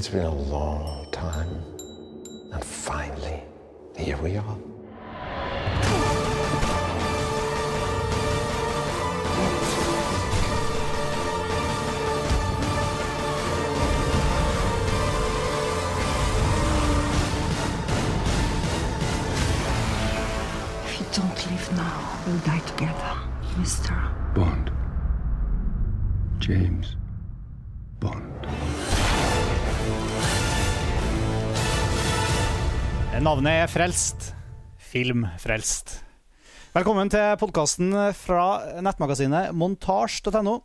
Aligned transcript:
It's 0.00 0.08
been 0.08 0.24
a 0.24 0.34
long 0.34 1.10
time. 1.12 1.62
And 2.54 2.64
finally, 2.64 3.42
here 3.98 4.16
we 4.16 4.38
are. 4.38 4.69
Navnet 33.40 33.62
er 33.62 33.70
Frelst. 33.72 34.24
Film 34.84 35.22
Frelst. 35.40 35.94
Velkommen 36.74 37.08
til 37.08 37.38
podkasten 37.40 37.94
fra 38.12 38.42
nettmagasinet 38.84 39.54
montasj.no. 39.56 40.58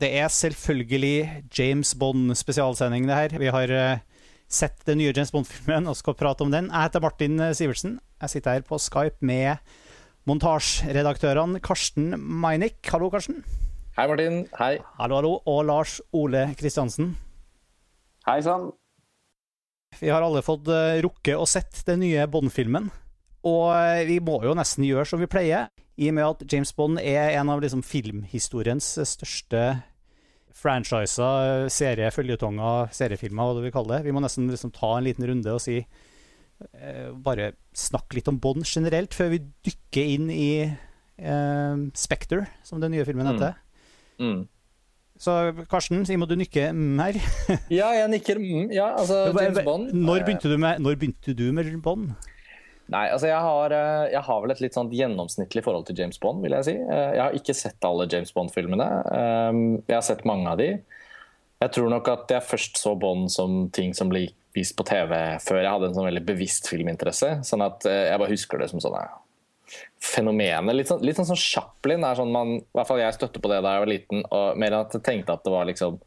Det 0.00 0.08
er 0.16 0.32
selvfølgelig 0.32 1.50
James 1.52 1.92
Bond-spesialsending, 2.00 3.04
det 3.04 3.18
her. 3.18 3.36
Vi 3.36 3.52
har 3.52 3.74
eh, 3.76 4.24
sett 4.48 4.80
den 4.88 5.02
nye 5.02 5.12
James 5.12 5.34
Bond-filmen 5.36 5.92
og 5.92 5.98
skal 6.00 6.16
prate 6.16 6.46
om 6.46 6.56
den. 6.56 6.72
Jeg 6.72 6.88
heter 6.88 7.04
Martin 7.04 7.36
Sivertsen. 7.52 7.98
Jeg 8.24 8.32
sitter 8.32 8.56
her 8.56 8.64
på 8.64 8.80
Skype 8.80 9.20
med 9.20 9.60
montasjeredaktørene 10.24 11.60
Karsten 11.60 12.14
Meinick. 12.16 12.80
Hallo, 12.88 13.12
Karsten. 13.12 13.44
Hei, 13.98 14.08
Martin. 14.08 14.46
Hei. 14.56 14.78
Hallo, 14.96 15.20
hallo. 15.20 15.38
Og 15.44 15.66
Lars 15.68 16.00
Ole 16.16 16.54
Kristiansen. 16.56 17.12
Hei 18.24 18.40
sann. 18.40 18.72
Vi 20.00 20.10
har 20.10 20.24
alle 20.24 20.42
fått 20.44 20.66
rukke 20.66 21.02
rukket 21.04 21.38
å 21.38 21.46
sett 21.48 21.84
den 21.86 22.02
nye 22.02 22.26
Bond-filmen. 22.30 22.90
Og 23.48 23.64
uh, 23.74 24.02
vi 24.06 24.18
må 24.22 24.38
jo 24.46 24.54
nesten 24.56 24.86
gjøre 24.86 25.06
som 25.08 25.22
vi 25.22 25.30
pleier, 25.30 25.70
i 26.00 26.08
og 26.08 26.16
med 26.16 26.26
at 26.26 26.44
James 26.52 26.72
Bond 26.76 27.00
er 27.02 27.34
en 27.36 27.50
av 27.52 27.60
liksom, 27.62 27.82
filmhistoriens 27.84 28.94
største 29.08 29.64
franchiser, 30.56 31.66
serie, 31.72 32.08
følgetonger, 32.14 32.92
seriefilmer, 32.94 33.48
hva 33.48 33.58
du 33.58 33.64
vil 33.64 33.74
kalle 33.74 33.98
det. 33.98 34.06
Vi 34.06 34.14
må 34.14 34.22
nesten 34.22 34.48
liksom, 34.50 34.72
ta 34.74 34.94
en 34.96 35.06
liten 35.06 35.26
runde 35.26 35.52
og 35.52 35.60
si 35.64 35.80
eh, 35.80 37.08
Bare 37.24 37.52
snakke 37.76 38.18
litt 38.18 38.30
om 38.30 38.38
Bond 38.40 38.64
generelt, 38.68 39.16
før 39.16 39.32
vi 39.34 39.42
dykker 39.68 40.14
inn 40.16 40.32
i 40.32 40.48
Spectre, 41.94 42.46
som 42.66 42.80
den 42.82 42.94
nye 42.96 43.04
filmen 43.06 43.28
heter. 43.28 43.58
Mm. 44.18 44.24
Mm. 44.26 44.40
Så 45.22 45.32
Karsten, 45.70 46.02
må 46.18 46.26
du 46.26 46.34
nikke 46.38 46.72
mm 46.74 46.98
her? 46.98 47.18
ja, 47.80 47.92
jeg 47.94 48.10
nikker 48.16 48.40
mm. 48.42 48.72
Ja, 48.74 48.90
altså 48.98 49.28
James 49.30 49.62
Bond. 49.62 49.92
Når 49.94 50.26
begynte 50.26 50.50
du 50.50 50.58
med, 50.58 50.82
begynte 50.82 51.34
du 51.38 51.44
med 51.54 51.70
Bond? 51.84 52.14
Nei, 52.90 53.06
altså 53.08 53.30
jeg 53.30 53.38
har, 53.38 53.72
jeg 54.10 54.20
har, 54.26 54.40
vel 54.42 54.52
et 54.52 54.60
litt 54.60 54.74
sånn 54.76 54.90
gjennomsnittlig 54.92 55.62
forhold 55.64 55.86
til 55.88 56.02
James 56.02 56.18
Bond, 56.20 56.42
vil 56.44 56.52
jeg 56.58 56.66
si. 56.66 56.74
Jeg 56.74 57.22
har 57.22 57.38
ikke 57.38 57.54
sett 57.56 57.86
alle 57.88 58.08
James 58.10 58.34
Bond-filmene. 58.34 58.88
Jeg 59.86 59.94
har 59.94 60.04
sett 60.04 60.26
mange 60.28 60.50
av 60.50 60.58
de. 60.60 60.72
Jeg 61.62 61.74
tror 61.78 61.88
nok 61.94 62.10
at 62.10 62.34
jeg 62.34 62.44
først 62.44 62.82
så 62.82 62.96
Bond 62.98 63.30
som 63.32 63.68
ting 63.72 63.94
som 63.96 64.10
ble 64.12 64.26
vist 64.52 64.74
på 64.76 64.84
TV 64.84 65.14
før 65.40 65.62
jeg 65.62 65.70
hadde 65.70 65.88
en 65.88 65.96
sånn 65.96 66.10
veldig 66.10 66.26
bevisst 66.34 66.68
filminteresse. 66.68 67.36
Sånn 67.46 67.64
at 67.64 67.86
jeg 67.86 68.18
bare 68.18 68.34
husker 68.34 68.60
det 68.60 68.72
som 68.74 68.82
sånn 68.82 68.98
fenomenet. 70.02 70.76
Litt 70.76 70.90
sånn, 70.90 71.04
litt 71.06 71.18
sånn 71.18 71.30
som 71.30 71.38
Chaplin 71.38 72.04
er 72.06 72.18
sånn 72.18 72.32
man, 72.34 72.58
i 72.60 72.76
hvert 72.76 72.90
fall 72.90 73.02
jeg 73.02 73.16
støtter 73.16 73.42
på 73.42 73.52
det 73.52 73.62
da 73.64 73.76
jeg 73.76 73.84
var 73.84 73.92
liten. 73.92 74.26
og 74.28 74.60
Mer 74.60 74.74
enn 74.74 74.84
at 74.86 74.98
jeg 74.98 75.06
tenkte 75.06 75.36
at 75.36 75.46
det 75.46 75.54
var 75.54 75.68
liksom 75.70 76.00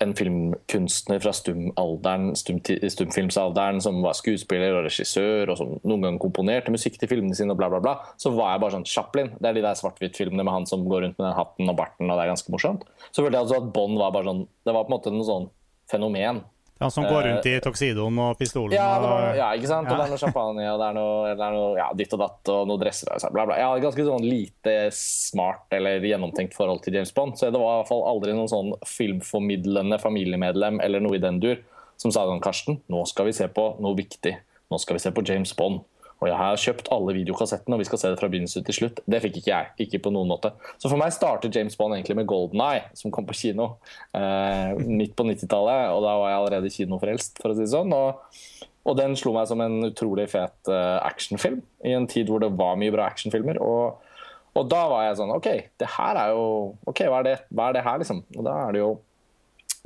en 0.00 0.14
filmkunstner 0.16 1.20
fra 1.20 1.32
stumalderen, 1.36 2.30
stum, 2.38 2.56
stumfilmsalderen 2.64 3.82
som 3.84 3.98
var 4.00 4.16
skuespiller 4.16 4.78
og 4.78 4.86
regissør, 4.86 5.52
og 5.52 5.58
som 5.60 5.74
noen 5.84 6.06
gang 6.06 6.20
komponerte 6.22 6.72
musikk 6.72 6.96
til 6.96 7.10
filmene 7.10 7.36
sine, 7.36 7.52
og 7.52 7.60
bla, 7.60 7.68
bla, 7.72 7.82
bla. 7.84 7.94
Så 8.20 8.32
var 8.32 8.54
jeg 8.54 8.62
bare 8.64 8.76
sånn 8.78 8.88
Chaplin. 8.88 9.34
Det 9.36 9.50
er 9.50 9.58
de 9.58 9.64
der 9.66 9.76
svart-hvitt-filmene 9.76 10.46
med 10.46 10.56
han 10.56 10.68
som 10.70 10.86
går 10.88 11.04
rundt 11.04 11.20
med 11.20 11.26
den 11.26 11.36
hatten 11.36 11.72
og 11.72 11.76
barten, 11.82 12.08
og 12.08 12.16
det 12.16 12.24
er 12.24 12.32
ganske 12.32 12.54
morsomt. 12.54 12.88
Så 13.10 13.20
følte 13.20 13.36
jeg 13.36 13.44
altså 13.44 13.60
at 13.60 13.68
Bond 13.76 14.00
var 14.00 14.16
bare 14.16 14.30
sånn 14.30 14.46
Det 14.64 14.72
var 14.72 14.86
på 14.86 14.92
en 14.92 14.96
måte 14.96 15.12
noe 15.12 15.28
sånn 15.28 15.50
fenomen. 15.92 16.40
Han 16.80 16.90
som 16.90 17.04
går 17.04 17.26
rundt 17.26 17.46
i 17.46 17.54
toksidoen 17.60 18.18
og 18.24 18.38
pistolen? 18.38 18.72
Ja, 18.72 18.94
var, 19.02 19.26
ja 19.36 19.48
ikke 19.52 19.68
sant? 19.68 19.90
Og 19.90 19.98
det 19.98 20.06
er 20.06 20.12
noe 20.14 20.20
champagne 20.20 20.64
og 20.64 20.78
det 20.80 20.86
er 20.86 20.94
noe, 20.96 21.34
det 21.36 21.44
er 21.44 21.56
noe 21.56 21.74
ja, 21.76 21.88
ditt 21.96 22.14
og 22.16 22.22
datt 22.22 22.52
og 22.54 22.70
noe 22.70 22.80
dresser 22.80 23.10
og 23.12 23.34
bla, 23.34 23.44
bla. 23.44 23.58
Jeg 23.60 23.68
hadde 23.68 23.84
ganske 23.84 24.06
sånn 24.06 24.24
lite 24.24 24.76
smart 24.96 25.76
eller 25.76 26.06
gjennomtenkt 26.08 26.56
forhold 26.56 26.80
til 26.86 26.96
James 26.96 27.12
Bond. 27.16 27.36
Så 27.36 27.50
det 27.52 27.60
var 27.60 27.74
i 27.74 27.82
hvert 27.82 27.90
fall 27.92 28.06
aldri 28.08 28.32
noen 28.32 28.48
sånn 28.48 28.72
filmformidlende 28.88 30.00
familiemedlem 30.00 30.80
eller 30.80 31.04
noe 31.04 31.20
i 31.20 31.22
den 31.22 31.42
dur 31.44 31.60
som 32.00 32.12
sa 32.14 32.24
sånn 32.24 32.40
Karsten, 32.40 32.80
nå 32.88 33.04
skal 33.08 33.28
vi 33.28 33.36
se 33.36 33.44
på 33.52 33.66
noe 33.84 33.98
viktig. 33.98 34.32
Nå 34.72 34.78
skal 34.80 34.96
vi 34.96 35.02
se 35.04 35.12
på 35.12 35.24
James 35.26 35.52
Bond. 35.58 35.82
Og 36.20 36.28
jeg 36.28 36.36
har 36.36 36.58
kjøpt 36.60 36.90
alle 36.92 37.14
videokassettene, 37.16 37.76
og 37.76 37.80
vi 37.80 37.86
skal 37.88 38.00
se 38.02 38.10
det 38.12 38.18
fra 38.20 38.28
begynnelse 38.28 38.60
til 38.66 38.76
slutt. 38.76 39.00
Det 39.08 39.22
fikk 39.24 39.38
ikke 39.40 39.52
jeg. 39.54 39.70
ikke 39.86 40.02
på 40.04 40.12
noen 40.12 40.28
måte. 40.28 40.52
Så 40.76 40.90
for 40.90 41.00
meg 41.00 41.14
startet 41.16 41.56
James 41.56 41.78
Bond 41.80 41.96
egentlig 41.96 42.18
med 42.18 42.28
Golden 42.28 42.60
Eye, 42.60 42.82
som 42.98 43.12
kom 43.14 43.28
på 43.28 43.36
kino 43.38 43.70
eh, 44.16 44.76
midt 44.84 45.16
på 45.16 45.24
90-tallet. 45.24 45.88
Og 45.94 46.04
da 46.04 46.14
var 46.20 46.32
jeg 46.32 46.40
allerede 46.42 46.74
kinofrelst, 46.74 47.40
for 47.40 47.52
å 47.52 47.56
si 47.56 47.64
det 47.64 47.72
sånn. 47.72 47.96
Og, 47.96 48.68
og 48.84 49.00
den 49.00 49.16
slo 49.16 49.32
meg 49.36 49.48
som 49.48 49.64
en 49.64 49.80
utrolig 49.88 50.28
fet 50.32 50.72
uh, 50.72 51.00
actionfilm 51.04 51.60
i 51.88 51.96
en 51.96 52.08
tid 52.10 52.28
hvor 52.32 52.40
det 52.44 52.52
var 52.56 52.76
mye 52.80 52.92
bra 52.92 53.08
actionfilmer. 53.08 53.60
Og, 53.64 54.12
og 54.60 54.68
da 54.68 54.84
var 54.92 55.06
jeg 55.08 55.20
sånn 55.22 55.32
OK, 55.32 55.50
det 55.80 55.88
her 55.96 56.20
er 56.20 56.34
jo 56.36 56.44
OK, 56.90 57.06
hva 57.08 57.22
er 57.22 57.30
det, 57.30 57.36
hva 57.48 57.70
er 57.70 57.78
det 57.78 57.86
her, 57.88 58.00
liksom? 58.04 58.26
Og 58.36 58.44
da 58.44 58.56
er 58.66 58.76
det 58.76 58.84
jo 58.84 58.98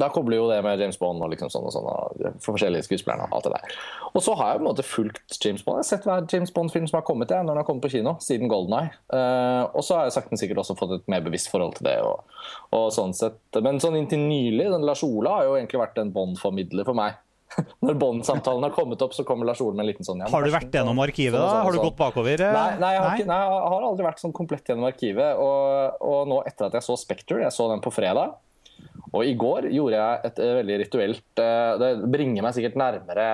da 0.00 0.09
kobler 0.10 0.41
jo 0.41 0.47
det 0.50 0.59
med 0.66 0.81
James 0.81 0.97
Bond 0.99 1.22
og 1.22 1.31
liksom 1.31 1.50
sånn 1.53 1.69
og 1.69 1.75
sånn, 1.75 1.87
og 1.87 2.38
forskjellige 2.43 2.87
skuespillere. 2.88 3.28
og 3.28 3.37
alt 3.37 3.47
det 3.47 3.53
der. 3.55 3.77
Og 4.10 4.22
så 4.27 4.34
har 4.38 4.50
jeg 4.50 4.60
på 4.60 4.65
en 4.65 4.69
måte 4.71 4.87
fulgt 4.87 5.37
James 5.38 5.62
Bond. 5.62 5.78
Jeg 5.78 5.84
har 5.84 5.91
sett 5.91 6.09
hver 6.09 6.27
James 6.32 6.55
Bond-film 6.55 6.88
som 6.91 6.99
har 6.99 7.06
kommet 7.06 7.31
jeg, 7.31 7.44
når 7.44 7.55
den 7.55 7.62
har 7.62 7.69
kommet 7.69 7.87
på 7.87 7.93
kino, 7.94 8.16
siden 8.25 8.50
Golden 8.50 8.75
Eye. 8.81 8.94
Uh, 9.15 9.71
og 9.71 9.87
så 9.87 9.99
har 9.99 10.09
jeg 10.09 10.16
sakten 10.16 10.41
sikkert 10.41 10.65
også 10.65 10.77
fått 10.78 10.97
et 10.99 11.12
mer 11.12 11.22
bevisst 11.25 11.53
forhold 11.53 11.77
til 11.78 11.87
det. 11.87 11.99
Og, 12.03 12.41
og 12.75 12.88
sånn 12.94 13.15
sett. 13.15 13.38
Men 13.62 13.78
sånn 13.82 14.00
inntil 14.00 14.25
nylig, 14.27 14.66
den 14.75 14.87
Lars 14.88 15.05
Ola 15.06 15.38
har 15.38 15.50
jo 15.50 15.59
egentlig 15.60 15.82
vært 15.84 16.03
en 16.03 16.11
Bond-formidler 16.15 16.88
for 16.88 16.99
meg. 16.99 17.21
Når 17.87 17.99
Bond-samtalen 18.00 18.66
har 18.66 18.75
kommet 18.75 19.03
opp, 19.05 19.15
så 19.15 19.22
kommer 19.26 19.47
Lars 19.47 19.61
Ole 19.62 19.76
med 19.76 19.84
en 19.84 19.91
liten 19.93 20.06
sånn 20.06 20.25
ja, 20.25 20.31
Har 20.32 20.43
du 20.43 20.50
vært 20.50 20.75
gjennom 20.75 20.99
arkivet, 21.05 21.38
da? 21.38 21.61
Har 21.62 21.71
du 21.71 21.78
gått 21.78 21.99
bakover? 22.00 22.41
Nei, 22.41 22.71
nei, 22.82 22.94
jeg 22.97 23.05
har, 23.05 23.12
ikke, 23.15 23.28
nei, 23.31 23.37
jeg 23.44 23.69
har 23.75 23.87
aldri 23.91 24.06
vært 24.09 24.25
sånn 24.25 24.34
komplett 24.34 24.71
gjennom 24.71 24.88
arkivet. 24.88 25.38
Og, 25.38 26.03
og 26.03 26.32
nå 26.32 26.41
etter 26.49 26.66
at 26.66 26.75
jeg 26.81 26.87
så 26.88 26.99
Spectre, 26.99 27.44
jeg 27.44 27.55
så 27.55 27.69
den 27.71 27.84
på 27.84 27.94
fredag 27.94 28.34
og 29.14 29.28
i 29.28 29.36
går 29.38 29.70
gjorde 29.70 30.00
jeg 30.00 30.28
et 30.28 30.41
veldig 30.58 30.76
rituelt 30.82 31.41
Det 31.78 31.91
bringer 32.10 32.44
meg 32.44 32.56
sikkert 32.56 32.78
nærmere 32.80 33.28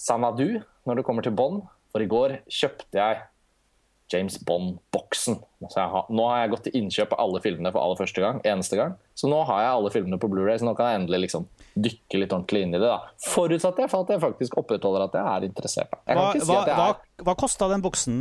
Sanadu 0.00 0.62
når 0.84 1.00
det 1.00 1.04
kommer 1.06 1.24
til 1.24 1.34
Bond. 1.36 1.62
For 1.92 2.02
i 2.02 2.08
går 2.10 2.40
kjøpte 2.50 2.98
jeg 2.98 3.22
James 4.12 4.36
Bond-boksen. 4.44 5.38
Nå 5.64 6.26
har 6.28 6.42
jeg 6.42 6.50
gått 6.52 6.66
til 6.66 6.76
innkjøp 6.80 7.14
av 7.16 7.22
alle 7.24 7.40
filmene 7.44 7.72
for 7.72 7.80
aller 7.80 7.98
første 7.98 8.20
gang. 8.20 8.40
eneste 8.44 8.76
gang. 8.76 8.96
Så 9.16 9.30
nå 9.30 9.38
har 9.48 9.62
jeg 9.62 9.70
alle 9.78 9.92
filmene 9.94 10.18
på 10.20 10.28
Blu-ray, 10.30 10.58
så 10.60 10.68
nå 10.68 10.74
kan 10.76 10.90
jeg 10.90 11.00
endelig 11.02 11.22
liksom 11.24 11.46
dykke 11.74 12.20
litt 12.20 12.34
ordentlig 12.36 12.66
inn 12.66 12.76
i 12.76 12.80
det. 12.82 12.90
da. 12.90 13.14
Forutsatt 13.32 13.80
jeg 13.80 13.90
for 13.92 14.04
at 14.04 14.12
jeg 14.12 14.22
faktisk 14.22 14.58
opprettholder 14.60 15.06
at 15.06 15.16
jeg 15.18 15.24
er 15.32 15.48
interessert. 15.48 15.96
Jeg 16.04 16.20
hva, 16.20 16.28
si 16.34 16.44
hva, 16.50 16.60
er... 16.66 16.76
hva, 16.76 17.24
hva 17.30 17.36
kosta 17.40 17.70
den 17.72 17.84
boksen? 17.84 18.20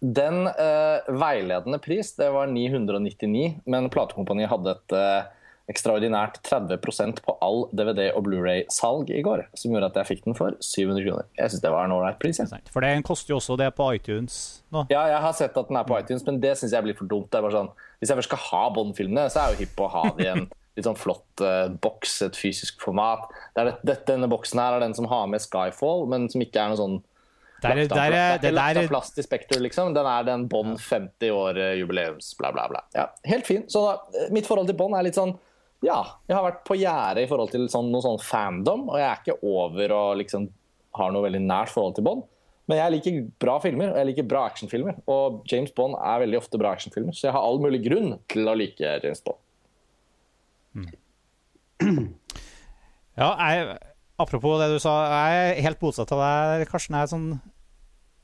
Den 0.00 0.44
uh, 0.48 1.06
veiledende 1.08 1.78
pris 1.82 2.12
det 2.18 2.28
var 2.34 2.50
999, 2.52 3.62
men 3.64 3.88
platekompaniet 3.92 4.50
hadde 4.52 4.74
et 4.76 4.96
uh, 4.96 5.30
ekstraordinært 5.70 6.38
30% 6.46 7.22
på 7.26 7.34
all 7.42 7.64
DVD- 7.74 8.12
og 8.14 8.26
Blu-ray-salg 8.28 9.10
i 9.10 9.22
går, 9.26 9.46
som 9.58 9.72
gjorde 9.74 9.88
at 9.90 9.98
jeg 10.00 10.10
fikk 10.12 10.28
den 10.28 10.36
for 10.38 10.54
700 10.62 11.02
kroner. 11.08 11.30
Jeg 11.38 11.52
syns 11.52 11.64
det 11.64 11.72
var 11.74 11.88
en 11.88 11.96
ålreit 11.96 12.20
pris. 12.22 12.38
Ja. 12.38 12.60
For 12.70 12.86
den 12.86 13.02
koster 13.06 13.34
jo 13.34 13.40
også 13.40 13.56
det 13.58 13.72
på 13.78 13.88
iTunes 13.96 14.36
nå. 14.74 14.84
Ja, 14.92 15.08
jeg 15.10 15.24
har 15.24 15.34
sett 15.38 15.58
at 15.58 15.72
den 15.72 15.80
er 15.80 15.88
på 15.88 15.98
iTunes, 15.98 16.22
men 16.28 16.38
det 16.42 16.54
syns 16.60 16.76
jeg 16.76 16.86
blir 16.86 16.98
for 16.98 17.10
dumt. 17.10 17.34
Sånn, 17.34 17.72
Hvis 17.98 18.12
jeg 18.12 18.20
først 18.20 18.30
skal 18.30 18.44
ha 18.50 18.62
Bond-filmene, 18.76 19.26
så 19.32 19.42
er 19.42 19.50
jeg 19.50 19.56
jo 19.56 19.64
hypp 19.64 19.74
på 19.80 19.88
å 19.88 19.92
ha 19.96 20.04
det 20.14 20.28
i 20.28 20.30
en 20.36 20.46
litt 20.76 20.86
sånn 20.86 20.98
flott 21.00 21.42
uh, 21.42 21.66
boks, 21.82 22.18
et 22.28 22.38
fysisk 22.38 22.82
format. 22.84 23.26
Det 23.56 23.78
det, 23.80 24.00
denne 24.06 24.28
boksen 24.30 24.60
her 24.60 24.76
er 24.76 24.84
den 24.84 24.94
som 24.94 25.08
har 25.10 25.26
med 25.32 25.42
Skyfall, 25.42 26.04
men 26.12 26.28
som 26.30 26.44
ikke 26.44 26.62
er 26.62 26.72
noe 26.72 26.80
sånn 26.80 26.98
der, 27.62 27.80
der, 27.80 27.88
der, 27.88 28.38
det 28.42 28.50
er 28.50 28.54
lagt 28.54 28.80
av 28.80 28.88
plast 28.90 29.18
i 29.18 29.24
Spekter, 29.24 29.60
liksom. 29.64 29.94
Den 29.96 30.06
er 30.10 30.26
den 30.28 30.46
Bond 30.52 30.76
50 30.82 31.32
år 31.32 31.60
jubileums, 31.80 32.34
bla, 32.38 32.52
bla, 32.52 32.68
bla. 32.72 32.84
Ja, 32.96 33.08
helt 33.24 33.48
fin. 33.48 33.64
Så 33.72 33.84
da, 33.86 34.26
mitt 34.34 34.48
forhold 34.48 34.68
til 34.70 34.78
Bond 34.78 34.98
er 34.98 35.06
litt 35.06 35.18
sånn 35.18 35.36
ja, 35.84 35.98
jeg 36.24 36.36
har 36.36 36.44
vært 36.46 36.62
på 36.66 36.76
gjerdet 36.80 37.26
i 37.26 37.28
forhold 37.28 37.50
til 37.52 37.66
sånn, 37.70 37.90
noe 37.92 38.04
sånn 38.04 38.20
fandom, 38.22 38.86
og 38.88 38.96
jeg 38.96 39.06
er 39.06 39.20
ikke 39.20 39.36
over 39.44 39.92
og 39.92 40.20
liksom 40.22 40.48
har 40.96 41.12
noe 41.12 41.26
veldig 41.26 41.42
nært 41.44 41.72
forhold 41.74 41.98
til 41.98 42.06
Bond. 42.06 42.24
Men 42.66 42.80
jeg 42.80 42.94
liker 42.96 43.18
bra 43.42 43.56
filmer, 43.62 43.92
og 43.92 44.00
jeg 44.00 44.08
liker 44.08 44.26
bra 44.26 44.46
actionfilmer. 44.48 44.96
Og 45.12 45.42
James 45.50 45.74
Bond 45.76 45.94
er 46.00 46.22
veldig 46.24 46.40
ofte 46.40 46.58
bra 46.58 46.72
actionfilmer, 46.74 47.14
så 47.14 47.28
jeg 47.28 47.36
har 47.36 47.44
all 47.46 47.60
mulig 47.62 47.82
grunn 47.84 48.16
til 48.32 48.48
å 48.48 48.56
like 48.58 48.94
James 49.04 49.22
Bond. 49.26 49.42
Mm. 50.76 50.94
Ja, 53.16 53.30
jeg, 53.32 53.76
apropos 54.22 54.58
det 54.60 54.70
du 54.72 54.78
sa, 54.82 54.94
jeg 55.10 55.42
er 55.42 55.62
helt 55.66 55.82
motsatt 55.84 56.12
av 56.16 56.22
deg, 56.22 56.66
Karsten. 56.70 56.96
Jeg 56.96 57.08
er 57.08 57.12
sånn 57.12 57.28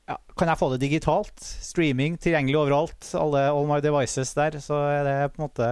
ja, 0.09 0.17
Kan 0.39 0.51
jeg 0.51 0.59
få 0.59 0.69
det 0.73 0.81
digitalt? 0.83 1.37
Streaming 1.39 2.17
tilgjengelig 2.21 2.59
overalt. 2.65 3.09
Alle 3.19 3.45
all 3.51 3.69
my 3.69 3.79
devices 3.83 4.33
der. 4.37 4.59
Så 4.63 4.79
er 4.91 5.07
det 5.07 5.17
på 5.33 5.41
en 5.41 5.47
måte 5.47 5.69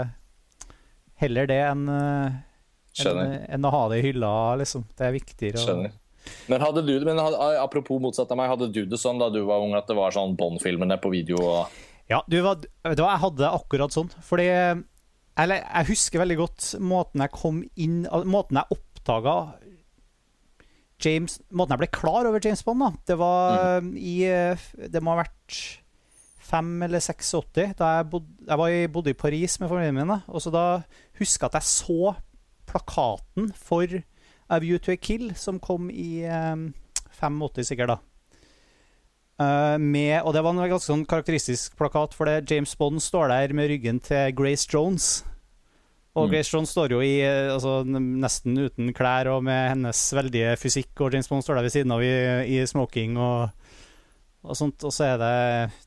heller 1.21 1.49
det 1.49 1.59
enn 1.67 1.87
en, 1.91 2.37
en 3.05 3.33
enn 3.55 3.67
å 3.67 3.73
ha 3.73 3.81
det 3.91 4.01
i 4.01 4.05
hylla, 4.09 4.31
liksom. 4.61 4.87
Det 4.97 5.07
er 5.07 5.15
viktigere. 5.15 5.61
Skjønner. 5.61 5.97
Men, 6.47 6.61
hadde 6.61 6.83
du, 6.85 6.93
men 7.05 7.19
hadde, 7.19 7.37
apropos 7.61 8.01
motsatt 8.01 8.31
av 8.33 8.37
meg, 8.39 8.51
hadde 8.51 8.69
du 8.73 8.83
det 8.89 8.99
sånn 9.01 9.21
da 9.21 9.31
du 9.33 9.41
var 9.47 9.63
ung 9.63 9.73
at 9.77 9.87
det 9.89 9.97
var 9.97 10.13
sånn 10.13 10.35
Bond-filmene 10.37 10.97
på 11.01 11.11
video? 11.13 11.39
Og... 11.41 11.81
Ja, 12.11 12.21
du, 12.29 12.37
var, 12.45 12.61
du 12.61 13.01
hva, 13.01 13.13
jeg 13.13 13.23
hadde 13.25 13.51
akkurat 13.57 13.95
sånn. 13.95 14.11
Fordi 14.27 14.47
Eller 15.41 15.63
jeg 15.63 15.89
husker 15.93 16.21
veldig 16.21 16.37
godt 16.41 16.69
måten 16.83 17.23
jeg 17.23 17.33
kom 17.33 17.61
inn 17.79 18.03
Måten 18.27 18.59
jeg 18.59 18.77
oppdaga 18.77 19.35
James 21.01 21.39
Måten 21.49 21.75
jeg 21.75 21.83
ble 21.83 21.91
klar 21.93 22.29
over 22.29 22.43
James 22.43 22.63
Bond, 22.65 22.83
da. 22.83 22.91
Det 23.11 23.17
var 23.19 23.85
i 23.97 24.15
eh, 24.27 24.67
Det 24.91 25.01
må 25.03 25.15
ha 25.15 25.23
vært 25.23 25.57
5 26.51 26.71
eller 26.87 26.99
86. 26.99 27.73
Da 27.79 27.95
jeg, 27.97 28.09
bod, 28.11 28.27
jeg 28.47 28.59
var 28.59 28.75
i, 28.75 28.85
bodde 28.91 29.13
i 29.13 29.17
Paris 29.17 29.59
med 29.61 29.71
familien 29.71 29.97
min. 29.97 30.11
da, 30.11 30.21
Og 30.27 30.43
så 30.43 30.53
da 30.53 30.65
husker 31.19 31.47
jeg 31.47 31.51
at 31.53 31.59
jeg 31.61 31.69
så 31.71 32.13
plakaten 32.71 33.51
for 33.55 33.99
A 34.51 34.59
View 34.59 34.79
to 34.83 34.91
a 34.91 34.99
Kill, 34.99 35.31
som 35.35 35.59
kom 35.63 35.89
i 35.89 36.23
um, 36.27 36.71
85, 37.19 37.67
sikkert. 37.71 37.95
da 37.95 38.01
Uh, 39.41 39.79
med, 39.81 40.21
og 40.21 40.35
det 40.35 40.43
var 40.43 40.53
en 40.53 40.59
ganske 40.69 40.85
sånn 40.85 41.05
karakteristisk 41.09 41.73
plakat, 41.79 42.13
for 42.13 42.29
det 42.29 42.51
James 42.51 42.75
Bond 42.77 43.01
står 43.01 43.31
der 43.31 43.53
med 43.57 43.71
ryggen 43.71 43.97
til 44.03 44.35
Grace 44.37 44.67
Jones. 44.69 45.23
Og 46.11 46.27
Mm. 46.27 46.31
Grace 46.33 46.51
Jones 46.51 46.71
står 46.73 46.91
jo 46.91 46.99
i 46.99 47.21
eh, 47.23 47.53
altså, 47.53 47.85
nesten 47.87 48.57
uten 48.59 48.91
klær 48.91 49.29
og 49.31 49.45
med 49.47 49.69
hennes 49.71 49.99
veldige 50.11 50.57
fysikk, 50.59 50.91
og 50.99 51.13
James 51.13 51.29
Bond 51.31 51.45
står 51.45 51.55
der 51.55 51.63
ved 51.63 51.71
siden 51.71 51.95
av 51.95 52.03
i, 52.03 52.11
i 52.51 52.65
smoking 52.67 53.15
og, 53.15 53.53
og 54.43 54.57
sånt. 54.59 54.83
Og 54.83 54.91
så 54.91 55.13
er 55.13 55.21
det 55.21 55.31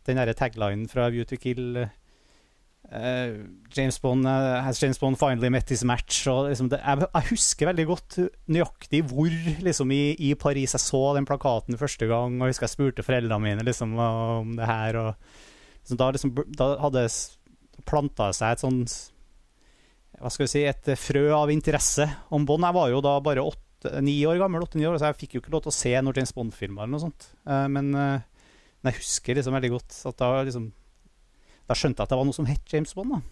den 0.08 0.16
derre 0.22 0.36
taglinen 0.38 0.88
fra 0.88 1.10
View 1.12 1.28
to 1.28 1.36
Kill 1.36 1.76
uh, 1.84 3.36
James 3.76 4.00
Bond 4.00 4.24
uh, 4.24 4.64
Has 4.64 4.80
James 4.80 4.98
Bond 4.98 5.20
finally 5.20 5.52
met 5.52 5.68
his 5.68 5.84
match? 5.84 6.24
Og 6.32 6.48
liksom 6.48 6.72
det, 6.72 6.80
jeg, 6.80 7.04
jeg 7.04 7.30
husker 7.34 7.72
veldig 7.74 7.88
godt 7.92 8.20
nøyaktig 8.48 9.04
hvor 9.12 9.40
liksom 9.68 9.92
i, 9.92 10.16
i 10.16 10.32
Paris 10.40 10.72
jeg 10.72 10.88
så 10.88 11.04
den 11.18 11.28
plakaten 11.28 11.76
første 11.76 12.08
gang, 12.08 12.40
og 12.40 12.48
jeg 12.48 12.56
husker 12.56 12.70
jeg 12.70 12.78
spurte 12.78 13.04
foreldrene 13.04 13.44
mine 13.44 13.68
liksom 13.68 13.92
om 14.00 14.56
det 14.56 14.72
her. 14.72 15.02
Og, 15.04 15.34
liksom, 15.82 16.00
da, 16.00 16.14
liksom, 16.16 16.38
da 16.56 16.76
hadde 16.80 17.10
planta 17.84 18.32
seg 18.32 18.56
et 18.56 18.64
sånt 18.64 19.02
Hva 20.20 20.30
skal 20.32 20.46
vi 20.46 20.52
si 20.52 20.64
Et 20.68 20.90
frø 21.00 21.26
av 21.34 21.52
interesse 21.52 22.06
om 22.34 22.46
Bond. 22.46 22.66
Jeg 22.66 22.76
var 22.76 22.90
jo 22.92 23.02
da 23.04 23.18
bare 23.24 23.44
ni 24.00 24.16
år 24.24 24.38
gammel, 24.40 24.64
åtte-ni 24.64 24.86
år, 24.88 24.96
så 24.96 25.10
jeg 25.10 25.20
fikk 25.24 25.36
jo 25.36 25.42
ikke 25.42 25.52
lov 25.52 25.66
til 25.66 25.72
å 25.74 25.76
se 25.76 25.92
noen 25.98 26.16
James 26.16 26.32
Bond-filmer 26.32 26.86
eller 26.86 26.94
noe 26.94 27.02
sånt. 27.02 27.26
Eh, 27.44 27.66
men, 27.68 27.90
eh, 27.92 28.24
men 28.80 28.92
jeg 28.92 29.02
husker 29.02 29.36
liksom 29.36 29.56
veldig 29.58 29.72
godt 29.74 30.00
at 30.08 30.18
da 30.20 30.30
liksom 30.46 30.72
Da 31.64 31.72
skjønte 31.72 32.00
jeg 32.00 32.04
at 32.04 32.12
det 32.12 32.18
var 32.20 32.26
noe 32.28 32.36
som 32.36 32.48
het 32.48 32.72
James 32.72 32.92
Bond. 32.96 33.16
da 33.16 33.22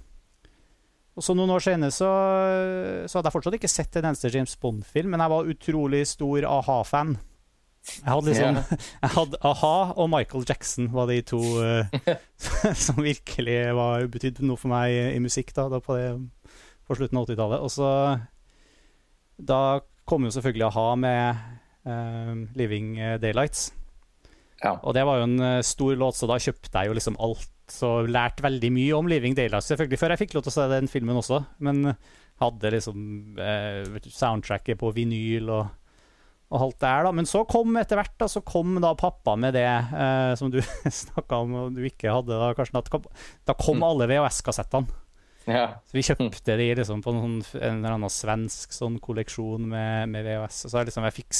og 1.13 1.25
så 1.25 1.35
Noen 1.37 1.53
år 1.53 1.61
senere 1.61 1.93
så, 1.93 2.09
så 3.05 3.19
hadde 3.19 3.29
jeg 3.29 3.35
fortsatt 3.35 3.57
ikke 3.59 3.69
sett 3.69 3.99
en 4.01 4.09
eneste 4.09 4.31
James 4.33 4.55
Bond-film, 4.57 5.13
men 5.13 5.21
jeg 5.21 5.33
var 5.35 5.51
utrolig 5.53 6.07
stor 6.09 6.47
a-ha-fan. 6.49 7.19
Jeg 7.83 8.07
hadde 8.07 8.31
liksom 8.31 8.61
Jeg 9.03 9.13
hadde 9.17 9.41
a-ha 9.51 9.75
og 9.99 10.09
Michael 10.09 10.47
Jackson 10.49 10.89
var 10.95 11.11
de 11.11 11.19
to 11.27 11.41
uh, 11.59 12.15
som 12.87 13.03
virkelig 13.03 13.59
var 13.77 14.07
betydde 14.13 14.47
noe 14.47 14.61
for 14.61 14.73
meg 14.73 14.95
i, 14.95 15.03
i 15.19 15.21
musikk 15.21 15.53
da, 15.57 15.67
da 15.73 15.83
på, 15.85 15.99
det, 15.99 16.15
på 16.93 17.01
slutten 17.01 17.19
av 17.21 17.27
80-tallet. 17.27 17.65
Og 17.65 17.73
så 17.73 17.89
Da 19.43 19.81
kom 20.09 20.27
jo 20.29 20.35
selvfølgelig 20.35 20.69
a-ha 20.69 20.89
med 21.01 21.41
uh, 21.89 22.35
'Living 22.55 22.93
Daylights'. 23.23 23.71
Ja. 24.63 24.77
Og 24.87 24.95
det 24.95 25.03
var 25.09 25.19
jo 25.19 25.25
en 25.27 25.41
eh, 25.43 25.63
stor 25.67 25.97
låt, 25.99 26.15
så 26.15 26.29
da 26.31 26.37
kjøpte 26.39 26.71
jeg 26.79 26.87
jo 26.87 26.95
liksom 26.95 27.17
alt 27.19 27.49
og 27.83 28.07
lærte 28.13 28.45
veldig 28.45 28.69
mye 28.71 28.95
om 28.95 29.09
Living 29.11 29.35
Daylights, 29.35 29.67
selvfølgelig, 29.73 29.99
før 29.99 30.13
jeg 30.15 30.21
fikk 30.21 30.35
lov 30.37 30.45
til 30.45 30.53
å 30.53 30.55
se 30.55 30.67
den 30.71 30.87
filmen 30.93 31.19
også. 31.19 31.41
Men 31.67 31.97
hadde 32.39 32.71
liksom 32.71 33.39
eh, 33.43 33.83
soundtracket 34.07 34.79
på 34.79 34.93
vinyl 34.95 35.51
og, 35.51 35.67
og 36.53 36.65
alt 36.69 36.79
det 36.79 36.93
her, 36.93 37.09
da. 37.09 37.13
Men 37.19 37.27
så 37.27 37.43
kom 37.49 37.75
etter 37.81 37.99
hvert 37.99 38.15
da, 38.23 38.29
så 38.31 38.45
kom 38.47 38.77
da 38.83 38.93
pappa 38.99 39.35
med 39.41 39.57
det 39.59 39.67
eh, 39.67 40.35
som 40.39 40.53
du 40.53 40.61
snakka 41.03 41.43
om 41.43 41.59
og 41.65 41.75
du 41.75 41.83
ikke 41.89 42.15
hadde, 42.15 42.39
da, 42.39 42.53
Karsten. 42.55 42.79
Da 43.49 43.59
kom 43.59 43.81
Mm. 43.83 43.89
alle 43.89 44.11
VHS-kassettene. 44.13 45.01
Ja. 45.49 45.67
Så 45.89 45.97
vi 45.97 46.05
kjøpte 46.07 46.57
de 46.59 46.69
liksom 46.79 47.03
på 47.03 47.13
en, 47.13 47.23
sånn, 47.23 47.63
en 47.63 47.81
eller 47.81 47.97
annen 47.97 48.13
svensk 48.13 48.75
sånn 48.77 48.99
kolleksjon 49.03 49.65
med, 49.73 50.13
med 50.13 50.27
VHS. 50.27 50.67
Og 50.67 50.73
så 50.73 50.81
jeg 50.81 50.91
liksom, 50.91 51.07
jeg 51.09 51.17
fikk, 51.19 51.39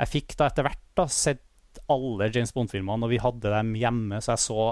jeg 0.00 0.12
fikk 0.12 0.36
da 0.40 0.48
etter 0.50 0.68
hvert 0.68 0.84
da 0.96 1.06
sett 1.12 1.82
alle 1.92 2.30
James 2.32 2.54
Bond-filmene, 2.56 3.04
og 3.04 3.12
vi 3.12 3.20
hadde 3.20 3.52
dem 3.52 3.74
hjemme, 3.76 4.22
så 4.24 4.32
jeg 4.32 4.44
så 4.46 4.68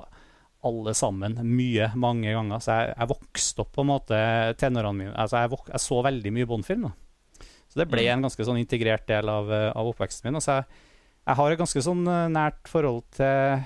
alle 0.64 0.94
sammen 0.96 1.36
mye, 1.44 1.90
mange 2.00 2.32
ganger. 2.32 2.62
Så 2.64 2.78
jeg, 2.78 2.94
jeg 2.96 3.10
vokste 3.12 3.64
opp 3.66 3.74
på 3.76 3.84
en 3.84 3.90
måte 3.90 4.18
tenårene 4.60 5.00
mine. 5.02 5.12
Altså 5.12 5.42
jeg, 5.42 5.52
vok 5.52 5.68
jeg 5.68 5.84
så 5.84 6.00
veldig 6.06 6.32
mye 6.32 6.48
Bond-film. 6.48 6.88
da. 6.88 7.46
Så 7.68 7.82
det 7.82 7.90
ble 7.90 8.06
en 8.08 8.24
ganske 8.24 8.46
sånn 8.46 8.60
integrert 8.60 9.04
del 9.10 9.28
av, 9.28 9.52
eh, 9.52 9.70
av 9.76 9.90
oppveksten 9.90 10.30
min. 10.30 10.38
Altså 10.40 10.56
jeg, 10.56 10.84
jeg 11.24 11.38
har 11.40 11.52
et 11.52 11.60
ganske 11.60 11.84
sånn 11.84 12.04
eh, 12.08 12.28
nært 12.32 12.70
forhold 12.70 13.04
til 13.18 13.64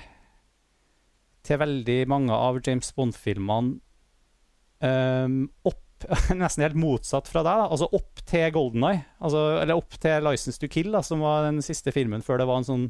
til 1.49 1.57
veldig 1.61 2.01
mange 2.11 2.35
av 2.35 2.59
James 2.65 2.91
Bond-filmene 2.93 3.79
um, 4.85 5.45
opp 5.67 5.85
Nesten 6.31 6.63
helt 6.63 6.77
motsatt 6.79 7.27
fra 7.27 7.41
deg. 7.43 7.59
da 7.59 7.65
Altså 7.75 7.89
opp 7.91 8.21
til 8.23 8.45
Golden 8.55 8.85
Eye. 8.87 9.01
Altså, 9.19 9.41
eller 9.59 9.75
opp 9.75 9.97
til 9.99 10.23
License 10.23 10.61
to 10.61 10.69
Kill, 10.71 10.93
da, 10.95 11.01
som 11.03 11.19
var 11.25 11.43
den 11.49 11.59
siste 11.65 11.91
filmen 11.91 12.23
før 12.23 12.39
det 12.39 12.45
var 12.47 12.61
en 12.61 12.67
sånn 12.69 12.85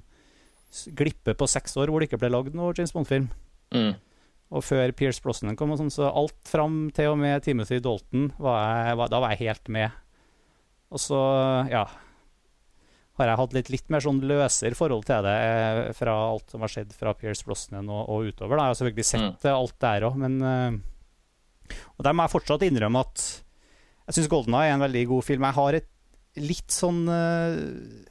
glippe 0.93 1.33
på 1.33 1.47
seks 1.49 1.73
år 1.81 1.89
hvor 1.89 2.03
det 2.03 2.11
ikke 2.11 2.19
ble 2.21 2.29
lagd 2.29 2.53
noe 2.53 2.75
James 2.77 2.93
Bond-film. 2.93 3.25
Mm. 3.73 3.95
Og 4.53 4.61
før 4.61 4.93
Pierce 4.97 5.23
Brosnan 5.25 5.57
kom, 5.57 5.73
og 5.73 5.81
sånn, 5.81 5.89
så 5.93 6.11
alt 6.11 6.37
fram 6.45 6.77
til 6.93 7.15
og 7.15 7.17
med 7.21 7.41
Timothy 7.45 7.81
Dalton, 7.81 8.29
var 8.37 8.61
jeg, 8.61 8.99
var, 9.01 9.09
da 9.09 9.23
var 9.25 9.33
jeg 9.33 9.49
helt 9.49 9.73
med. 9.73 9.97
Og 10.93 11.01
så, 11.01 11.23
ja 11.73 11.87
har 13.19 13.33
jeg 13.33 13.39
hatt 13.41 13.55
litt, 13.57 13.71
litt 13.73 13.89
mer 13.91 14.03
sånn 14.03 14.21
løsere 14.23 14.77
forhold 14.77 15.07
til 15.07 15.25
det 15.25 15.35
eh, 15.35 15.81
fra 15.97 16.13
alt 16.29 16.53
som 16.53 16.63
har 16.63 16.71
skjedd 16.71 16.93
fra 16.95 17.13
Pierce 17.17 17.45
Brosnan 17.47 17.89
og, 17.91 18.05
og 18.07 18.29
utover. 18.29 18.55
Da. 18.55 18.67
Jeg 18.67 18.73
har 18.73 18.79
selvfølgelig 18.79 19.07
sett 19.09 19.43
mm. 19.43 19.51
alt 19.55 19.75
der 19.83 20.05
òg, 20.07 20.19
men 20.21 20.37
eh, 20.39 20.77
Og 21.97 22.05
der 22.05 22.15
må 22.15 22.25
jeg 22.25 22.35
fortsatt 22.35 22.65
innrømme 22.67 23.03
at 23.05 23.25
jeg 24.09 24.17
syns 24.17 24.31
Golden 24.31 24.55
Eye 24.57 24.71
er 24.71 24.77
en 24.77 24.81
veldig 24.87 25.03
god 25.11 25.25
film. 25.27 25.45
Jeg 25.45 25.57
har 25.59 25.75
et 25.77 25.89
litt 26.41 26.73
sånn 26.73 27.03
uh, 27.05 28.09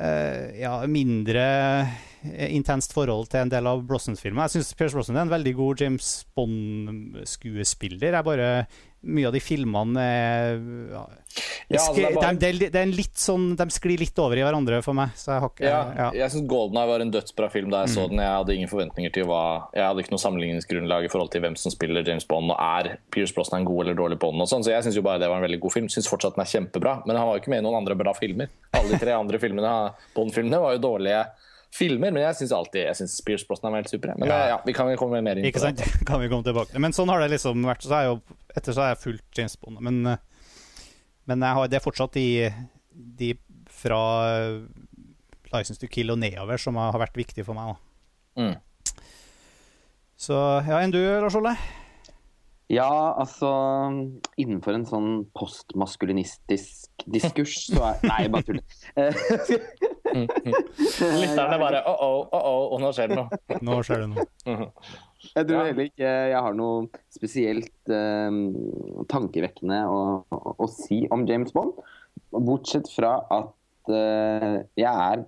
uh, 0.00 0.46
ja, 0.58 0.72
mindre 0.90 1.44
eh, 2.24 2.50
intenst 2.56 2.94
forhold 2.96 3.30
til 3.30 3.44
en 3.44 3.52
del 3.52 3.68
av 3.70 3.84
Brossens-filmer. 3.86 4.48
Jeg 4.48 4.56
syns 4.56 4.74
Pierce 4.78 4.96
Brosnan 4.96 5.20
er 5.20 5.28
en 5.28 5.34
veldig 5.36 5.54
god 5.60 5.84
James 5.84 6.08
Bond-skuespiller. 6.34 8.18
Jeg 8.18 8.26
bare 8.26 8.50
Mye 9.04 9.28
av 9.28 9.34
de 9.36 9.40
filmene 9.44 10.00
er 10.00 10.54
ja, 10.94 11.02
Ja, 11.68 11.78
altså, 11.80 11.94
det 11.96 12.04
er 12.06 12.14
bare- 12.14 12.36
de, 12.38 12.50
de, 12.58 12.68
de, 12.70 12.78
er 12.78 12.90
litt 12.94 13.18
sånn, 13.18 13.56
de 13.58 13.64
sklir 13.74 13.98
litt 13.98 14.18
over 14.22 14.38
i 14.38 14.44
hverandre 14.44 14.78
for 14.86 14.94
meg. 14.94 15.10
Så 15.18 15.32
jeg 15.32 15.42
har 15.42 15.50
ikke 15.50 15.64
Ja, 15.66 15.80
ja. 15.98 16.06
jeg 16.14 16.30
syns 16.34 16.46
Golden 16.48 16.78
Eye 16.78 16.86
var 16.88 17.00
en 17.04 17.10
dødsbra 17.10 17.48
film 17.50 17.70
da 17.74 17.82
jeg 17.84 17.94
så 17.96 18.08
den. 18.08 18.18
Jeg 18.22 18.30
hadde 18.38 18.54
ingen 18.54 18.70
forventninger 18.70 19.12
til 19.12 19.26
hva 19.28 19.40
Jeg 19.74 19.82
hadde 19.84 20.04
ikke 20.04 20.14
noe 20.14 20.22
sammenligningsgrunnlag 20.24 21.04
i 21.04 21.10
forhold 21.12 21.30
til 21.34 21.42
hvem 21.44 21.56
som 21.58 21.74
spiller 21.74 22.06
James 22.06 22.24
Bond, 22.24 22.50
og 22.54 22.58
er 22.60 22.98
Pierce 23.10 23.34
Brosnan 23.34 23.64
god 23.66 23.84
eller 23.86 23.98
dårlig 23.98 24.18
Bond 24.22 24.40
og 24.40 24.48
sånn, 24.48 24.62
så 24.64 24.70
jeg 24.76 24.84
syns 24.86 24.96
jo 24.96 25.02
bare 25.02 25.18
det 25.18 25.28
var 25.28 25.40
en 25.42 25.46
veldig 25.48 25.60
god 25.60 25.72
film. 25.74 25.88
Syns 25.92 26.08
fortsatt 26.08 26.36
den 26.38 26.44
er 26.46 26.52
kjempebra, 26.52 27.00
men 27.06 27.16
han 27.16 27.26
var 27.26 27.36
jo 27.36 27.42
ikke 27.42 27.50
med 27.56 27.64
i 27.64 27.66
noen 27.66 27.80
andre 27.82 27.96
bra 27.98 28.14
filmer. 28.14 28.48
Alle 28.72 28.94
de 28.94 28.98
tre 29.02 29.12
andre 29.18 29.38
filmene, 29.42 29.74
Bond-filmene 30.14 30.60
var 30.62 30.76
jo 30.78 30.84
dårlige 30.86 31.24
filmer, 31.74 32.12
men 32.14 32.22
jeg 32.22 32.36
syns 32.38 32.52
alltid 32.54 32.84
Jeg 32.86 32.96
synes 33.00 33.14
Pierce 33.26 33.46
Brosnan 33.48 33.72
var 33.74 33.82
helt 33.82 33.90
super. 33.90 34.12
Men 34.18 34.28
Ja. 34.30 34.36
eh, 34.44 34.48
ja, 34.52 34.58
vi 34.66 34.72
kan 34.76 34.90
komme 35.00 35.20
mer 35.26 35.40
inn 35.40 35.48
Ikke 35.48 35.58
på 35.58 35.64
sant? 35.66 35.82
det. 35.82 36.06
kan 36.08 36.20
vi 36.22 36.28
komme 36.30 36.46
tilbake 36.46 36.70
til. 36.70 36.80
Men 36.84 36.94
sånn 36.94 37.10
har 37.10 37.20
det 37.24 37.32
liksom 37.34 37.64
vært. 37.66 37.82
Så 37.86 37.94
er 37.98 38.08
jo, 38.12 38.20
etter 38.56 38.72
så 38.76 38.84
har 38.84 38.92
jeg 38.94 39.02
fulgt 39.02 39.40
James 39.40 39.56
Bond. 39.58 39.80
Men, 39.82 40.00
eh, 40.06 40.18
men 41.26 41.42
jeg 41.42 41.58
har, 41.58 41.68
det 41.72 41.80
er 41.80 41.84
fortsatt 41.84 42.14
de, 42.14 42.26
de 43.18 43.32
fra 43.74 44.00
eh, 44.30 44.60
License 45.54 45.80
to 45.82 45.86
Kill 45.90 46.10
og 46.14 46.18
nedover 46.22 46.58
som 46.62 46.76
har 46.78 46.94
vært 47.02 47.16
viktige 47.18 47.44
for 47.46 47.54
meg. 47.58 47.74
Mm. 48.38 48.54
Så 50.18 50.34
ja, 50.66 50.78
enn 50.80 50.92
du, 50.94 51.00
Lars 51.22 51.34
Olle? 51.38 51.56
Ja, 52.72 52.86
altså 53.20 53.50
Innenfor 54.40 54.72
en 54.74 54.86
sånn 54.88 55.08
postmaskulinistisk 55.36 57.04
diskurs, 57.12 57.58
så 57.68 57.82
er 57.90 57.98
Nei, 58.10 58.22
bare 58.32 58.46
tuller. 58.46 58.62
Eh, 60.14 60.26
Lytterne 61.20 61.58
bare 61.58 61.82
oh, 61.90 61.98
oh, 62.06 62.20
oh, 62.28 62.44
oh, 62.44 62.66
og 62.76 62.82
nå 62.84 62.92
skjer 62.94 63.10
det 63.10 63.18
noe. 63.18 63.58
Nå 63.66 63.80
skjer 63.86 64.04
det 64.04 64.10
noe. 64.12 64.26
Jeg 65.24 65.46
tror 65.48 65.56
Ja. 65.56 65.64
heller 65.70 65.88
ikke 65.88 66.10
jeg 66.30 66.40
har 66.46 66.56
noe 66.58 67.02
spesielt 67.14 67.92
eh, 67.92 68.38
tankevekkende 69.10 69.80
å, 69.88 70.00
å, 70.28 70.54
å 70.60 70.68
si 70.70 71.04
om 71.14 71.24
James 71.28 71.54
Bond. 71.56 71.78
Bortsett 72.34 72.90
fra 72.92 73.16
at 73.32 73.92
eh, 73.94 74.62
jeg 74.78 74.90
er 74.90 75.24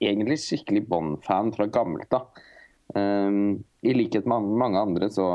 egentlig 0.00 0.40
skikkelig 0.40 0.84
Bond-fan 0.88 1.52
fra 1.56 1.68
gammelt 1.70 2.12
av. 2.16 2.28
Um, 2.96 3.60
I 3.86 3.92
likhet 3.94 4.26
med 4.26 4.48
mange 4.58 4.80
andre 4.80 5.10
så, 5.12 5.26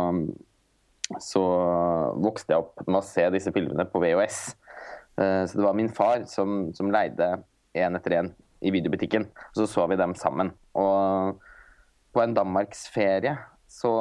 så 1.24 1.44
vokste 2.20 2.56
jeg 2.56 2.64
opp 2.66 2.82
med 2.90 3.00
å 3.00 3.06
se 3.06 3.28
disse 3.36 3.54
filmene 3.56 3.86
på 3.88 4.02
VHS. 4.04 4.40
Uh, 5.16 5.46
så 5.48 5.54
det 5.56 5.64
var 5.64 5.78
min 5.78 5.92
far 5.96 6.26
som, 6.28 6.74
som 6.76 6.92
leide 6.92 7.30
én 7.76 7.98
etter 8.00 8.18
én 8.20 8.32
i 8.66 8.72
videobutikken. 8.74 9.28
Og 9.52 9.60
så 9.60 9.68
så 9.70 9.86
vi 9.92 9.98
dem 10.00 10.16
sammen. 10.18 10.54
Og 10.76 11.40
på 12.16 12.24
en 12.24 12.34
danmarksferie 12.38 13.36
så, 13.68 13.92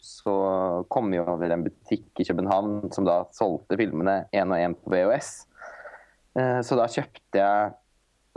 så 0.00 0.34
kom 0.88 1.10
vi 1.12 1.20
over 1.20 1.52
en 1.52 1.64
butikk 1.66 2.22
i 2.22 2.26
København 2.26 2.88
som 2.94 3.04
da 3.08 3.22
solgte 3.36 3.76
filmene 3.80 4.22
én 4.32 4.48
og 4.54 4.58
én 4.62 4.76
på 4.78 4.92
VHS. 4.94 5.32
Eh, 6.38 6.60
Så 6.64 6.78
da 6.78 6.86
kjøpte 6.88 7.42
jeg 7.42 7.74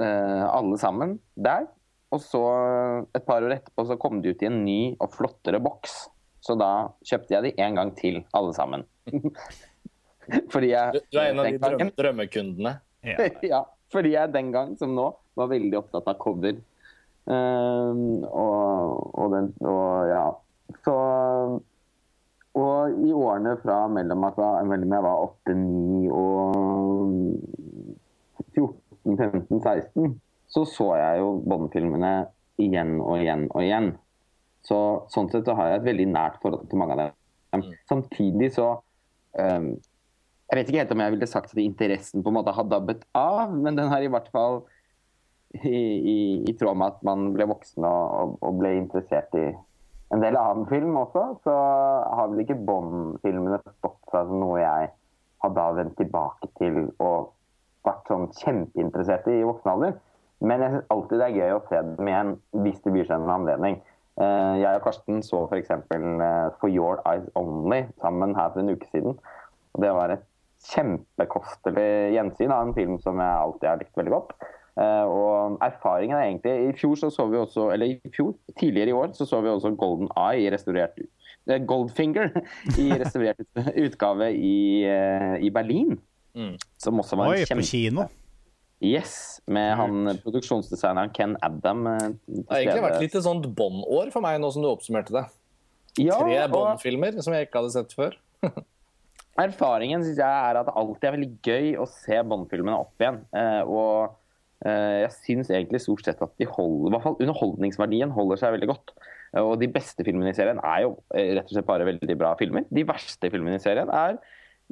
eh, 0.03 0.43
alle 0.49 0.77
sammen 0.81 1.17
der. 1.35 1.69
Og 2.13 2.21
så 2.21 2.41
et 3.15 3.25
par 3.27 3.43
år 3.43 3.55
etterpå 3.57 3.85
så 3.87 3.97
kom 3.99 4.19
de 4.23 4.33
ut 4.35 4.43
i 4.43 4.49
en 4.49 4.61
ny 4.65 4.79
og 4.99 5.15
flottere 5.15 5.59
boks. 5.63 6.05
Så 6.45 6.53
da 6.59 6.89
kjøpte 7.07 7.33
jeg 7.33 7.47
de 7.47 7.53
en 7.63 7.79
gang 7.79 7.95
til, 7.97 8.19
alle 8.35 8.53
sammen. 8.53 8.83
Fordi 10.51 10.69
jeg 10.73 10.93
Du, 10.93 10.99
du 11.13 11.19
er 11.21 11.31
en 11.31 11.39
av 11.41 11.47
de 11.49 11.61
drøm, 11.61 11.93
drømmekundene. 11.97 12.75
Ja. 13.05 13.21
ja, 13.45 13.57
fordi 13.93 14.11
jeg 14.15 14.33
den 14.33 14.51
gang 14.51 14.75
som 14.79 14.95
nå 14.95 15.09
var 15.37 15.51
veldig 15.51 15.77
opptatt 15.81 16.07
av 16.07 16.17
cover. 16.21 16.57
Um, 17.25 18.23
og, 18.29 19.15
og, 19.17 19.31
den, 19.33 19.47
og 19.65 20.09
ja. 20.11 20.25
Så 20.85 20.93
Og 22.55 22.99
i 23.03 23.09
årene 23.11 23.57
fra 23.59 23.81
mellom, 23.91 24.23
at 24.29 24.37
jeg- 24.39 24.67
mellom 24.69 24.93
jeg 24.95 25.03
var 25.03 25.23
8, 25.25 25.55
9 25.55 26.09
og 26.11 27.33
14, 28.55 29.17
15, 29.17 29.59
16, 29.61 30.21
så 30.47 30.63
så 30.65 30.87
jeg 30.95 31.19
jo 31.19 31.33
Bond-filmene 31.43 32.13
igjen 32.61 33.01
og 33.01 33.17
igjen 33.19 33.47
og 33.51 33.61
igjen. 33.61 33.89
Så 34.65 34.77
sånn 35.11 35.27
sett 35.31 35.45
så 35.45 35.55
har 35.57 35.69
jeg 35.73 35.81
et 35.81 35.89
veldig 35.89 36.07
nært 36.13 36.39
forhold 36.41 36.69
til 36.69 36.79
mange 36.79 36.95
av 36.95 37.01
dem. 37.03 37.65
Samtidig 37.89 38.53
så 38.55 38.69
ehm, 39.37 39.75
jeg 40.45 40.59
vet 40.59 40.69
ikke 40.69 40.81
helt 40.83 40.93
om 40.93 41.01
jeg 41.03 41.13
ville 41.15 41.29
sagt 41.29 41.53
at 41.53 41.61
interessen 41.61 42.23
på 42.23 42.31
en 42.31 42.37
måte 42.37 42.53
har 42.53 42.67
dabbet 42.69 43.05
av, 43.17 43.53
men 43.53 43.77
den 43.77 43.89
har 43.89 44.03
i 44.05 44.09
hvert 44.13 44.27
fall 44.33 44.61
i, 45.55 45.69
i, 45.71 46.17
i 46.45 46.53
tråd 46.59 46.77
med 46.77 46.93
at 46.93 47.07
man 47.07 47.31
ble 47.33 47.47
voksen 47.49 47.85
og, 47.87 48.03
og, 48.19 48.35
og 48.45 48.59
ble 48.59 48.75
interessert 48.77 49.33
i 49.39 49.47
en 50.13 50.21
del 50.21 50.37
annen 50.37 50.67
film 50.69 50.93
også, 50.99 51.23
så 51.43 51.53
har 52.17 52.29
vel 52.29 52.43
ikke 52.43 52.59
Bond-filmene 52.67 53.57
stått 53.63 54.13
som 54.13 54.35
noe 54.37 54.59
jeg 54.61 54.91
har 55.43 55.55
da 55.55 55.65
vendt 55.77 55.97
tilbake 55.99 56.49
til 56.59 56.85
og 57.03 57.31
vært 57.85 58.11
sånn 58.11 58.29
kjempeinteressert 58.37 59.27
i 59.31 59.39
i 59.41 59.47
voksen 59.47 59.71
alder. 59.73 59.97
Men 60.45 60.61
jeg 60.61 60.73
syns 60.75 60.93
alltid 60.93 61.21
det 61.21 61.27
er 61.27 61.39
gøy 61.39 61.55
å 61.55 61.65
se 61.69 61.81
dem 61.89 62.11
igjen 62.11 62.31
hvis 62.63 62.79
det 62.83 62.93
byr 62.95 63.09
seg 63.09 63.17
en 63.17 63.33
anledning. 63.39 63.81
Eh, 64.21 64.53
Jeg 64.61 64.79
og 64.79 64.85
Karsten 64.85 65.21
så 65.25 65.43
f.eks. 65.47 65.73
For 66.61 66.69
Your 66.71 67.01
Eyes 67.09 67.27
Only 67.39 67.85
sammen 68.01 68.35
her 68.37 68.53
for 68.53 68.61
en 68.61 68.73
uke 68.73 68.89
siden. 68.91 69.17
Og 69.75 69.83
det 69.83 69.91
var 69.95 70.13
et 70.13 70.25
kjempekostelig 70.71 71.87
gjensyn 72.15 72.53
av 72.53 72.67
en 72.67 72.75
film 72.75 72.95
som 73.01 73.19
jeg 73.21 73.41
alltid 73.45 73.69
har 73.69 73.81
likt 73.81 73.99
veldig 73.99 74.13
godt. 74.13 74.35
Eh, 74.75 75.05
og 75.07 75.55
erfaringen 75.63 76.17
er 76.17 76.25
egentlig 76.25 76.53
I 76.67 76.73
fjor 76.75 76.97
så 76.99 77.07
så 77.13 77.29
vi 77.31 77.39
også, 77.39 77.69
eller 77.71 77.93
i 77.93 78.11
fjor, 78.11 78.33
tidligere 78.59 78.91
i 78.91 78.97
år 78.97 79.13
så 79.15 79.23
så 79.29 79.39
vi 79.39 79.47
også 79.47 79.71
Golden 79.79 80.09
Eye 80.19 80.41
i 80.43 80.49
restaurert 80.51 80.99
eh, 80.99 81.61
Goldfinger 81.63 82.33
i 82.81 82.89
restaurert 83.01 83.39
utgave 83.71 84.33
i, 84.35 84.83
eh, 84.83 85.37
i 85.47 85.53
Berlin. 85.55 85.95
Mm. 86.35 86.57
Som 86.83 86.99
også 86.99 87.15
var 87.15 87.31
Oi, 87.31 87.39
en 87.39 87.47
på 87.47 87.53
kjempe... 87.53 87.69
kino. 87.71 88.09
Yes, 88.83 89.39
med 89.47 89.71
han 89.79 90.11
produksjonsdesigneren 90.25 91.13
Ken 91.15 91.37
Adam. 91.41 91.85
Det 92.27 92.43
har 92.49 92.59
egentlig 92.59 92.83
vært 92.83 93.03
litt 93.05 93.15
et 93.15 93.23
sånt 93.23 93.47
Bond-år 93.55 94.11
for 94.11 94.25
meg, 94.25 94.41
nå 94.43 94.51
som 94.51 94.65
du 94.65 94.67
oppsummerte 94.67 95.15
det. 95.15 95.23
ja, 96.03 96.19
Tre 96.19 96.41
og- 96.43 96.51
Bond-filmer 96.51 97.15
som 97.23 97.33
jeg 97.33 97.47
ikke 97.47 97.63
hadde 97.63 97.71
sett 97.77 97.95
før. 97.95 98.19
Erfaringen 99.35 100.03
synes 100.03 100.19
jeg 100.21 100.43
er 100.49 100.57
at 100.59 100.67
det 100.69 100.75
alltid 100.79 101.07
er 101.07 101.15
veldig 101.17 101.33
gøy 101.43 101.73
å 101.83 101.87
se 101.91 102.19
Bond-filmene 102.23 102.77
opp 102.85 103.03
igjen. 103.03 103.17
Eh, 103.35 103.67
og 103.67 104.13
eh, 104.63 105.01
jeg 105.03 105.11
syns 105.17 105.51
egentlig 105.51 105.81
stort 105.83 106.07
sett 106.07 106.23
at 106.23 106.31
de 106.39 106.47
holder, 106.47 106.87
i 106.87 106.93
hvert 106.93 107.03
fall 107.03 107.19
underholdningsverdien 107.19 108.15
holder 108.15 108.39
seg 108.39 108.55
veldig 108.55 108.69
godt. 108.71 108.93
Eh, 109.33 109.41
og 109.41 109.57
de 109.59 109.69
beste 109.75 110.07
filmene 110.07 110.31
i 110.31 110.37
serien 110.37 110.61
er 110.63 110.85
jo 110.85 110.95
rett 111.11 111.49
og 111.49 111.51
slett 111.51 111.67
bare 111.67 111.89
veldig 111.91 112.17
bra 112.21 112.31
filmer. 112.39 112.67
De 112.71 112.87
verste 112.87 113.31
filmene 113.33 113.59
i 113.59 113.65
serien 113.65 113.91
er 113.91 114.15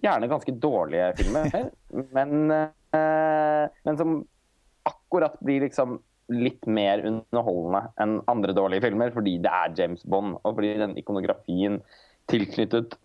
gjerne 0.04 0.32
ganske 0.32 0.56
dårlige 0.64 1.12
filmer, 1.20 1.52
men, 2.16 2.48
men 2.50 4.00
som 4.00 4.16
akkurat 4.90 5.36
blir 5.44 5.68
liksom 5.68 6.00
litt 6.34 6.64
mer 6.72 7.04
underholdende 7.06 7.84
enn 8.02 8.16
andre 8.32 8.56
dårlige 8.56 8.88
filmer, 8.88 9.12
fordi 9.14 9.36
det 9.44 9.52
er 9.52 9.76
James 9.78 10.08
Bond, 10.08 10.40
og 10.42 10.56
fordi 10.56 10.72
den 10.80 10.96
ikonografien 10.98 11.82
tilknyttet 12.32 12.96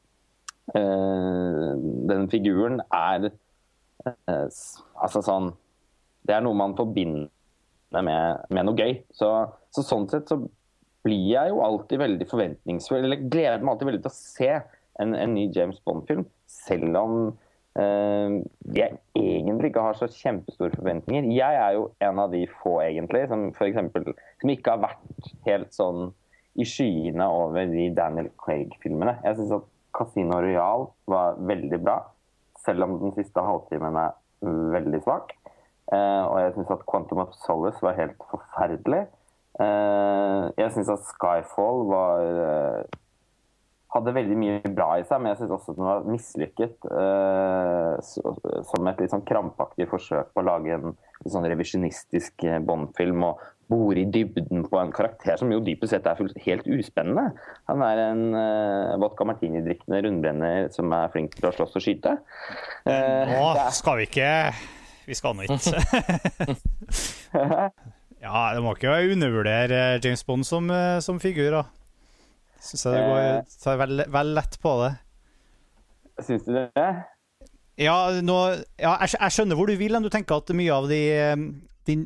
den 0.75 2.29
figuren 2.29 2.83
er 2.93 3.31
eh, 3.31 4.49
altså 5.01 5.23
sånn 5.25 5.53
Det 6.29 6.35
er 6.37 6.45
noe 6.45 6.59
man 6.59 6.77
forbinder 6.77 7.29
med, 8.05 8.45
med 8.53 8.67
noe 8.69 8.77
gøy. 8.77 8.99
Så, 9.17 9.31
så 9.73 9.85
sånn 9.87 10.09
sett 10.13 10.29
så 10.29 10.43
blir 11.07 11.23
jeg 11.31 11.53
jo 11.55 11.63
alltid 11.65 12.03
veldig 12.03 12.27
forventningsfull, 12.29 13.07
eller 13.07 13.23
gleder 13.33 13.63
meg 13.63 13.75
alltid 13.75 13.89
veldig 13.89 14.03
til 14.05 14.11
å 14.11 14.19
se 14.19 14.51
en, 15.01 15.15
en 15.15 15.33
ny 15.33 15.47
James 15.55 15.79
Bond-film, 15.87 16.27
selv 16.51 16.99
om 17.01 17.15
eh, 17.81 18.35
jeg 18.77 18.99
egentlig 19.17 19.71
ikke 19.71 19.87
har 19.87 19.97
så 19.97 20.11
kjempestore 20.13 20.77
forventninger. 20.77 21.31
Jeg 21.33 21.61
er 21.63 21.79
jo 21.79 21.87
en 22.05 22.21
av 22.21 22.35
de 22.35 22.43
få, 22.59 22.75
egentlig, 22.85 23.25
som 23.31 23.49
for 23.57 23.71
eksempel, 23.71 24.13
som 24.43 24.53
ikke 24.53 24.75
har 24.75 24.85
vært 24.85 25.33
helt 25.49 25.73
sånn 25.73 26.11
i 26.59 26.67
skyene 26.67 27.25
over 27.31 27.71
de 27.71 27.89
Daniel 27.95 28.29
Craig-filmene. 28.43 29.21
Jeg 29.25 29.39
synes 29.39 29.61
at 29.61 29.69
Casino 29.99 30.39
Royale 30.43 30.89
var 31.11 31.41
veldig 31.51 31.81
bra, 31.83 31.99
selv 32.65 32.87
om 32.87 32.97
den 33.03 33.15
siste 33.19 33.43
halvtimen 33.45 33.99
er 33.99 34.17
veldig 34.75 35.03
svak. 35.05 35.35
Eh, 35.93 36.25
og 36.25 36.37
jeg 36.43 36.55
syns 36.55 36.73
at 36.75 36.87
Quantum 36.89 37.23
of 37.25 37.35
Solace 37.43 37.83
var 37.83 37.97
helt 37.99 38.23
forferdelig. 38.31 39.07
Eh, 39.59 40.45
jeg 40.61 40.73
syns 40.75 40.93
at 40.95 41.07
Skyfall 41.11 41.87
var 41.89 42.25
eh, 42.45 42.99
hadde 43.95 44.15
veldig 44.15 44.37
mye 44.39 44.73
bra 44.77 44.91
i 45.01 45.05
seg, 45.09 45.21
men 45.23 45.33
jeg 45.33 45.43
syns 45.43 45.55
også 45.57 45.73
at 45.73 45.79
den 45.79 45.89
var 45.89 46.09
mislykket. 46.09 46.89
eh, 46.93 47.95
som 48.69 48.91
et 48.91 49.01
litt 49.01 49.15
sånn 49.15 49.27
krampaktig 49.29 49.89
forsøk 49.91 50.35
på 50.35 50.43
å 50.43 50.49
lage 50.49 50.77
en 50.77 50.97
sånn 51.25 51.49
revisjonistisk 51.49 52.45
eh, 52.45 52.61
Bond-film 52.61 53.25
og 53.31 53.41
bore 53.69 54.01
i 54.01 54.07
dybden 54.09 54.65
på 54.69 54.79
en 54.81 54.93
karakter 54.95 55.37
som 55.41 55.51
jo 55.53 55.61
dypest 55.65 55.93
sett 55.93 56.07
er 56.09 56.21
helt 56.45 56.69
uspennende. 56.73 57.31
Han 57.69 57.85
er 57.85 58.03
en 58.07 58.23
uh, 58.33 58.97
vodka 59.03 59.27
martini-drikkende 59.29 60.01
rundbrenner 60.07 60.71
som 60.75 60.93
er 60.97 61.13
flink 61.13 61.37
til 61.37 61.51
å 61.51 61.53
slåss 61.55 61.77
og 61.77 61.85
skyte. 61.85 62.17
Uh, 62.89 63.29
Nå 63.29 63.43
er- 63.53 63.75
skal 63.77 64.01
vi 64.01 64.09
ikke 64.09 64.31
Vi 65.09 65.17
skal 65.17 65.37
nå 65.37 65.47
ikke. 65.47 65.83
ja, 68.25 68.41
det 68.57 68.65
må 68.65 68.75
ikke 68.77 68.97
undervurdere 69.15 69.83
James 70.05 70.25
Bond 70.29 70.45
som, 70.45 70.69
eh, 70.69 70.99
som 71.05 71.21
figur, 71.23 71.49
da. 71.55 71.63
Syns 72.61 72.85
jeg 72.85 72.97
det 72.99 73.05
går 73.07 73.55
tar 73.63 73.79
vel, 73.81 74.03
vel 74.13 74.35
lett 74.37 74.59
på 74.61 74.75
det. 74.83 74.91
Syns 76.27 76.45
du 76.45 76.53
det? 76.59 76.91
Ja, 77.79 77.97
nå, 78.21 78.37
ja 78.83 78.97
jeg, 79.07 79.33
skjønner 79.33 79.57
hvor 79.57 79.71
du 79.71 79.77
vil, 79.79 79.97
du 80.03 80.11
tenker 80.13 80.43
at 80.43 80.51
mye 80.59 80.75
av 80.75 80.89
de, 80.91 81.01
de 81.89 82.03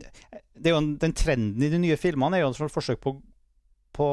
det 0.62 0.72
jo 0.72 0.78
en, 0.78 0.94
Den 1.00 1.14
trenden 1.16 1.62
i 1.62 1.70
de 1.72 1.80
nye 1.80 1.98
filmene 2.00 2.38
er 2.38 2.44
jo 2.44 2.52
et 2.52 2.72
forsøk 2.72 3.00
på, 3.02 3.16
på 3.96 4.06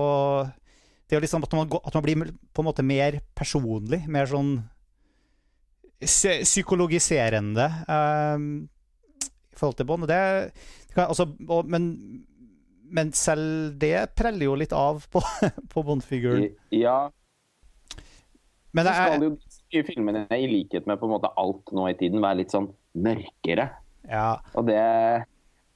Det 1.06 1.16
er 1.16 1.20
jo 1.20 1.26
liksom 1.26 1.46
at 1.46 1.56
man, 1.58 1.70
at 1.84 1.96
man 1.98 2.06
blir 2.06 2.34
på 2.54 2.64
en 2.64 2.70
måte 2.70 2.86
mer 2.86 3.22
personlig. 3.38 4.04
Mer 4.08 4.30
sånn 4.30 4.58
psykologiserende 6.00 7.66
eh, 7.92 8.44
i 9.52 9.58
forhold 9.60 9.76
til 9.76 9.88
Bond. 9.90 10.08
Det, 10.08 10.20
det 10.88 10.94
kan, 10.96 11.10
altså, 11.10 11.26
og, 11.50 11.68
men, 11.68 11.90
men 12.88 13.12
selv 13.12 13.74
det 13.82 14.14
preller 14.16 14.48
jo 14.48 14.56
litt 14.62 14.72
av 14.72 15.04
på, 15.12 15.20
på 15.74 15.84
Bond-figuren. 15.84 16.54
Ja. 16.72 17.10
Men 18.72 18.88
det 18.88 18.94
skal 18.96 19.18
er, 19.18 19.26
jo 19.26 19.34
de 19.74 19.84
filmene, 19.90 20.24
i 20.32 20.48
likhet 20.48 20.88
med 20.88 21.02
på 21.02 21.10
en 21.10 21.16
måte 21.18 21.34
alt 21.42 21.74
nå 21.76 21.90
i 21.90 21.98
tiden, 22.00 22.24
være 22.24 22.46
litt 22.46 22.56
sånn 22.56 22.70
mørkere. 22.96 23.68
ja, 24.08 24.38
Og 24.56 24.70
det 24.70 24.80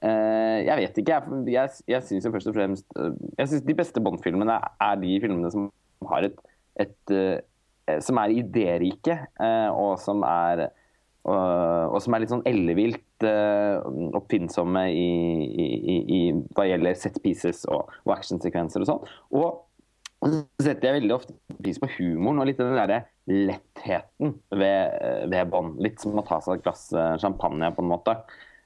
Jeg 0.03 0.75
vet 0.81 0.97
ikke. 0.99 1.15
Jeg, 1.15 1.43
jeg, 1.53 1.81
jeg 1.87 2.03
syns 2.03 2.27
først 2.27 2.49
og 2.51 2.55
fremst 2.57 2.97
eh, 2.99 3.13
Jeg 3.37 3.47
synes 3.47 3.61
De 3.63 3.75
beste 3.77 4.01
Bond-filmene 4.03 4.57
er 4.59 4.95
de 4.99 5.13
filmene 5.23 5.51
som 5.53 5.69
har 6.09 6.27
et, 6.27 6.41
et 6.83 7.13
eh, 7.15 7.99
Som 8.03 8.19
er 8.19 8.33
idérike, 8.35 9.15
eh, 9.39 9.69
og 9.71 9.95
som 10.03 10.25
er 10.27 10.67
og, 11.23 11.93
og 11.95 12.01
som 12.03 12.15
er 12.15 12.23
litt 12.23 12.31
sånn 12.33 12.43
ellevilt 12.49 13.23
eh, 13.23 13.77
oppfinnsomme 14.19 14.81
i, 14.91 15.05
i, 15.47 15.67
i, 15.93 15.95
i 16.17 16.19
hva 16.51 16.65
gjelder 16.67 16.97
set 16.99 17.21
pieces 17.23 17.63
og, 17.71 17.93
og 18.03 18.17
actionsekvenser 18.17 18.83
og 18.83 18.89
sånn. 18.89 19.13
Og 19.39 19.61
så 20.23 20.65
setter 20.67 20.89
jeg 20.89 20.97
veldig 21.01 21.15
ofte 21.15 21.35
pris 21.59 21.79
på 21.79 21.89
humoren 21.97 22.43
og 22.43 22.47
litt 22.47 22.59
den 22.59 22.75
derre 22.75 23.01
lettheten 23.27 24.35
ved, 24.51 24.99
ved 25.31 25.51
Bond. 25.51 25.79
Litt 25.83 26.03
som 26.03 26.19
å 26.19 26.25
ta 26.27 26.39
seg 26.43 26.59
et 26.59 26.67
glass 26.67 26.89
eh, 26.95 27.15
champagne, 27.23 27.71
på 27.75 27.83
en 27.83 27.91
måte. 27.91 28.17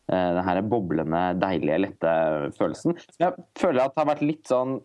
Eh, 0.08 0.34
Den 0.38 0.46
her 0.48 0.62
boblende, 0.64 1.22
deilige, 1.42 1.80
lette 1.84 2.12
følelsen. 2.56 2.96
Som 2.96 3.24
jeg 3.26 3.48
føler 3.60 3.84
at 3.84 3.96
det 3.96 4.04
har 4.04 4.12
vært 4.14 4.24
litt 4.24 4.48
sånn 4.48 4.78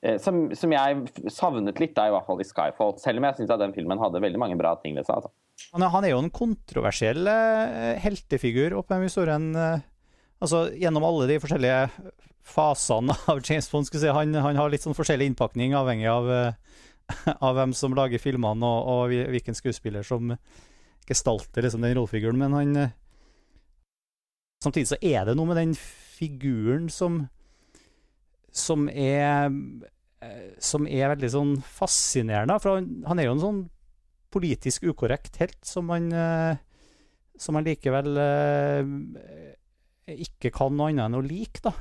eh, 0.00 0.16
som, 0.22 0.46
som 0.56 0.72
jeg 0.72 1.02
savnet 1.32 1.82
litt, 1.82 1.92
da, 1.98 2.06
i 2.08 2.14
hvert 2.14 2.28
fall 2.28 2.40
i 2.40 2.48
Skyfall. 2.48 2.94
Selv 3.02 3.20
om 3.20 3.28
jeg 3.28 3.40
syns 3.40 3.52
den 3.60 3.76
filmen 3.76 4.00
hadde 4.00 4.24
veldig 4.24 4.40
mange 4.40 4.56
bra 4.56 4.72
ting 4.80 4.96
ved 4.96 5.08
seg. 5.08 5.20
Altså. 5.20 5.34
Han 5.76 5.84
er, 5.84 6.10
jo 6.14 6.22
en 6.22 6.32
kontroversiell 6.32 7.28
eh, 7.28 8.00
heltefigur 8.00 8.78
opp 8.80 8.88
gjennom 8.88 9.10
historien. 9.10 9.50
Altså, 10.40 10.66
gjennom 10.76 11.04
alle 11.04 11.28
de 11.28 11.40
forskjellige 11.42 11.82
fasene 12.46 13.16
av 13.32 13.44
James 13.44 13.68
Bond, 13.68 13.92
si, 13.92 14.08
han, 14.08 14.36
han 14.40 14.60
har 14.60 14.72
litt 14.72 14.84
sånn 14.88 14.96
forskjellig 14.96 15.34
innpakning 15.34 15.76
avhengig 15.76 16.08
av, 16.08 16.32
av 17.36 17.56
hvem 17.58 17.76
som 17.76 17.96
lager 17.96 18.22
filmene, 18.22 18.64
og, 18.64 19.10
og 19.12 19.32
hvilken 19.36 19.58
skuespiller 19.58 20.06
som 20.06 20.32
gestalter 21.06 21.66
liksom, 21.66 21.84
den 21.84 21.98
rollefiguren. 21.98 22.40
Men 22.40 22.56
han 22.56 22.86
Samtidig 24.64 24.90
så 24.90 24.98
er 25.04 25.26
det 25.28 25.36
noe 25.36 25.50
med 25.50 25.60
den 25.60 25.74
figuren 25.76 26.88
som 26.92 27.26
som 28.56 28.86
er 28.88 29.50
eh, 30.24 30.54
som 30.62 30.86
er 30.88 31.10
veldig 31.12 31.32
sånn 31.32 31.56
fascinerende. 31.60 32.56
For 32.62 32.78
han, 32.78 33.02
han 33.08 33.20
er 33.20 33.28
jo 33.28 33.34
en 33.36 33.42
sånn 33.42 33.64
politisk 34.32 34.86
ukorrekt 34.88 35.36
helt 35.42 35.58
som 35.64 35.92
han 35.92 36.08
eh, 36.12 36.62
som 37.36 37.58
han 37.58 37.66
likevel 37.66 38.16
eh, 38.16 40.16
ikke 40.16 40.52
kan 40.54 40.76
noe 40.76 40.92
annet 40.92 41.08
enn 41.08 41.18
å 41.18 41.24
like, 41.24 41.60
da. 41.64 41.72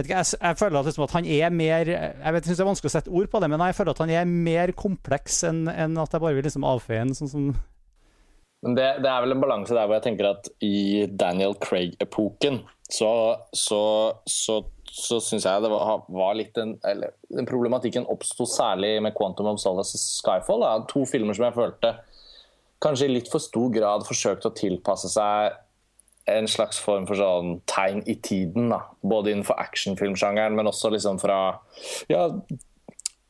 Jeg, 0.00 0.08
jeg, 0.08 0.56
føler 0.56 0.78
at, 0.78 0.86
liksom, 0.88 1.04
at, 1.04 1.12
han 1.12 1.26
er 1.28 1.50
mer 1.52 1.88
Jeg 1.90 2.32
vet, 2.32 2.46
synes 2.46 2.56
det 2.56 2.62
er 2.62 2.68
vanskelig 2.70 2.88
å 2.88 2.92
sette 2.94 3.12
ord 3.12 3.26
på 3.28 3.40
det, 3.42 3.50
men 3.52 3.60
jeg 3.66 3.76
føler 3.76 3.92
at 3.92 4.00
han 4.00 4.12
er 4.14 4.30
mer 4.30 4.72
kompleks 4.78 5.42
enn, 5.44 5.66
en 5.68 5.98
at 6.00 6.14
jeg 6.14 6.22
bare 6.22 6.38
vil 6.38 6.46
liksom 6.46 6.64
avfeie 6.64 7.02
en 7.04 7.12
sånn 7.18 7.32
som 7.32 7.50
men 8.64 8.76
det, 8.76 8.88
det, 9.00 9.08
er 9.08 9.24
vel 9.24 9.32
en 9.34 9.40
balanse 9.40 9.72
der 9.76 9.86
hvor 9.88 9.96
jeg 9.96 10.04
tenker 10.04 10.34
at 10.34 10.50
i 10.64 11.06
Daniel 11.08 11.54
Craig-epoken 11.62 12.60
så, 12.90 13.12
så, 13.56 13.80
så, 14.28 14.58
så 14.84 15.20
syns 15.24 15.46
jeg 15.46 15.64
det 15.64 15.70
var, 15.72 16.04
var 16.12 16.36
litt 16.36 16.58
en, 16.60 16.74
eller, 16.86 17.14
den 17.30 17.48
Problematikken 17.48 18.08
oppsto 18.10 18.44
særlig 18.50 18.98
med 19.04 19.16
Quantum 19.16 19.48
of 19.48 19.60
Solace 19.62 19.96
og 19.96 20.02
Skyfall. 20.02 20.64
Da. 20.66 20.74
To 20.90 21.06
filmer 21.08 21.36
som 21.36 21.46
jeg 21.46 21.56
følte 21.56 21.94
kanskje 22.84 23.08
i 23.08 23.14
litt 23.14 23.30
for 23.32 23.42
stor 23.44 23.72
grad 23.72 24.06
forsøkte 24.08 24.50
å 24.50 24.56
tilpasse 24.56 25.08
seg 25.12 25.56
en 26.30 26.46
slags 26.50 26.78
form 26.82 27.06
for 27.08 27.18
sånn 27.18 27.60
tegn 27.70 28.02
i 28.10 28.16
tiden. 28.22 28.68
Da. 28.74 28.82
Både 29.00 29.32
innenfor 29.32 29.58
actionfilmsjangeren, 29.62 30.58
men 30.58 30.68
også 30.68 30.92
liksom 30.92 31.20
fra 31.22 31.40
ja, 32.12 32.26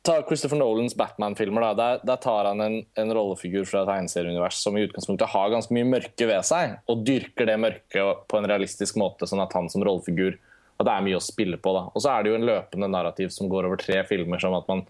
ta 0.02 0.22
Christopher 0.26 0.56
Nolans 0.56 0.96
Batman-filmer. 0.96 1.74
Der, 1.74 2.00
der, 2.02 2.16
tar 2.16 2.44
han 2.48 2.60
en, 2.60 2.76
en 2.94 3.14
rollefigur 3.14 3.66
fra 3.68 3.84
tegneserieunivers 3.88 4.60
som 4.62 4.76
i 4.78 4.84
utgangspunktet 4.86 5.32
har 5.32 5.50
ganske 5.52 5.74
mye 5.76 5.88
mørke 5.88 6.28
ved 6.30 6.46
seg, 6.46 6.78
og 6.88 7.02
dyrker 7.06 7.50
det 7.50 7.58
mørket 7.60 8.22
på 8.30 8.40
en 8.40 8.48
realistisk 8.48 8.96
måte, 9.00 9.28
sånn 9.28 9.42
at 9.44 9.52
han 9.56 9.68
som 9.72 9.84
rollefigur 9.86 10.38
at 10.80 10.86
det 10.88 10.94
er 10.94 11.04
mye 11.04 11.18
å 11.18 11.24
spille 11.24 11.58
på. 11.60 11.74
da. 11.76 11.82
Og 11.92 12.00
så 12.00 12.14
er 12.14 12.24
det 12.24 12.32
jo 12.32 12.38
en 12.38 12.48
løpende 12.48 12.88
narrativ 12.88 13.34
som 13.34 13.50
går 13.52 13.68
over 13.68 13.80
tre 13.80 14.00
filmer, 14.08 14.40
som 14.40 14.56
at 14.56 14.68
man, 14.70 14.86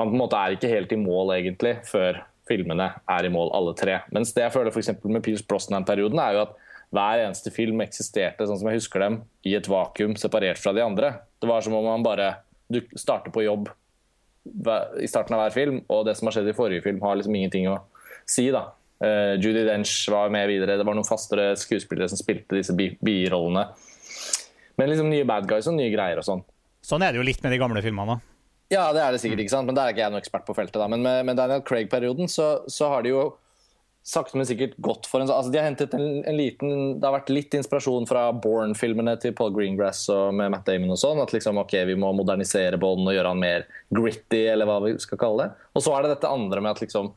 man 0.00 0.10
på 0.10 0.16
en 0.16 0.24
måte 0.24 0.40
er 0.40 0.56
ikke 0.56 0.72
helt 0.72 0.94
i 0.94 0.98
mål 0.98 1.36
egentlig 1.36 1.76
før 1.86 2.24
filmene 2.48 2.88
er 3.06 3.28
i 3.28 3.30
mål, 3.30 3.52
alle 3.54 3.76
tre. 3.78 4.00
Mens 4.14 4.32
det 4.34 4.46
jeg 4.46 4.54
føler 4.56 4.74
for 4.74 5.12
med 5.12 5.22
Pierce 5.22 5.46
Brosnan-perioden, 5.46 6.18
er 6.18 6.34
jo 6.34 6.44
at 6.48 6.56
hver 6.96 7.22
eneste 7.26 7.52
film 7.52 7.82
eksisterte 7.84 8.46
sånn 8.48 8.58
som 8.58 8.70
jeg 8.70 8.80
husker 8.80 9.04
dem, 9.04 9.20
i 9.46 9.52
et 9.54 9.68
vakuum 9.68 10.16
separert 10.18 10.58
fra 10.58 10.72
de 10.74 10.82
andre. 10.82 11.12
Det 11.38 11.50
var 11.50 11.62
som 11.62 11.76
om 11.76 11.86
man 11.86 12.06
bare 12.06 12.32
starter 12.96 13.30
på 13.30 13.44
jobb 13.44 13.68
i 15.00 15.08
starten 15.10 15.36
av 15.36 15.44
hver 15.44 15.54
film, 15.54 15.80
og 15.92 16.06
det 16.08 16.16
som 16.18 16.28
har 16.28 16.38
skjedd 16.38 16.50
i 16.50 16.56
forrige 16.56 16.84
film, 16.84 17.00
har 17.04 17.18
liksom 17.18 17.36
ingenting 17.38 17.68
å 17.70 17.78
si. 18.28 18.48
da. 18.54 18.68
Uh, 18.98 19.36
Judy 19.38 19.62
Dench 19.68 19.92
var 20.10 20.32
med 20.34 20.48
videre. 20.50 20.78
Det 20.78 20.86
var 20.86 20.96
noen 20.98 21.06
fastere 21.06 21.52
skuespillere 21.58 22.10
som 22.10 22.20
spilte 22.20 22.58
disse 22.58 22.74
birollene. 22.74 23.68
Men 24.78 24.90
liksom 24.90 25.10
nye 25.10 25.26
bad 25.26 25.48
guys 25.50 25.68
og 25.70 25.78
nye 25.78 25.92
greier 25.92 26.20
og 26.20 26.26
sånn. 26.26 26.42
Sånn 26.86 27.02
er 27.02 27.12
det 27.12 27.20
jo 27.20 27.26
litt 27.26 27.42
med 27.44 27.54
de 27.54 27.60
gamle 27.60 27.82
filmene. 27.84 28.18
Ja, 28.68 28.90
det 28.92 29.00
er 29.00 29.14
det 29.14 29.20
sikkert, 29.22 29.42
ikke 29.42 29.54
sant? 29.54 29.68
men 29.68 29.76
der 29.76 29.88
er 29.88 29.94
ikke 29.94 30.04
jeg 30.04 30.12
noen 30.12 30.22
ekspert 30.22 30.44
på 30.46 30.56
feltet. 30.56 30.76
da. 30.76 30.88
Men 30.92 31.04
med, 31.04 31.24
med 31.28 31.38
Daniel 31.40 31.64
Craig-perioden 31.66 32.28
så, 32.28 32.48
så, 32.68 32.90
har 32.92 33.04
de 33.04 33.14
jo 33.14 33.22
sakte, 34.02 34.38
men 34.38 34.46
sikkert 34.48 34.76
gått 34.80 35.06
for 35.06 35.20
en 35.20 35.28
altså 35.28 35.52
De 35.52 35.58
har 35.60 35.66
hentet 35.68 35.94
en, 35.94 36.22
en, 36.24 36.36
liten 36.36 36.70
Det 37.00 37.06
har 37.06 37.16
vært 37.18 37.32
litt 37.32 37.54
inspirasjon 37.58 38.08
fra 38.08 38.28
Born-filmene 38.32 39.16
til 39.20 39.34
Paul 39.36 39.52
Greengrass 39.56 40.06
og 40.14 40.32
med 40.38 40.52
Matt 40.54 40.66
Damon 40.68 40.94
og 40.94 41.00
sånn. 41.00 41.20
At 41.22 41.34
liksom, 41.34 41.60
ok, 41.60 41.74
vi 41.90 41.98
må 41.98 42.14
modernisere 42.16 42.80
Bond 42.80 43.04
og 43.04 43.16
gjøre 43.16 43.34
han 43.34 43.42
mer 43.42 43.66
gritty, 43.94 44.46
eller 44.48 44.68
hva 44.68 44.80
vi 44.86 44.94
skal 45.02 45.20
kalle 45.20 45.44
det. 45.44 45.68
Og 45.76 45.84
så 45.84 45.94
er 45.94 46.06
det 46.06 46.14
dette 46.16 46.32
andre 46.32 46.64
med 46.64 46.76
at 46.76 46.82
liksom 46.84 47.12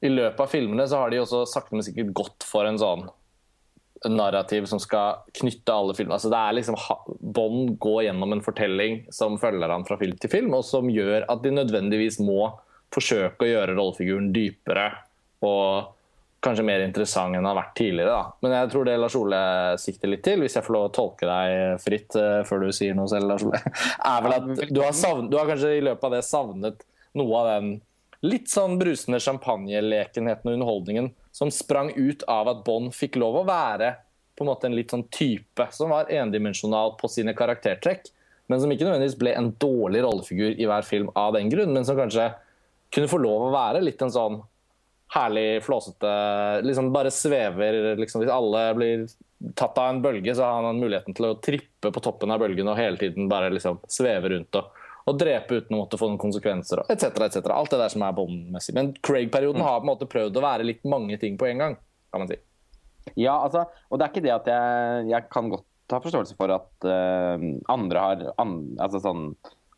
I 0.00 0.10
løpet 0.10 0.42
av 0.42 0.50
filmene 0.50 0.86
så 0.90 1.02
har 1.02 1.12
de 1.12 1.22
også 1.22 1.44
sakte, 1.48 1.76
men 1.76 1.86
sikkert 1.86 2.14
gått 2.16 2.46
for 2.48 2.66
en 2.66 2.80
sånn 2.80 3.06
narrativ 4.08 4.64
som 4.64 4.80
skal 4.80 5.26
knytte 5.36 5.74
alle 5.74 5.94
filmene. 5.94 6.16
Altså 6.16 6.30
det 6.32 6.40
er 6.40 6.56
liksom 6.56 6.78
Bond 7.20 7.76
går 7.82 8.06
gjennom 8.08 8.32
en 8.32 8.42
fortelling 8.44 9.04
som 9.12 9.36
følger 9.38 9.68
han 9.68 9.84
fra 9.86 9.98
film 10.00 10.16
til 10.18 10.32
film, 10.32 10.56
og 10.56 10.64
som 10.66 10.88
gjør 10.90 11.28
at 11.28 11.44
de 11.44 11.52
nødvendigvis 11.52 12.18
må 12.24 12.48
forsøke 12.90 13.44
å 13.46 13.50
gjøre 13.50 13.76
rollefiguren 13.76 14.32
dypere 14.34 14.88
og 15.46 15.96
kanskje 16.44 16.64
mer 16.64 16.82
interessant 16.84 17.34
enn 17.34 17.42
han 17.42 17.50
har 17.50 17.58
vært 17.58 17.74
tidligere. 17.76 18.14
Da. 18.16 18.38
Men 18.44 18.54
jeg 18.56 18.70
tror 18.72 18.88
det 18.88 18.96
Lars 19.00 19.16
Ole 19.18 19.40
sikter 19.80 20.10
litt 20.10 20.24
til, 20.24 20.40
hvis 20.40 20.56
jeg 20.56 20.64
får 20.66 20.76
lov 20.76 20.88
å 20.88 20.94
tolke 20.96 21.28
deg 21.28 21.82
fritt 21.84 22.16
uh, 22.16 22.40
før 22.48 22.64
du 22.64 22.72
sier 22.74 22.96
noe 22.96 23.10
selv, 23.12 23.28
Lars 23.28 23.44
Ole, 23.46 23.60
er 24.14 24.24
vel 24.24 24.36
at 24.38 24.50
du 24.70 24.80
har, 24.80 24.96
savnet, 24.96 25.30
du 25.32 25.38
har 25.40 25.50
kanskje 25.50 25.76
i 25.76 25.84
løpet 25.84 26.08
av 26.08 26.16
det 26.16 26.24
savnet 26.26 26.84
noe 27.18 27.42
av 27.42 27.50
den 27.52 27.72
litt 28.24 28.50
sånn 28.52 28.76
brusende 28.80 29.20
champagnelekenheten 29.22 30.50
og 30.50 30.56
underholdningen 30.58 31.10
som 31.32 31.52
sprang 31.52 31.92
ut 31.96 32.24
av 32.28 32.50
at 32.52 32.64
Bond 32.66 32.92
fikk 32.96 33.16
lov 33.20 33.40
å 33.40 33.46
være 33.48 33.94
på 34.36 34.44
en 34.44 34.50
måte 34.50 34.68
en 34.68 34.76
litt 34.76 34.92
sånn 34.92 35.06
type 35.12 35.66
som 35.76 35.92
var 35.92 36.10
endimensjonal 36.12 36.94
på 37.00 37.08
sine 37.12 37.34
karaktertrekk, 37.36 38.06
men 38.48 38.60
som 38.60 38.72
ikke 38.72 38.86
nødvendigvis 38.86 39.18
ble 39.20 39.34
en 39.36 39.50
dårlig 39.60 40.04
rollefigur 40.04 40.56
i 40.56 40.68
hver 40.68 40.86
film 40.86 41.10
av 41.18 41.34
den 41.36 41.52
grunn, 41.52 41.74
men 41.76 41.84
som 41.84 41.98
kanskje 41.98 42.30
kunne 42.92 43.10
få 43.10 43.20
lov 43.20 43.46
å 43.46 43.52
være 43.54 43.82
litt 43.84 44.00
en 44.02 44.12
sånn 44.12 44.40
herlig 45.14 45.62
flåsete 45.64 46.10
liksom 46.62 46.92
Bare 46.92 47.10
svever 47.10 47.96
liksom, 47.96 48.22
Hvis 48.22 48.32
alle 48.32 48.74
blir 48.74 49.06
tatt 49.54 49.78
av 49.78 49.88
en 49.88 50.02
bølge, 50.02 50.34
så 50.34 50.44
har 50.44 50.62
han 50.62 50.80
muligheten 50.80 51.16
til 51.16 51.30
å 51.30 51.36
trippe 51.40 51.90
på 51.92 52.02
toppen 52.04 52.30
av 52.30 52.42
bølgen 52.42 52.68
og 52.68 52.76
hele 52.76 53.00
tiden 53.00 53.28
bare 53.30 53.48
liksom 53.54 53.78
sveve 53.88 54.34
rundt 54.34 54.58
og, 54.60 54.74
og 55.08 55.16
drepe 55.16 55.62
uten 55.62 55.78
å 55.78 55.80
måtte 55.80 55.96
få 55.96 56.10
noen 56.10 56.20
konsekvenser 56.20 56.82
etc. 56.92 57.06
etc. 57.24 57.38
Alt 57.54 57.72
det 57.72 57.80
der 57.80 57.94
som 57.94 58.04
er 58.04 58.12
Bond-messig. 58.18 58.74
Men 58.76 58.92
Craig-perioden 59.00 59.62
mm. 59.62 59.66
har 59.66 59.78
på 59.78 59.86
en 59.86 59.92
måte 59.94 60.10
prøvd 60.12 60.36
å 60.36 60.44
være 60.44 60.68
litt 60.68 60.84
mange 60.84 61.16
ting 61.22 61.40
på 61.40 61.48
en 61.48 61.64
gang, 61.64 61.78
kan 62.12 62.20
man 62.20 62.28
si. 62.28 62.36
Ja, 63.16 63.38
altså, 63.40 63.64
og 63.88 63.96
det 63.96 64.06
er 64.06 64.12
ikke 64.12 64.26
det 64.28 64.36
at 64.36 64.52
jeg, 64.52 65.08
jeg 65.14 65.28
kan 65.32 65.48
godt 65.56 65.96
ha 65.96 66.02
forståelse 66.04 66.36
for 66.38 66.52
at 66.54 66.86
uh, 66.86 67.48
andre 67.72 68.04
har, 68.04 68.26
an, 68.44 68.58
altså 68.76 69.00
sånn, 69.02 69.30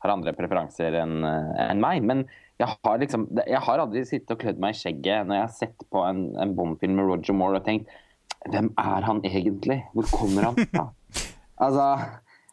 har 0.02 0.16
andre 0.16 0.34
preferanser 0.36 0.98
enn 1.04 1.22
uh, 1.22 1.54
en 1.68 1.80
meg. 1.86 2.02
Men 2.02 2.26
jeg 2.62 2.70
har, 2.70 2.98
liksom, 3.02 3.26
jeg 3.42 3.60
har 3.66 3.82
aldri 3.82 4.02
sittet 4.06 4.34
og 4.34 4.42
klødd 4.42 4.60
meg 4.62 4.74
i 4.74 4.78
skjegget 4.78 5.26
når 5.26 5.38
jeg 5.38 5.44
har 5.44 5.54
sett 5.56 5.86
på 5.92 6.02
en, 6.06 6.24
en 6.40 6.54
Bond-film 6.56 6.98
med 6.98 7.08
Roger 7.10 7.36
Moore 7.36 7.60
og 7.60 7.66
tenkt 7.66 7.90
Hvem 8.50 8.72
er 8.80 9.06
han 9.06 9.20
egentlig? 9.22 9.78
Hvor 9.94 10.08
kommer 10.10 10.48
han 10.48 10.56
fra? 10.72 10.84
altså, 11.64 11.86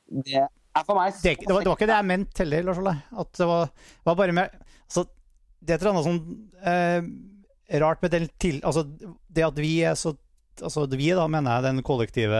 det 0.09 0.43
er 0.43 0.85
for 0.85 0.97
meg 0.99 1.15
det, 1.15 1.33
det, 1.41 1.49
var, 1.49 1.63
det, 1.63 1.71
var, 1.71 1.79
ikke 1.79 1.89
det 1.89 1.97
jeg 1.97 2.07
mente 2.11 2.43
heller, 2.43 2.67
Lars 2.67 2.81
Ole. 2.81 2.93
At 3.23 3.31
det 3.39 3.47
var, 3.49 3.71
var 4.05 4.19
bare 4.19 4.35
med 4.37 4.59
altså, 4.85 5.05
Det 5.57 5.73
er 5.73 5.79
et 5.79 5.85
eller 5.85 5.95
annet 5.95 6.07
sånn 6.09 6.21
eh, 6.73 7.79
rart 7.81 8.05
med 8.05 8.13
den 8.13 8.29
til... 8.41 8.61
Altså, 8.61 8.85
det 9.29 9.45
at 9.49 9.61
vi 9.61 9.75
er 9.85 9.97
så 9.99 10.15
Altså, 10.59 10.83
vi, 10.91 11.05
da, 11.15 11.23
mener 11.31 11.53
jeg, 11.53 11.63
den 11.69 11.85
kollektive 11.87 12.39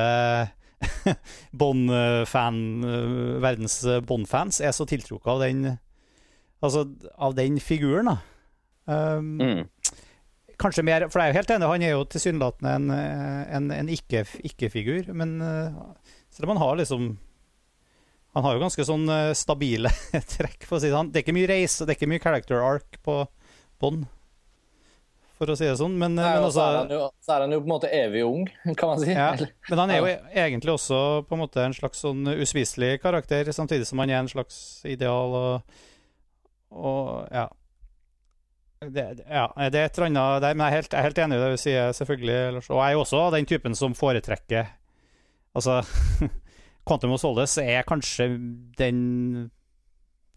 Bond-fan 1.59 2.57
eh, 2.83 3.37
Verdens 3.39 3.77
Bond-fans 4.09 4.59
er 4.59 4.73
så 4.75 4.83
tiltrukket 4.89 5.31
av 5.31 5.43
den 5.45 5.61
Altså, 6.59 6.83
av 7.15 7.35
den 7.37 7.59
figuren, 7.63 8.11
da. 8.11 8.17
Um, 8.89 9.37
mm. 9.39 9.65
Kanskje 10.59 10.83
mer 10.83 11.05
For 11.07 11.21
jeg 11.21 11.29
er 11.29 11.33
jo 11.33 11.37
helt 11.37 11.51
enig, 11.53 11.67
han 11.69 11.83
er 11.85 11.91
jo 11.93 12.05
tilsynelatende 12.09 12.71
en, 12.75 12.91
en, 12.91 13.71
en 13.75 13.91
ikke-figur. 13.93 15.03
Ikke 15.05 15.15
men 15.15 15.37
uh, 15.39 15.77
selv 16.33 16.47
om 16.49 16.55
han 16.55 16.63
har 16.63 16.79
liksom 16.81 17.09
Han 18.35 18.45
har 18.45 18.55
jo 18.55 18.63
ganske 18.63 18.85
sånn 18.85 19.07
uh, 19.09 19.33
stabile 19.37 19.91
trekk, 20.35 20.65
for 20.65 20.77
å 20.77 20.81
si 20.81 20.89
det 20.89 20.95
sånn. 20.97 21.11
Det 21.13 21.21
er 21.21 21.27
ikke 21.27 21.37
mye 21.37 21.51
reise, 21.51 21.85
det 21.85 21.95
er 21.95 21.99
ikke 21.99 22.11
mye 22.11 22.23
character 22.23 22.63
arc 22.65 22.99
på 23.05 23.21
Bond, 23.79 24.03
for 25.39 25.49
å 25.49 25.55
si 25.55 25.65
det 25.65 25.77
sånn. 25.79 25.95
Men, 25.97 26.17
Nei, 26.19 26.27
men 26.35 26.45
også, 26.45 26.59
så, 26.59 26.83
er 26.83 26.93
jo, 26.97 27.03
så, 27.23 27.33
er 27.33 27.45
han 27.45 27.55
jo, 27.55 27.61
på 27.63 27.69
en 27.69 27.73
måte 27.73 27.91
evig 27.95 28.25
ung, 28.27 28.45
kan 28.79 28.91
man 28.91 29.01
si. 29.01 29.13
Ja, 29.15 29.31
men 29.71 29.81
han 29.81 29.93
er 29.95 30.01
jo 30.01 30.11
egentlig 30.43 30.75
også 30.75 30.99
på 31.29 31.37
en 31.37 31.43
måte 31.45 31.63
en 31.63 31.77
slags 31.77 32.03
sånn 32.05 32.27
uspiselig 32.35 32.97
karakter, 33.05 33.49
samtidig 33.55 33.87
som 33.89 34.03
han 34.03 34.11
er 34.11 34.19
en 34.21 34.31
slags 34.31 34.59
ideal. 34.85 35.37
og 35.39 35.87
og 36.71 37.27
ja. 37.33 37.47
Det, 38.79 39.03
ja, 39.27 39.47
det 39.67 39.75
er 39.75 39.89
et 39.89 39.97
eller 39.97 40.07
annet 40.07 40.43
der, 40.45 40.53
men 40.55 40.63
jeg 40.63 40.71
er, 40.71 40.75
helt, 40.79 40.93
jeg 40.93 40.99
er 40.99 41.07
helt 41.09 41.17
enig 41.19 41.35
i 41.35 41.41
det 41.41 41.47
du 41.51 41.59
sier, 41.59 41.95
selvfølgelig. 41.97 42.61
Og 42.61 42.77
jeg 42.77 42.85
er 42.85 42.95
jo 42.95 43.01
også 43.03 43.23
den 43.35 43.49
typen 43.49 43.75
som 43.75 43.95
foretrekker 43.97 44.75
Altså, 45.57 45.81
Quantum 46.87 47.15
of 47.15 47.19
Solace 47.19 47.63
er 47.65 47.81
kanskje 47.87 48.29
den 48.77 49.49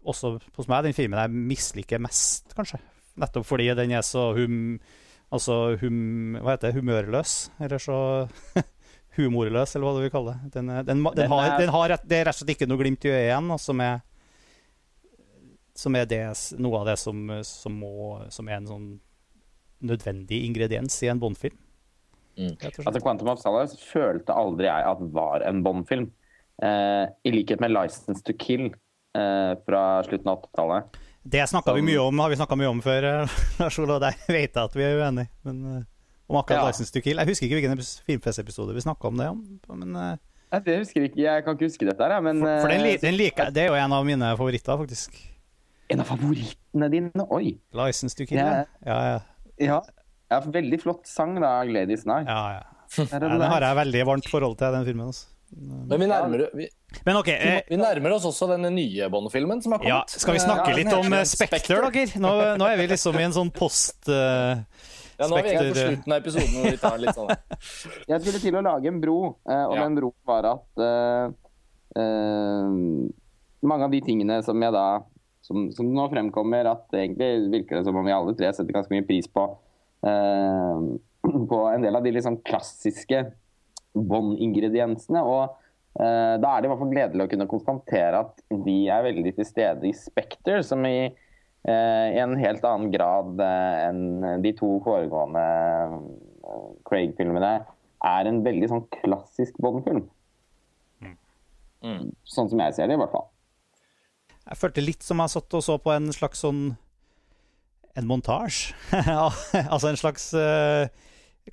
Også 0.03 0.33
hos 0.57 0.67
meg 0.67 0.87
den 0.87 0.95
filmen 0.97 1.21
jeg 1.21 1.43
misliker 1.53 2.01
mest, 2.01 2.51
kanskje. 2.57 2.81
Nettopp 3.21 3.45
fordi 3.47 3.69
den 3.77 3.93
er 3.95 4.03
så 4.03 4.31
hum... 4.35 4.79
Altså 5.33 5.77
hum... 5.81 6.35
Hva 6.41 6.57
heter 6.57 6.71
det? 6.73 6.81
Humørløs? 6.81 7.35
Eller 7.63 7.79
så 7.79 7.95
humorløs, 9.17 9.75
eller 9.75 9.87
hva 9.87 9.93
du 9.95 10.01
vil 10.03 10.11
kalle 10.13 10.33
det. 10.33 10.51
Den, 10.57 10.73
den, 10.73 10.85
den, 10.89 11.05
den 11.15 11.31
har, 11.31 11.63
har, 11.77 11.95
det 12.03 12.17
er 12.17 12.27
rett 12.27 12.35
og 12.35 12.41
slett 12.41 12.55
ikke 12.57 12.67
noe 12.69 12.81
glimt 12.81 13.05
i 13.05 13.13
øyet 13.13 13.29
igjen, 13.29 13.53
som 13.61 13.81
er 13.85 14.01
som 15.75 15.95
er 15.97 16.05
det, 16.05 16.21
noe 16.61 16.79
av 16.81 16.85
det 16.91 16.97
som, 17.01 17.21
som, 17.43 17.73
må, 17.81 17.91
som, 18.29 18.47
er 18.49 18.59
en 18.59 18.67
sånn 18.69 18.87
nødvendig 19.83 20.43
ingrediens 20.47 20.95
i 21.03 21.09
en 21.11 21.19
Bond-film. 21.19 21.57
Mm. 22.37 22.55
Altså 22.85 23.01
Quantum 23.03 23.29
of 23.33 23.41
Solace 23.41 23.77
følte 23.77 24.33
aldri 24.33 24.65
jeg 24.69 24.85
at 24.89 25.01
var 25.13 25.43
en 25.45 25.63
Bond-film. 25.65 26.07
Eh, 26.63 27.05
I 27.25 27.31
likhet 27.33 27.59
med 27.61 27.71
'License 27.73 28.23
to 28.23 28.33
Kill' 28.33 28.69
eh, 29.17 29.53
fra 29.65 30.03
slutten 30.05 30.29
av 30.31 30.41
80-tallet. 30.45 30.99
Det 31.23 31.45
snakka 31.49 31.73
vi 31.73 31.81
mye 31.81 31.99
om, 32.03 32.19
har 32.19 32.29
vi 32.29 32.35
snakka 32.35 32.55
mye 32.59 32.69
om 32.69 32.81
før, 32.81 33.03
eh, 33.03 33.37
Lars 33.59 33.79
Olav. 33.79 33.95
og 33.95 34.01
der 34.01 34.15
vet 34.27 34.53
jeg 34.53 34.63
at 34.63 34.75
vi 34.75 34.83
er 34.83 35.01
uenige. 35.01 35.29
Men 35.43 35.65
eh, 35.77 35.83
om 36.29 36.37
akkurat 36.39 36.61
Ja. 36.63 36.67
License 36.67 36.93
to 36.93 37.01
Kill 37.01 37.17
Jeg 37.17 37.27
husker 37.27 37.45
ikke 37.47 37.59
hvilken 37.59 37.83
Filmfest-episode 38.07 38.73
vi 38.73 38.81
snakka 38.85 39.07
om 39.07 39.17
det. 39.17 39.27
om, 39.29 39.59
Men, 39.79 39.95
eh, 39.95 40.17
Nei, 40.53 40.59
Det 40.61 40.77
husker 40.83 41.01
jeg 41.01 41.09
ikke, 41.11 41.21
jeg 41.25 41.43
kan 41.43 41.55
ikke 41.57 41.65
huske 41.65 41.85
dette, 41.89 42.03
her, 42.05 42.21
men 42.21 42.39
for 42.39 42.61
for 42.61 42.69
den, 42.69 42.81
li- 42.85 42.93
eh, 42.93 43.01
den 43.01 43.15
liker. 43.17 43.49
Det 43.51 43.63
er 43.63 43.67
jo 43.73 43.73
en 43.73 43.91
av 43.93 44.05
mine 44.05 44.35
favoritter, 44.37 44.77
faktisk. 44.77 45.32
En 45.91 45.99
av 45.99 46.07
favorittene 46.09 46.89
dine? 46.93 47.25
Oi! 47.29 47.57
License 47.75 48.15
to 48.17 48.25
Kill, 48.25 48.37
Ja. 48.39 48.63
ja. 48.85 49.19
Ja, 49.61 49.81
ja. 50.31 50.39
Veldig 50.39 50.79
flott 50.81 51.05
sang, 51.07 51.35
da, 51.41 51.63
'Gladys 51.65 52.05
Night'. 52.09 52.27
ja, 52.27 52.59
ja. 52.59 52.63
Det 52.93 53.49
har 53.49 53.61
jeg 53.61 53.75
veldig 53.75 54.05
varmt 54.05 54.27
forhold 54.29 54.57
til, 54.57 54.71
den 54.73 54.85
filmen. 54.85 55.07
Altså. 55.09 55.27
Men 55.89 55.99
vi 55.99 56.05
nærmer, 56.09 56.43
vi, 56.57 56.67
Men 57.05 57.17
okay, 57.17 57.33
Eh, 57.33 57.61
vi 57.69 57.77
nærmer 57.77 58.15
oss 58.15 58.25
også 58.25 58.47
den 58.57 58.75
nye 58.75 59.09
Bond-filmen 59.09 59.61
som 59.61 59.71
har 59.73 59.79
kommet. 59.79 59.89
ja, 59.93 60.03
skal 60.07 60.33
vi 60.33 60.39
snakke 60.39 60.69
Ja, 60.69 60.75
litt 60.75 60.93
om 60.93 61.13
eh, 61.13 61.23
Spekter, 61.29 61.81
dere? 61.91 62.19
Nå, 62.21 62.57
nå 62.57 62.65
er 62.65 62.77
vi 62.77 62.87
liksom 62.87 63.17
i 63.19 63.23
en 63.27 63.33
sånn 63.33 63.51
post... 63.53 64.07
Uh, 64.09 64.63
Ja, 65.19 65.27
nå 65.29 65.37
er 65.37 65.45
vi 65.45 65.69
på 65.69 65.75
slutten 65.77 66.13
av 66.13 66.23
episoden 66.23 66.63
vi 66.71 66.77
tar 66.81 66.97
litt 66.97 67.13
sånn 67.13 67.29
Jeg 68.09 68.21
skulle 68.23 68.39
til 68.41 68.55
å 68.57 68.63
lage 68.65 68.89
en 68.89 68.99
bro, 68.99 69.17
eh, 69.45 69.65
og 69.69 69.75
den 69.77 69.95
broen 69.99 70.15
var 70.25 70.47
at 70.55 70.81
uh, 70.81 71.29
uh, 72.01 72.73
mange 73.61 73.85
av 73.85 73.93
de 73.93 74.01
tingene 74.01 74.41
som 74.43 74.57
jeg 74.61 74.73
da 74.73 74.87
som, 75.43 75.67
som 75.75 75.89
nå 75.91 76.05
fremkommer 76.11 76.69
at 76.71 76.93
egentlig 76.95 77.49
virker 77.51 77.79
det 77.79 77.87
som 77.87 77.97
om 77.99 78.05
vi 78.07 78.15
alle 78.15 78.35
tre 78.37 78.51
setter 78.55 78.75
ganske 78.75 78.93
mye 78.93 79.07
pris 79.07 79.27
på 79.27 79.43
eh, 80.07 80.85
på 81.51 81.59
en 81.67 81.83
del 81.83 81.99
av 81.99 82.05
de 82.05 82.13
liksom 82.15 82.39
klassiske 82.47 83.25
båndingrediensene. 83.93 85.23
Og 85.23 85.43
eh, 85.99 86.35
da 86.39 86.53
er 86.53 86.63
det 86.63 86.69
i 86.69 86.71
hvert 86.71 86.81
fall 86.85 86.95
gledelig 86.95 87.27
å 87.27 87.33
kunne 87.33 87.49
konstatere 87.51 88.23
at 88.23 88.41
de 88.67 88.77
er 88.87 89.05
veldig 89.09 89.35
til 89.35 89.49
stede 89.49 89.89
i 89.89 89.93
Spekter, 89.97 90.63
som 90.65 90.87
i 90.87 90.97
eh, 91.11 92.07
i 92.15 92.23
en 92.23 92.37
helt 92.39 92.63
annen 92.67 92.91
grad 92.95 93.43
eh, 93.43 93.83
enn 93.89 94.41
de 94.45 94.55
to 94.59 94.77
foregående 94.87 95.43
eh, 95.43 96.65
Craig-filmene 96.87 97.53
er 98.03 98.31
en 98.31 98.41
veldig 98.47 98.71
sånn 98.71 98.87
klassisk 99.01 99.59
Bond-film. 99.63 100.07
Sånn 102.27 102.49
som 102.51 102.59
jeg 102.63 102.75
ser 102.75 102.87
det, 102.87 102.95
i 102.95 102.99
hvert 102.99 103.11
fall. 103.11 103.27
Jeg 104.43 104.59
følte 104.59 104.83
litt 104.83 105.05
som 105.05 105.21
jeg 105.23 105.31
satt 105.31 105.55
og 105.55 105.63
så 105.63 105.77
på 105.79 105.93
en 105.93 106.11
slags 106.15 106.43
sånn 106.43 106.63
En 107.93 108.09
montasje. 108.09 108.73
altså 109.73 109.91
en 109.91 109.99
slags 109.99 110.31
uh, 110.33 110.89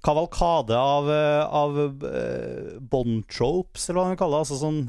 kavalkade 0.00 0.72
av, 0.72 1.10
eh, 1.12 1.42
av 1.44 1.76
uh, 2.00 2.78
Bond-tropes, 2.80 3.88
eller 3.88 3.98
hva 3.98 4.06
man 4.08 4.16
kaller 4.16 4.38
det. 4.38 4.46
Altså 4.46 4.60
sånn 4.62 4.80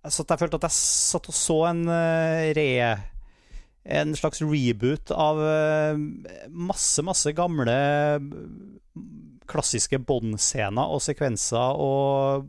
jeg, 0.00 0.14
jeg 0.16 0.40
følte 0.40 0.56
at 0.56 0.64
jeg 0.70 0.78
satt 0.78 1.28
og 1.28 1.36
så 1.36 1.58
en 1.68 1.84
uh, 1.90 2.48
re... 2.56 2.70
En 3.90 4.12
slags 4.12 4.42
reboot 4.44 5.08
av 5.16 5.38
masse, 6.52 7.00
masse 7.00 7.30
gamle 7.32 7.72
klassiske 9.48 9.96
Bond-scener 10.04 10.92
og 10.92 11.00
sekvenser, 11.00 11.80
og 11.80 12.44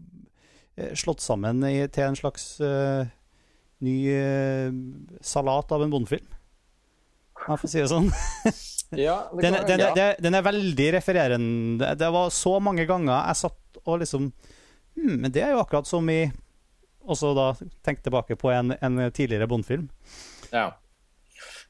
slått 0.99 1.23
sammen 1.23 1.63
i, 1.67 1.87
til 1.87 2.09
en 2.09 2.19
slags 2.19 2.45
eh, 2.59 3.07
ny 3.85 3.95
eh, 4.13 4.73
salat 5.25 5.71
av 5.73 5.83
en 5.85 5.93
bondefilm. 5.93 6.27
Jeg 7.41 7.61
får 7.63 7.71
si 7.71 7.81
det 7.81 7.89
sånn. 7.91 8.11
Ja, 8.91 9.31
det 9.31 9.41
Den, 9.45 9.55
den, 9.67 9.79
ja. 9.79 9.91
den, 9.95 10.15
den 10.19 10.35
er 10.35 10.43
veldig 10.43 10.87
refererende. 10.97 11.93
Det 11.95 12.09
var 12.11 12.27
så 12.35 12.57
mange 12.59 12.83
ganger 12.83 13.13
jeg 13.13 13.39
satt 13.39 13.79
og 13.85 14.01
liksom 14.01 14.25
hm, 14.97 15.13
Men 15.15 15.31
det 15.31 15.45
er 15.45 15.53
jo 15.55 15.61
akkurat 15.61 15.87
som 15.87 16.09
i 16.11 16.25
Også 17.07 17.31
da 17.37 17.45
tenk 17.87 18.01
tilbake 18.03 18.35
på 18.35 18.51
en, 18.51 18.75
en 18.75 18.99
tidligere 19.15 19.47
Bond-film. 19.47 19.87
Ja. 20.51 20.73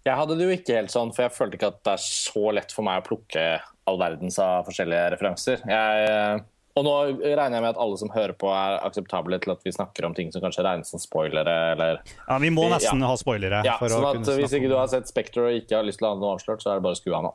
Jeg 0.01 0.17
hadde 0.17 0.35
det 0.39 0.47
jo 0.47 0.55
ikke 0.55 0.79
helt 0.79 0.91
sånn, 0.91 1.13
for 1.13 1.27
jeg 1.27 1.35
følte 1.35 1.59
ikke 1.59 1.69
at 1.69 1.83
det 1.85 1.93
er 1.93 2.03
så 2.03 2.51
lett 2.57 2.73
for 2.73 2.87
meg 2.87 3.03
å 3.03 3.05
plukke 3.05 3.45
all 3.87 3.99
verdens 4.01 4.39
av 4.41 4.65
forskjellige 4.65 5.11
referanser. 5.13 5.61
Jeg, 5.69 6.41
og 6.75 6.85
nå 6.87 6.93
regner 7.21 7.57
jeg 7.57 7.63
med 7.65 7.69
at 7.73 7.79
alle 7.83 7.97
som 7.99 8.11
hører 8.13 8.33
på, 8.39 8.47
er 8.53 8.77
akseptable 8.87 9.39
til 9.43 9.53
at 9.53 9.65
vi 9.67 9.73
snakker 9.75 10.07
om 10.07 10.15
ting 10.17 10.31
som 10.31 10.43
kanskje 10.43 10.63
regnes 10.65 10.91
som 10.93 11.01
spoilere, 11.03 11.55
eller 11.73 12.01
Ja, 12.27 12.37
Vi 12.39 12.49
må 12.49 12.69
Ja. 12.69 12.77
nesten 12.77 13.03
ha 13.03 13.15
spoilere. 13.19 13.63
Ja, 13.67 13.77
sånn 13.77 14.07
at 14.07 14.27
Hvis 14.37 14.53
ikke 14.55 14.69
du 14.71 14.77
har 14.77 14.87
sett 14.87 15.07
Spekter 15.11 15.47
og 15.47 15.61
ikke 15.61 15.75
har 15.77 15.83
lyst 15.87 15.99
til 15.99 16.07
å 16.07 16.13
ha 16.13 16.19
noe 16.19 16.35
avslørt, 16.37 16.63
så 16.63 16.71
er 16.71 16.79
det 16.79 16.83
bare 16.87 16.95
å 16.95 17.01
skru 17.01 17.13
av 17.17 17.23
nå. 17.23 17.33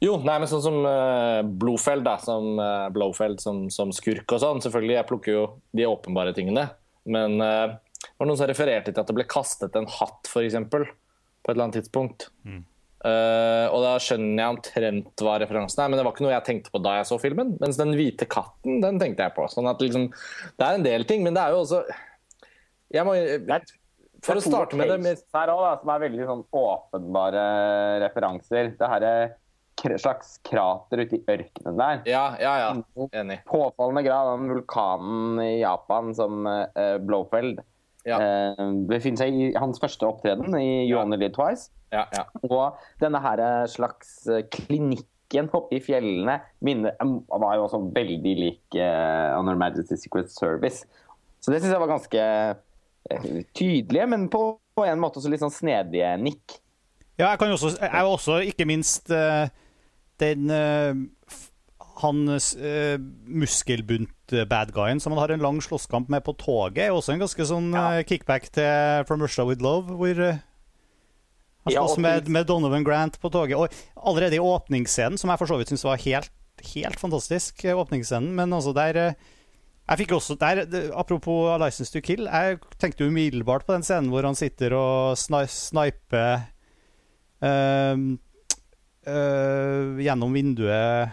Jo, 0.00 0.16
nei, 0.24 0.38
men 0.40 0.48
sånn 0.48 0.62
som 0.64 0.78
uh, 0.86 1.42
Blofeld, 1.44 2.04
da, 2.06 2.16
som 2.22 2.56
uh, 2.56 2.88
Blofeld 2.88 3.40
som, 3.42 3.66
som 3.68 3.90
skurk 3.92 4.32
og 4.32 4.40
sånn. 4.40 4.62
Selvfølgelig, 4.64 4.96
jeg 4.96 5.08
plukker 5.10 5.32
jo 5.34 5.42
de 5.76 5.84
åpenbare 5.84 6.32
tingene. 6.36 6.70
Men 7.04 7.40
eh, 7.40 7.66
det 8.00 8.16
var 8.20 8.28
noen 8.28 8.38
som 8.38 8.48
refererte 8.48 8.92
til 8.92 9.00
at 9.00 9.08
det 9.08 9.14
ble 9.16 9.24
kastet 9.28 9.76
en 9.76 9.86
hatt, 9.88 10.28
f.eks., 10.28 10.56
på 10.70 10.80
et 10.84 11.54
eller 11.54 11.64
annet 11.64 11.78
tidspunkt. 11.80 12.28
Eh, 13.00 13.66
og 13.72 13.80
da 13.80 13.94
skjønner 14.02 14.42
jeg 14.42 14.54
omtrent 14.54 15.22
hva 15.24 15.38
referansen 15.40 15.80
er, 15.80 15.88
men 15.88 15.96
det 15.96 16.04
var 16.04 16.12
ikke 16.12 16.26
noe 16.26 16.34
jeg 16.34 16.46
tenkte 16.50 16.72
på 16.74 16.82
da 16.84 16.98
jeg 16.98 17.08
så 17.08 17.16
filmen. 17.22 17.54
Mens 17.62 17.80
den 17.80 17.94
hvite 17.96 18.28
katten, 18.28 18.80
den 18.84 19.00
tenkte 19.00 19.24
jeg 19.24 19.36
på. 19.36 19.48
Sånn 19.52 19.70
at 19.70 19.80
liksom, 19.80 20.10
Det 20.58 20.66
er 20.66 20.78
en 20.78 20.86
del 20.86 21.06
ting, 21.08 21.24
men 21.24 21.36
det 21.36 21.44
er 21.44 21.56
jo 21.56 21.62
også 21.64 21.84
jeg 22.90 23.06
må, 23.06 23.14
For 24.26 24.36
å 24.36 24.42
starte 24.42 24.76
med 24.76 24.90
det 24.90 24.98
med 25.00 25.20
her 25.32 25.52
også, 25.52 25.62
da, 25.62 25.74
som 25.80 25.92
er 25.94 26.02
veldig 26.04 26.26
sånn 26.28 26.42
åpenbare 26.60 27.44
referanser. 28.04 28.74
Det 28.76 28.90
her 28.92 29.06
er 29.06 29.30
slags 29.80 30.34
krater 30.44 31.00
ute 31.00 31.16
i 31.16 31.22
ørkenen 31.24 31.78
der. 31.80 32.02
Ja, 32.10 32.24
ja, 32.36 32.52
ja. 32.60 33.06
Enig. 33.16 33.38
Påfallende 33.48 34.02
grad 34.04 34.34
den 34.34 34.50
vulkanen 34.52 35.40
i 35.40 35.62
Japan 35.62 36.12
som 36.14 36.44
uh, 36.44 36.98
Blowfeld 37.00 37.62
Ja. 38.08 38.16
eh, 38.16 38.60
befinner 38.88 39.20
seg 39.24 39.36
i 39.36 39.50
hans 39.60 39.80
første 39.82 40.06
opptreden 40.08 40.54
i 40.56 40.86
You 40.86 40.96
Ja. 40.96 41.04
Only 41.04 41.18
Live 41.20 41.34
Twice. 41.36 41.70
Ja, 41.92 42.06
ja. 42.14 42.24
Og 42.46 42.78
denne 43.02 43.20
her 43.22 43.42
eh, 43.44 43.66
slags 43.70 44.22
eh, 44.30 44.44
klinikken 44.52 45.50
oppe 45.56 45.78
i 45.78 45.82
fjellene 45.84 46.38
minner, 46.64 46.94
eh, 46.96 47.12
var 47.42 47.58
jo 47.58 47.66
også 47.66 47.82
veldig 47.94 48.34
lik 48.38 48.78
uh, 48.78 49.36
Honor 49.36 49.58
Majesty's 49.58 50.04
Secret 50.06 50.32
Service. 50.32 50.86
Så 51.40 51.52
det 51.52 51.60
syns 51.60 51.74
jeg 51.74 51.82
var 51.82 51.90
ganske 51.90 52.24
eh, 53.10 53.38
tydelige, 53.56 54.06
men 54.06 54.28
på, 54.32 54.42
på 54.76 54.86
en 54.86 55.00
måte 55.02 55.20
også 55.20 55.32
litt 55.32 55.42
sånn 55.42 55.54
snedige 55.54 56.12
nikk. 56.20 56.60
Ja, 57.20 57.32
jeg 57.32 57.40
kan 57.40 57.50
jo 57.52 57.58
også, 57.58 57.74
jeg 57.84 58.12
også 58.14 58.40
ikke 58.48 58.68
minst 58.68 59.10
uh, 59.12 59.50
den 60.22 60.48
uh, 60.48 61.40
Han 62.00 62.22
uh, 62.28 62.96
muskelbunt-bad-guyen 63.40 65.00
som 65.02 65.14
han 65.14 65.20
har 65.22 65.34
en 65.34 65.42
lang 65.44 65.58
slåsskamp 65.64 66.10
med 66.12 66.24
på 66.26 66.34
toget, 66.40 66.86
er 66.86 66.94
også 66.94 67.14
en 67.14 67.24
ganske 67.24 67.46
sånn 67.48 67.72
eh, 67.76 68.02
kickback 68.08 68.48
til 68.54 69.04
From 69.08 69.24
Russia 69.24 69.44
With 69.48 69.64
Love, 69.64 69.96
hvor 69.98 70.22
uh, 70.22 70.38
han 71.66 71.74
slåss 71.74 71.98
ja, 71.98 72.04
med, 72.06 72.30
med 72.32 72.48
Donovan 72.48 72.86
Grant 72.86 73.20
på 73.20 73.32
toget. 73.32 73.58
Og 73.58 74.06
allerede 74.08 74.38
i 74.38 74.44
åpningsscenen, 74.44 75.20
som 75.20 75.32
jeg 75.32 75.42
for 75.42 75.50
så 75.50 75.60
vidt 75.60 75.72
syns 75.72 75.84
var 75.84 76.00
helt, 76.06 76.32
helt 76.72 77.00
fantastisk, 77.00 77.64
eh, 77.64 77.76
åpningsscenen, 77.76 78.32
men 78.38 78.56
altså 78.56 78.72
der 78.76 79.02
uh, 79.10 79.36
jeg 79.90 80.04
fikk 80.04 80.12
også 80.14 80.36
der, 80.38 80.62
Apropos 80.94 81.58
License 81.58 81.90
to 81.90 82.00
Kill, 82.04 82.28
jeg 82.30 82.60
tenkte 82.78 83.08
umiddelbart 83.10 83.64
på 83.66 83.74
den 83.74 83.82
scenen 83.82 84.12
hvor 84.12 84.22
han 84.22 84.38
sitter 84.38 84.76
og 84.78 85.18
sni, 85.18 85.40
sniper 85.50 86.44
ehm, 87.42 88.04
øh, 89.10 89.98
gjennom 89.98 90.36
vinduet 90.36 91.10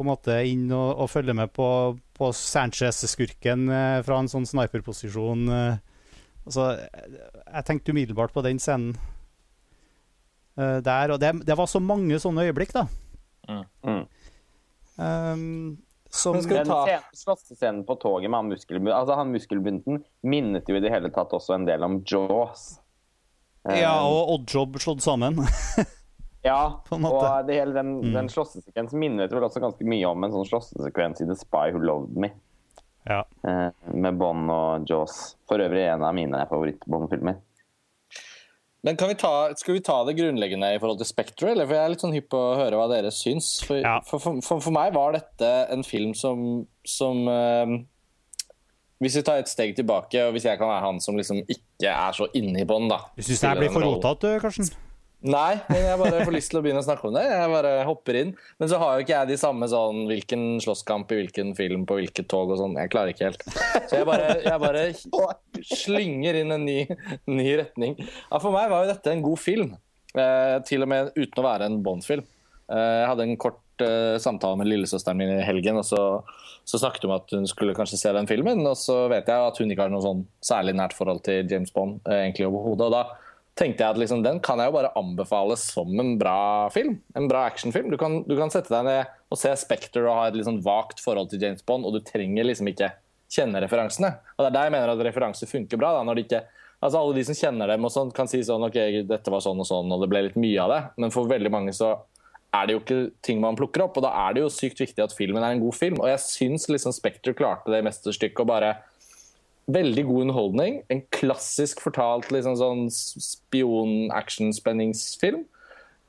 på 0.00 0.06
en 0.06 0.12
måte 0.14 0.38
inn 0.48 0.70
og, 0.72 1.02
og 1.04 1.10
følge 1.12 1.34
med 1.36 1.52
på, 1.52 1.68
på 2.16 2.30
Sanchez-skurken 2.32 3.68
eh, 3.68 3.98
fra 4.06 4.16
en 4.22 4.30
sånn 4.32 4.48
sniperposisjon. 4.48 5.42
eh. 5.52 5.76
altså, 6.46 6.70
jeg, 6.80 7.64
tenkte 7.68 7.92
umiddelbart 7.92 8.32
på 8.32 8.44
den 8.46 8.62
scenen 8.62 8.94
eh, 10.56 10.78
der. 10.80 11.12
Og 11.12 11.20
det, 11.20 11.34
det 11.44 11.58
var 11.60 11.68
så 11.68 11.82
mange 11.84 12.16
sånne 12.22 12.48
øyeblikk, 12.48 12.72
da. 12.78 12.86
Mm. 13.50 14.06
Um, 14.96 15.78
som, 16.08 16.40
Den 16.40 16.48
scenen- 16.48 17.04
slåssescenen 17.16 17.84
på 17.84 17.94
toget 18.00 18.30
med 18.30 18.38
han 18.38 18.48
muskelbunten 18.50 18.96
altså 18.96 19.14
han 19.16 19.30
muskelbunten 19.32 20.02
minnet 20.26 20.68
jo 20.68 20.76
i 20.76 20.82
det 20.82 20.90
hele 20.92 21.08
tatt 21.14 21.32
også 21.36 21.54
en 21.56 21.68
del 21.68 21.84
om 21.86 22.00
Jaws. 22.08 22.78
Um, 23.68 23.76
ja, 23.76 23.94
og 24.00 24.34
Oddjob 24.38 24.80
slått 24.80 25.04
sammen. 25.04 25.44
Ja, 26.44 26.80
på 26.88 26.94
en 26.96 27.02
måte. 27.04 27.20
og 27.28 27.46
det 27.46 27.58
hele 27.58 27.74
den, 27.76 28.00
Mm. 28.00 28.12
den 28.14 28.28
slåssesekvensen 28.32 28.98
minnet 28.98 29.30
vel 29.32 29.42
også 29.44 29.60
ganske 29.60 29.84
mye 29.84 30.06
om 30.08 30.24
en 30.24 30.32
sånn 30.32 30.46
slåssesekvens 30.48 31.20
i 31.20 31.26
The 31.26 31.36
Spy 31.36 31.70
Who 31.72 31.78
Loved 31.84 32.16
Me. 32.16 32.30
ja. 33.06 33.24
Eh, 33.44 33.70
med 33.92 34.16
Bond 34.18 34.50
og 34.50 34.86
Jaws. 34.88 35.36
For 35.48 35.58
øvrig 35.58 35.84
en 35.92 36.02
av 36.02 36.14
mine 36.14 36.46
favoritt-Bond-filmer. 36.48 37.36
Men 38.82 38.96
kan 38.96 39.08
vi 39.08 39.14
ta, 39.14 39.52
skal 39.60 39.74
vi 39.74 39.80
ta 39.84 39.98
det 40.08 40.14
grunnleggende 40.16 40.74
i 40.74 40.78
forhold 40.80 40.96
til 41.02 41.06
Spectre, 41.06 41.50
eller? 41.52 41.66
For 41.66 41.74
jeg 41.76 41.84
er 41.84 41.88
litt 41.92 42.00
sånn 42.00 42.14
hypp 42.16 42.30
på 42.32 42.38
å 42.40 42.56
høre 42.56 42.78
hva 42.80 42.86
dere 42.88 43.10
syns. 43.12 43.62
For, 43.66 43.76
Ja. 43.76 44.00
for, 44.00 44.18
for, 44.18 44.40
for, 44.40 44.60
for 44.60 44.70
meg 44.72 44.94
var 44.94 45.12
dette 45.12 45.50
en 45.70 45.82
film 45.84 46.14
som, 46.14 46.66
som 46.86 47.28
eh, 47.28 47.66
Hvis 49.02 49.16
vi 49.16 49.22
tar 49.22 49.38
et 49.40 49.48
steg 49.48 49.74
tilbake, 49.76 50.20
og 50.26 50.32
hvis 50.32 50.44
jeg 50.44 50.58
kan 50.58 50.68
være 50.68 50.80
han 50.84 51.00
som 51.00 51.16
liksom 51.16 51.42
ikke 51.48 51.88
er 51.88 52.12
så 52.12 52.26
inne 52.36 52.60
i 52.60 52.64
Bond, 52.68 52.88
da 52.92 52.98
Du 53.16 53.22
syns 53.22 53.40
det 53.40 53.48
her 53.50 53.56
blir 53.60 53.70
for 53.72 53.80
rotete, 53.84 54.40
Karsten? 54.40 54.68
Nei, 55.20 55.58
men 55.68 55.82
jeg 55.84 55.98
bare 56.00 56.22
får 56.24 56.32
lyst 56.32 56.48
til 56.52 56.58
å 56.58 56.62
begynne 56.64 56.80
å 56.80 56.86
snakke 56.86 57.04
om 57.10 57.16
det. 57.18 57.26
Jeg 57.28 57.52
bare 57.52 57.72
hopper 57.84 58.16
inn. 58.22 58.30
Men 58.60 58.70
så 58.72 58.78
har 58.80 58.96
jo 58.96 59.04
ikke 59.04 59.12
jeg 59.18 59.28
de 59.28 59.36
samme 59.40 59.68
sånn 59.68 60.06
hvilken 60.08 60.44
slåsskamp 60.64 61.12
i 61.12 61.18
hvilken 61.18 61.52
film 61.58 61.84
på 61.88 61.98
hvilket 61.98 62.28
tog 62.32 62.54
og 62.54 62.60
sånn. 62.62 62.78
Jeg 62.80 62.92
klarer 62.94 63.12
ikke 63.12 63.28
helt. 63.28 63.44
Så 63.90 64.00
jeg 64.00 64.08
bare, 64.08 64.32
jeg 64.46 64.62
bare 64.62 64.86
slynger 65.76 66.40
inn 66.40 66.56
en 66.56 66.64
ny, 66.64 66.78
ny 67.28 67.48
retning. 67.60 67.98
Ja, 68.00 68.40
for 68.40 68.56
meg 68.56 68.72
var 68.72 68.86
jo 68.86 68.94
dette 68.94 69.12
en 69.12 69.24
god 69.26 69.42
film. 69.44 69.76
Eh, 70.16 70.56
til 70.66 70.86
og 70.86 70.90
med 70.90 71.12
uten 71.18 71.42
å 71.42 71.46
være 71.46 71.68
en 71.68 71.80
Bond-film. 71.84 72.24
Eh, 72.72 72.96
jeg 73.02 73.08
hadde 73.12 73.28
en 73.28 73.40
kort 73.44 73.84
eh, 73.84 74.16
samtale 74.22 74.56
med 74.58 74.72
lillesøsteren 74.72 75.20
min 75.20 75.36
i 75.36 75.44
helgen, 75.44 75.82
og 75.82 75.86
så, 75.86 76.02
så 76.64 76.80
snakket 76.80 77.04
hun 77.04 77.12
om 77.12 77.18
at 77.18 77.36
hun 77.36 77.48
skulle 77.50 77.76
kanskje 77.76 78.00
se 78.00 78.16
den 78.16 78.30
filmen. 78.30 78.64
Og 78.64 78.78
så 78.80 79.02
vet 79.12 79.28
jeg 79.28 79.50
at 79.52 79.60
hun 79.60 79.68
ikke 79.68 79.84
har 79.84 79.92
noe 79.92 80.06
sånn 80.06 80.24
særlig 80.40 80.78
nært 80.80 80.96
forhold 80.96 81.20
til 81.28 81.44
James 81.44 81.76
Bond 81.76 82.00
eh, 82.08 82.24
egentlig 82.24 82.48
overhodet. 82.48 82.88
Og 82.88 82.96
da 82.96 83.04
tenkte 83.60 83.84
jeg 83.84 83.94
at 83.94 84.00
liksom, 84.00 84.22
den 84.24 84.40
kan 84.44 84.60
jeg 84.60 84.70
jo 84.70 84.76
bare 84.78 84.92
anbefale 84.98 85.56
som 85.60 85.92
en 86.00 86.14
bra 86.20 86.70
film. 86.72 86.96
En 87.18 87.28
bra 87.28 87.44
actionfilm. 87.50 87.90
Du 87.92 87.98
kan, 88.00 88.22
du 88.24 88.34
kan 88.38 88.52
sette 88.52 88.72
deg 88.72 88.86
ned 88.86 89.12
og 89.30 89.38
se 89.38 89.52
Spekter 89.60 90.06
og 90.08 90.16
ha 90.16 90.28
et 90.30 90.38
liksom 90.38 90.62
vagt 90.64 91.02
forhold 91.04 91.30
til 91.30 91.42
James 91.44 91.62
Bond, 91.66 91.86
og 91.86 91.94
du 91.94 92.00
trenger 92.04 92.48
liksom 92.48 92.70
ikke 92.72 92.90
kjenne 93.30 93.60
referansene. 93.62 94.14
Og 94.36 94.42
Det 94.42 94.48
er 94.48 94.56
der 94.56 94.68
jeg 94.68 94.76
mener 94.76 94.94
at 94.94 95.04
referanser 95.06 95.50
funker 95.50 95.80
bra. 95.80 95.92
Da, 95.98 96.06
når 96.06 96.18
de 96.18 96.26
ikke, 96.26 96.42
altså 96.80 97.02
Alle 97.02 97.18
de 97.18 97.26
som 97.28 97.38
kjenner 97.38 97.70
dem 97.70 97.86
og 97.86 97.94
sånn 97.94 98.14
kan 98.16 98.30
si 98.30 98.42
sånn 98.46 98.66
OK, 98.66 98.78
dette 99.06 99.34
var 99.34 99.44
sånn 99.44 99.60
og 99.60 99.68
sånn, 99.68 99.92
og 99.92 100.02
det 100.02 100.10
ble 100.10 100.24
litt 100.28 100.40
mye 100.40 100.64
av 100.64 100.74
det. 100.74 100.80
Men 101.04 101.14
for 101.14 101.30
veldig 101.30 101.52
mange 101.52 101.76
så 101.76 101.94
er 102.50 102.66
det 102.66 102.74
jo 102.74 102.80
ikke 102.82 103.00
ting 103.22 103.42
man 103.42 103.58
plukker 103.58 103.84
opp. 103.84 104.00
Og 104.00 104.06
da 104.06 104.14
er 104.26 104.34
det 104.34 104.44
jo 104.44 104.52
sykt 104.52 104.80
viktig 104.82 105.04
at 105.04 105.14
filmen 105.14 105.44
er 105.44 105.54
en 105.54 105.62
god 105.62 105.76
film. 105.78 106.00
Og 106.02 106.10
jeg 106.10 106.24
syns 106.24 106.66
liksom 106.72 106.96
Spekter 106.96 107.36
klarte 107.38 107.70
det 107.70 107.84
mesterstykket 107.86 108.42
å 108.42 108.50
bare 108.50 108.72
Veldig 109.70 110.02
god 110.08 110.24
underholdning. 110.24 110.80
En 110.90 111.04
klassisk 111.14 111.78
fortalt 111.84 112.32
liksom 112.34 112.56
sånn 112.58 112.88
spion-action-spenningsfilm. 112.90 115.44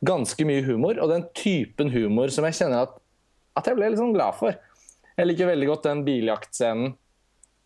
Ganske 0.08 0.46
mye 0.50 0.64
humor, 0.66 0.98
og 0.98 1.12
den 1.12 1.28
typen 1.38 1.92
humor 1.94 2.28
som 2.34 2.46
jeg 2.48 2.58
kjenner 2.58 2.88
at, 2.88 2.94
at 3.60 3.68
jeg 3.70 3.78
ble 3.78 3.98
sånn 4.00 4.16
glad 4.16 4.34
for. 4.40 4.52
Jeg 5.18 5.28
liker 5.28 5.52
veldig 5.52 5.68
godt 5.70 5.88
den 5.90 6.06
biljaktscenen 6.08 6.88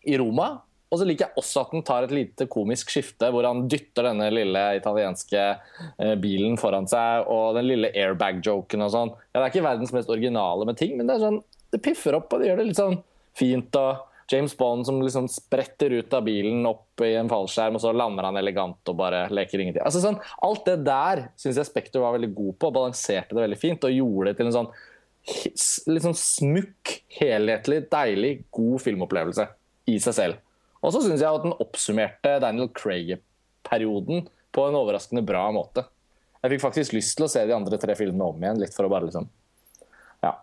i 0.06 0.18
Roma. 0.20 0.48
Og 0.86 1.00
så 1.00 1.04
liker 1.08 1.26
jeg 1.26 1.34
også 1.40 1.62
at 1.64 1.72
den 1.74 1.82
tar 1.86 2.02
et 2.06 2.14
lite 2.14 2.46
komisk 2.50 2.92
skifte, 2.94 3.26
hvor 3.34 3.44
han 3.48 3.64
dytter 3.70 4.06
denne 4.06 4.28
lille 4.30 4.62
italienske 4.78 5.42
eh, 5.42 6.14
bilen 6.22 6.54
foran 6.60 6.86
seg, 6.90 7.26
og 7.32 7.56
den 7.58 7.66
lille 7.66 7.90
airbag-joken 7.90 8.84
og 8.86 8.92
sånn. 8.94 9.10
Ja, 9.32 9.40
det 9.40 9.46
er 9.46 9.52
ikke 9.54 9.66
verdens 9.66 9.94
mest 9.96 10.12
originale 10.12 10.68
med 10.68 10.76
ting, 10.78 10.92
men 10.98 11.06
det 11.10 11.18
sånn, 11.22 11.40
det 11.74 11.82
piffer 11.82 12.14
opp, 12.20 12.30
og 12.30 12.40
det 12.40 12.52
gjør 12.52 12.62
det 12.62 12.68
litt 12.68 12.78
sånn 12.78 13.00
fint. 13.36 13.80
og 13.80 14.04
James 14.28 14.56
Bond 14.58 14.86
som 14.86 14.98
liksom 15.02 15.28
spretter 15.30 15.90
ut 15.90 16.14
av 16.14 16.24
bilen 16.26 16.66
opp 16.66 17.00
i 17.04 17.12
en 17.14 17.28
fallskjerm, 17.30 17.76
og 17.78 17.82
så 17.84 17.92
lander 17.94 18.26
han 18.26 18.38
elegant 18.40 18.90
og 18.90 18.98
bare 18.98 19.26
leker 19.30 19.62
ingenting. 19.62 19.84
Altså 19.86 20.02
sånn, 20.02 20.18
Alt 20.42 20.66
det 20.66 20.80
der 20.86 21.28
syns 21.38 21.60
jeg 21.60 21.68
Spekter 21.68 22.02
var 22.02 22.16
veldig 22.16 22.32
god 22.34 22.56
på, 22.58 22.70
og 22.70 22.78
balanserte 22.80 23.36
det 23.36 23.44
veldig 23.44 23.60
fint. 23.60 23.86
Og 23.86 23.94
gjorde 23.94 24.32
det 24.32 24.40
til 24.40 24.50
en 24.50 24.56
sånn 24.56 24.72
litt 25.90 26.04
sånn 26.04 26.18
smukk, 26.18 26.92
helhetlig, 27.18 27.80
deilig, 27.90 28.32
god 28.54 28.82
filmopplevelse 28.82 29.46
i 29.90 29.96
seg 30.02 30.14
selv. 30.14 30.42
Og 30.82 30.94
så 30.94 31.02
syns 31.02 31.22
jeg 31.22 31.38
at 31.38 31.46
den 31.46 31.56
oppsummerte 31.62 32.36
Daniel 32.42 32.70
Craig-perioden 32.74 34.26
på 34.54 34.66
en 34.66 34.78
overraskende 34.78 35.24
bra 35.26 35.48
måte. 35.54 35.86
Jeg 36.42 36.54
fikk 36.54 36.62
faktisk 36.62 36.94
lyst 36.94 37.16
til 37.18 37.26
å 37.26 37.30
se 37.30 37.42
de 37.46 37.54
andre 37.56 37.78
tre 37.82 37.96
filmene 37.98 38.28
om 38.28 38.42
igjen, 38.42 38.60
litt 38.62 38.74
for 38.74 38.86
å 38.86 38.92
bare 38.92 39.08
liksom 39.08 39.26
Ja. 40.22 40.36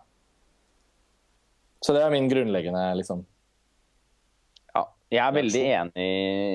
Så 1.84 1.96
det 1.96 2.02
er 2.04 2.12
min 2.12 2.28
grunnleggende 2.28 2.84
liksom 3.00 3.24
jeg 5.12 5.20
er 5.20 5.34
veldig 5.36 5.64
enig, 5.78 6.06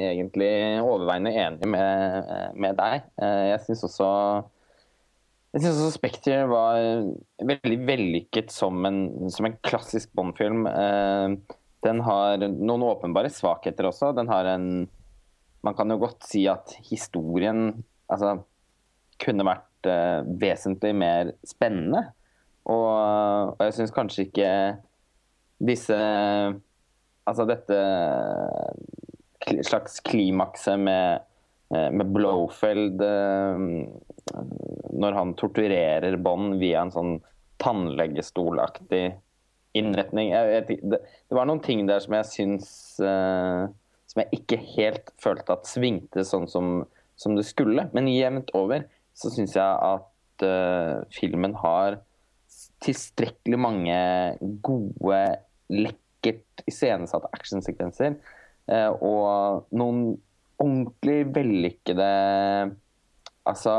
egentlig 0.10 0.54
overveiende 0.82 1.34
enig 1.46 1.70
med, 1.70 2.32
med 2.60 2.80
deg. 2.80 3.06
Eh, 3.22 3.44
jeg 3.54 3.62
syns 3.68 3.86
også 3.90 4.10
jeg 5.50 5.64
synes 5.64 5.80
også 5.80 5.94
Spekter 5.96 6.44
var 6.46 6.78
veldig 7.42 7.78
vellykket 7.88 8.52
som 8.54 8.86
en, 8.86 9.00
som 9.34 9.48
en 9.48 9.56
klassisk 9.66 10.12
Bond-film. 10.18 10.68
Eh, 10.70 11.56
den 11.86 12.02
har 12.06 12.44
noen 12.44 12.86
åpenbare 12.86 13.32
svakheter 13.34 13.88
også. 13.90 14.12
Den 14.18 14.30
har 14.30 14.46
en 14.56 14.88
Man 15.62 15.76
kan 15.76 15.92
jo 15.92 15.98
godt 16.00 16.24
si 16.24 16.46
at 16.48 16.72
historien 16.88 17.84
altså, 18.08 18.38
kunne 19.20 19.44
vært 19.44 19.90
uh, 19.92 20.24
vesentlig 20.40 20.94
mer 20.96 21.34
spennende. 21.44 22.14
Og, 22.64 23.58
og 23.58 23.64
jeg 23.66 23.76
syns 23.76 23.92
kanskje 23.92 24.24
ikke 24.30 24.52
disse 25.60 25.98
altså 27.28 27.46
dette 27.50 27.80
slags 29.66 30.00
klimakset 30.00 30.80
med, 30.80 31.26
eh, 31.76 31.90
med 31.92 32.12
Blowfeld 32.14 33.02
eh, 33.02 33.66
når 35.00 35.18
han 35.18 35.34
torturerer 35.40 36.18
Bond 36.22 36.60
via 36.62 36.84
en 36.84 36.94
sånn 36.94 37.18
tannlegestolaktig 37.60 39.04
innretning. 39.78 40.32
Vet, 40.32 40.70
det, 40.70 41.00
det, 41.02 41.36
var 41.36 41.50
noen 41.50 41.64
ting 41.64 41.86
der 41.90 42.02
som 42.04 42.16
jeg 42.18 42.28
syns 42.30 42.70
uh, 43.04 43.70
Som 44.10 44.24
jeg 44.24 44.40
ikke 44.40 44.58
helt 44.78 45.12
følte 45.22 45.54
at 45.54 45.70
svingte 45.70 46.24
sånn 46.26 46.48
som, 46.50 46.88
som 47.20 47.36
det 47.38 47.46
skulle. 47.46 47.86
Men 47.94 48.10
jevnt 48.10 48.50
over 48.58 48.88
så 49.14 49.30
syns 49.34 49.54
jeg 49.58 49.66
at 49.86 50.46
uh, 50.46 51.06
filmen 51.14 51.54
har 51.62 52.00
tilstrekkelig 52.82 53.60
mange 53.60 54.00
gode, 54.66 55.22
lekre 55.70 56.09
lekkert 56.20 56.64
iscenesatte 56.68 57.30
actionsekvenser. 57.34 58.18
Eh, 58.70 58.90
og 59.02 59.70
noen 59.72 60.18
ordentlig 60.60 61.24
vellykkede 61.36 62.10
Altså 63.50 63.72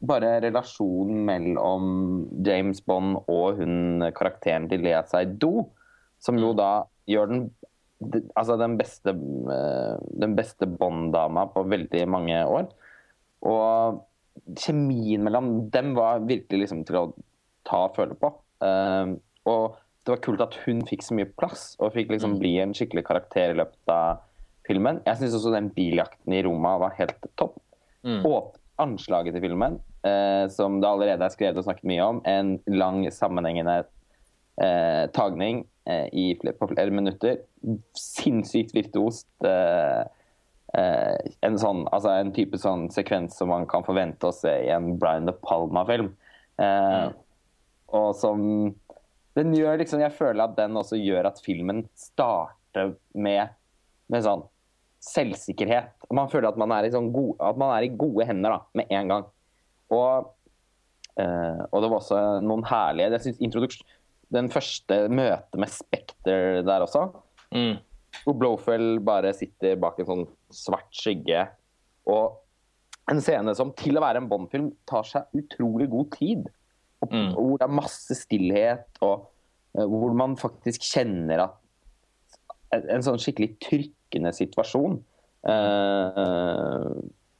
bare 0.00 0.38
relasjonen 0.40 1.24
mellom 1.26 1.88
James 2.46 2.78
Bond 2.86 3.18
og 3.28 3.58
hun 3.58 4.04
karakteren 4.16 4.68
til 4.70 4.80
Lea 4.86 5.02
Seydoux, 5.04 5.66
som 6.22 6.38
jo 6.40 6.54
da 6.56 6.86
gjør 7.10 7.28
den 7.28 7.42
altså 8.38 8.56
den 8.56 8.78
beste, 8.78 9.12
eh, 9.12 9.98
den 10.22 10.36
beste 10.38 10.66
Bond-dama 10.66 11.46
på 11.52 11.66
veldig 11.68 12.06
mange 12.08 12.38
år. 12.46 12.70
Og 13.44 14.00
kjemien 14.56 15.24
mellom 15.24 15.70
dem 15.70 15.92
var 15.96 16.24
virkelig 16.24 16.64
liksom 16.64 16.84
til 16.88 17.00
å 17.00 17.04
ta 17.68 17.86
og 17.88 17.96
føle 17.96 18.16
på. 18.18 18.32
Uh, 18.64 19.16
og 19.50 19.76
det 20.04 20.12
var 20.12 20.20
kult 20.24 20.42
at 20.44 20.56
hun 20.66 20.82
fikk 20.84 21.02
så 21.04 21.16
mye 21.16 21.30
plass 21.40 21.72
og 21.80 21.94
fikk 21.94 22.12
liksom 22.12 22.36
mm. 22.36 22.40
bli 22.42 22.52
en 22.60 22.74
skikkelig 22.76 23.06
karakter 23.06 23.54
i 23.54 23.58
løpet 23.62 23.92
av 23.92 24.20
filmen. 24.68 25.00
Jeg 25.06 25.20
syns 25.20 25.36
også 25.38 25.52
den 25.54 25.70
biljakten 25.72 26.36
i 26.36 26.42
Roma 26.44 26.76
var 26.82 26.96
helt 26.98 27.16
topp. 27.40 27.56
Mm. 28.04 28.20
Og 28.28 28.52
anslaget 28.80 29.36
til 29.36 29.44
filmen, 29.46 29.78
eh, 30.04 30.44
som 30.52 30.80
det 30.82 30.90
allerede 30.90 31.24
er 31.24 31.32
skrevet 31.32 31.60
og 31.60 31.64
snakket 31.64 31.88
mye 31.88 32.08
om, 32.08 32.20
en 32.28 32.56
lang, 32.68 33.00
sammenhengende 33.12 33.78
eh, 34.60 35.06
tagning 35.16 35.64
eh, 35.88 36.08
i 36.12 36.26
på 36.36 36.68
flere 36.68 36.92
minutter. 36.92 37.40
Sinnssykt 37.96 38.76
virtuost. 38.76 39.30
Eh, 39.46 40.04
eh, 40.76 41.32
en, 41.48 41.58
sånn, 41.60 41.86
altså 41.92 42.12
en 42.18 42.36
type 42.36 42.60
sånn 42.60 42.90
sekvens 42.92 43.40
som 43.40 43.52
man 43.54 43.68
kan 43.70 43.86
forvente 43.88 44.28
å 44.28 44.36
se 44.36 44.52
i 44.66 44.72
en 44.74 44.98
Brian 45.00 45.28
De 45.30 45.36
Palma-film. 45.48 46.12
Eh, 46.60 47.04
mm. 47.08 47.20
Og 47.94 48.10
som 48.18 48.42
den 49.34 49.54
gjør 49.56 49.78
liksom, 49.80 50.02
Jeg 50.04 50.14
føler 50.14 50.44
at 50.46 50.56
den 50.58 50.76
også 50.78 50.98
gjør 51.00 51.30
at 51.30 51.40
filmen 51.42 51.84
starter 51.98 52.94
med, 53.14 53.54
med 54.12 54.26
sånn 54.26 54.44
selvsikkerhet. 55.04 56.06
Man 56.14 56.30
føler 56.32 56.50
at 56.50 56.60
man 56.60 56.72
er 56.72 56.86
i, 56.86 56.92
sånn 56.94 57.10
gode, 57.12 57.36
at 57.44 57.58
man 57.60 57.74
er 57.74 57.86
i 57.86 57.92
gode 57.92 58.26
hender 58.28 58.56
da, 58.56 58.60
med 58.78 58.94
en 58.94 59.10
gang. 59.12 59.26
Og, 59.92 60.30
øh, 61.20 61.60
og 61.68 61.82
det 61.82 61.90
var 61.90 61.98
også 61.98 62.20
noen 62.44 62.64
herlige 62.66 63.18
jeg 63.18 63.34
synes 63.34 63.82
Den 64.34 64.48
første 64.50 64.96
møtet 65.12 65.60
med 65.60 65.70
Spekter 65.70 66.62
der 66.64 66.86
også, 66.86 67.04
mm. 67.54 67.76
hvor 68.24 68.38
Blowfell 68.40 68.98
bare 69.04 69.34
sitter 69.36 69.76
bak 69.78 70.00
en 70.00 70.08
sånn 70.08 70.24
svart 70.50 70.88
skygge. 70.96 71.44
Og 72.10 72.40
en 73.12 73.20
scene 73.20 73.52
som 73.54 73.74
til 73.76 73.98
å 73.98 74.02
være 74.04 74.22
en 74.22 74.30
Bond-film 74.30 74.72
tar 74.88 75.04
seg 75.06 75.36
utrolig 75.36 75.90
god 75.92 76.10
tid. 76.16 76.48
Og, 77.04 77.12
mm. 77.12 77.32
Hvor 77.36 77.60
det 77.60 77.66
er 77.66 77.76
masse 77.80 78.16
stillhet, 78.18 78.88
og 79.04 79.26
uh, 79.76 79.84
hvor 79.84 80.16
man 80.16 80.38
faktisk 80.40 80.86
kjenner 80.94 81.48
at 81.48 81.60
En 82.74 83.04
sånn 83.06 83.20
skikkelig 83.22 83.52
trykkende 83.62 84.32
situasjon. 84.34 84.96
Uh, 85.46 86.88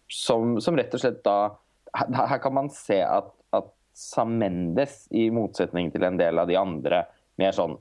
som, 0.06 0.60
som, 0.62 0.76
rett 0.78 0.94
og 0.94 1.00
slett 1.02 1.24
da 1.24 1.56
Her, 1.96 2.12
her 2.30 2.38
kan 2.44 2.54
man 2.54 2.68
se 2.70 3.00
at, 3.02 3.32
at 3.56 3.72
Sam 3.98 4.36
Mendes, 4.38 5.08
i 5.10 5.26
motsetning 5.34 5.90
til 5.90 6.06
en 6.06 6.20
del 6.20 6.38
av 6.38 6.46
de 6.50 6.58
andre 6.60 7.02
mer 7.40 7.56
sånn 7.56 7.74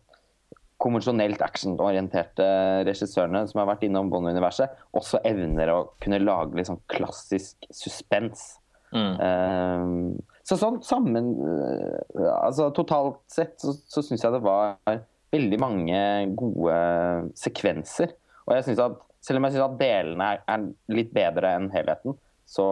konvensjonelt 0.83 1.41
actionorienterte 1.45 2.45
regissørene 2.87 3.45
som 3.49 3.61
har 3.61 3.69
vært 3.69 3.85
innom 3.87 4.09
Bond-universet, 4.11 4.73
også 4.97 5.21
evner 5.27 5.71
å 5.71 5.79
kunne 6.03 6.21
lage 6.23 6.57
litt 6.57 6.69
sånn 6.69 6.81
klassisk 6.91 7.67
suspens. 7.71 8.57
Mm. 8.93 9.13
Uh, 9.21 10.32
så 10.43 10.57
sånn 10.59 10.81
sammen 10.83 11.33
eh, 11.39 12.29
altså 12.33 12.67
Totalt 12.75 13.21
sett 13.31 13.55
så, 13.63 13.73
så 13.87 14.03
syns 14.03 14.25
jeg 14.25 14.35
det 14.35 14.43
var 14.43 14.75
veldig 15.33 15.59
mange 15.61 15.99
gode 16.37 16.77
sekvenser. 17.39 18.11
Og 18.45 18.57
jeg 18.57 18.65
synes 18.67 18.81
at 18.83 18.97
selv 19.23 19.39
om 19.39 19.47
jeg 19.47 19.55
syns 19.55 19.65
at 19.65 19.77
delene 19.79 20.31
er, 20.33 20.41
er, 20.51 20.65
litt 20.93 21.13
bedre 21.15 21.53
enn 21.57 21.69
helheten, 21.73 22.17
så, 22.45 22.65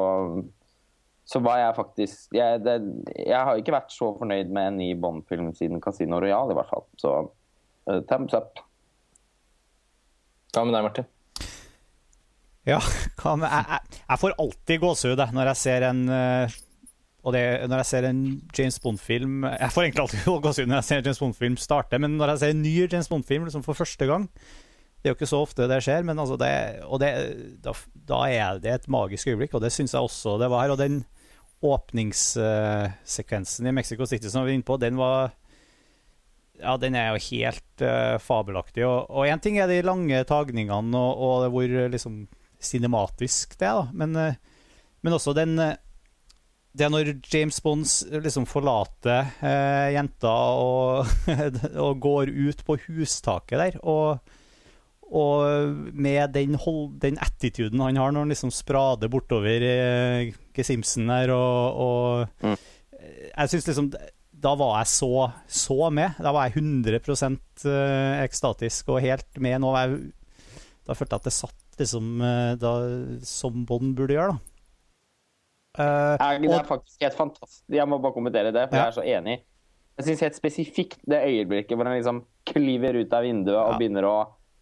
så 1.26 1.40
var 1.44 1.62
jeg 1.62 1.78
faktisk 1.78 2.36
jeg, 2.36 2.60
det, 2.66 2.76
jeg 3.16 3.40
har 3.40 3.62
ikke 3.62 3.76
vært 3.78 3.96
så 3.96 4.12
fornøyd 4.20 4.52
med 4.52 4.74
en 4.74 4.82
ny 4.82 4.90
Bond-film 5.00 5.54
siden 5.58 5.82
Casino 5.84 6.20
Royale, 6.22 6.52
i 6.54 6.60
hvert 6.60 6.74
fall. 6.74 6.86
Så 7.00 7.14
uh, 7.24 8.02
thumbs 8.12 8.36
up. 8.38 8.62
Hva 10.52 10.66
med 10.68 10.76
deg, 10.76 10.86
Martin? 10.90 11.08
Ja, 12.68 12.82
hva 13.24 13.38
jeg, 13.40 13.48
jeg, 13.48 14.02
jeg, 14.04 14.22
får 14.22 14.36
alltid 14.44 14.84
gåsehud 14.84 15.24
når 15.34 15.54
jeg 15.54 15.62
ser 15.64 15.88
en 15.88 16.04
uh, 16.12 16.60
og 17.22 17.36
det, 17.36 17.44
når 17.70 17.78
jeg 17.84 17.90
ser 17.92 18.04
en 18.10 18.22
James 18.58 18.80
Bond-film 18.82 19.44
Jeg 19.46 19.74
får 19.74 19.84
egentlig 19.84 20.02
alltid 20.02 20.22
gåsehud 20.46 20.70
når 20.72 20.80
jeg 20.80 20.88
ser 20.88 20.98
en 20.98 21.06
James 21.06 21.22
Bond-film 21.22 21.56
starte, 21.62 21.96
men 22.02 22.12
når 22.18 22.28
jeg 22.34 22.42
ser 22.42 22.52
en 22.56 22.66
ny 22.66 22.74
James 22.82 23.10
Bond-film 23.12 23.44
liksom 23.46 23.66
for 23.66 23.76
første 23.78 24.06
gang 24.10 24.24
Det 24.26 25.06
er 25.06 25.12
jo 25.14 25.18
ikke 25.20 25.30
så 25.30 25.44
ofte 25.46 25.70
det 25.70 25.84
skjer, 25.86 26.02
men 26.08 26.22
altså 26.22 26.36
det, 26.42 26.54
og 26.86 26.98
det, 27.02 27.12
da, 27.62 27.72
da, 28.10 28.20
er 28.30 28.50
det 28.62 28.72
et 28.74 28.92
magisk 28.92 29.28
øyeblikk, 29.30 29.54
og 29.58 29.64
det 29.64 29.72
syns 29.74 29.94
jeg 29.96 30.06
også 30.06 30.30
det 30.38 30.50
var. 30.54 30.70
Og 30.70 30.78
den 30.78 31.06
åpningssekvensen 31.66 33.66
i 33.66 33.74
Mexico 33.74 34.06
City 34.06 34.30
som 34.30 34.46
vi 34.46 34.52
var 34.52 34.58
inne 34.60 34.68
på, 34.68 34.78
den 34.82 34.96
var 35.02 35.34
ja, 36.62 36.78
den 36.78 36.94
er 36.98 37.10
jo 37.10 37.18
helt 37.32 37.82
uh, 37.82 38.18
fabelaktig. 38.22 38.86
Og 38.86 39.26
én 39.26 39.42
ting 39.42 39.58
er 39.58 39.68
de 39.70 39.82
lange 39.86 40.24
tagningene 40.30 40.98
og, 40.98 41.24
og 41.26 41.50
hvor 41.54 41.68
liksom 41.90 42.28
cinematisk 42.62 43.58
det 43.58 43.68
er, 43.68 43.76
da. 43.82 43.86
Men, 43.98 44.16
uh, 44.16 44.34
men 45.02 45.14
også 45.18 45.34
den 45.38 45.58
uh, 45.58 45.74
det 46.72 46.86
er 46.86 46.92
når 46.92 47.10
James 47.28 47.58
Bond 47.64 47.88
liksom 48.24 48.46
forlater 48.48 49.34
eh, 49.44 49.92
jenta 49.96 50.32
og, 50.56 51.10
og, 51.86 51.98
går 52.04 52.32
ut 52.32 52.64
på 52.68 52.78
hustaket 52.86 53.60
der, 53.60 53.80
og, 53.84 54.22
og 55.12 55.76
med 55.92 56.32
den, 56.38 56.56
hold, 56.56 56.94
den, 57.04 57.20
attituden 57.20 57.84
han 57.84 58.00
har 58.00 58.16
når 58.16 58.26
han 58.26 58.32
liksom 58.32 58.54
sprader 58.56 59.12
bortover 59.12 59.68
eh, 59.68 60.32
Gesimsen 60.56 61.12
der, 61.12 61.36
og, 61.36 61.84
og 61.88 62.48
mm. 62.48 62.58
Jeg 63.32 63.50
syns 63.50 63.68
liksom 63.68 63.88
Da 64.44 64.52
var 64.60 64.76
jeg 64.80 64.90
så, 64.92 65.30
så 65.50 65.90
med. 65.94 66.18
Da 66.22 66.32
var 66.34 66.48
jeg 66.48 66.60
100 66.62 66.98
eh, 66.98 68.22
ekstatisk 68.24 68.90
og 68.94 69.02
helt 69.04 69.40
med. 69.42 69.60
Nå 69.62 69.74
jeg, 69.78 70.00
da 70.88 70.96
følte 70.98 71.18
jeg 71.18 71.22
at 71.22 71.28
det 71.28 71.34
satt 71.36 71.82
liksom 71.82 72.24
eh, 72.26 72.54
da, 72.62 72.72
som 73.28 73.66
Bond 73.70 73.96
burde 73.98 74.18
gjøre, 74.18 74.36
da. 74.36 74.51
Uh, 75.80 76.18
det 76.20 76.52
er 76.52 76.68
faktisk 76.68 77.06
helt 77.06 77.16
fantastisk. 77.16 77.64
Jeg 77.72 77.88
må 77.88 78.02
bare 78.04 78.16
kommentere 78.16 78.52
det, 78.52 78.68
for 78.68 78.76
ja. 78.76 78.84
jeg 78.84 78.92
er 78.92 78.98
så 78.98 79.08
enig. 79.08 79.40
Jeg 80.00 80.08
syns 80.08 80.24
helt 80.26 80.38
spesifikt 80.38 81.02
det 81.10 81.24
øyeblikket 81.28 81.78
hvor 81.78 81.88
han 81.88 82.00
liksom 82.00 82.24
klyver 82.48 83.04
ut 83.04 83.12
av 83.14 83.28
vinduet 83.28 83.58
ja. 83.58 83.66
og 83.68 83.80
begynner 83.80 84.08
å 84.08 84.16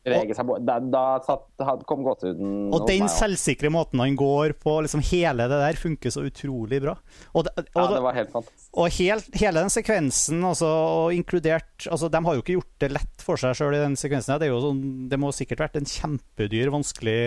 bevege 0.05 0.35
seg 0.35 0.51
Da, 0.65 0.77
da 0.81 1.03
satt, 1.23 1.83
kom 1.87 2.03
gåsehuden 2.05 2.69
Og 2.75 2.85
den 2.89 3.09
selvsikre 3.11 3.71
måten 3.73 4.01
han 4.01 4.17
går 4.19 4.55
på, 4.61 4.79
liksom 4.85 5.03
hele 5.11 5.47
det 5.51 5.59
der, 5.61 5.79
funker 5.79 6.13
så 6.13 6.25
utrolig 6.27 6.81
bra. 6.83 6.95
Og 7.33 7.45
det, 7.47 7.53
og, 7.57 7.69
ja, 7.75 7.85
det 7.93 8.01
var 8.05 8.17
helt 8.17 8.33
fantastisk. 8.33 8.69
Og 8.73 8.97
helt, 8.99 9.29
hele 9.41 9.65
den 9.65 9.73
sekvensen, 9.73 10.41
altså, 10.51 10.69
og 11.03 11.15
inkludert 11.15 11.87
altså, 11.87 12.09
De 12.11 12.23
har 12.25 12.37
jo 12.37 12.43
ikke 12.43 12.57
gjort 12.57 12.73
det 12.83 12.91
lett 12.95 13.25
for 13.25 13.41
seg 13.41 13.57
sjøl 13.59 13.77
i 13.77 13.83
den 13.83 13.99
sekvensen. 13.99 14.37
Det, 14.41 14.51
sånn, 14.65 14.83
det 15.11 15.21
må 15.21 15.31
sikkert 15.35 15.65
vært 15.67 15.79
en 15.79 15.89
kjempedyr, 15.89 16.73
vanskelig 16.73 17.21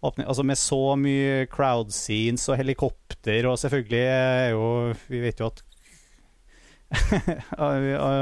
åpning, 0.00 0.26
altså 0.26 0.44
med 0.46 0.58
så 0.58 0.80
mye 0.96 1.46
crowd 1.52 1.90
scenes 1.92 2.46
og 2.48 2.56
helikopter, 2.60 3.48
og 3.50 3.58
selvfølgelig 3.60 4.04
er 4.06 4.54
jo 4.54 4.94
Vi 5.10 5.20
vet 5.20 5.40
jo 5.40 5.50
at 5.50 5.64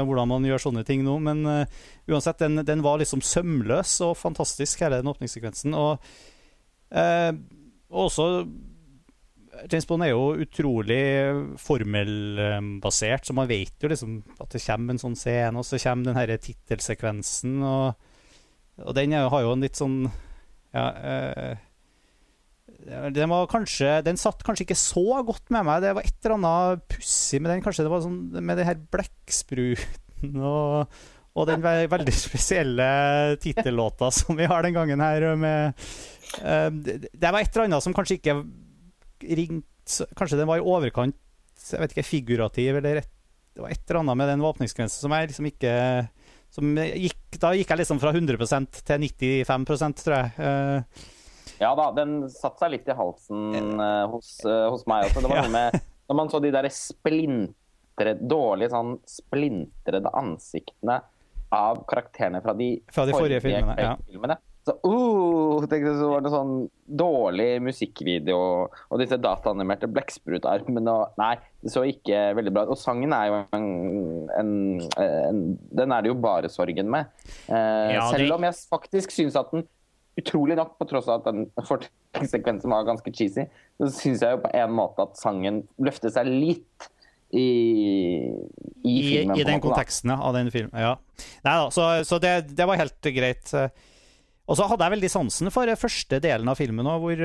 hvordan 0.05 0.29
man 0.29 0.43
gjør 0.45 0.61
sånne 0.61 0.83
ting 0.85 1.01
nå, 1.01 1.15
men 1.25 1.41
uh, 1.47 1.79
uansett, 2.09 2.37
den, 2.43 2.61
den, 2.65 2.83
var 2.85 2.99
liksom 3.01 3.23
sømløs 3.25 3.95
og 4.05 4.17
fantastisk, 4.19 4.83
hele 4.83 4.99
den 4.99 5.09
åpningssekvensen. 5.09 5.73
Og 5.73 5.97
uh, 6.93 7.31
også 7.89 8.27
James 9.71 9.87
Bond 9.89 10.05
er 10.05 10.13
jo 10.13 10.37
utrolig 10.45 11.01
formelbasert, 11.59 13.25
så 13.25 13.35
man 13.35 13.49
vet 13.49 13.81
jo 13.81 13.89
liksom 13.91 14.19
at 14.37 14.53
det 14.53 14.61
kommer 14.63 14.93
en 14.93 15.01
sånn 15.01 15.17
scene, 15.19 15.57
og 15.57 15.65
så 15.67 15.81
kommer 15.81 16.11
den 16.11 16.19
denne 16.19 16.37
tittelsekvensen, 16.43 17.57
og, 17.65 17.97
og 18.85 18.93
den 18.95 19.17
er, 19.17 19.31
har 19.33 19.47
jo 19.47 19.55
en 19.55 19.65
litt 19.65 19.79
sånn 19.79 20.03
ja, 20.77 20.85
uh, 20.93 21.65
den, 23.15 23.33
kanskje, 23.51 23.99
den, 24.05 24.19
satt 24.19 24.43
kanskje 24.45 24.67
ikke 24.67 24.79
så 24.79 25.21
godt 25.25 25.51
med 25.53 25.67
meg. 25.67 25.83
Det 25.83 25.93
var 25.97 26.07
et 26.07 26.25
eller 26.25 26.37
annet 26.37 26.83
pussig 26.91 27.41
med 27.41 27.53
den. 27.53 27.63
Kanskje 27.65 27.85
det 27.85 27.93
var 27.93 28.03
sånn 28.05 28.19
med 28.39 28.59
den 28.59 28.69
her 28.69 28.79
blekkspruten 28.93 30.35
og, 30.39 30.99
og 31.35 31.49
den 31.49 31.63
veldig 31.63 32.15
spesielle 32.15 32.89
tittellåta 33.43 34.11
som 34.15 34.37
vi 34.39 34.49
har 34.49 34.65
den 34.65 34.77
gangen 34.77 35.03
her. 35.03 35.29
Med, 35.39 35.87
uh, 36.43 36.69
det 36.73 37.31
var 37.31 37.41
et 37.41 37.53
eller 37.53 37.69
annet 37.69 37.85
som 37.85 37.95
kanskje 37.95 38.19
ikke 38.21 38.41
ringte 39.25 39.65
Kanskje 40.13 40.37
den 40.37 40.45
var 40.45 40.59
i 40.59 40.61
overkant 40.61 41.15
jeg 41.59 41.81
vet 41.81 41.93
ikke, 41.95 42.07
figurativ, 42.07 42.77
eller 42.77 43.01
et, 43.01 43.09
det 43.55 43.63
var 43.63 43.71
et 43.73 43.81
eller 43.89 43.99
annet 44.03 44.19
med 44.21 44.29
den 44.31 44.43
våpningsgrensen 44.45 45.01
som 45.03 45.15
jeg 45.15 45.31
liksom 45.31 45.47
ikke 45.49 45.73
som 46.53 46.77
gikk, 46.77 47.37
Da 47.41 47.51
gikk 47.57 47.73
jeg 47.73 47.81
liksom 47.81 47.99
fra 48.01 48.13
100 48.13 48.37
til 48.87 49.03
95 49.05 49.65
tror 50.01 50.15
jeg. 50.15 50.31
Uh, 50.39 51.09
ja 51.59 51.71
da, 51.75 51.89
den 51.95 52.21
satte 52.31 52.63
seg 52.63 52.73
litt 52.75 52.89
i 52.89 52.95
halsen 52.97 53.79
uh, 53.79 54.05
hos, 54.13 54.33
uh, 54.47 54.69
hos, 54.71 54.85
meg 54.89 55.09
også. 55.09 55.23
Det 55.23 55.31
var 55.31 55.45
noe 55.45 55.53
med 55.53 55.79
Når 56.09 56.17
man 56.17 56.31
så 56.31 56.39
de 56.41 56.51
der 56.55 56.65
splintre, 56.73 58.15
dårlige 58.17 58.71
sånn 58.73 58.95
splintrede 59.07 60.09
ansiktene 60.17 61.01
av 61.53 61.83
karakterene 61.89 62.41
fra 62.41 62.55
de, 62.57 62.75
fra 62.93 63.05
de 63.05 63.13
forrige, 63.13 63.41
forrige 63.41 63.43
filmene, 63.45 63.75
ja. 63.81 63.95
filmene. 64.09 64.39
Så, 64.67 64.75
uh, 64.85 65.65
tenkte, 65.71 65.93
så 65.97 66.09
var 66.11 66.23
det 66.23 66.31
sånn 66.33 66.53
dårlig 66.99 67.47
musikkvideo 67.63 68.39
og 68.67 69.01
disse 69.01 69.17
dataanimerte 69.21 69.87
blekksprutarmene 69.89 70.93
og 70.93 71.19
Nei, 71.21 71.31
det 71.63 71.73
så 71.73 71.85
ikke 71.87 72.19
veldig 72.37 72.53
bra 72.53 72.65
ut. 72.67 72.73
Og 72.75 72.81
sangen 72.81 73.15
er 73.15 73.29
jo 73.29 73.39
en, 73.55 73.69
en, 74.35 74.51
en, 74.99 75.41
Den 75.79 75.95
er 75.95 76.05
det 76.05 76.11
jo 76.11 76.19
bare 76.21 76.51
sorgen 76.51 76.91
med. 76.91 77.09
Eh, 77.47 77.95
ja, 77.95 78.05
selv 78.11 78.37
om 78.37 78.45
jeg 78.45 78.59
faktisk 78.69 79.15
syns 79.15 79.39
at 79.39 79.53
den 79.55 79.65
utrolig 80.19 80.57
nok, 80.59 80.77
på 80.79 80.87
tross 80.89 81.09
av 81.09 81.21
at 81.21 81.27
den 81.29 81.47
fortellingssekvensen 81.57 82.71
var 82.73 82.87
ganske 82.87 83.13
cheesy, 83.15 83.45
så 83.79 83.91
syns 83.93 84.23
jeg 84.25 84.37
jo 84.37 84.41
på 84.45 84.53
en 84.59 84.73
måte 84.77 85.05
at 85.05 85.19
sangen 85.19 85.63
løfter 85.81 86.13
seg 86.13 86.29
litt 86.29 86.89
i, 87.29 87.45
i 88.83 88.95
filmen. 89.05 89.37
I, 89.37 89.43
i 89.43 89.47
den 89.47 89.61
konteksten 89.63 90.13
av 90.15 90.33
den 90.37 90.49
filmen, 90.53 90.73
ja. 90.73 90.95
Nei 91.45 91.55
da, 91.61 91.69
så, 91.73 91.91
så 92.07 92.19
det, 92.21 92.33
det, 92.55 92.65
var 92.67 92.79
helt 92.81 93.11
greit. 93.15 93.53
Og 94.49 94.57
så 94.57 94.65
hadde 94.69 94.87
jeg 94.87 94.97
veldig 94.97 95.13
sansen 95.13 95.53
for 95.53 95.69
første 95.77 96.21
delen 96.23 96.49
av 96.49 96.57
filmen 96.57 96.89
òg, 96.89 97.05
hvor, 97.05 97.23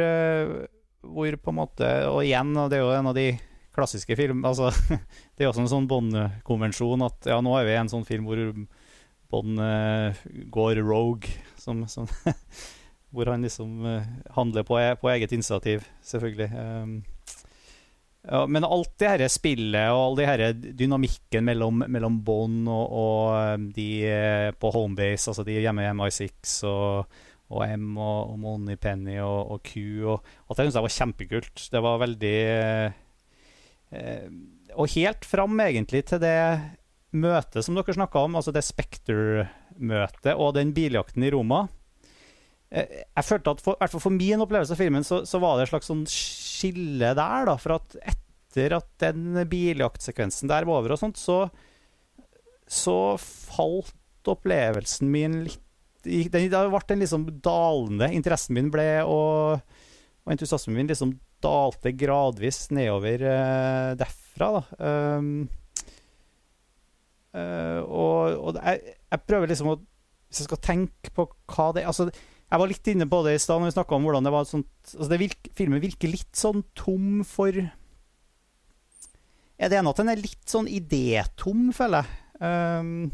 hvor, 1.09 1.41
på 1.41 1.55
en 1.55 1.61
måte 1.63 1.91
Og 2.13 2.21
igjen, 2.27 2.53
det 2.69 2.79
er 2.79 2.85
jo 2.85 2.95
en 2.99 3.13
av 3.13 3.17
de 3.17 3.31
klassiske 3.75 4.17
filmene 4.19 4.51
altså, 4.51 4.71
Det 5.35 5.43
er 5.43 5.49
jo 5.49 5.55
også 5.55 5.65
en 5.65 5.73
sånn 5.73 5.89
Bond-konvensjon 5.91 7.07
at 7.07 7.31
ja, 7.33 7.41
nå 7.45 7.57
er 7.59 7.69
vi 7.69 7.75
i 7.75 7.81
en 7.81 7.93
sånn 7.93 8.07
film 8.09 8.29
hvor 8.29 8.43
Bond 9.33 9.59
uh, 9.59 10.15
går 10.53 10.79
rogue, 10.85 11.33
som, 11.59 11.81
som 11.91 12.07
hvor 13.15 13.31
han 13.31 13.45
liksom 13.47 13.85
uh, 13.87 14.07
handler 14.35 14.67
på, 14.67 14.79
på, 15.01 15.11
eget 15.15 15.33
initiativ, 15.33 15.85
selvfølgelig. 16.03 16.51
Um, 16.55 16.97
ja, 18.25 18.47
men 18.49 18.65
alt 18.65 18.95
det 18.99 19.11
her 19.13 19.29
spillet 19.29 19.93
og 19.93 20.01
all 20.01 20.19
det 20.19 20.27
her 20.31 20.43
dynamikken 20.55 21.45
mellom, 21.45 21.85
mellom 21.93 22.23
Bond 22.25 22.71
og, 22.73 22.95
og 22.97 23.35
eh, 23.37 23.67
de 23.77 23.89
uh, 24.09 24.51
på 24.57 24.71
homebase, 24.73 25.29
altså 25.31 25.45
de 25.45 25.59
hjemme 25.59 25.85
i 25.85 25.91
MI6 25.93 26.55
og, 26.71 27.19
og 27.53 27.67
M 27.69 27.99
og, 27.99 28.33
og 28.33 28.39
Money 28.41 28.81
Penny 28.81 29.19
og, 29.21 29.53
og 29.53 29.61
Q 29.69 29.77
og 30.09 30.17
Alt 30.49 30.57
det 30.57 30.67
syns 30.67 30.79
jeg 30.81 30.87
var 30.89 30.97
kjempekult. 30.97 31.67
Det 31.75 31.85
var 31.85 32.01
veldig 32.01 32.39
Og 34.75 34.89
helt 34.97 35.29
fram 35.29 35.61
egentlig 35.63 36.01
til 36.09 36.19
det 36.25 36.39
møtet 37.15 37.63
som 37.63 37.77
dere 37.77 37.95
snakka 37.95 38.25
om, 38.27 38.41
altså 38.41 38.51
det 38.51 38.65
Spectre-møtet 38.67 40.33
og 40.35 40.57
den 40.57 40.73
biljakten 40.75 41.23
i 41.23 41.31
Roma 41.31 41.67
Eh, 41.67 41.84
jeg 42.75 43.27
følte 43.27 43.55
at 43.55 43.63
for, 43.63 43.79
for, 43.93 44.15
min 44.15 44.43
opplevelse 44.43 44.75
av 44.75 44.81
filmen 44.81 45.07
så, 45.07 45.21
så, 45.29 45.39
var 45.43 45.57
det 45.57 45.67
et 45.67 45.73
slags 45.73 45.91
sånn 45.91 46.05
skille 46.11 47.13
der. 47.15 47.47
da, 47.47 47.57
For 47.61 47.77
at 47.77 47.95
etter 48.03 48.75
at 48.79 48.89
den 49.03 49.39
biljaktsekvensen 49.51 50.51
der 50.51 50.67
var 50.67 50.83
over, 50.83 50.95
og 50.95 51.01
sånt, 51.01 51.21
så, 51.21 51.45
så 52.67 53.15
falt 53.21 53.95
opplevelsen 54.31 55.11
min 55.13 55.43
litt 55.47 55.61
Det 56.05 56.29
ble 56.51 56.81
en 56.93 57.01
liksom 57.01 57.23
dalende 57.45 58.11
Interessen 58.13 58.57
min 58.57 58.71
ble 58.73 58.89
og, 59.09 59.63
og 60.25 60.33
entusiasmen 60.35 60.77
min 60.77 60.91
liksom 60.91 61.15
dalte 61.45 61.93
gradvis 61.93 62.71
nedover 62.73 63.21
uh, 63.21 63.91
derfra. 64.01 64.49
da. 64.57 64.63
Um, 65.19 65.31
uh, 67.37 67.81
og, 67.85 68.39
og 68.39 68.61
jeg, 68.61 68.95
jeg, 69.13 69.25
prøver 69.29 69.53
liksom 69.53 69.75
å 69.75 69.79
Hvis 69.81 70.41
jeg 70.43 70.49
skal 70.49 70.63
tenke 70.65 71.13
på 71.15 71.29
hva 71.53 71.69
det 71.77 71.85
altså, 71.89 72.09
jeg 72.55 72.61
var 72.63 72.71
litt 72.71 72.89
inne 72.93 73.07
på 73.11 73.19
det 73.27 73.33
i 73.35 73.39
stad 73.43 73.59
når 73.59 73.73
vi 73.73 73.75
snakka 73.75 73.97
om 73.97 74.05
hvordan 74.07 74.27
det 74.29 74.31
var 74.31 74.45
sånt 74.47 74.93
altså 74.95 75.17
virker, 75.19 75.51
Filmen 75.59 75.83
virker 75.83 76.13
litt 76.13 76.39
sånn 76.39 76.63
tom 76.79 77.25
for 77.27 77.57
Er 79.59 79.71
det 79.73 79.79
ene 79.81 79.91
at 79.91 79.99
den 79.99 80.13
er 80.13 80.23
litt 80.23 80.47
sånn 80.51 80.69
idétom, 80.71 81.69
føler 81.75 82.03
jeg. 82.03 82.11
Um, 82.43 83.11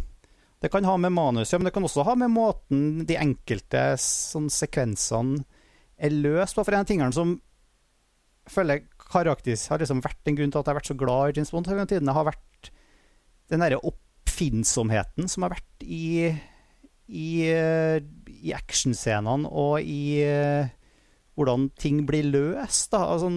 det 0.61 0.71
kan 0.73 0.85
ha 0.89 0.95
med 1.01 1.13
manuset, 1.13 1.57
men 1.57 1.69
det 1.69 1.73
kan 1.77 1.85
også 1.85 2.05
ha 2.09 2.15
med 2.21 2.33
måten 2.33 3.05
de 3.09 3.17
enkelte 3.21 3.83
sånn, 4.01 4.49
sekvensene 4.53 5.45
er 6.01 6.17
løst 6.17 6.57
på. 6.57 6.65
For 6.65 6.77
en 6.77 6.85
av 6.85 6.89
tingene 6.89 7.17
som 7.17 7.37
føler 8.51 8.85
karakteris 9.11 9.69
har 9.73 9.81
liksom 9.81 10.01
vært 10.05 10.29
en 10.29 10.37
grunn 10.41 10.53
til 10.53 10.61
at 10.61 10.67
jeg 10.67 10.73
har 10.73 10.81
vært 10.81 10.93
så 10.93 10.99
glad 11.01 11.23
i 11.29 11.37
James 11.39 11.53
Bond 11.55 11.71
hele 11.71 11.87
tiden. 11.93 12.13
Har 12.13 12.29
vært 12.29 12.73
den 13.53 13.65
derre 13.65 13.85
oppfinnsomheten 13.93 15.29
som 15.33 15.45
har 15.47 15.57
vært 15.57 15.85
i 15.85 16.33
i, 17.11 17.51
eh, 17.51 18.01
i 18.41 18.55
actionscenene 18.57 19.51
og 19.51 19.81
i 19.85 20.23
uh, 20.25 20.71
hvordan 21.37 21.69
ting 21.81 22.05
blir 22.09 22.27
løst. 22.29 22.91
da, 22.93 23.05
altså, 23.15 23.31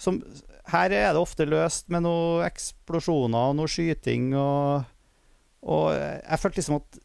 som, 0.00 0.20
Her 0.72 0.92
er 0.92 1.12
det 1.12 1.22
ofte 1.22 1.48
løst 1.48 1.90
med 1.92 2.06
noen 2.06 2.46
eksplosjoner 2.46 3.52
og 3.52 3.58
noe 3.58 3.70
skyting 3.70 4.32
og, 4.36 4.86
og 5.66 5.90
jeg 5.96 6.40
følte 6.42 6.62
liksom 6.62 6.80
at 6.80 7.00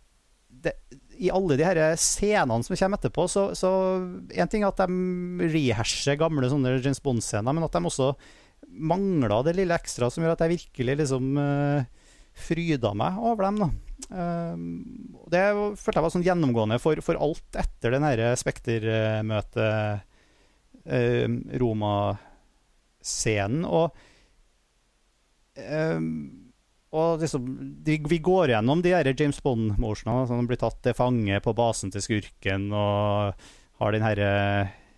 det, 0.62 0.76
i 1.22 1.30
alle 1.34 1.58
de 1.58 1.66
her 1.66 1.80
scenene 2.00 2.66
som 2.66 2.76
kommer 2.76 2.98
etterpå, 2.98 3.28
så, 3.30 3.44
så 3.58 3.70
En 4.34 4.50
ting 4.50 4.64
er 4.64 4.72
at 4.72 4.82
de 4.82 5.50
rehasher 5.54 6.18
gamle 6.20 6.50
sånne 6.50 6.80
James 6.80 7.02
Bond-scener, 7.04 7.54
men 7.54 7.66
at 7.66 7.76
de 7.76 7.82
også 7.86 8.14
mangla 8.72 9.42
det 9.46 9.56
lille 9.58 9.76
ekstra 9.76 10.10
som 10.10 10.24
gjør 10.24 10.36
at 10.36 10.44
jeg 10.46 10.56
virkelig 10.56 10.98
liksom 11.02 11.38
uh, 11.38 11.86
fryda 12.38 12.94
meg 12.98 13.18
over 13.20 13.48
dem. 13.48 13.62
da. 13.64 13.70
Um, 14.10 14.84
det 15.32 15.44
følte 15.80 16.00
jeg 16.00 16.06
var 16.06 16.14
sånn 16.14 16.26
gjennomgående 16.26 16.80
for, 16.82 17.00
for 17.06 17.20
alt 17.22 17.60
etter 17.60 17.96
den 17.96 18.08
Spekter-møtet, 18.40 20.06
uh, 20.90 21.28
Roma-scenen. 21.62 23.66
Og, 23.70 23.98
um, 25.62 26.12
og 26.92 27.24
liksom, 27.24 27.48
vi 27.86 28.20
går 28.20 28.56
gjennom 28.56 28.82
de 28.84 28.96
her 28.96 29.14
James 29.14 29.40
Bond-motionene. 29.44 30.28
Sånn, 30.28 30.50
blir 30.50 30.60
tatt 30.60 30.82
til 30.84 30.98
fange 30.98 31.40
på 31.44 31.56
basen 31.56 31.94
til 31.94 32.04
skurken 32.04 32.72
og 32.76 33.50
har 33.82 33.96
den 33.96 34.06
herre 34.06 34.32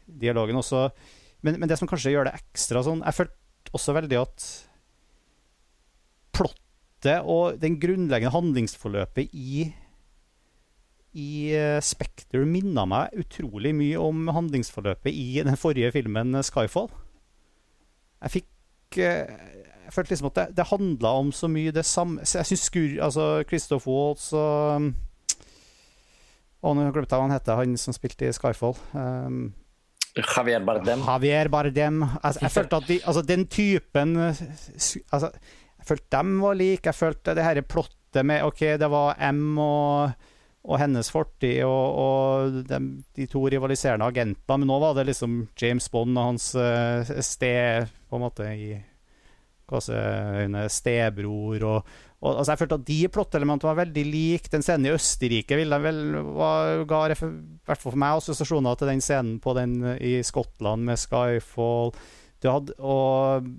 dialogen 0.07 0.59
også. 0.59 0.87
Men, 1.43 1.59
men, 1.59 1.69
det 1.69 1.77
som 1.79 1.89
kanskje 1.89 2.13
gjør 2.13 2.29
det 2.29 2.37
ekstra 2.37 2.79
sånn 2.85 3.01
Jeg 3.03 3.17
følte 3.17 3.75
også 3.75 3.95
veldig 3.97 4.19
at 4.21 4.45
plottet 7.03 7.27
og 7.27 7.59
den 7.61 7.79
grunnleggende 7.79 8.33
handlingsforløpet 8.33 9.29
i 9.33 9.73
i 11.13 11.53
uh, 11.53 11.79
Spekter 11.79 12.41
minna 12.45 12.87
meg 12.89 13.13
utrolig 13.13 13.73
mye 13.75 13.99
om 14.01 14.27
handlingsforløpet 14.33 15.13
i 15.13 15.43
den 15.45 15.55
forrige 15.55 15.91
filmen 15.91 16.33
eh, 16.33 16.41
'Skyfall'. 16.41 16.89
Jeg 18.23 18.31
fikk 18.31 18.97
uh, 18.97 19.29
Jeg 19.83 19.93
følte 19.93 20.11
liksom 20.11 20.31
at 20.31 20.35
det, 20.35 20.57
det 20.57 20.65
handla 20.71 21.09
om 21.19 21.31
så 21.31 21.47
mye 21.47 21.71
det 21.71 21.85
samme 21.85 22.21
Jeg 22.21 22.45
syns 22.45 22.71
Altså 22.99 23.43
Christoph 23.43 23.87
Waltz 23.87 24.33
og 24.33 24.93
Å, 26.63 26.73
nå 26.73 26.91
glemte 26.95 27.13
jeg 27.13 27.19
hva 27.19 27.27
han 27.27 27.35
heter, 27.35 27.55
han 27.59 27.77
som 27.77 27.93
spilte 27.93 28.25
i 28.25 28.31
'Skyfall'. 28.31 28.79
Um, 28.93 29.53
Javier 30.15 30.63
Bardem. 30.65 31.01
Javier 31.05 31.49
Bardem. 31.49 32.03
Altså, 32.23 32.39
jeg 32.41 32.51
følte 32.51 32.75
at 32.75 32.87
de, 32.87 32.99
altså, 33.05 33.21
den 33.21 33.47
typen 33.47 34.17
altså, 34.17 35.31
jeg 35.83 35.89
følte 35.89 36.15
dem 36.15 36.37
var 36.39 36.55
like. 36.55 36.87
Jeg 36.87 36.95
følte 36.95 37.35
det 37.35 37.43
her 37.43 37.59
plottet 37.67 38.23
med 38.23 38.45
OK, 38.47 38.61
det 38.79 38.87
var 38.87 39.19
M 39.33 39.57
og, 39.59 40.13
og 40.63 40.79
hennes 40.79 41.09
fortid 41.11 41.59
og, 41.67 41.97
og 41.99 42.61
de, 42.69 42.79
de, 43.17 43.27
to 43.27 43.41
rivaliserende 43.51 44.07
agentene, 44.07 44.61
men 44.61 44.69
nå 44.69 44.79
var 44.79 44.95
det 44.95 45.09
liksom 45.09 45.41
James 45.59 45.89
Bond 45.91 46.15
og 46.15 46.29
hans 46.31 46.53
uh, 46.55 47.19
sted 47.25 47.91
På 48.07 48.15
en 48.15 48.23
måte 48.23 48.47
i 48.47 48.71
gåseøyne 49.67 50.63
stebror 50.71 51.67
og, 51.67 51.91
og, 52.23 52.31
altså 52.31 52.53
Jeg 52.53 52.61
følte 52.63 52.79
at 52.79 52.87
de 52.87 52.97
plottelementene 53.11 53.73
var 53.73 53.81
veldig 53.83 54.03
like. 54.07 54.51
Den 54.53 54.63
scenen 54.63 54.87
i 54.87 54.95
Østerrike 54.95 55.59
ville 55.59 55.79
vel, 55.83 56.01
ga 56.87 57.05
hvert 57.11 57.19
fall 57.19 57.77
for 57.83 57.99
meg 57.99 58.21
assosiasjoner 58.21 58.79
til 58.79 58.93
den 58.93 59.03
scenen 59.03 59.39
på 59.43 59.55
den 59.57 59.79
i 59.99 60.21
Skottland 60.23 60.87
med 60.87 61.01
Skyfall. 61.01 61.91
Du 62.39 62.51
hadde, 62.51 62.75
og 62.79 63.49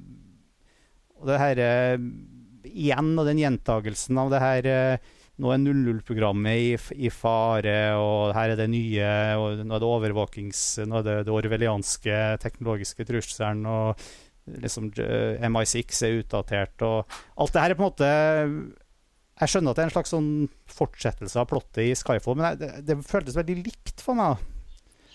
og 1.25 1.33
det 1.33 1.41
her 1.41 1.61
eh, 1.65 2.09
Igjen, 2.65 3.13
og 3.21 3.29
den 3.29 3.41
gjentagelsen 3.43 4.19
av 4.21 4.33
det 4.33 4.41
her 4.43 4.69
eh, 4.69 5.13
Nå 5.43 5.51
er 5.51 5.63
00-programmet 5.65 6.61
i, 6.61 6.75
i, 7.09 7.11
fare, 7.11 7.79
og 7.99 8.37
her 8.37 8.53
er 8.53 8.61
det 8.61 8.69
nye 8.71 9.09
og 9.41 9.65
Nå 9.65 9.75
er 9.75 9.83
det 9.83 9.89
overvåkings... 9.89 10.61
Nå 10.87 11.01
er 11.01 11.09
det 11.09 11.17
det 11.27 11.35
orwellianske 11.35 12.21
teknologiske 12.45 13.07
trusselen, 13.09 13.65
og 13.67 14.05
liksom 14.63 14.93
eh, 15.03 15.43
MI6 15.49 16.05
er 16.07 16.21
utdatert, 16.21 16.87
og 16.87 17.17
Alt 17.41 17.57
det 17.57 17.65
her 17.65 17.75
er 17.75 17.81
på 17.81 17.83
en 17.83 17.91
måte 17.91 18.11
Jeg 19.41 19.51
skjønner 19.51 19.75
at 19.75 19.81
det 19.81 19.85
er 19.85 19.91
en 19.91 19.97
slags 19.97 20.15
sånn 20.15 20.31
fortsettelse 20.71 21.43
av 21.43 21.51
plottet 21.51 21.83
i 21.89 21.97
Skyfall, 21.99 22.39
men 22.39 22.61
det, 22.61 22.71
det 22.87 23.01
føltes 23.09 23.41
veldig 23.41 23.59
likt 23.65 24.05
for 24.05 24.15
meg. 24.19 24.39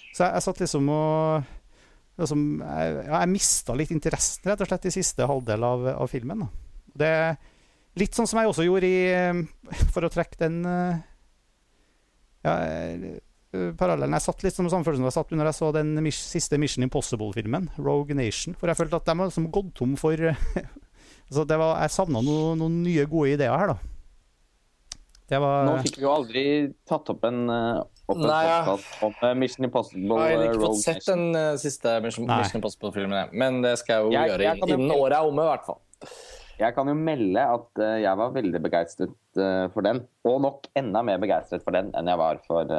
Så 0.10 0.26
jeg, 0.26 0.34
jeg 0.34 0.46
satt 0.50 0.62
liksom 0.66 0.92
og 0.92 1.56
jeg, 2.20 3.06
jeg 3.08 3.32
mista 3.32 3.76
litt 3.78 3.94
interessen 3.96 4.50
rett 4.52 4.64
og 4.66 4.70
slett 4.70 4.90
i 4.90 4.94
siste 4.94 5.28
halvdel 5.30 5.64
av, 5.64 5.88
av 5.94 6.12
filmen. 6.12 6.44
Det 7.00 7.08
er 7.08 7.40
litt 8.00 8.18
sånn 8.18 8.28
som 8.30 8.42
jeg 8.42 8.52
også 8.52 8.66
gjorde 8.68 8.90
i 8.90 9.00
For 9.94 10.06
å 10.06 10.12
trekke 10.12 10.40
den 10.42 10.60
eh, 10.68 11.02
ja, 12.46 12.54
eh, 12.66 13.20
parallellen 13.80 14.16
Jeg 14.18 14.26
satt 14.26 14.44
litt 14.46 14.56
som 14.56 14.70
samme 14.72 14.88
følelse 14.88 15.02
som 15.02 15.10
jeg 15.10 15.18
satt 15.18 15.34
under 15.36 15.50
jeg 15.50 15.58
så 15.58 15.72
den 15.76 16.12
siste 16.14 16.60
Mission 16.62 16.86
Impossible-filmen, 16.86 17.70
Rogue 17.82 18.18
Nation. 18.18 18.56
For 18.60 18.70
jeg 18.70 18.80
følte 18.80 19.00
at 19.00 19.08
de 19.08 19.16
har 19.16 19.32
liksom 19.32 19.50
gått 19.54 19.74
tom 19.80 19.96
for 20.00 20.14
altså 21.30 21.46
var, 21.50 21.80
Jeg 21.84 21.96
savna 21.96 22.22
noen, 22.26 22.60
noen 22.62 22.82
nye, 22.86 23.08
gode 23.10 23.38
ideer 23.38 23.56
her, 23.56 23.74
da. 23.74 23.96
Var, 25.30 25.66
Nå 25.68 25.76
fikk 25.86 26.00
vi 26.00 26.06
jo 26.08 26.12
aldri 26.14 26.44
tatt 26.90 27.10
opp 27.14 27.26
en 27.28 27.44
uh, 27.54 27.84
Nei, 28.18 28.42
ja. 28.48 28.78
om 29.06 29.14
eh, 29.22 29.36
Mission 29.38 29.68
Impossible. 29.68 30.18
Jeg 30.26 30.40
har 30.40 30.48
ikke 30.48 30.64
fått 30.64 30.82
sett 30.82 31.06
den 31.06 31.30
uh, 31.38 31.54
siste 31.62 31.94
Mission, 32.04 32.26
Mission 32.30 32.60
Impossible-filmen, 32.60 33.32
men 33.38 33.62
det 33.66 33.76
skal 33.82 33.96
jeg 33.96 34.06
jo 34.08 34.14
jeg, 34.16 34.32
gjøre 34.34 34.48
jeg 34.48 34.62
innen 34.66 34.90
jo, 34.90 35.00
året 35.04 35.18
er 35.20 35.30
omme, 35.30 35.46
i 35.46 35.52
hvert 35.52 35.68
fall. 35.68 35.82
Jeg 36.60 36.76
kan 36.76 36.90
jo 36.92 36.96
melde 36.98 37.44
at 37.56 37.82
uh, 37.84 37.96
jeg 38.02 38.20
var 38.22 38.34
veldig 38.36 38.62
begeistret 38.66 39.42
uh, 39.42 39.66
for 39.76 39.86
den, 39.86 40.02
og 40.28 40.40
nok 40.46 40.70
enda 40.80 41.04
mer 41.06 41.22
begeistret 41.22 41.66
for 41.66 41.78
den 41.78 41.92
enn 41.98 42.10
jeg 42.10 42.22
var 42.22 42.42
for 42.48 42.74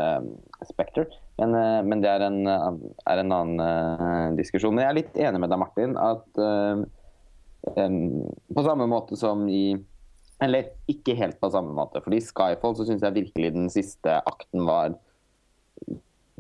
Spectre. 0.69 1.07
Men, 1.41 1.55
men, 1.89 2.03
det 2.05 2.11
er 2.11 2.27
en, 2.27 2.43
er 2.51 3.23
en 3.23 3.33
annen 3.33 4.35
diskusjon. 4.37 4.75
Men 4.77 4.85
jeg 4.85 4.91
er 4.91 4.99
litt 4.99 5.15
enig 5.25 5.41
med 5.41 5.49
deg, 5.49 5.63
Martin, 5.63 5.95
at 5.97 6.43
um, 6.43 6.83
på 8.53 8.65
samme 8.67 8.85
måte 8.91 9.17
som 9.17 9.47
i 9.49 9.79
eller 10.41 10.73
ikke 10.89 11.15
helt 11.19 11.37
på 11.41 11.51
samme 11.53 11.75
måte. 11.77 12.01
fordi 12.01 12.21
Skyfall 12.25 12.77
så 12.77 12.87
syns 12.89 13.05
jeg 13.05 13.17
virkelig 13.19 13.53
den 13.55 13.69
siste 13.73 14.19
akten 14.29 14.65
var 14.69 14.97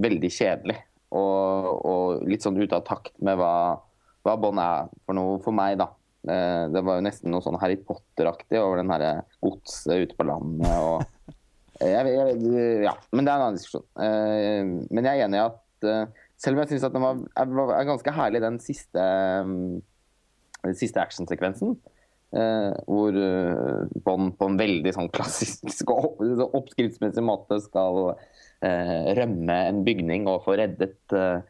veldig 0.02 0.30
kjedelig. 0.32 0.78
Og, 1.10 1.70
og 1.90 2.26
litt 2.30 2.44
sånn 2.44 2.58
ute 2.60 2.76
av 2.76 2.84
takt 2.86 3.16
med 3.24 3.38
hva, 3.40 3.80
hva 4.26 4.36
Bond 4.38 4.62
er 4.62 4.90
for 5.06 5.18
noe 5.18 5.40
for 5.42 5.56
meg, 5.56 5.78
da. 5.80 5.88
Eh, 6.28 6.64
det 6.70 6.82
var 6.84 6.98
jo 6.98 7.06
nesten 7.06 7.32
noe 7.32 7.42
sånn 7.44 7.58
Harry 7.62 7.78
Potter-aktig 7.80 8.60
over 8.60 8.82
den 8.82 8.92
herre 8.92 9.22
godset 9.40 10.04
ute 10.04 10.16
på 10.18 10.26
landet 10.28 10.68
og 10.68 11.00
jeg, 11.80 12.10
jeg, 12.12 12.34
Ja, 12.84 12.92
men 13.14 13.24
det 13.24 13.32
er 13.32 13.38
en 13.38 13.44
annen 13.46 13.56
diskusjon. 13.56 13.86
Eh, 14.04 14.60
men 14.92 15.08
jeg 15.08 15.22
er 15.22 15.24
enig 15.24 15.40
i 15.40 15.46
at 15.46 15.88
eh, 15.88 16.26
selv 16.40 16.58
om 16.58 16.62
jeg 16.62 16.74
syns 16.74 16.84
den 16.92 17.06
var, 17.06 17.22
er 17.40 17.88
ganske 17.88 18.14
herlig, 18.16 18.42
den 18.44 18.60
siste, 18.60 19.06
den 20.60 20.76
siste 20.76 21.00
actionsekvensen, 21.00 21.74
Eh, 22.30 22.72
hvor 22.86 23.16
eh, 23.18 23.86
Bond 24.06 24.36
på 24.38 24.46
en 24.46 24.58
veldig 24.60 24.92
sånn 24.94 25.08
klassisk 25.10 25.88
og 25.96 26.20
oppskriftsmessig 26.46 27.24
måte 27.26 27.58
skal 27.64 28.12
eh, 28.62 29.08
rømme 29.18 29.56
en 29.66 29.80
bygning 29.86 30.28
og 30.30 30.44
få 30.44 30.54
reddet 30.60 31.16
eh, 31.16 31.40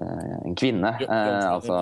en 0.00 0.54
kvinne. 0.56 0.92
Eh, 1.02 1.48
altså, 1.50 1.74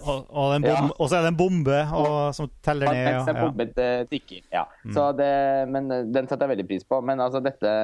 og, 0.00 0.32
og, 0.32 0.64
ja. 0.64 0.78
så 0.98 1.18
er 1.18 1.26
det 1.26 1.32
en 1.34 1.38
bombe 1.38 1.82
og, 1.94 2.16
som 2.34 2.48
teller 2.64 2.90
ned. 2.96 3.10
Ja. 3.12 3.20
en 3.28 3.40
bombe 3.42 3.68
tikker. 4.10 4.40
Ja. 4.54 4.64
Mm. 4.86 4.96
Det, 5.20 5.34
men 5.76 5.92
den 5.92 6.30
setter 6.30 6.46
jeg 6.46 6.54
veldig 6.56 6.66
pris 6.72 6.88
på. 6.88 7.02
Men 7.04 7.22
altså 7.22 7.44
dette 7.44 7.74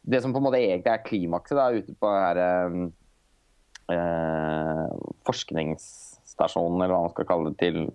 Det 0.00 0.22
som 0.22 0.32
på 0.32 0.40
en 0.40 0.46
måte 0.46 0.62
egentlig 0.62 0.94
er 0.94 1.02
klimakset 1.04 1.58
da, 1.58 1.66
ute 1.74 1.92
på 2.00 2.08
her, 2.14 2.38
eh, 3.92 4.86
forskningsstasjonen, 5.28 6.78
eller 6.80 6.94
hva 6.94 7.02
man 7.04 7.12
skal 7.12 7.28
kalle 7.28 7.50
det, 7.50 7.58
til, 7.60 7.90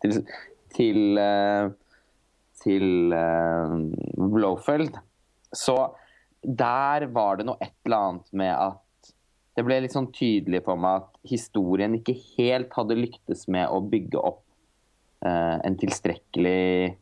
til 0.00 0.22
til, 0.74 1.18
eh, 1.18 1.70
til 2.62 3.16
eh, 3.16 3.74
Blowfeld. 4.16 4.98
Så 5.52 5.76
der 6.40 7.06
var 7.12 7.38
det 7.38 7.48
noe 7.48 7.60
et 7.60 7.74
eller 7.84 8.06
annet 8.10 8.32
med 8.42 8.54
at 8.54 9.12
det 9.58 9.66
ble 9.66 9.80
litt 9.82 9.94
sånn 9.94 10.08
tydelig 10.14 10.62
for 10.64 10.80
meg 10.80 11.02
at 11.02 11.18
historien 11.28 11.96
ikke 11.98 12.14
helt 12.38 12.72
hadde 12.76 12.96
lyktes 12.96 13.44
med 13.52 13.68
å 13.68 13.82
bygge 13.92 14.20
opp 14.22 14.44
uh, 15.26 15.58
en 15.66 15.76
tilstrekkelig 15.76 16.94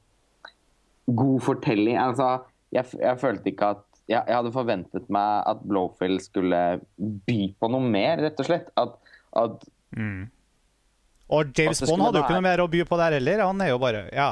god 1.07 1.45
fortelling. 1.45 1.99
Altså, 2.01 2.31
jeg, 2.75 2.89
jeg 2.99 3.21
følte 3.21 3.53
ikke 3.53 3.71
at 3.77 3.85
jeg, 4.09 4.23
jeg, 4.23 4.35
hadde 4.35 4.55
forventet 4.55 5.13
meg 5.13 5.45
at 5.53 5.63
Blowfield 5.69 6.25
skulle 6.25 6.63
by 6.97 7.39
på 7.61 7.71
noe 7.71 7.85
mer, 7.85 8.25
rett 8.25 8.41
og 8.41 8.49
slett. 8.49 8.73
At, 8.81 8.97
at 9.37 9.65
mm. 9.97 10.25
Og 11.29 11.53
James 11.59 11.81
Bond 11.85 12.03
hadde 12.07 12.21
jo 12.21 12.25
ikke 12.25 12.37
noe 12.39 12.45
mer 12.47 12.63
å 12.63 12.69
by 12.73 12.85
på 12.89 12.99
der 13.01 13.19
heller. 13.19 13.43
Han 13.45 13.61
er 13.61 13.73
jo 13.73 13.81
bare 13.83 14.07
ja, 14.15 14.29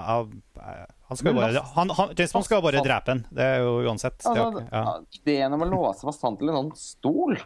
han 1.06 1.18
skal 1.18 1.30
jo 1.30 1.38
bare, 1.38 1.64
han, 1.76 1.90
han, 1.94 2.14
James 2.18 2.32
Bond 2.34 2.46
skal 2.48 2.58
jo 2.58 2.64
bare 2.64 2.82
drepe 2.82 3.14
han. 3.14 3.24
Det 3.30 3.44
er 3.44 3.60
jo 3.62 3.74
uansett. 3.86 4.16
Altså, 4.26 4.64
ja. 4.72 4.84
Ideen 5.20 5.54
om 5.54 5.66
å 5.66 5.68
låse 5.70 6.06
fast 6.08 6.24
han 6.26 6.38
til 6.40 6.50
en 6.50 6.58
sånn 6.60 6.72
stol, 6.80 7.36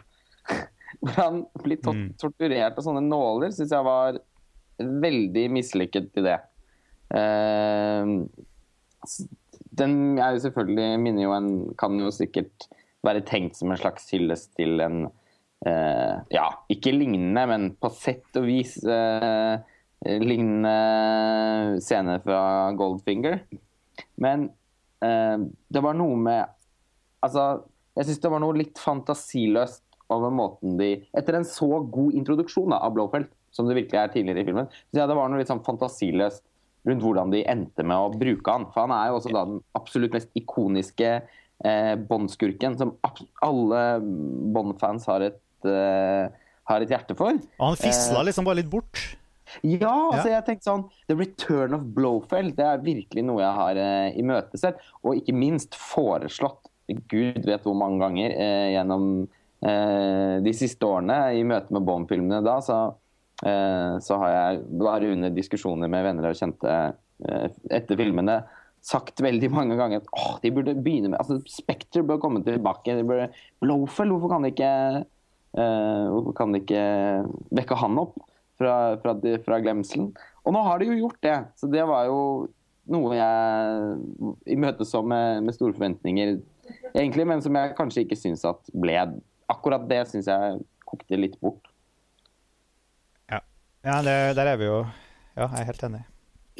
hvor 1.01 1.19
han 1.19 1.43
blir 1.61 1.81
mm. 1.83 2.05
torturert 2.21 2.79
av 2.79 2.87
sånne 2.87 3.03
nåler, 3.05 3.53
syns 3.53 3.75
jeg 3.75 3.85
var 3.85 4.17
veldig 4.81 5.45
mislykket 5.53 6.17
i 6.17 6.25
det. 6.25 6.39
Eh, 7.13 8.15
den 9.81 9.97
er 10.17 10.35
jo 10.35 10.43
selvfølgelig 10.45 10.99
minner 11.01 11.25
jo 11.25 11.31
en 11.35 11.49
Kan 11.79 11.97
jo 11.99 12.11
sikkert 12.13 12.67
være 13.05 13.23
tenkt 13.27 13.57
som 13.57 13.71
en 13.73 13.79
slags 13.79 14.09
hyllest 14.13 14.53
til 14.59 14.81
en 14.83 15.03
Ja, 15.61 16.47
ikke 16.73 16.93
lignende, 16.95 17.43
men 17.49 17.67
på 17.77 17.91
sett 17.93 18.39
og 18.39 18.47
vis 18.47 18.79
eh, 18.81 19.61
lignende 20.21 21.81
scene 21.83 22.17
fra 22.23 22.41
Goldfinger. 22.77 23.43
Men 24.21 24.47
eh, 25.05 25.37
det 25.69 25.85
var 25.85 25.97
noe 25.97 26.17
med 26.17 26.57
Altså, 27.21 27.67
jeg 27.93 28.07
syns 28.07 28.21
det 28.23 28.29
var 28.33 28.41
noe 28.41 28.57
litt 28.57 28.79
fantasiløst 28.81 29.83
over 30.09 30.31
måten 30.33 30.79
de 30.79 30.87
Etter 31.13 31.35
en 31.37 31.45
så 31.45 31.67
god 31.85 32.15
introduksjon 32.17 32.73
da, 32.73 32.79
av 32.81 32.95
Blowfelt, 32.95 33.29
som 33.53 33.67
det 33.67 33.75
virkelig 33.77 33.99
er 33.99 34.13
tidligere 34.15 34.41
i 34.41 34.47
filmen, 34.47 34.71
så 34.89 35.03
ja, 35.03 35.05
det 35.05 35.17
var 35.19 35.29
noe 35.29 35.41
litt 35.41 35.51
sånn 35.51 35.61
fantasiløst 35.65 36.41
rundt 36.87 37.05
hvordan 37.05 37.29
de 37.33 37.43
endte 37.45 37.85
med 37.85 37.93
å 37.93 38.09
bruke 38.15 38.55
han. 38.55 38.65
For 38.73 38.87
han 38.87 38.93
er 38.95 39.11
jo 39.11 39.19
også 39.19 39.33
da 39.35 39.43
den 39.49 39.61
absolutt 39.77 40.15
mest 40.15 40.31
ikoniske 40.39 41.11
eh, 41.19 41.93
Bond-skurken 42.09 42.77
som 42.79 42.95
alle 43.45 43.83
Bond-fans 44.55 45.05
har, 45.11 45.27
et, 45.27 45.37
eh, 45.37 45.50
har 45.69 46.81
et 46.81 46.89
hjerte 46.89 47.15
for. 47.17 47.35
Og 47.59 47.65
han 47.67 47.75
fisla 47.79 48.23
liksom 48.23 48.45
bare 48.47 48.61
litt 48.61 48.69
bort. 48.71 49.17
Ja, 49.67 49.91
altså 50.13 50.29
Ja. 50.29 50.37
jeg 50.39 50.45
tenkte 50.47 50.63
sånn 50.69 50.85
The 51.09 51.15
Return 51.19 51.73
of 51.75 51.81
Blowfell 51.91 52.53
Det 52.55 52.63
er 52.63 52.77
virkelig 52.79 53.23
noe 53.27 53.41
jeg 53.41 53.51
har 53.57 53.75
eh, 53.75 54.13
imøtesett. 54.21 54.77
Og 55.03 55.17
ikke 55.19 55.35
minst 55.35 55.75
foreslått 55.75 56.69
Gud 57.11 57.43
vet 57.45 57.63
hvor 57.67 57.75
mange 57.75 57.99
ganger 57.99 58.31
eh, 58.31 58.69
gjennom 58.77 59.27
eh, 59.63 60.39
de 60.43 60.53
siste 60.55 60.87
årene 60.87 61.35
i 61.35 61.43
møte 61.43 61.71
med 61.75 61.83
Bond-filmene 61.87 62.39
da, 62.43 62.57
så, 62.63 62.79
eh, 63.43 63.99
så 64.03 64.17
har 64.23 64.31
jeg 64.37 64.63
bare 64.79 65.11
under 65.11 65.29
diskusjoner 65.35 65.91
med 65.91 66.03
venner 66.07 66.31
og 66.31 66.39
kjente 66.39 66.71
eh, 66.71 67.47
etter 67.71 67.99
filmene 67.99 68.41
sagt 68.81 69.19
veldig 69.21 69.51
mange 69.53 69.75
ganger 69.77 69.99
at 70.01 70.07
åh, 70.15 70.39
de 70.41 70.49
burde 70.55 70.73
begynne 70.81 71.11
med 71.13 71.19
altså 71.21 71.37
Spekter 71.45 72.01
bør 72.07 72.17
komme 72.23 72.39
tilbake. 72.43 72.95
De 72.97 73.03
burde, 73.05 73.27
Blowfell, 73.61 74.09
hvorfor 74.15 74.31
kan 74.33 74.47
de 74.47 74.51
ikke 74.55 74.71
eh, 74.95 75.03
Hvorfor 75.51 76.35
kan 76.37 76.53
de 76.53 76.61
ikke 76.61 76.83
vekke 77.51 77.75
han 77.75 77.97
opp? 77.99 78.15
fra, 78.61 78.97
fra, 79.01 79.15
fra 79.45 79.59
glemselen. 79.61 80.11
Og 80.45 80.55
nå 80.55 80.61
har 80.65 80.81
de 80.81 80.91
jo 80.91 80.99
gjort 81.03 81.21
det, 81.25 81.37
så 81.57 81.69
det 81.71 81.83
var 81.89 82.07
jo 82.09 82.21
noe 82.91 83.15
jeg 83.15 84.53
imøteså 84.55 85.03
med, 85.05 85.45
med 85.45 85.55
store 85.55 85.75
forventninger, 85.77 86.37
egentlig, 86.93 87.27
men 87.29 87.43
som 87.43 87.57
jeg 87.57 87.75
kanskje 87.77 88.05
ikke 88.05 88.19
syns 88.19 88.47
at 88.47 88.71
ble 88.73 88.97
Akkurat 89.51 89.83
det 89.83 90.05
syns 90.07 90.29
jeg 90.31 90.61
kokte 90.87 91.17
litt 91.19 91.33
bort. 91.43 91.65
Ja, 93.27 93.41
ja 93.83 93.97
det, 94.05 94.13
der 94.37 94.53
er 94.53 94.61
vi 94.61 94.69
jo 94.69 94.77
Ja, 95.35 95.49
jeg 95.49 95.57
er 95.59 95.67
helt 95.67 95.83
enig. 95.83 95.99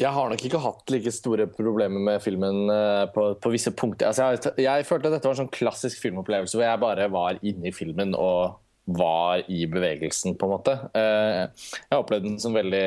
Jeg 0.02 0.12
har 0.16 0.28
nok 0.32 0.44
ikke 0.44 0.60
hatt 0.60 0.92
like 0.92 1.14
store 1.16 1.46
problemer 1.52 2.04
med 2.04 2.20
filmen 2.24 2.68
eh, 2.74 3.06
på, 3.16 3.30
på 3.40 3.52
visse 3.54 3.72
punkter. 3.72 4.10
Altså, 4.10 4.28
jeg, 4.34 4.66
jeg 4.66 4.88
følte 4.90 5.08
at 5.08 5.16
dette 5.16 5.30
var 5.30 5.38
en 5.38 5.42
sånn 5.46 5.56
klassisk 5.56 6.04
filmopplevelse 6.04 6.60
hvor 6.60 6.68
jeg 6.68 6.84
bare 6.84 7.08
var 7.16 7.40
inne 7.40 7.72
i 7.72 7.76
filmen 7.76 8.12
og 8.20 8.60
var 8.86 9.44
i 9.52 9.66
bevegelsen, 9.70 10.36
på 10.36 10.48
en 10.48 10.54
måte. 10.56 10.76
Eh, 10.98 11.48
Jeg 11.90 12.00
opplevde 12.00 12.30
den 12.30 12.40
som 12.42 12.56
veldig 12.56 12.86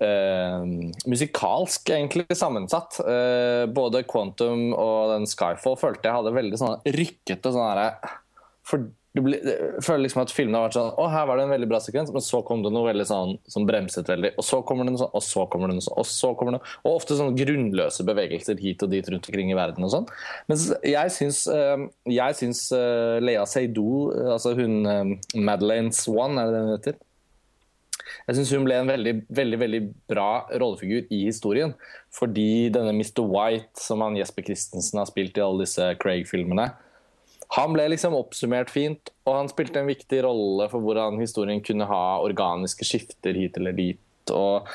eh, 0.00 0.62
musikalsk, 1.10 1.90
egentlig 1.90 2.26
sammensatt. 2.36 3.00
Eh, 3.02 3.64
både 3.74 4.04
Quantum 4.08 4.70
og 4.74 5.14
den 5.14 5.28
Skyfall 5.30 5.78
følte 5.80 6.08
jeg 6.08 6.18
hadde 6.20 6.36
veldig 6.36 6.60
sånn 6.60 6.80
rykkete 7.00 7.52
sånn 7.52 7.68
herre 7.68 8.16
for 8.66 8.86
det 9.10 9.22
blir, 9.24 9.40
føler 9.82 10.04
liksom 10.04 10.20
at 10.22 10.30
filmen 10.30 10.54
har 10.54 10.68
vært 10.68 10.76
sånn 10.76 10.92
Å, 11.02 11.06
her 11.10 11.24
var 11.26 11.40
det 11.40 11.46
en 11.48 11.52
veldig 11.56 11.68
bra 11.72 11.80
sekvens, 11.82 12.12
men 12.14 12.22
så 12.22 12.44
kom 12.46 12.60
det 12.62 12.70
noe 12.70 12.86
veldig 12.86 13.06
sånn 13.08 13.32
som 13.50 13.66
bremset 13.66 14.06
veldig. 14.06 14.36
Og 14.38 14.46
så 14.46 14.60
kommer 14.66 14.86
det 14.86 14.94
noe 14.94 15.02
sånn, 15.02 15.10
og 15.18 15.24
så 15.26 15.46
kommer 15.50 15.70
det 15.70 15.78
noe 15.80 15.86
sånn, 15.86 15.98
og 15.98 16.06
så 16.06 16.30
kommer 16.38 16.54
det 16.54 16.60
noe 16.60 16.76
Og 16.84 17.00
ofte 17.00 17.16
sånne 17.18 17.34
grunnløse 17.38 18.06
bevegelser 18.06 18.60
hit 18.62 18.84
og 18.86 18.92
dit 18.94 19.08
rundt 19.10 19.26
omkring 19.26 19.50
i 19.50 19.56
verden 19.58 19.86
og 19.86 19.90
sånn. 19.96 20.06
Mens 20.50 20.68
jeg 20.86 21.14
syns, 21.16 21.42
eh, 21.50 21.86
jeg 22.14 22.38
syns 22.38 22.60
eh, 22.76 23.18
Lea 23.24 23.42
Seydoux, 23.50 24.12
eh, 24.14 24.28
altså 24.36 24.54
hun 24.58 24.78
eh, 24.86 25.14
Madeleine 25.42 25.90
Swan, 25.96 26.38
er 26.38 26.46
det 26.46 26.54
det 26.54 26.60
hun 26.62 26.74
heter? 26.76 27.00
Jeg 28.28 28.38
syns 28.38 28.52
hun 28.54 28.66
ble 28.66 28.76
en 28.78 28.90
veldig, 28.90 29.14
veldig 29.34 29.58
veldig 29.58 29.80
bra 30.10 30.28
rollefigur 30.54 31.10
i 31.10 31.24
historien. 31.24 31.74
Fordi 32.14 32.70
denne 32.74 32.94
Mr. 32.94 33.24
White, 33.26 33.74
som 33.82 34.06
han 34.06 34.18
Jesper 34.18 34.46
Christensen 34.46 35.02
har 35.02 35.10
spilt 35.10 35.38
i 35.38 35.44
alle 35.44 35.66
disse 35.66 35.88
Craig-filmene, 35.98 36.68
han 37.56 37.74
ble 37.74 37.88
liksom 37.90 38.14
oppsummert 38.14 38.70
fint, 38.70 39.10
og 39.26 39.34
han 39.34 39.50
spilte 39.50 39.80
en 39.80 39.90
viktig 39.90 40.22
rolle 40.26 40.68
for 40.70 40.84
hvordan 40.84 41.18
historien 41.18 41.62
kunne 41.66 41.88
ha 41.90 42.20
organiske 42.22 42.86
skifter 42.86 43.34
hit 43.34 43.58
eller 43.58 43.74
dit. 43.74 44.30
Og, 44.30 44.68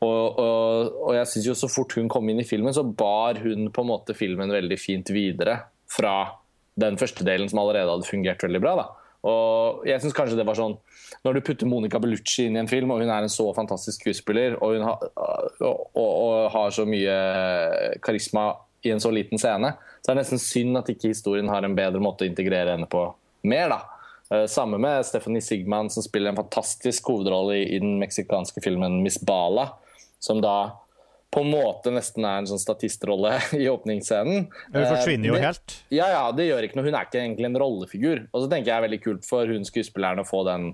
og, 0.00 0.40
og, 0.40 0.94
og 1.02 1.12
jeg 1.18 1.28
synes 1.28 1.50
jo 1.50 1.56
så 1.58 1.68
fort 1.68 1.92
hun 1.98 2.08
kom 2.12 2.30
inn 2.32 2.40
i 2.40 2.48
filmen, 2.48 2.72
så 2.72 2.86
bar 2.86 3.42
hun 3.44 3.68
på 3.68 3.84
en 3.84 3.90
måte 3.90 4.16
filmen 4.16 4.54
veldig 4.54 4.80
fint 4.80 5.12
videre 5.12 5.58
fra 5.92 6.16
den 6.80 6.96
første 6.96 7.24
delen 7.26 7.50
som 7.52 7.60
allerede 7.60 7.92
hadde 7.92 8.08
fungert 8.08 8.42
veldig 8.46 8.62
bra. 8.64 8.74
da. 8.80 8.88
Og 9.28 9.84
jeg 9.86 10.00
synes 10.02 10.16
kanskje 10.16 10.34
det 10.34 10.46
var 10.48 10.58
sånn 10.58 10.72
Når 11.22 11.36
du 11.36 11.44
putter 11.46 11.68
Monica 11.70 12.00
Bellucci 12.02 12.48
inn 12.48 12.56
i 12.56 12.62
en 12.64 12.70
film, 12.70 12.90
og 12.90 13.04
hun 13.04 13.12
er 13.12 13.22
en 13.22 13.30
så 13.30 13.44
fantastisk 13.54 14.00
skuespiller, 14.00 14.56
og 14.58 14.74
hun 14.74 14.86
ha, 14.88 14.96
og, 15.68 16.48
har 16.50 16.72
så 16.74 16.88
mye 16.88 17.14
karisma 18.02 18.48
i 18.82 18.90
en 18.90 19.00
så 19.00 19.10
liten 19.14 19.38
scene, 19.38 19.74
så 20.02 20.10
er 20.10 20.16
det 20.18 20.22
nesten 20.24 20.40
synd 20.42 20.78
at 20.80 20.88
ikke 20.90 21.12
historien 21.12 21.48
har 21.52 21.62
en 21.66 21.76
bedre 21.78 22.00
måte 22.02 22.24
å 22.26 22.30
integrere 22.30 22.74
henne 22.74 22.88
på 22.90 23.04
mer. 23.46 23.68
da. 23.70 23.80
Eh, 24.32 24.46
Samme 24.50 24.78
med 24.82 25.04
Stephanie 25.06 25.42
Sigman, 25.44 25.90
som 25.90 26.02
spiller 26.02 26.32
en 26.32 26.40
fantastisk 26.40 27.06
hovedrolle 27.12 27.60
i, 27.60 27.66
i 27.76 27.78
den 27.82 27.98
meksikanske 28.02 28.62
filmen 28.64 29.00
Miss 29.04 29.18
Bala, 29.22 29.68
som 30.22 30.40
da 30.42 30.56
på 31.32 31.40
en 31.40 31.48
måte 31.54 31.88
nesten 31.94 32.26
er 32.28 32.42
en 32.42 32.46
sånn 32.50 32.60
statistrolle 32.60 33.38
i 33.62 33.64
åpningsscenen. 33.72 34.48
Hun 34.74 34.82
forsvinner 34.90 35.30
jo 35.30 35.38
Eh, 35.38 35.46
helt. 35.46 35.78
ja, 35.88 36.10
ja, 36.12 36.24
det 36.36 36.44
gjør 36.50 36.66
ikke 36.66 36.76
noe. 36.76 36.84
Hun 36.90 36.94
er 36.98 37.06
ikke 37.08 37.22
egentlig 37.22 37.48
en 37.48 37.56
rollefigur. 37.62 38.26
Og 38.34 38.42
så 38.44 38.50
tenker 38.52 38.68
jeg 38.72 38.76
er 38.82 38.84
veldig 38.88 38.98
kult 39.06 39.24
for 39.24 39.48
hun 39.48 39.64
skuespilleren 39.64 40.20
å 40.20 40.26
få 40.28 40.42
den 40.50 40.72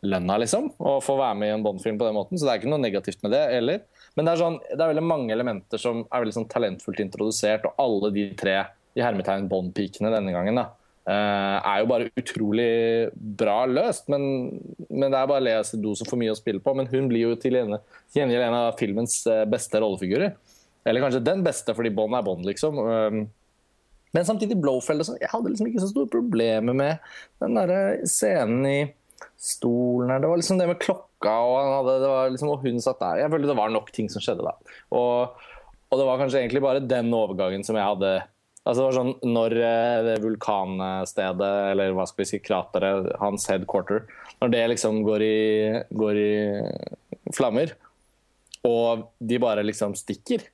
lønna, 0.00 0.38
liksom. 0.40 0.70
Og 0.80 1.02
få 1.04 1.18
være 1.20 1.36
med 1.36 1.50
i 1.50 1.52
en 1.58 1.62
Bond-film 1.66 1.98
på 2.00 2.06
den 2.08 2.16
måten. 2.16 2.38
Så 2.40 2.46
det 2.48 2.54
er 2.54 2.62
ikke 2.62 2.70
noe 2.72 2.80
negativt 2.80 3.20
med 3.26 3.34
det 3.36 3.42
heller. 3.52 3.82
Men 4.20 4.26
det 4.28 4.32
er, 4.34 4.40
sånn, 4.42 4.58
det 4.68 4.76
er 4.76 4.90
veldig 4.90 5.06
mange 5.08 5.32
elementer 5.32 5.80
som 5.80 6.02
er 6.04 6.20
veldig 6.20 6.34
sånn 6.36 6.50
talentfullt 6.52 6.98
introdusert, 7.00 7.64
og 7.64 7.78
alle 7.80 8.10
de 8.12 8.26
tre 8.36 8.58
i 8.92 9.00
hermetegn 9.00 9.46
Bond-pikene 9.48 10.10
denne 10.12 10.34
gangen 10.34 10.60
da, 10.60 10.66
eh, 11.08 11.56
er 11.56 11.78
jo 11.80 11.88
bare 11.88 12.10
utrolig 12.20 12.66
bra 13.16 13.62
løst. 13.70 14.10
Men, 14.12 14.26
men 14.90 15.06
det 15.08 15.16
er 15.22 15.30
bare 15.30 15.46
Lea 15.46 15.64
Seydoux 15.64 16.02
som 16.02 16.10
får 16.10 16.20
mye 16.20 16.34
å 16.34 16.36
spille 16.36 16.60
på. 16.60 16.76
Men 16.76 16.90
hun 16.92 17.08
blir 17.08 17.30
jo 17.30 17.40
til 17.40 17.56
gjengjeld 17.56 18.44
en 18.44 18.58
av 18.58 18.76
filmens 18.82 19.22
eh, 19.24 19.46
beste 19.48 19.80
rollefigurer. 19.80 20.36
Eller 20.84 21.06
kanskje 21.06 21.24
den 21.24 21.40
beste, 21.46 21.72
fordi 21.76 21.96
Bond 21.96 22.20
er 22.20 22.28
Bond, 22.28 22.44
liksom. 22.44 22.76
Um, 22.76 23.24
men 24.12 24.28
samtidig 24.28 24.60
Blowfell 24.60 25.00
og 25.00 25.08
sånn, 25.08 25.20
jeg 25.22 25.32
hadde 25.32 25.54
liksom 25.54 25.68
ikke 25.70 25.80
så 25.86 25.90
store 25.94 26.12
problemer 26.12 26.76
med 26.76 27.12
den 27.40 27.56
der 27.56 28.04
scenen 28.10 28.68
i 28.68 28.78
stolen 29.40 30.12
her. 30.12 30.22
Det 30.22 30.30
var 30.30 30.40
liksom 30.40 30.58
det 30.60 30.68
med 30.70 30.80
klokka, 30.82 31.36
og, 31.44 31.70
hadde, 31.76 32.10
liksom, 32.34 32.52
og 32.52 32.66
hun 32.66 32.82
satt 32.82 33.00
der. 33.02 33.22
Jeg 33.24 33.32
følte 33.32 33.50
det 33.50 33.58
var 33.60 33.72
nok 33.74 33.90
ting 33.94 34.10
som 34.12 34.24
skjedde 34.24 34.46
da. 34.46 34.54
Og, 34.96 35.40
og 35.90 36.00
det 36.00 36.06
var 36.08 36.20
kanskje 36.20 36.42
egentlig 36.42 36.64
bare 36.64 36.84
den 36.84 37.10
overgangen 37.16 37.66
som 37.66 37.78
jeg 37.78 37.88
hadde 37.88 38.20
Altså 38.60 38.82
det 38.82 38.86
var 38.86 38.96
sånn 38.98 39.30
Når 39.32 39.54
eh, 39.56 39.98
det 40.04 40.16
vulkanstedet, 40.24 41.52
eller 41.72 41.94
hva 41.96 42.04
skal 42.08 42.22
vi 42.22 42.28
si, 42.28 42.40
krateret, 42.44 43.08
hans 43.22 43.46
headquarter, 43.48 44.04
når 44.42 44.52
det 44.52 44.64
liksom 44.74 45.00
går 45.06 45.24
i, 45.24 45.38
går 45.96 46.20
i 46.20 46.32
flammer, 47.36 47.72
og 48.68 49.06
de 49.18 49.38
bare 49.40 49.64
liksom 49.64 49.94
stikker 49.96 50.44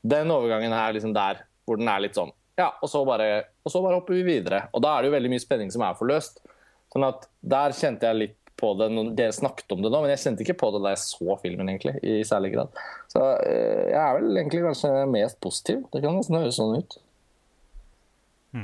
Den 0.00 0.32
overgangen 0.32 0.72
her 0.72 0.96
liksom 0.96 1.12
der 1.16 1.44
hvor 1.68 1.76
den 1.80 1.88
er 1.88 2.00
litt 2.04 2.16
sånn 2.16 2.32
Ja, 2.56 2.70
og 2.80 2.88
så 2.88 3.02
bare, 3.08 3.44
og 3.64 3.72
så 3.72 3.82
bare 3.84 3.98
hopper 3.98 4.16
vi 4.16 4.24
videre. 4.24 4.66
Og 4.72 4.82
da 4.84 4.94
er 4.94 5.02
det 5.02 5.10
jo 5.10 5.16
veldig 5.16 5.30
mye 5.32 5.42
spenning 5.42 5.72
som 5.74 5.82
er 5.82 5.96
forløst. 5.98 6.38
Sånn 6.94 7.06
at 7.08 7.24
der 7.42 7.74
kjente 7.74 8.06
jeg 8.06 8.20
litt 8.20 8.40
på 8.60 8.70
det 8.78 8.86
når 8.94 9.14
dere 9.18 9.34
snakket 9.34 9.72
om 9.74 9.82
det 9.82 9.90
nå, 9.90 10.00
men 10.04 10.12
jeg 10.12 10.22
kjente 10.22 10.44
ikke 10.44 10.58
på 10.60 10.68
det 10.74 10.82
da 10.84 10.92
jeg 10.94 11.02
så 11.02 11.36
filmen, 11.42 11.70
egentlig, 11.72 11.96
i 12.06 12.20
særlig 12.26 12.52
grad. 12.54 12.82
Så 13.10 13.22
eh, 13.42 13.88
jeg 13.90 13.98
er 13.98 14.18
vel 14.18 14.38
egentlig 14.38 14.62
kanskje 14.68 14.92
mest 15.10 15.40
positiv. 15.42 15.80
Det 15.90 16.04
kan 16.04 16.14
nesten 16.18 16.38
høres 16.38 16.60
sånn 16.60 16.78
ut. 16.78 16.96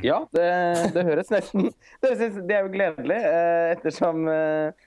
Ja, 0.07 0.21
det, 0.31 0.47
det 0.95 1.03
høres 1.03 1.33
nesten 1.35 1.65
Det, 1.73 2.13
høres, 2.13 2.37
det 2.47 2.55
er 2.55 2.61
jo 2.63 2.71
gledelig, 2.71 3.17
eh, 3.27 3.73
ettersom 3.75 4.29
eh, 4.31 4.85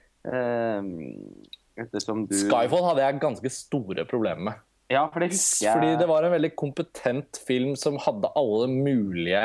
Ettersom 1.84 2.22
du 2.30 2.32
Skyfall 2.38 2.86
hadde 2.86 3.04
jeg 3.04 3.20
ganske 3.20 3.50
store 3.52 4.06
problemer 4.08 4.46
med. 4.48 4.64
Ja, 4.88 5.02
for 5.12 5.20
det 5.20 5.34
husker 5.34 5.66
jeg. 5.66 5.74
Fordi 5.76 5.98
det 6.00 6.08
var 6.08 6.24
en 6.24 6.32
veldig 6.32 6.54
kompetent 6.56 7.40
film 7.44 7.74
som 7.76 8.00
hadde 8.00 8.32
alle 8.38 8.70
mulige 8.72 9.44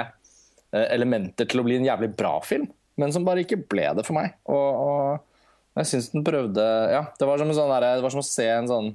elementer 0.70 1.48
til 1.50 1.60
å 1.60 1.66
bli 1.66 1.80
en 1.80 1.88
jævlig 1.88 2.12
bra 2.16 2.36
film, 2.46 2.68
men 3.00 3.14
som 3.16 3.26
bare 3.28 3.46
ikke 3.46 3.62
ble 3.72 3.88
det 3.98 4.06
for 4.08 4.18
meg. 4.18 4.36
Og, 4.52 4.80
og 4.84 5.80
jeg 5.80 5.92
syns 5.94 6.10
den 6.14 6.26
prøvde 6.28 6.66
Ja, 6.92 7.06
det 7.16 7.28
var, 7.30 7.40
som 7.40 7.52
en 7.52 7.58
sånn 7.58 7.72
der, 7.72 7.88
det 8.00 8.06
var 8.06 8.14
som 8.14 8.24
å 8.24 8.28
se 8.28 8.48
en 8.52 8.70
sånn 8.70 8.90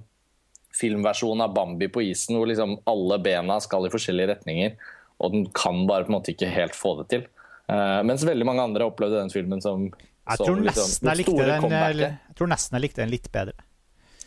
filmversjon 0.75 1.43
av 1.45 1.53
Bambi 1.55 1.89
på 1.93 2.03
isen, 2.03 2.37
hvor 2.37 2.49
liksom 2.51 2.79
alle 2.91 3.21
bena 3.23 3.61
skal 3.63 3.87
i 3.87 3.93
forskjellige 3.93 4.33
retninger, 4.33 4.75
og 5.23 5.37
den 5.37 5.45
kan 5.55 5.85
bare 5.87 6.07
på 6.07 6.11
en 6.11 6.17
måte 6.19 6.33
ikke 6.35 6.51
helt 6.51 6.75
få 6.75 6.97
det 7.03 7.07
til. 7.13 7.29
Uh, 7.71 8.03
mens 8.05 8.25
veldig 8.27 8.45
mange 8.49 8.65
andre 8.67 8.89
opplevde 8.91 9.23
den 9.23 9.31
filmen 9.33 9.63
som 9.65 9.87
Jeg 9.87 10.41
som 10.41 10.49
tror 10.49 10.59
liksom 10.67 10.91
nesten 10.91 11.09
jeg 11.09 11.21
likte 11.23 11.47
den, 11.47 11.77
jeg 12.03 12.35
tror 12.37 12.51
nesten 12.51 12.77
jeg 12.77 12.85
likte 12.89 13.01
den 13.05 13.15
litt 13.15 13.31
bedre. 13.33 13.55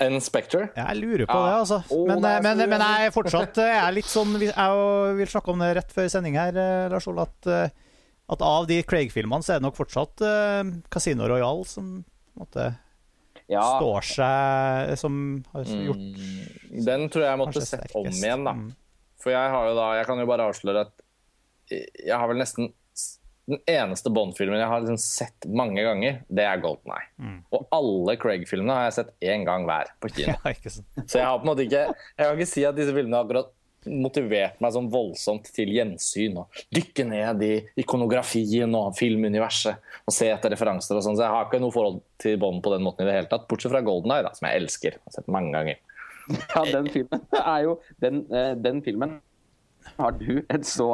Enn 0.01 0.19
Spectre? 0.21 0.67
Jeg 0.77 0.97
lurer 0.99 1.25
på 1.25 1.33
Ja. 1.37 1.45
det, 1.49 1.53
altså. 1.63 1.77
Oh, 1.89 2.05
Men, 2.07 2.21
det 2.21 2.31
er 2.31 2.43
men, 2.45 2.63
men 2.69 2.83
jeg 2.85 3.07
er 3.09 3.13
fortsatt 3.15 3.57
jeg 3.63 3.77
er 3.81 3.95
litt 3.95 4.09
sånn 4.09 4.35
Jeg 4.39 5.15
vil 5.17 5.31
snakke 5.31 5.53
om 5.53 5.63
det 5.63 5.71
rett 5.79 5.93
før 5.93 6.09
sending 6.13 6.37
her, 6.37 6.53
eh, 6.53 6.87
Lars 6.93 7.07
Ole, 7.09 7.25
at, 7.25 7.49
eh, 7.49 7.69
at 8.29 8.41
av 8.43 8.65
de 8.67 8.81
Craig-filmene 8.83 9.45
så 9.45 9.53
er 9.55 9.61
det 9.61 9.67
nok 9.67 9.77
fortsatt 9.79 10.23
uh, 10.25 10.61
Casino 10.91 11.27
Royale 11.31 11.63
som 11.69 11.93
måtte, 12.37 12.69
Ja, 13.47 13.61
står 13.79 14.03
seg 14.03 14.91
Som 14.99 15.21
har 15.53 15.63
gjort 15.63 16.01
Mm, 16.03 16.83
Den 16.85 17.05
tror 17.09 17.23
jeg 17.23 17.31
jeg 17.31 17.39
måtte 17.39 17.63
sett 17.63 17.95
om 17.95 18.09
igjen, 18.11 18.43
da. 18.43 18.53
Mm. 18.59 18.67
For 19.23 19.31
jeg 19.33 19.53
har 19.53 19.69
jo 19.69 19.77
da 19.79 19.85
Jeg 20.01 20.05
kan 20.09 20.19
jo 20.19 20.27
bare 20.29 20.49
avsløre 20.51 20.83
at 20.89 21.03
jeg 21.71 22.15
har 22.15 22.27
vel 22.31 22.37
nesten 22.39 22.69
Den 23.47 23.59
eneste 23.71 24.11
Bond-filmen 24.11 24.59
jeg 24.59 24.67
har 24.71 24.83
liksom 24.83 24.99
sett 24.99 25.47
mange 25.47 25.79
ganger, 25.83 26.17
det 26.27 26.43
er 26.43 26.59
Golden 26.59 26.91
Eye. 26.91 27.07
Mm. 27.23 27.37
Og 27.55 27.65
alle 27.75 28.17
Craig-filmene 28.19 28.75
har 28.75 28.89
jeg 28.89 28.95
sett 28.99 29.13
én 29.23 29.45
gang 29.47 29.63
hver 29.67 29.93
på 30.03 30.11
kino. 30.11 30.35
Ja. 30.43 30.53
Så 31.07 31.21
jeg 31.21 31.23
har 31.25 31.39
på 31.39 31.47
en 31.47 31.51
måte 31.53 31.63
ikke 31.63 31.85
Jeg 31.87 32.19
kan 32.19 32.35
ikke 32.35 32.49
si 32.51 32.65
at 32.67 32.75
disse 32.75 32.91
filmene 32.91 33.21
akkurat 33.23 33.53
motivert 33.89 34.61
meg 34.63 34.73
sånn 34.75 34.89
voldsomt 34.91 35.49
til 35.55 35.71
gjensyn 35.75 36.39
og 36.41 36.61
dykke 36.73 37.05
ned 37.09 37.43
i 37.45 37.53
ikonografien 37.83 38.73
og 38.77 38.95
filmuniverset 38.97 39.83
og 40.07 40.15
se 40.15 40.29
etter 40.31 40.53
referanser 40.53 40.97
og 40.97 41.05
sånn. 41.05 41.17
Så 41.19 41.25
jeg 41.25 41.33
har 41.33 41.47
ikke 41.47 41.61
noe 41.63 41.75
forhold 41.75 42.01
til 42.21 42.39
Bond 42.41 42.63
på 42.65 42.73
den 42.73 42.85
måten 42.85 43.05
i 43.05 43.09
det 43.09 43.19
hele 43.19 43.31
tatt, 43.31 43.47
bortsett 43.49 43.73
fra 43.73 43.83
Golden 43.85 44.15
Eye, 44.15 44.25
da, 44.25 44.33
som 44.37 44.49
jeg 44.49 44.63
elsker. 44.63 44.97
Jeg 44.97 45.05
har 45.09 45.17
sett 45.19 45.31
mange 45.31 45.53
ganger. 45.55 45.81
ja, 46.55 46.65
den 46.73 46.89
filmen 46.91 47.21
er 47.39 47.61
jo 47.63 47.77
Den, 48.03 48.25
eh, 48.35 48.51
den 48.59 48.81
filmen 48.83 49.13
har 49.95 50.11
du 50.19 50.41
et 50.51 50.65
så 50.67 50.89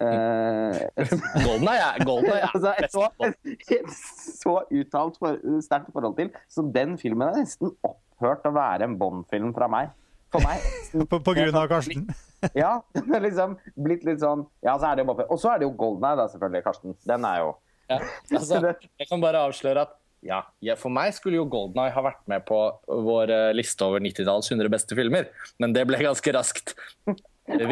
eh, 0.00 0.78
et, 0.96 1.10
Golden 1.44 1.68
Eye 1.68 2.04
Golden 2.04 2.30
Eye 2.32 2.48
altså, 2.48 2.72
et, 2.80 2.92
så, 2.92 3.08
et, 3.26 3.36
et 3.76 3.92
så 3.92 4.54
uttalt 4.64 5.18
for, 5.20 5.38
sterkt 5.64 5.92
forhold 5.92 6.16
til. 6.16 6.32
Så 6.48 6.64
den 6.74 6.96
filmen 7.00 7.28
er 7.28 7.42
nesten 7.42 7.74
opphørt 7.84 8.46
å 8.48 8.54
være 8.56 8.88
en 8.88 8.96
Bond-film 9.00 9.52
fra 9.56 9.68
meg. 9.70 9.92
For 10.32 10.44
meg. 10.44 10.64
På, 11.10 11.20
på 11.24 11.34
grunn 11.36 11.56
av 11.56 11.68
Karsten. 11.70 12.08
Ja, 12.56 12.78
den 12.96 13.14
er 13.16 13.24
liksom 13.24 13.56
blitt 13.74 14.04
litt 14.06 14.20
sånn 14.22 14.44
Ja, 14.64 14.76
så 14.78 14.90
er 14.90 14.98
det 14.98 15.04
jo 15.04 15.10
bare 15.10 15.26
Og 15.34 15.40
så 15.42 15.50
er 15.52 15.60
det 15.60 15.66
jo 15.66 15.72
Golden 15.78 16.06
Eye, 16.06 16.18
da, 16.20 16.28
selvfølgelig, 16.30 16.64
Karsten. 16.66 16.98
Den 17.08 17.24
er 17.28 17.40
jo 17.42 17.48
Ja, 17.90 17.98
altså, 18.38 18.60
jeg 19.00 19.08
kan 19.10 19.24
bare 19.24 19.46
avsløre 19.48 19.86
at 19.88 19.96
ja, 20.26 20.40
ja, 20.64 20.74
For 20.78 20.90
meg 20.90 21.12
skulle 21.14 21.38
jo 21.38 21.46
Golden 21.50 21.78
Eye 21.82 21.94
ha 21.94 22.02
vært 22.02 22.24
med 22.30 22.42
på 22.48 22.58
vår 22.86 23.30
eh, 23.30 23.50
liste 23.54 23.86
over 23.86 24.02
90-tallets 24.02 24.50
100 24.50 24.70
beste 24.72 24.96
filmer, 24.98 25.28
men 25.62 25.74
det 25.76 25.84
ble 25.86 26.00
ganske 26.02 26.32
raskt. 26.34 26.72
Det, 27.06 27.68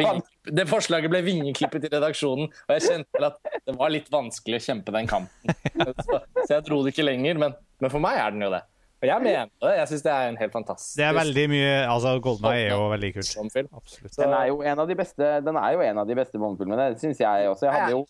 det 0.55 0.65
forslaget 0.69 1.11
ble 1.11 1.19
vingeklippet 1.25 1.89
i 1.89 1.91
redaksjonen, 1.91 2.47
og 2.47 2.71
jeg 2.77 2.85
kjente 2.85 3.19
vel 3.19 3.27
at 3.27 3.51
det 3.67 3.75
var 3.75 3.91
litt 3.91 4.07
vanskelig 4.13 4.61
å 4.61 4.63
kjempe 4.63 4.95
den 4.95 5.11
kampen. 5.11 5.59
Så, 6.07 6.21
så 6.39 6.47
jeg 6.55 6.63
dro 6.69 6.79
det 6.85 6.95
ikke 6.95 7.05
lenger, 7.09 7.43
men, 7.43 7.59
men 7.83 7.93
for 7.93 8.07
meg 8.07 8.21
er 8.23 8.31
den 8.31 8.47
jo 8.47 8.53
det. 8.55 8.63
Og 8.97 9.05
jeg 9.05 9.21
mener 9.21 9.45
det. 9.61 9.71
Jeg 9.77 9.87
syns 9.91 10.03
det 10.07 10.11
er 10.11 10.27
en 10.31 10.37
helt 10.41 10.53
fantastisk 10.55 10.97
Det 10.97 11.05
er 11.05 11.13
veldig 11.13 11.43
mye 11.51 11.73
Altså, 11.85 12.13
Golden 12.25 12.47
Eye 12.49 12.63
er 12.65 12.71
jo 12.73 12.87
veldig 12.89 13.11
kult. 13.13 13.33
Absolutt. 13.77 14.15
Den 14.17 14.33
er 14.33 14.45
jo 14.49 14.61
en 14.65 14.79
av 14.81 14.87
de 14.89 14.95
beste 14.97 15.27
Den 15.45 15.59
er 15.61 15.73
jo 15.75 15.83
en 15.85 15.97
av 16.01 16.07
de 16.09 16.15
beste 16.17 16.39
Bond-filmene, 16.41 16.87
det 16.95 17.01
syns 17.03 17.19
jeg 17.21 17.49
også. 17.51 17.67
Jeg 17.69 17.75
hadde 17.77 17.91
jo 17.93 18.01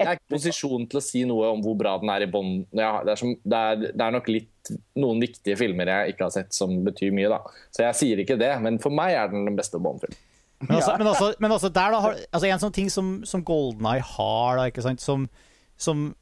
Jeg 0.00 0.08
er 0.08 0.16
ikke 0.16 0.24
i 0.30 0.34
posisjon 0.34 0.86
til 0.90 0.98
å 0.98 1.02
si 1.04 1.20
noe 1.28 1.50
om 1.54 1.60
hvor 1.62 1.76
bra 1.78 1.92
den 2.02 2.08
er 2.10 2.24
i 2.24 2.26
bånd. 2.26 2.64
Ja, 2.74 3.02
det, 3.04 3.12
er 3.12 3.20
som- 3.20 3.36
det, 3.44 3.58
er- 3.60 3.92
det 3.92 4.00
er 4.06 4.10
nok 4.16 4.26
litt 4.32 4.72
noen 4.96 5.20
viktige 5.22 5.54
filmer 5.60 5.86
jeg 5.92 6.14
ikke 6.14 6.24
har 6.24 6.32
sett 6.34 6.56
som 6.56 6.72
betyr 6.88 7.12
mye, 7.14 7.28
da. 7.30 7.38
Så 7.70 7.84
jeg 7.84 7.94
sier 8.00 8.22
ikke 8.24 8.38
det, 8.40 8.50
men 8.64 8.80
for 8.82 8.90
meg 8.90 9.12
er 9.14 9.28
den 9.30 9.44
den 9.46 9.54
beste 9.60 9.78
Bond-filmen. 9.78 10.16
Men 10.64 10.76
altså, 10.80 10.96
men 10.98 11.06
altså, 11.12 11.28
men 11.38 11.52
altså 11.52 11.68
der 11.68 11.90
da 11.92 12.00
har, 12.00 12.14
altså 12.32 12.48
En 12.48 12.58
sånn 12.64 12.72
ting 12.72 12.88
som, 12.90 13.08
som 13.28 13.44
Golden 13.44 13.84
Eye 13.86 14.00
har, 14.00 14.56
da, 14.56 14.64
ikke 14.72 14.82
sant, 14.82 15.00
som, 15.04 15.28
som 15.76 16.14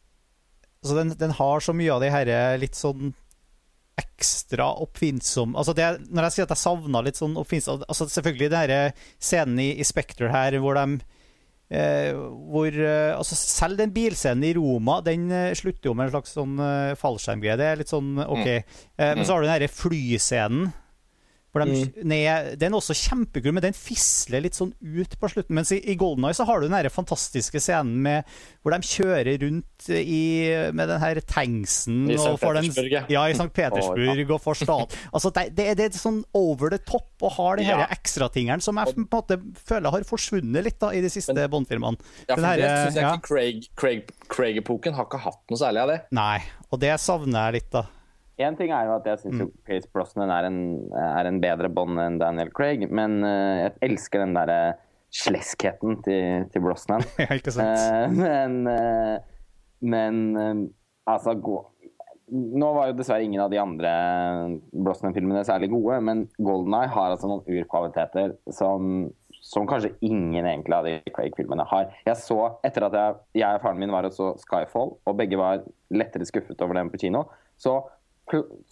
altså 0.83 0.97
den, 0.99 1.15
den 1.21 1.31
har 1.39 1.61
så 1.63 1.73
mye 1.73 1.93
av 1.95 2.01
de 2.03 2.11
herre 2.11 2.39
litt 2.59 2.75
sånn 2.75 3.15
ekstra 4.01 4.70
oppfinnsom 4.80 5.57
Altså 5.59 5.74
det, 5.76 5.86
Når 6.09 6.28
jeg 6.28 6.34
sier 6.36 6.47
at 6.47 6.55
jeg 6.55 6.62
savna 6.62 7.03
litt 7.05 7.18
sånn 7.18 7.34
oppfinnsom 7.40 7.82
altså 7.84 8.07
Selvfølgelig 8.09 8.49
den 8.53 9.01
scenen 9.20 9.61
i, 9.61 9.72
i 9.76 9.84
Spectre 9.86 10.30
her 10.32 10.57
hvor 10.62 10.78
de 10.78 11.03
eh, 11.72 12.12
hvor, 12.16 12.72
eh, 12.72 13.12
altså 13.16 13.36
Selv 13.38 13.80
den 13.80 13.93
bilscenen 13.95 14.47
i 14.49 14.55
Roma 14.57 15.01
Den 15.05 15.26
eh, 15.32 15.53
slutter 15.59 15.90
jo 15.90 15.97
med 15.99 16.09
en 16.09 16.14
slags 16.16 16.36
sånn 16.36 16.57
eh, 16.61 16.95
fallskjermgreie. 17.01 17.59
Det 17.61 17.68
er 17.68 17.82
litt 17.82 17.93
sånn 17.93 18.14
OK. 18.22 18.47
Eh, 18.49 18.62
men 18.99 19.24
så 19.26 19.34
har 19.34 19.43
du 19.43 19.49
den 19.49 19.55
herre 19.57 19.72
flyscenen. 19.72 20.72
Hvor 21.53 21.67
de, 21.69 21.83
ned, 22.09 22.55
den 22.57 22.73
er 22.73 22.79
også 22.79 22.95
kjempekul, 22.97 23.53
men 23.53 23.65
den 23.67 23.75
fisler 23.77 24.41
litt 24.41 24.57
sånn 24.57 24.71
ut 24.81 25.17
på 25.21 25.29
slutten. 25.29 25.53
Mens 25.59 25.69
i, 25.77 25.83
i 25.93 25.97
Golden 26.01 26.25
Eye 26.25 26.37
så 26.37 26.47
har 26.49 26.63
du 26.63 26.69
den 26.73 26.89
fantastiske 26.93 27.61
scenen 27.61 27.99
med, 28.01 28.31
hvor 28.65 28.73
de 28.73 28.89
kjører 28.89 29.37
rundt 29.43 29.91
i, 29.93 30.49
med 30.73 30.89
den 30.89 31.03
her 31.03 31.21
tanksen 31.29 32.07
I 32.09 32.17
St. 32.17 32.39
Petersburg, 32.41 32.89
ja. 32.95 33.05
Ja, 33.13 33.27
i 33.29 33.37
St. 33.37 33.51
Petersburg 33.59 34.33
og 34.33 34.41
for 34.41 34.57
stat. 34.57 34.97
Altså, 35.13 35.29
det, 35.37 35.51
det, 35.59 35.69
det 35.77 35.91
er 35.91 36.01
sånn 36.01 36.23
over 36.39 36.73
the 36.73 36.81
top 36.89 37.11
og 37.23 37.37
har 37.37 37.61
de 37.61 37.69
Ja. 37.69 37.85
ekstratingene 37.93 38.65
som 38.65 38.81
jeg 38.81 38.97
på 38.97 39.05
en 39.05 39.09
måte 39.13 39.41
føler 39.69 39.93
har 39.93 40.09
forsvunnet 40.09 40.65
litt 40.65 40.81
da 40.81 40.91
i 40.97 41.05
de 41.05 41.13
siste 41.13 41.37
Bond-filmene. 41.53 42.01
Ja, 42.27 42.35
for 42.35 42.49
her, 42.49 42.61
det 42.65 42.71
synes 42.73 42.97
jeg 42.97 43.05
ja. 43.05 43.13
ikke 43.19 43.29
Craig, 43.29 43.69
Craig, 43.77 44.13
Craig-epoken 44.33 44.97
har 44.97 45.09
ikke 45.09 45.21
hatt 45.29 45.43
noe 45.53 45.61
særlig 45.61 45.85
av 45.85 45.93
det. 45.93 45.99
Nei, 46.17 46.39
og 46.73 46.81
det 46.81 46.97
savner 47.03 47.51
jeg 47.51 47.61
litt, 47.61 47.75
da. 47.77 47.85
En 48.47 48.57
ting 48.59 48.72
er 48.74 48.88
jo 48.88 48.97
at 48.99 49.09
jeg 49.09 49.22
syns 49.24 49.43
jo 49.45 49.51
Pierce 49.66 49.90
Brosnan 49.93 50.32
er 50.34 50.49
en, 50.49 50.62
er 50.99 51.28
en 51.28 51.43
bedre 51.43 51.70
Bond 51.72 52.01
enn 52.03 52.20
Daniel 52.22 52.53
Craig, 52.55 52.86
men 52.90 53.20
eh, 53.26 53.66
jeg 53.66 53.76
elsker 53.90 54.24
den 54.24 54.34
derre 54.38 54.61
sleskheten 55.12 55.99
til, 56.07 56.49
til 56.53 56.64
Brosnan. 56.64 57.05
Ja, 57.22 57.28
ikke 57.36 57.53
sant? 57.55 57.76
Eh, 57.76 58.16
men 58.16 58.64
eh, 58.70 59.20
men 59.82 60.70
altså 61.11 61.34
Nå 62.32 62.68
var 62.72 62.88
jo 62.88 62.95
dessverre 62.97 63.26
ingen 63.26 63.43
av 63.45 63.51
de 63.53 63.59
andre 63.61 63.90
Brosnan-filmene 64.72 65.43
særlig 65.45 65.68
gode, 65.72 65.99
men 66.07 66.22
Golden 66.40 66.76
Eye 66.78 66.88
har 66.88 67.12
altså 67.12 67.28
noen 67.28 67.43
urkvaliteter 67.45 68.36
som, 68.57 69.11
som 69.45 69.66
kanskje 69.68 69.90
ingen 70.07 70.47
egentlig 70.47 70.76
av 70.78 70.88
de 70.88 70.95
Craig-filmene 71.12 71.66
har. 71.68 71.90
Jeg 72.07 72.16
så, 72.22 72.38
Etter 72.64 72.86
at 72.88 72.97
jeg, 72.97 73.18
jeg 73.43 73.59
og 73.59 73.66
faren 73.66 73.82
min 73.82 73.93
var 73.93 74.09
og 74.09 74.16
så 74.16 74.30
Skyfall, 74.40 74.95
og 74.97 75.18
begge 75.18 75.36
var 75.36 75.66
lettere 75.93 76.24
skuffet 76.30 76.64
over 76.64 76.78
den 76.78 76.88
på 76.95 77.03
kino, 77.05 77.26
så 77.61 77.82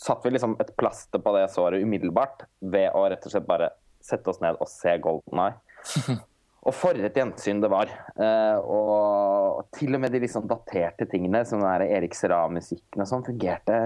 satt 0.01 0.24
vi 0.24 0.32
liksom 0.34 0.57
et 0.62 0.72
plaster 0.78 1.22
på 1.22 1.32
det 1.36 1.48
såret 1.53 1.82
umiddelbart 1.82 2.46
ved 2.61 2.94
å 2.96 3.07
rett 3.11 3.24
og 3.26 3.32
slett 3.34 3.48
bare 3.48 3.70
sette 4.01 4.30
oss 4.32 4.40
ned 4.40 4.59
og 4.61 4.68
se 4.70 4.96
Golden 5.03 5.42
Eye. 5.46 6.18
Og 6.68 6.74
for 6.76 6.92
et 6.92 7.16
gjensyn 7.16 7.62
det 7.62 7.70
var. 7.72 7.88
Eh, 8.20 8.57
og 8.61 9.62
til 9.72 9.96
og 9.96 10.03
med 10.03 10.12
de 10.12 10.20
liksom 10.20 10.44
daterte 10.48 11.07
tingene, 11.09 11.40
som 11.48 11.62
den 11.64 11.86
Erik 11.86 12.16
Serra-musikken 12.16 13.01
og 13.01 13.09
sånn, 13.09 13.24
fungerte 13.24 13.78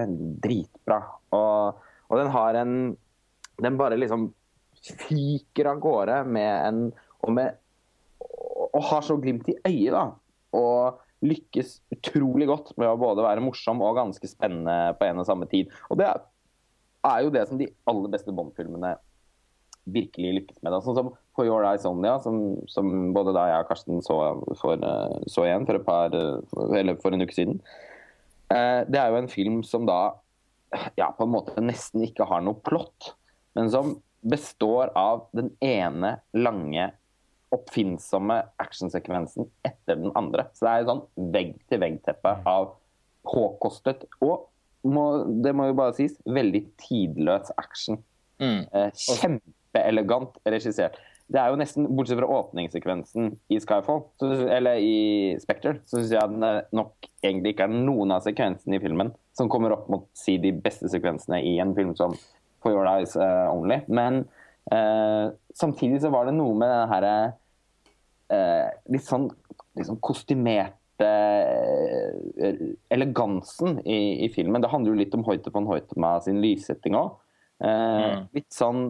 dritbra. 0.42 0.98
Og, 1.38 1.84
og 2.10 2.18
den 2.18 2.32
har 2.34 2.60
en 2.64 2.74
Den 3.62 3.76
bare 3.78 3.94
liksom 3.94 4.32
fyker 4.82 5.68
av 5.70 5.78
gårde 5.78 6.16
med 6.26 6.50
en 6.66 6.80
Og, 7.22 7.30
med, 7.32 7.54
og, 8.18 8.64
og 8.74 8.82
har 8.90 9.04
så 9.06 9.14
glimt 9.22 9.46
i 9.48 9.54
øyet, 9.62 9.94
da. 9.94 10.02
Og 10.58 11.03
lykkes 11.24 11.78
utrolig 11.94 12.48
godt 12.50 12.74
med 12.80 12.90
å 12.90 13.00
både 13.00 13.24
være 13.24 13.42
morsom 13.44 13.82
og 13.84 13.96
ganske 13.98 14.28
spennende 14.28 14.94
på 14.98 15.08
en 15.08 15.22
og 15.22 15.28
samme 15.28 15.48
tid. 15.50 15.72
Og 15.88 15.98
det 16.00 16.08
er, 16.10 17.18
jo 17.24 17.32
det 17.34 17.46
som 17.48 17.60
de 17.60 17.70
aller 17.90 18.12
beste 18.12 18.34
Bond-filmene 18.34 18.94
virkelig 19.84 20.32
lykkes 20.38 20.60
med. 20.62 20.72
Da. 20.72 20.80
Sånn 20.84 20.96
som 20.96 21.10
For 21.36 21.48
Your 21.48 21.66
Eyes 21.68 21.84
Only, 21.88 22.08
ja, 22.08 22.18
som, 22.24 22.38
som 22.72 22.90
både 23.16 23.34
da 23.36 23.48
jeg 23.50 23.64
og 23.64 23.72
Karsten 23.72 24.04
så, 24.04 24.18
for, 24.60 24.80
eh, 24.80 25.16
så 25.28 25.44
igjen 25.48 25.66
for, 25.68 25.80
par, 25.84 26.14
eh, 26.16 26.94
for 27.02 27.16
en 27.16 27.24
uke 27.24 27.36
siden. 27.36 27.60
Eh, 28.52 28.80
Det 28.88 29.00
er 29.00 29.12
jo 29.12 29.20
en 29.20 29.32
film 29.32 29.62
som 29.66 29.88
da 29.88 30.16
ja, 30.98 31.10
på 31.14 31.26
en 31.26 31.34
måte 31.34 31.62
nesten 31.62 32.04
ikke 32.06 32.26
har 32.28 32.42
noe 32.44 32.58
plott, 32.64 33.12
men 33.54 33.68
som 33.70 33.96
består 34.24 34.90
av 34.96 35.26
den 35.36 35.52
ene 35.62 36.16
lange, 36.32 36.88
oppfinnsomme 37.54 38.40
actionsekvensen 38.62 39.48
etter 39.66 40.00
den 40.00 40.12
andre. 40.18 40.48
Så 40.54 40.66
det 40.66 40.72
er 40.72 40.82
jo 40.82 40.90
sånn 40.90 41.30
vegg-til-vegg-teppe 41.36 42.34
av 42.50 42.74
påkostet 43.24 44.04
og, 44.20 44.50
må, 44.84 45.24
det 45.40 45.54
må 45.56 45.70
jo 45.70 45.78
bare 45.78 45.94
sies, 45.96 46.18
veldig 46.28 46.60
tidløs 46.82 47.48
action. 47.56 48.02
Eh, 48.42 48.90
Kjempeelegant 48.92 50.36
regissert. 50.44 50.98
Det 51.32 51.40
er 51.40 51.48
jo 51.48 51.56
nesten, 51.56 51.86
Bortsett 51.96 52.18
fra 52.20 52.28
åpningssekvensen 52.28 53.30
i 53.48 53.58
Skyfall, 53.62 54.02
så, 54.20 54.28
eller 54.52 54.82
i 54.84 54.96
Spectre, 55.40 55.78
så 55.88 55.96
syns 55.96 56.12
jeg 56.12 56.32
den 56.34 56.44
eh, 56.44 56.66
nok 56.76 57.08
egentlig 57.24 57.54
ikke 57.54 57.64
er 57.64 57.72
noen 57.72 58.12
av 58.12 58.26
sekvensene 58.26 58.76
i 58.76 58.82
filmen 58.82 59.14
som 59.34 59.48
kommer 59.50 59.72
opp 59.74 59.88
mot 59.90 60.04
si 60.18 60.36
de 60.42 60.52
beste 60.52 60.90
sekvensene 60.92 61.40
i 61.42 61.56
en 61.64 61.72
film 61.76 61.94
som 61.98 62.12
For 62.62 62.76
Your 62.76 62.88
Eyes 62.90 63.16
eh, 63.16 63.46
Only. 63.54 63.80
Men 63.88 64.26
eh, 64.72 65.32
samtidig 65.56 66.02
så 66.04 66.12
var 66.12 66.28
det 66.28 66.36
noe 66.36 66.54
med 66.60 66.70
den 66.70 66.92
herre 66.92 67.14
litt 68.30 69.04
sånn 69.04 69.28
litt 69.74 69.88
sånn 69.88 70.00
kostymerte 70.04 71.10
eh, 72.38 72.60
elegansen 72.94 73.80
i, 73.84 74.24
i 74.26 74.30
filmen. 74.34 74.62
Det 74.62 74.70
handler 74.72 74.94
jo 74.94 75.00
litt 75.02 75.16
om 75.18 75.24
Hoite 75.26 75.52
von 75.54 75.68
Hoitema 75.70 76.16
sin 76.24 76.40
lyssetting 76.44 76.96
òg. 76.98 77.16
Eh, 77.64 78.24
Litt 78.34 78.50
sånn 78.54 78.88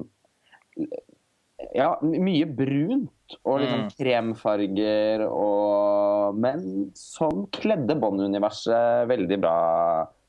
Ja, 1.76 1.94
mye 2.02 2.46
brunt 2.48 3.36
og 3.44 3.60
litt 3.60 3.70
sånn 3.70 3.90
kremfarger 3.92 5.22
og 5.28 6.38
Men 6.40 6.90
som 6.98 7.44
kledde 7.54 7.96
Bond-universet 8.00 9.04
veldig 9.10 9.38
bra 9.44 9.58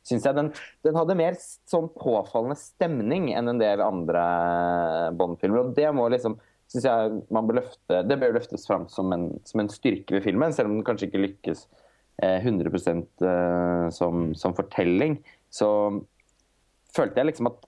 syns 0.05 0.27
jeg 0.27 0.37
den, 0.37 0.51
den 0.85 0.99
hadde 0.99 1.15
mer 1.17 1.37
sånn 1.39 1.87
påfallende 1.97 2.59
stemning 2.59 3.31
enn 3.33 3.49
en 3.49 3.57
del 3.57 3.81
andre 3.81 4.25
Bond-filmer. 5.17 5.63
Og 5.63 5.71
det 5.79 5.87
må 5.97 6.05
liksom 6.13 6.37
synes 6.71 6.87
jeg 6.87 7.21
man 7.33 7.47
bør 7.47 7.59
løfte, 7.61 8.01
Det 8.09 8.19
bør 8.19 8.35
løftes 8.35 8.67
fram 8.67 8.87
som 8.89 9.13
en, 9.13 9.29
som 9.45 9.61
en 9.61 9.69
styrke 9.69 10.17
ved 10.17 10.25
filmen, 10.25 10.53
selv 10.53 10.69
om 10.69 10.77
den 10.77 10.85
kanskje 10.87 11.09
ikke 11.09 11.23
lykkes 11.25 11.67
eh, 12.23 12.41
100 12.41 12.71
eh, 12.71 13.89
som, 13.91 14.33
som 14.35 14.55
fortelling. 14.57 15.19
Så 15.49 15.67
følte 16.95 17.21
jeg 17.21 17.31
liksom 17.31 17.51
at 17.51 17.65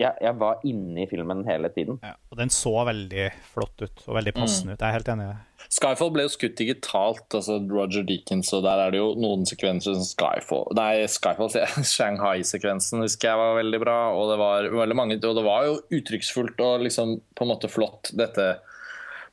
jeg, 0.00 0.10
jeg 0.24 0.34
var 0.40 0.62
inne 0.66 1.04
i 1.04 1.08
filmen 1.10 1.44
hele 1.46 1.70
tiden. 1.74 2.00
Ja, 2.02 2.16
og 2.30 2.38
den 2.40 2.50
så 2.52 2.72
veldig 2.88 3.28
flott 3.52 3.84
ut, 3.84 4.06
og 4.08 4.16
veldig 4.18 4.34
passende 4.36 4.74
ut. 4.74 4.80
Jeg 4.80 4.88
er 4.88 4.96
helt 4.96 5.10
enig. 5.12 5.28
Skyfall 5.72 6.10
ble 6.12 6.26
jo 6.26 6.32
skutt 6.34 6.58
digitalt, 6.58 7.24
altså 7.34 7.56
Roger 7.70 8.04
Deakins, 8.06 8.50
og 8.56 8.66
der 8.66 8.82
er 8.82 8.92
det 8.92 9.00
jo 9.00 9.12
noen 9.16 9.46
sekvenser 9.48 9.96
som 9.96 10.04
Skyfall 10.06 10.66
Nei, 10.76 11.06
Skyfall. 11.10 11.52
Shanghai-sekvensen 11.94 13.04
husker 13.04 13.30
jeg 13.30 13.40
var 13.40 13.58
veldig 13.60 13.80
bra, 13.82 13.98
og 14.18 14.32
det 14.32 14.38
var 14.42 14.68
veldig 14.74 14.98
mange 14.98 15.18
Og 15.22 15.38
det 15.38 15.46
var 15.46 15.68
jo 15.68 15.80
uttrykksfullt 15.98 16.60
og 16.64 16.84
liksom 16.84 17.16
på 17.34 17.46
en 17.46 17.52
måte 17.54 17.70
flott, 17.72 18.12
dette 18.18 18.56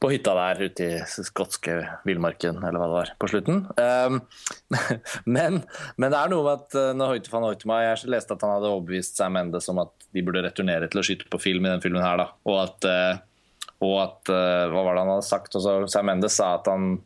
på 0.02 0.10
hytta 0.10 0.34
der 0.34 0.64
ute 0.66 0.86
i 0.86 1.24
skotske 1.26 1.76
villmarken, 2.08 2.58
eller 2.58 2.82
hva 2.82 2.88
det 2.88 2.96
var, 2.96 3.12
på 3.22 3.28
slutten. 3.30 3.60
Um, 3.78 4.22
men, 5.36 5.60
men 6.02 6.14
det 6.14 6.18
er 6.18 6.32
noe 6.32 6.46
med 6.48 6.64
at 6.64 6.78
uh, 6.80 6.94
når 6.98 7.14
Hoite 7.14 7.34
van 7.34 7.46
Hoytema 7.46 7.82
Jeg 7.84 8.10
leste 8.10 8.34
at 8.34 8.46
han 8.46 8.56
hadde 8.56 8.72
overbevist 8.72 9.20
Sam 9.22 9.38
Mendes 9.38 9.70
om 9.70 9.84
at 9.84 9.94
de 10.12 10.24
burde 10.26 10.42
returnere 10.48 10.90
til 10.90 11.04
å 11.04 11.06
skyte 11.06 11.30
på 11.30 11.42
film 11.42 11.68
i 11.68 11.74
den 11.76 11.84
filmen 11.84 12.02
her, 12.02 12.18
da. 12.18 12.28
Og 12.50 12.58
at, 12.64 12.90
uh, 12.90 13.70
og 13.86 13.96
at 14.08 14.34
uh, 14.34 14.74
Hva 14.74 14.86
var 14.88 14.98
det 14.98 15.06
han 15.06 15.14
hadde 15.16 15.30
sagt? 15.30 15.58
Også, 15.60 15.78
Sam 15.94 16.10
Mendes 16.10 16.38
sa 16.42 16.56
at 16.58 16.70
han 16.72 16.98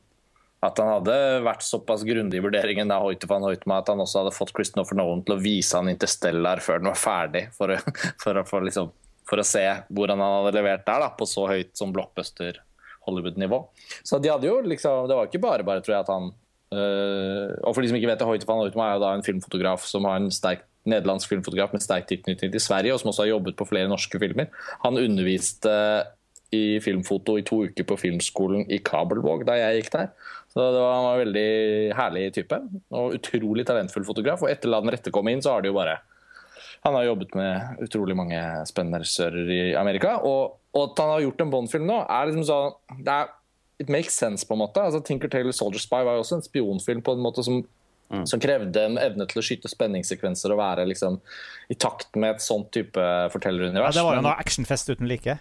at 0.65 0.79
han 0.81 0.87
hadde 0.89 1.15
vært 1.45 1.61
såpass 1.61 2.01
grundig 2.07 2.39
i 2.39 2.41
vurderingen 2.41 2.89
da 2.89 2.95
Hoite 3.03 3.27
van 3.29 3.43
Hoytema 3.45 3.83
at 3.83 3.91
han 3.91 3.99
også 4.01 4.23
hadde 4.23 4.33
fått 4.33 4.53
Christopher 4.55 4.97
Nolan 4.97 5.21
til 5.27 5.35
å 5.35 5.41
vise 5.43 5.77
han 5.77 5.91
Interstellar 5.91 6.63
før 6.63 6.79
den 6.81 6.89
var 6.89 6.97
ferdig, 6.97 7.43
for, 7.53 7.75
for, 8.23 8.39
for, 8.49 8.65
liksom, 8.65 8.89
for 9.29 9.43
å 9.43 9.45
se 9.45 9.61
hvordan 9.93 10.23
han 10.23 10.39
hadde 10.39 10.55
levert 10.57 10.87
der, 10.87 11.03
da, 11.05 11.11
på 11.13 11.27
så 11.29 11.45
høyt 11.51 11.75
som 11.77 11.93
blockbuster 11.93 12.63
Hollywood-nivå. 13.05 13.61
Så 14.03 14.19
de 14.21 14.31
hadde 14.31 14.49
jo 14.49 14.59
liksom, 14.65 15.07
Det 15.09 15.17
var 15.17 15.29
ikke 15.29 15.43
bare 15.43 15.67
bare, 15.67 15.83
tror 15.85 15.95
jeg, 15.95 16.05
at 16.05 16.13
han 16.13 16.31
øh, 16.75 17.55
Og 17.63 17.75
for 17.75 17.81
de 17.81 17.91
som 17.91 17.99
ikke 17.99 18.09
vet 18.11 18.21
det, 18.21 18.27
Hoite 18.29 18.49
van 18.49 18.63
Hoytema 18.63 18.89
er 18.89 18.97
jo 18.97 19.05
da 19.05 19.13
en 19.15 19.25
filmfotograf 19.25 19.85
som 19.89 20.07
har 20.09 20.21
en 20.21 20.31
sterk 20.33 20.65
nederlandsk 20.85 21.31
filmfotograf 21.31 21.71
med 21.73 21.81
sterk 21.81 22.05
tilknytning 22.09 22.51
til 22.53 22.61
Sverige, 22.61 22.93
og 22.93 22.99
som 23.01 23.09
også 23.09 23.23
har 23.23 23.31
jobbet 23.31 23.55
på 23.57 23.65
flere 23.65 23.89
norske 23.89 24.19
filmer. 24.21 24.51
Han 24.83 24.99
underviste 25.01 25.73
i 26.53 26.79
filmfoto 26.83 27.37
i 27.39 27.45
to 27.45 27.63
uker 27.67 27.87
på 27.89 27.97
filmskolen 27.99 28.67
i 28.71 28.79
Kabelvåg 28.85 29.45
da 29.47 29.57
jeg 29.59 29.81
gikk 29.81 29.93
der. 29.95 30.11
Så 30.53 30.61
det 30.61 30.79
var, 30.79 30.93
han 30.95 31.05
var 31.07 31.15
en 31.15 31.23
veldig 31.25 31.49
herlig 31.97 32.25
type, 32.37 32.59
og 32.95 33.15
utrolig 33.17 33.65
talentfull 33.67 34.05
fotograf. 34.07 34.43
Og 34.45 34.51
etter 34.51 34.71
La 34.71 34.79
den 34.83 34.93
rette 34.93 35.13
komme 35.13 35.33
inn, 35.33 35.43
så 35.43 35.55
har 35.55 35.65
det 35.65 35.73
jo 35.73 35.79
bare 35.79 35.97
Han 36.85 36.93
har 36.93 37.07
jobbet 37.07 37.33
med 37.33 37.81
utrolig 37.81 38.15
mange 38.15 38.39
spennende 38.69 38.99
regissører 39.01 39.49
i 39.49 39.61
Amerika. 39.73 40.19
Og, 40.21 40.59
og 40.75 40.91
at 40.91 41.01
han 41.01 41.13
har 41.13 41.23
gjort 41.23 41.41
en 41.41 41.53
Bond-film 41.53 41.87
nå, 41.87 42.01
er 42.03 42.29
liksom 42.29 42.45
sånn 42.49 43.01
det 43.01 43.17
er, 43.23 43.33
It 43.75 43.89
makes 43.91 44.15
sense, 44.15 44.45
på 44.47 44.55
en 44.55 44.61
måte. 44.61 44.79
Altså, 44.79 45.01
Tinker 45.03 45.27
Tailor 45.27 45.51
Soldier 45.51 45.81
Spy 45.83 45.97
var 46.07 46.15
jo 46.15 46.21
også 46.21 46.37
en 46.37 46.45
spionfilm 46.45 47.01
på 47.03 47.11
en 47.17 47.23
måte 47.25 47.43
som 47.43 47.65
som 48.29 48.39
krevde 48.39 48.83
en 48.85 48.99
evne 49.01 49.25
til 49.29 49.41
å 49.41 49.43
skyte 49.43 49.69
spenningssekvenser 49.71 50.53
og 50.53 50.59
være 50.59 50.85
liksom 50.91 51.17
i 51.73 51.77
takt 51.79 52.13
med 52.19 52.35
et 52.35 52.43
sånt 52.45 52.69
type 52.75 53.01
fortellerunivers. 53.33 53.95
Ja, 53.95 53.97
det 53.97 54.05
var 54.05 54.19
jo 54.19 54.21
en 54.21 54.29
actionfest 54.29 54.91
uten 54.93 55.09
like. 55.09 55.39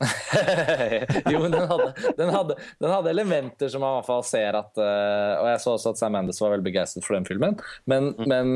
jo, 1.28 1.42
men 1.42 1.52
den 1.52 1.66
hadde, 1.68 1.90
den, 2.16 2.30
hadde, 2.32 2.54
den 2.80 2.92
hadde 2.94 3.10
elementer 3.12 3.68
som 3.68 3.82
man 3.84 3.92
i 3.92 3.98
hvert 3.98 4.08
fall 4.08 4.22
ser 4.24 4.56
at 4.56 4.78
uh, 4.80 5.42
Og 5.42 5.48
jeg 5.50 5.58
så 5.60 5.74
også 5.74 5.92
at 5.92 6.00
Sam 6.00 6.14
Mendes 6.16 6.40
var 6.40 6.54
veldig 6.54 6.64
begeistret 6.70 7.04
for 7.04 7.18
den 7.18 7.28
filmen. 7.28 7.58
Men, 7.84 8.14
men, 8.24 8.54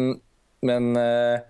men 0.64 0.96
eh, 0.96 1.44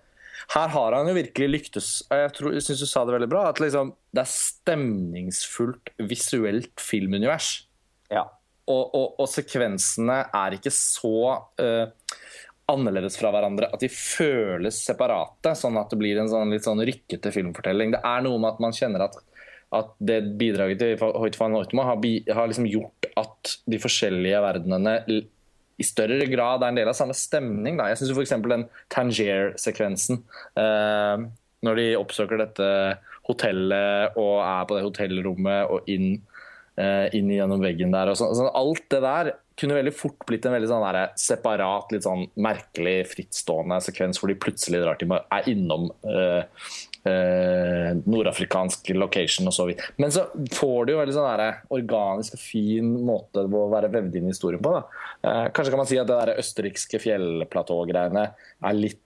her 0.54 0.70
har 0.74 0.96
han 0.96 1.08
jo 1.10 1.16
virkelig 1.16 1.48
lyktes. 1.50 1.90
Jeg, 2.10 2.32
tror- 2.36 2.54
jeg 2.56 2.64
syns 2.66 2.82
du 2.84 2.88
sa 2.90 3.04
det 3.06 3.16
veldig 3.16 3.30
bra. 3.30 3.46
At 3.50 3.60
liksom, 3.62 3.94
det 4.14 4.24
er 4.24 4.32
stemningsfullt 4.32 5.92
visuelt 6.10 6.82
filmunivers. 6.82 7.68
Ja. 8.12 8.26
Og, 8.70 8.94
og, 8.96 9.20
og 9.20 9.28
sekvensene 9.28 10.22
er 10.32 10.56
ikke 10.56 10.72
så 10.72 11.16
uh, 11.60 11.84
annerledes 12.72 13.18
fra 13.20 13.28
hverandre 13.34 13.68
at 13.74 13.82
de 13.82 13.90
føles 13.92 14.78
separate, 14.86 15.52
sånn 15.58 15.76
at 15.80 15.92
det 15.92 16.00
blir 16.00 16.20
en 16.20 16.30
sånn 16.32 16.54
litt 16.54 16.64
sånn 16.64 16.80
rykkete 16.80 17.32
filmfortelling. 17.34 17.92
Det 17.92 18.00
er 18.08 18.24
noe 18.24 18.40
med 18.40 18.54
at 18.54 18.62
man 18.64 18.76
kjenner 18.76 19.04
at, 19.04 19.18
at 19.76 19.92
det 20.00 20.22
bidraget 20.40 20.80
til 20.80 20.96
Hoit 21.02 21.36
van 21.40 21.58
Hoytema 21.58 21.84
har, 21.90 22.00
har 22.38 22.48
liksom 22.48 22.68
gjort 22.70 23.10
at 23.20 23.56
de 23.68 23.80
forskjellige 23.82 24.40
verdenene 24.46 24.96
i 25.80 25.86
større 25.86 26.26
grad 26.30 26.62
er 26.62 26.72
en 26.72 26.78
del 26.78 26.90
av 26.90 26.98
samme 26.98 27.16
stemning. 27.18 27.78
Da. 27.80 27.88
Jeg 27.90 28.02
syns 28.02 28.14
f.eks. 28.14 28.36
den 28.50 28.68
Tangier-sekvensen, 28.94 30.20
eh, 30.60 31.24
når 31.64 31.80
de 31.80 31.88
oppsøker 31.98 32.40
dette 32.42 32.68
hotellet 33.24 34.18
og 34.20 34.36
er 34.44 34.68
på 34.68 34.76
det 34.76 34.84
hotellrommet 34.84 35.72
og 35.72 35.88
inn 35.90 36.18
eh, 36.76 37.08
inn 37.16 37.30
gjennom 37.32 37.62
veggen 37.62 37.94
der. 37.94 38.12
Sånn. 38.18 38.34
sånn, 38.36 38.52
alt 38.54 38.86
det 38.92 39.00
der 39.04 39.32
kunne 39.58 39.76
veldig 39.78 39.94
fort 39.94 40.24
blitt 40.26 40.46
en 40.48 40.56
veldig 40.56 40.70
sånn 40.70 40.84
der, 40.84 41.12
separat, 41.20 41.92
litt 41.94 42.06
sånn 42.06 42.26
merkelig, 42.42 42.96
frittstående 43.12 43.78
sekvens 43.84 44.18
hvor 44.18 44.32
de 44.32 44.38
plutselig 44.40 44.82
drar 44.82 44.98
til, 44.98 45.14
er 45.14 45.50
innom 45.50 45.88
eh, 46.10 46.42
eh, 47.08 47.90
nordafrikansk 48.04 48.90
location 48.96 49.50
og 49.50 49.56
så 49.56 49.68
vidt. 49.68 49.82
Men 50.00 50.12
så 50.14 50.26
får 50.56 50.86
du 50.86 50.94
jo 50.94 51.00
veldig 51.00 51.16
sånn 51.16 51.28
der, 51.28 51.60
organisk 51.74 52.38
og 52.38 52.42
fin 52.42 52.90
måte 53.06 53.44
å 53.44 53.64
være 53.72 53.92
vevd 53.92 54.18
inn 54.20 54.28
i 54.28 54.34
historien 54.34 54.62
på. 54.64 54.76
Eh, 55.22 55.46
kanskje 55.54 55.74
kan 55.74 55.82
man 55.82 55.90
si 55.90 56.00
at 56.00 56.10
det 56.10 56.20
der 56.20 56.42
østerrikske 56.42 57.02
fjellplatågreiene 57.02 58.26
er 58.34 58.78
litt 58.78 59.00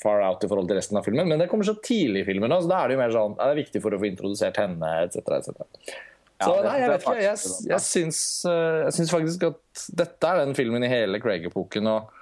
far 0.00 0.22
out 0.24 0.44
i 0.44 0.48
forhold 0.48 0.70
til 0.70 0.78
resten 0.78 0.96
av 1.00 1.04
filmen, 1.04 1.28
men 1.28 1.40
det 1.42 1.48
kommer 1.50 1.66
så 1.66 1.74
tidlig 1.82 2.22
i 2.22 2.28
filmen 2.28 2.52
Også, 2.54 2.68
så 2.68 2.70
da 2.70 2.78
er 2.78 2.88
det 2.88 2.94
jo 2.96 3.00
mer 3.02 3.12
sånn, 3.12 3.34
er 3.34 3.50
det 3.50 3.64
viktig 3.64 3.82
for 3.84 3.92
å 3.92 3.98
få 4.00 4.08
introdusert 4.08 4.60
henne, 4.62 4.92
etc. 5.04 5.18
etc. 5.36 5.98
Så 6.40 6.54
nei, 6.64 6.76
jeg 6.80 6.88
vet 6.88 7.02
ikke. 7.04 7.16
jeg 7.18 7.26
Jeg, 7.26 7.66
jeg, 7.68 7.84
syns, 7.84 8.20
eh, 8.48 8.78
jeg 8.86 8.96
syns 8.96 9.12
faktisk 9.12 9.44
at 9.50 9.82
dette 10.00 10.30
er 10.30 10.40
den 10.40 10.56
filmen 10.56 10.86
i 10.86 10.88
hele 10.88 11.20
Craig-epoken. 11.20 11.90
Og, 11.90 12.19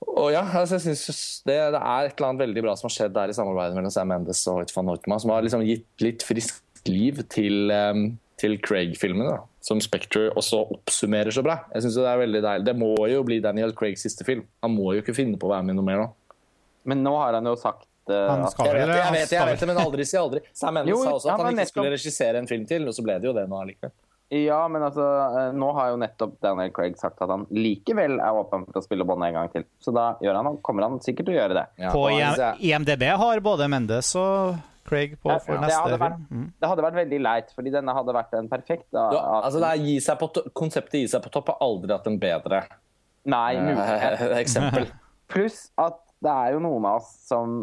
og 0.00 0.30
ja, 0.32 0.42
altså 0.42 0.78
jeg 0.78 0.96
synes 0.96 1.20
det, 1.46 1.54
det 1.74 1.80
er 1.80 2.08
et 2.08 2.16
eller 2.16 2.30
annet 2.30 2.42
veldig 2.46 2.64
bra 2.64 2.74
som 2.78 2.88
har 2.88 2.94
skjedd 2.94 3.14
der 3.16 3.32
i 3.32 3.36
samarbeidet 3.36 3.76
mellom 3.76 3.92
Sam 3.92 4.08
Mendes 4.10 4.40
og 4.48 4.60
Hoyt 4.60 4.72
van 4.74 4.90
Hoytema, 4.92 5.18
som 5.20 5.32
har 5.34 5.44
liksom 5.44 5.64
gitt 5.66 6.04
litt 6.04 6.24
friskt 6.24 6.88
liv 6.88 7.20
til, 7.32 7.72
til 8.40 8.56
Craig-filmene. 8.64 9.36
Som 9.64 9.82
Spectre 9.84 10.30
også 10.40 10.62
oppsummerer 10.72 11.34
så 11.36 11.44
bra. 11.44 11.58
Jeg 11.74 11.84
synes 11.84 11.98
Det 12.00 12.08
er 12.08 12.20
veldig 12.22 12.40
deilig. 12.46 12.66
Det 12.70 12.76
må 12.80 12.94
jo 13.12 13.20
bli 13.28 13.42
Daniel 13.44 13.74
Craigs 13.76 14.06
siste 14.06 14.24
film. 14.24 14.46
Han 14.64 14.72
må 14.72 14.94
jo 14.96 15.04
ikke 15.04 15.16
finne 15.16 15.36
på 15.40 15.50
å 15.50 15.52
være 15.52 15.68
med 15.68 15.76
noe 15.76 15.84
mer 15.84 16.00
nå. 16.00 16.06
Men 16.88 17.02
nå 17.04 17.12
har 17.20 17.36
han 17.36 17.44
jo 17.44 17.52
sagt 17.60 17.84
eh, 18.08 18.24
Han 18.24 18.46
skal 18.48 18.70
Jeg 18.70 18.78
vet, 18.78 18.88
vel 18.88 18.96
jeg 18.96 19.12
vet, 19.18 19.34
jeg 19.36 19.48
vet 19.50 19.60
det, 19.60 19.68
men 19.68 19.80
aldri 19.82 20.06
si 20.08 20.16
aldri. 20.16 20.40
Sam 20.56 20.78
Mendes 20.78 20.94
Jo, 20.94 21.02
sa 21.04 21.12
også 21.18 21.28
ja, 21.28 21.34
at 21.36 21.44
han 21.44 21.60
ikke 21.60 21.72
skulle 21.74 21.92
regissere 21.92 22.40
en 22.40 22.48
film 22.48 22.64
til, 22.70 22.88
og 22.88 22.96
så 22.96 23.04
ble 23.04 23.18
det 23.20 23.28
jo 23.28 23.34
det 23.36 23.44
nå 23.52 23.60
allikevel. 23.60 23.92
Ja, 24.30 24.60
men 24.70 24.82
altså, 24.86 25.02
eh, 25.02 25.52
nå 25.58 25.72
har 25.74 25.88
jo 25.90 25.96
nettopp 25.98 26.36
Daniel 26.44 26.70
Craig 26.70 26.94
sagt 27.00 27.18
at 27.24 27.28
han 27.32 27.46
likevel 27.50 28.20
er 28.22 28.36
åpen 28.38 28.62
for 28.68 28.78
å 28.78 28.84
spille 28.84 29.02
Bond 29.08 29.24
en 29.26 29.34
gang 29.34 29.48
til. 29.50 29.64
Så 29.82 29.90
da 29.96 30.12
gjør 30.22 30.36
han, 30.38 30.58
kommer 30.62 30.86
han 30.86 31.00
sikkert 31.02 31.26
til 31.26 31.34
å 31.34 31.38
gjøre 31.40 31.56
det. 31.58 31.64
Ja, 31.82 31.90
På 31.90 32.04
IMDb 32.62 33.02
har 33.18 33.40
både 33.42 33.66
Mendes 33.72 34.12
og 34.20 34.54
Craig 34.86 35.16
på 35.22 35.32
Ja, 35.32 35.38
for 35.42 35.58
det 35.58 35.64
neste 35.66 35.98
vært- 35.98 36.14
film. 36.20 36.26
Mm. 36.30 36.52
Det 36.62 36.68
hadde 36.70 36.82
vært 36.86 36.98
veldig 37.00 37.20
leit, 37.26 37.50
fordi 37.56 37.72
denne 37.74 37.94
hadde 37.94 38.14
vært 38.14 38.32
en 38.38 38.48
perfekt 38.48 38.86
da, 38.92 39.08
Ja, 39.12 39.24
altså 39.42 39.60
det 39.60 39.68
er 39.72 39.82
gi 39.84 39.96
seg 40.00 40.18
på 40.22 40.30
to 40.32 40.42
Konseptet 40.54 41.00
gi 41.02 41.06
seg 41.08 41.22
på 41.26 41.30
topp 41.34 41.48
har 41.52 41.58
aldri 41.66 41.90
hatt 41.92 42.06
en 42.06 42.18
bedre 42.22 42.62
Nei, 43.26 43.56
mulighet. 43.58 44.20
eh, 44.30 44.38
eksempel. 44.44 44.86
Pluss 45.28 45.70
at 45.78 45.98
det 46.22 46.30
er 46.30 46.52
jo 46.54 46.60
noen 46.60 46.86
av 46.86 47.00
oss 47.02 47.10
som 47.26 47.58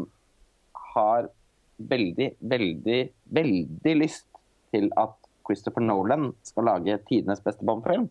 har 0.95 1.29
veldig, 1.79 2.35
veldig, 2.43 2.99
veldig 3.31 3.95
lyst 3.99 4.25
til 4.73 4.89
at 4.97 5.15
Christopher 5.47 5.83
Nolan 5.83 6.31
skal 6.45 6.67
lage 6.67 6.99
tidenes 7.09 7.43
beste 7.43 7.65
Bond-film. 7.65 8.09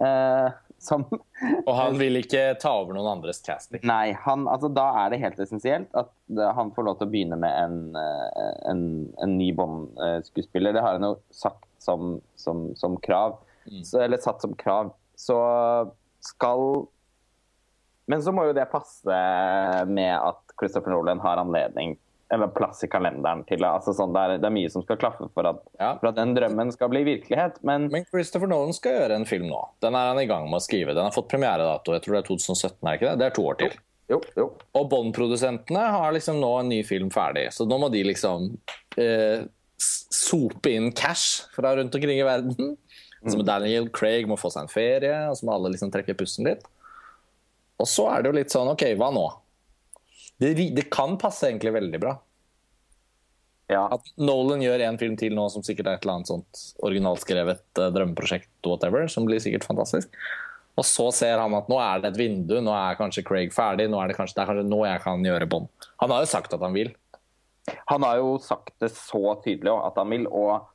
Eh, 0.00 0.48
som 0.78 1.04
Og 1.66 1.72
han 1.74 1.98
vil 1.98 2.20
ikke 2.20 2.52
ta 2.62 2.72
over 2.80 2.94
noen 2.96 3.10
andres 3.16 3.40
casting. 3.44 3.82
Nei, 3.88 4.12
han, 4.26 4.46
altså, 4.50 4.70
da 4.72 4.86
er 5.02 5.12
det 5.12 5.22
helt 5.22 5.40
essensielt 5.42 5.94
at 5.98 6.12
han 6.54 6.72
får 6.76 6.86
lov 6.86 6.98
til 7.00 7.08
å 7.08 7.12
begynne 7.12 7.38
med 7.40 7.54
en, 7.64 7.80
eh, 7.98 8.52
en, 8.70 8.82
en 9.24 9.36
ny 9.40 9.50
Bond-skuespiller. 9.58 10.76
Det 10.76 10.84
har 10.84 10.98
han 10.98 11.08
jo 11.10 11.16
sagt 11.34 11.66
som, 11.82 12.18
som, 12.38 12.68
som 12.78 12.98
krav. 13.04 13.40
Så, 13.84 14.00
eller 14.00 14.20
satt 14.22 14.40
som 14.40 14.54
krav. 14.56 14.94
Så 15.18 15.36
skal 16.24 16.86
Men 18.08 18.22
så 18.24 18.32
må 18.32 18.46
jo 18.48 18.54
det 18.56 18.70
passe 18.72 19.18
med 19.90 20.14
at 20.16 20.54
Christopher 20.58 20.94
Nolan 20.94 21.20
har 21.20 21.42
anledning 21.42 21.98
eller 22.30 22.50
plass 22.52 22.82
i 22.84 22.88
kalenderen 22.92 23.40
til. 23.48 23.62
Altså, 23.64 23.94
sånn, 23.96 24.12
det, 24.12 24.20
er, 24.20 24.40
det 24.42 24.48
er 24.50 24.52
mye 24.52 24.68
som 24.72 24.82
skal 24.84 24.98
klaffe 25.00 25.28
for 25.32 25.48
at, 25.48 25.62
Ja. 25.80 25.94
for 26.00 26.10
at 26.10 26.18
den 26.18 26.34
drømmen 26.36 26.70
skal 26.74 26.90
bli 26.92 27.00
virkelighet. 27.06 27.60
Men 27.64 27.86
Men 27.92 28.04
Christopher 28.10 28.50
Nolan 28.50 28.74
skal 28.76 28.98
gjøre 28.98 29.16
en 29.16 29.24
film 29.28 29.46
nå. 29.48 29.62
Den 29.80 29.96
er 29.96 30.10
han 30.12 30.20
i 30.20 30.26
gang 30.28 30.44
med 30.50 30.60
å 30.60 30.64
skrive. 30.64 30.92
Den 30.96 31.08
har 31.08 31.14
fått 31.14 31.30
premieredato. 31.32 31.94
Jeg 31.96 32.04
tror 32.04 32.18
det 32.18 32.22
er 32.24 32.28
2017, 32.28 32.74
er 32.82 32.90
det 32.90 32.98
ikke 33.00 33.08
det? 33.10 33.18
Det 33.22 33.26
er 33.30 33.36
to 33.38 33.46
år 33.48 33.58
til. 33.62 33.78
jo, 34.12 34.20
jo. 34.36 34.46
Og 34.76 34.90
Bond-produsentene 34.92 35.86
har 35.96 36.12
liksom 36.16 36.38
nå 36.40 36.52
en 36.60 36.68
ny 36.72 36.82
film 36.84 37.08
ferdig, 37.12 37.46
så 37.52 37.64
nå 37.68 37.78
må 37.80 37.88
de 37.92 38.04
liksom 38.08 38.50
eh, 39.00 39.46
sope 39.78 40.70
inn 40.72 40.92
cash 40.92 41.46
fra 41.56 41.74
rundt 41.76 41.94
omkring 41.94 42.20
i 42.20 42.26
verden. 42.28 42.76
Så 43.26 43.34
må 43.36 43.42
Daniel 43.44 43.88
Craig 43.90 44.28
må 44.30 44.36
få 44.38 44.48
seg 44.52 44.64
en 44.68 44.70
ferie, 44.72 45.16
og 45.28 45.36
så 45.36 45.44
må 45.48 45.56
alle 45.56 45.72
liksom 45.74 45.90
trekke 45.92 46.14
pusten 46.16 46.46
litt. 46.46 46.62
Og 47.80 47.86
så 47.90 48.06
er 48.12 48.22
det 48.22 48.30
jo 48.30 48.36
litt 48.38 48.52
sånn 48.54 48.68
OK, 48.72 48.84
hva 48.98 49.08
nå? 49.14 49.26
Det, 50.42 50.54
det 50.76 50.88
kan 50.94 51.16
passe 51.20 51.48
egentlig 51.48 51.74
veldig 51.74 52.00
bra. 52.02 52.16
Ja. 53.68 53.84
At 53.92 54.06
Nolan 54.16 54.62
gjør 54.64 54.80
en 54.86 54.98
film 55.00 55.16
til 55.20 55.34
nå 55.36 55.44
som 55.52 55.64
sikkert 55.64 55.90
er 55.90 55.98
et 55.98 56.06
eller 56.06 56.18
annet 56.18 56.30
sånt 56.30 56.60
originalskrevet 56.88 57.64
uh, 57.80 57.90
drømmeprosjekt, 57.92 58.52
whatever, 58.64 59.04
som 59.12 59.28
blir 59.28 59.42
sikkert 59.44 59.66
fantastisk. 59.68 60.14
Og 60.78 60.86
så 60.86 61.08
ser 61.12 61.40
han 61.42 61.56
at 61.58 61.68
nå 61.68 61.76
er 61.82 62.00
det 62.00 62.12
et 62.12 62.20
vindu, 62.20 62.54
nå 62.62 62.72
er 62.72 62.96
kanskje 62.96 63.26
Craig 63.26 63.52
ferdig, 63.52 63.88
nå 63.90 63.98
er 64.00 64.10
det 64.10 64.16
kanskje, 64.16 64.38
det 64.38 64.44
er 64.44 64.50
kanskje 64.52 64.70
nå 64.70 64.80
jeg 64.86 65.02
kan 65.04 65.26
gjøre 65.26 65.50
Bond. 65.50 65.68
Han 66.00 66.14
har 66.14 66.22
jo 66.22 66.30
sagt 66.30 66.54
at 66.54 66.64
han 66.64 66.76
vil. 66.76 66.92
Han 67.90 68.06
har 68.06 68.22
jo 68.22 68.36
sagt 68.40 68.76
det 68.80 68.92
så 68.94 69.34
tydelig 69.44 69.74
også, 69.74 69.90
at 69.90 69.98
han 70.00 70.14
vil, 70.14 70.28
og 70.30 70.68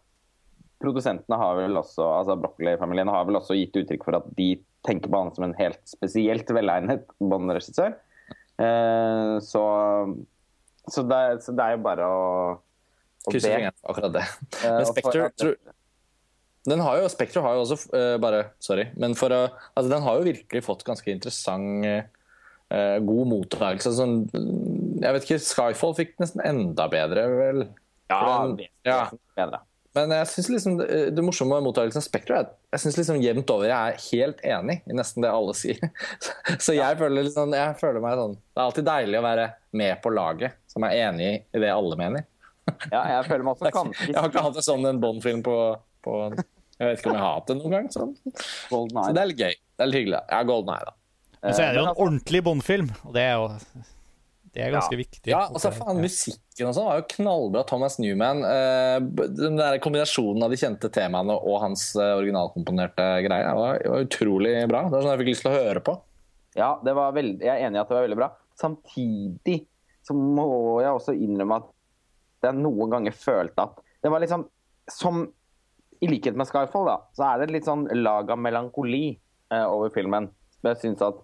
produsentene 0.83 1.39
har 1.39 1.55
vel 1.57 1.79
også, 1.79 2.03
altså 2.19 2.35
Broccoli-familien 2.43 3.09
har 3.09 3.25
vel 3.25 3.39
også 3.39 3.55
gitt 3.57 3.79
uttrykk 3.79 4.03
for 4.05 4.19
at 4.19 4.27
de 4.37 4.51
tenker 4.85 5.09
på 5.09 5.21
han 5.21 5.31
som 5.33 5.47
en 5.47 5.55
helt 5.57 5.79
spesielt 5.87 6.51
velegnet 6.51 7.07
Bond-regissør. 7.23 7.95
Eh, 8.63 9.35
så, 9.43 9.63
så, 10.87 11.03
det, 11.09 11.21
så 11.45 11.55
det 11.55 11.67
er 11.67 11.75
jo 11.77 11.83
bare 11.85 12.07
å, 12.09 12.23
å 12.57 13.31
Krysse 13.31 13.51
fingrene 13.51 13.75
for 13.77 13.93
akkurat 13.93 14.15
det. 14.17 14.25
Eh, 14.63 14.75
Men 14.79 14.89
Spectre 14.89 15.29
tror- 15.41 15.61
den 16.63 16.79
har 16.79 17.01
jo, 17.01 17.07
Spectre 17.11 17.41
har 17.43 17.57
jo 17.57 17.63
også 17.65 17.75
uh, 17.91 18.15
bare, 18.23 18.45
Sorry. 18.63 18.85
Men 18.95 19.17
for 19.19 19.33
å, 19.35 19.41
altså, 19.75 19.89
den 19.91 20.05
har 20.05 20.15
jo 20.15 20.27
virkelig 20.29 20.61
fått 20.63 20.85
ganske 20.87 21.11
interessant 21.11 21.83
uh, 21.83 22.99
god 23.03 23.27
mottakelse. 23.33 23.91
Sånn, 23.97 24.13
jeg 25.03 25.17
vet 25.17 25.27
ikke, 25.27 25.41
Skyfall 25.43 25.97
fikk 25.97 26.15
nesten 26.23 26.43
enda 26.47 26.87
bedre, 26.91 27.25
vel? 27.35 27.65
Ja, 28.13 28.21
den- 28.47 28.71
ja. 28.87 29.01
bedre. 29.35 29.59
Men 29.93 30.13
jeg 30.15 30.29
synes 30.31 30.49
liksom 30.49 30.77
det, 30.79 30.87
det 31.13 31.23
morsomme 31.25 31.53
med 31.59 31.67
mottakelsen 31.67 32.01
av 32.01 32.05
Spectre 32.05 32.35
er 32.35 32.47
at 32.47 32.53
jeg 32.73 32.81
synes 32.83 32.95
liksom 32.97 33.19
jevnt 33.21 33.51
over 33.53 33.69
jeg 33.69 33.77
er 33.93 34.05
helt 34.07 34.39
enig 34.55 34.79
i 34.89 34.95
nesten 34.97 35.25
det 35.25 35.29
alle 35.29 35.53
sier. 35.57 35.81
Så 36.65 36.73
jeg 36.73 36.97
føler, 36.97 37.27
liksom, 37.27 37.53
jeg 37.53 37.75
føler 37.77 38.01
meg 38.01 38.17
sånn 38.17 38.33
Det 38.39 38.57
er 38.57 38.63
alltid 38.63 38.87
deilig 38.89 39.19
å 39.19 39.25
være 39.27 39.47
med 39.83 40.01
på 40.01 40.13
laget 40.13 40.57
som 40.73 40.87
er 40.87 40.97
enig 41.03 41.29
i 41.45 41.61
det 41.61 41.69
alle 41.69 41.99
mener. 41.99 42.25
Ja, 42.89 43.03
jeg 43.17 43.27
føler 43.27 43.45
meg 43.45 43.53
også 43.53 43.69
Jeg 44.07 44.17
har 44.17 44.31
ikke 44.31 44.45
hatt 44.47 44.57
det 44.57 44.65
sånn 44.65 44.89
en 44.89 45.01
Bond-film 45.03 45.45
på, 45.45 45.57
på 46.05 46.17
Jeg 46.31 46.89
vet 46.89 46.99
ikke 46.99 47.11
om 47.11 47.17
jeg 47.19 47.25
har 47.25 47.37
hatt 47.37 47.51
det 47.51 47.59
noen 47.59 47.77
gang. 47.77 47.89
Sånn. 47.93 48.13
Så 48.25 48.83
det 49.13 49.21
er 49.21 49.29
litt 49.29 49.45
gøy. 49.45 49.53
Det 49.53 49.85
er 49.85 49.91
litt 49.91 50.01
hyggelig. 50.01 50.21
Ja, 50.31 50.43
Golden 50.47 50.73
Eye, 50.73 50.89
da. 50.89 50.97
Men 51.43 51.57
så 51.57 51.65
er 51.65 51.73
det 51.75 51.81
jo 51.81 51.87
en 51.89 51.97
ordentlig 51.99 52.41
Bond-film, 52.45 52.89
og 53.03 53.13
det 53.13 53.27
er 53.27 53.33
jo 53.35 53.83
det 54.53 54.61
er 54.61 54.73
ganske 54.75 54.97
viktig. 54.97 55.31
Ja, 55.31 55.47
altså 55.49 55.71
faen, 55.73 55.97
Musikken 56.03 56.67
og 56.69 56.75
sånn 56.77 56.85
var 56.85 56.99
jo 56.99 57.05
knallbra. 57.15 57.63
Thomas 57.65 57.95
Newman. 57.97 58.43
Uh, 58.45 59.25
den 59.33 59.57
der 59.57 59.79
Kombinasjonen 59.81 60.45
av 60.45 60.53
de 60.53 60.59
kjente 60.61 60.91
temaene 60.93 61.33
og 61.33 61.57
hans 61.63 61.87
uh, 61.97 62.13
originalkomponerte 62.19 63.07
greier 63.25 63.57
var, 63.57 63.81
var 63.81 64.05
utrolig 64.05 64.53
bra. 64.69 64.83
Det 64.85 64.93
var 64.93 65.05
sånn 65.05 65.13
jeg 65.15 65.21
fikk 65.23 65.31
lyst 65.31 65.45
til 65.47 65.49
å 65.49 65.55
høre 65.55 65.81
på. 65.87 65.95
Ja, 66.53 66.69
det 66.85 66.93
var 66.93 67.15
veldig, 67.17 67.39
jeg 67.41 67.49
er 67.49 67.65
enig 67.65 67.79
i 67.79 67.81
at 67.81 67.89
det 67.89 67.97
var 67.97 68.05
veldig 68.05 68.19
bra. 68.19 68.29
Samtidig 68.61 69.57
så 70.05 70.13
må 70.19 70.45
jeg 70.83 70.99
også 70.99 71.17
innrømme 71.17 71.57
at 71.63 71.73
jeg 72.45 72.59
noen 72.61 72.93
ganger 72.93 73.17
følte 73.17 73.65
at 73.65 73.81
det 74.03 74.11
var 74.11 74.19
liksom 74.19 74.41
Som 74.91 75.21
i 76.03 76.09
likhet 76.11 76.35
med 76.35 76.49
Skyfall, 76.49 76.89
da, 76.89 76.97
så 77.15 77.23
er 77.31 77.39
det 77.39 77.53
litt 77.55 77.65
sånn 77.65 77.85
lag 78.03 78.29
av 78.29 78.37
melankoli 78.37 79.15
uh, 79.55 79.65
over 79.71 79.89
filmen. 79.95 80.27
Jeg 80.67 80.77
syns 80.81 81.01
at 81.03 81.19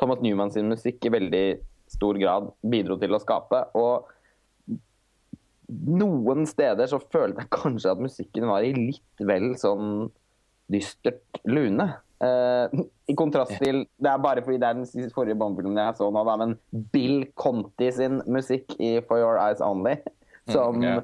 Thomas 0.00 0.20
Newman 0.24 0.50
sin 0.52 0.68
musikk 0.68 1.04
i 1.04 1.12
veldig 1.12 1.44
stor 1.90 2.18
grad 2.20 2.50
bidro 2.62 2.98
til 3.00 3.16
å 3.16 3.20
skape. 3.22 3.64
Og 3.78 4.08
noen 5.68 6.46
steder 6.48 6.88
så 6.88 7.00
følte 7.12 7.44
jeg 7.44 7.52
kanskje 7.52 7.92
at 7.92 8.02
musikken 8.02 8.48
var 8.48 8.64
i 8.64 8.74
litt 8.76 9.24
vel 9.28 9.52
sånn 9.60 10.08
dystert 10.72 11.40
lune. 11.48 11.88
Eh, 12.24 12.78
I 13.08 13.14
kontrast 13.14 13.54
til 13.62 13.84
Det 13.94 14.08
er 14.10 14.18
bare 14.18 14.42
fordi 14.42 14.58
det 14.58 14.66
er 14.66 14.80
den 14.80 15.12
forrige 15.14 15.38
Bond-filmen 15.38 15.78
jeg 15.78 15.98
så 16.00 16.08
nå, 16.10 16.24
da, 16.26 16.34
men 16.40 16.56
Bill 16.92 17.28
Conti 17.38 17.92
sin 17.94 18.18
musikk 18.26 18.74
i 18.82 18.96
For 19.06 19.22
Your 19.22 19.38
Eyes 19.38 19.62
Only, 19.64 19.94
som 20.50 20.82
ja. 20.82 20.98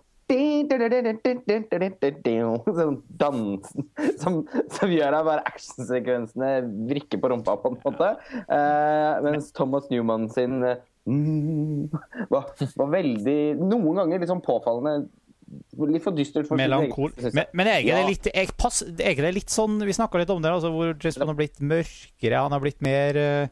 Sånn 2.65 2.97
dansen 3.21 3.89
som, 4.21 4.41
som 4.73 4.93
gjør 4.93 5.17
at 5.19 5.27
bare 5.29 5.45
actionsekvensene 5.51 6.53
vrikker 6.91 7.21
på 7.23 7.31
rumpa, 7.33 7.57
på 7.63 7.73
en 7.73 7.79
måte. 7.85 8.09
Eh, 8.45 9.21
mens 9.27 9.51
Thomas 9.57 9.91
Newman 9.93 10.29
sin 10.33 10.61
mm, 10.63 11.91
var, 12.33 12.49
var 12.81 12.95
veldig 12.95 13.39
Noen 13.61 14.01
ganger 14.03 14.25
liksom 14.25 14.43
påfallende 14.45 15.05
Litt 15.77 16.03
for 16.03 16.17
dystert 16.17 16.49
for 16.49 16.57
Melankol. 16.59 17.13
egen- 17.13 17.21
synes. 17.29 17.35
Men, 17.37 17.47
men 17.53 17.69
er 17.71 17.81
Ja. 17.85 17.99
det 18.01 18.09
litt 18.15 18.29
jeg 18.35 18.49
pass, 18.59 18.81
er 18.83 19.13
ikke 19.13 19.27
det 19.27 19.35
litt 19.37 19.53
sånn 19.53 19.77
Vi 19.85 19.93
snakka 19.95 20.19
litt 20.19 20.31
om 20.33 20.41
det, 20.43 20.51
altså, 20.51 20.71
hvor 20.73 20.95
Jason 20.99 21.29
har 21.29 21.37
blitt 21.39 21.61
mørkere, 21.61 22.41
han 22.41 22.51
har 22.57 22.63
blitt 22.65 22.81
mer 22.83 23.19
uh, 23.21 23.47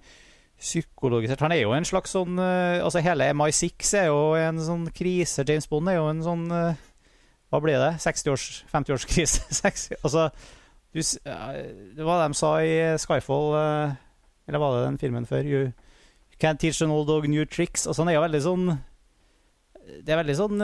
psykologisert. 0.62 1.42
Han 1.42 1.54
er 1.54 1.64
jo 1.64 1.74
en 1.74 1.86
slags 1.86 2.14
sånn 2.14 2.38
eh, 2.40 2.80
Altså, 2.82 3.02
hele 3.04 3.30
MI6 3.34 3.92
er 3.98 4.08
jo 4.10 4.32
en 4.38 4.60
sånn 4.62 4.86
krise. 4.94 5.44
James 5.48 5.68
Bond 5.70 5.90
er 5.90 5.98
jo 5.98 6.08
en 6.10 6.22
sånn 6.24 6.46
eh, 6.54 6.80
Hva 7.52 7.62
blir 7.64 7.80
det? 7.82 7.92
60-års 8.04 8.46
50-årskrise? 8.72 9.48
altså 10.04 10.28
du, 10.92 11.00
Det 11.02 12.06
var 12.06 12.22
det 12.22 12.30
de 12.30 12.38
sa 12.38 12.54
i 12.62 12.72
Skyfall, 13.00 13.50
eh, 13.58 13.98
eller 14.48 14.62
var 14.62 14.76
det 14.76 14.86
den 14.86 15.02
filmen 15.02 15.28
før? 15.28 15.42
You, 15.46 15.66
you 15.72 16.40
can't 16.42 16.60
teach 16.62 16.82
an 16.84 16.94
old 16.94 17.08
dog 17.10 17.28
new 17.28 17.44
tricks. 17.48 17.86
Altså 17.86 18.04
Han 18.04 18.12
er 18.12 18.20
jo 18.20 18.26
veldig 18.28 18.46
sånn 18.46 18.72
det 19.82 20.12
er 20.14 20.20
veldig 20.20 20.34
sånn 20.38 20.60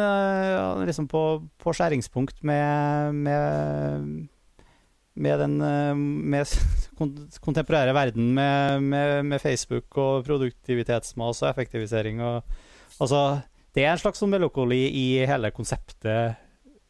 liksom 0.86 1.08
på, 1.10 1.20
på 1.58 1.72
skjæringspunkt 1.74 2.38
med, 2.46 3.16
med 3.26 4.28
med 5.18 5.42
den 5.42 5.58
eh, 5.64 5.94
med 5.98 6.54
kontemporære 7.44 7.94
verden 7.96 8.32
med, 8.36 8.82
med, 8.82 9.26
med 9.26 9.42
Facebook 9.42 9.98
og 9.98 10.24
produktivitetsmas 10.28 11.42
og 11.44 11.52
effektivisering 11.52 12.22
og 12.24 12.58
Altså, 12.98 13.40
det 13.76 13.84
er 13.84 13.92
en 13.92 14.00
slags 14.00 14.18
sånn 14.18 14.32
melokoli 14.32 14.80
i 14.90 15.04
hele 15.28 15.52
konseptet 15.54 16.38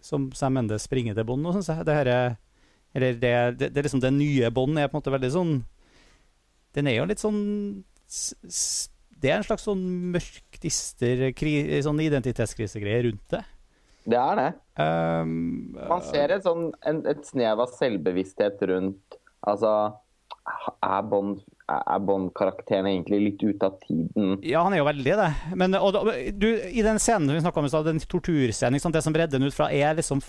som 0.04 0.28
Sam 0.36 0.54
Mendes 0.56 0.86
springer 0.88 1.16
til 1.16 1.26
bånd 1.28 1.42
nå, 1.44 1.52
syns 1.52 1.68
jeg. 1.68 1.84
Det 1.84 1.96
her 1.96 2.10
er, 2.12 2.36
det, 2.94 3.10
det, 3.20 3.32
det 3.60 3.76
er 3.76 3.86
liksom 3.86 4.00
det 4.00 4.14
nye 4.16 4.48
bånd 4.54 4.78
er 4.80 4.88
på 4.88 4.96
en 4.96 5.02
måte 5.02 5.12
veldig 5.12 5.30
sånn 5.34 5.52
Den 6.76 6.88
er 6.88 6.96
jo 6.96 7.04
litt 7.10 7.20
sånn 7.20 7.42
Det 9.20 9.28
er 9.28 9.36
en 9.36 9.46
slags 9.46 9.66
sånn 9.68 9.84
mørk, 10.14 10.60
dister 10.62 11.28
kri, 11.36 11.60
sånn 11.84 12.00
identitetskrisegreie 12.00 13.04
rundt 13.10 13.36
det. 13.36 13.42
Det 14.08 14.16
er 14.16 14.38
det. 14.40 14.48
Um, 14.80 15.32
Man 15.76 16.02
ser 16.06 16.32
et, 16.32 16.44
sånn, 16.46 16.70
en, 16.86 17.02
et 17.10 17.24
snev 17.28 17.60
av 17.64 17.72
selvbevissthet 17.76 18.62
rundt 18.70 19.18
Altså, 19.46 19.70
er 20.82 21.02
Bond- 21.06 21.44
er 21.68 22.00
Bond-karakteren 22.02 22.88
egentlig 22.88 23.18
litt 23.20 23.42
ute 23.44 23.68
av 23.68 23.76
tiden? 23.84 24.38
Ja, 24.42 24.64
han 24.64 24.72
er 24.74 24.80
jo 24.80 24.88
veldig 24.88 25.14
det. 25.20 25.28
Men 25.60 25.76
og, 25.78 25.98
du, 26.40 26.48
i 26.56 26.82
den 26.84 26.98
scenen 27.02 27.30
vi 27.36 27.42
snakka 27.44 27.60
om 27.60 27.68
i 27.68 27.70
stad, 27.70 27.86
den 27.86 28.00
torturscenen, 28.02 28.78
liksom, 28.78 28.94
det 28.96 29.04
som 29.04 29.14
redder 29.14 29.38
den 29.38 29.46
ut 29.50 29.56
fra, 29.56 29.68
er 29.70 29.94
liksom 29.98 30.22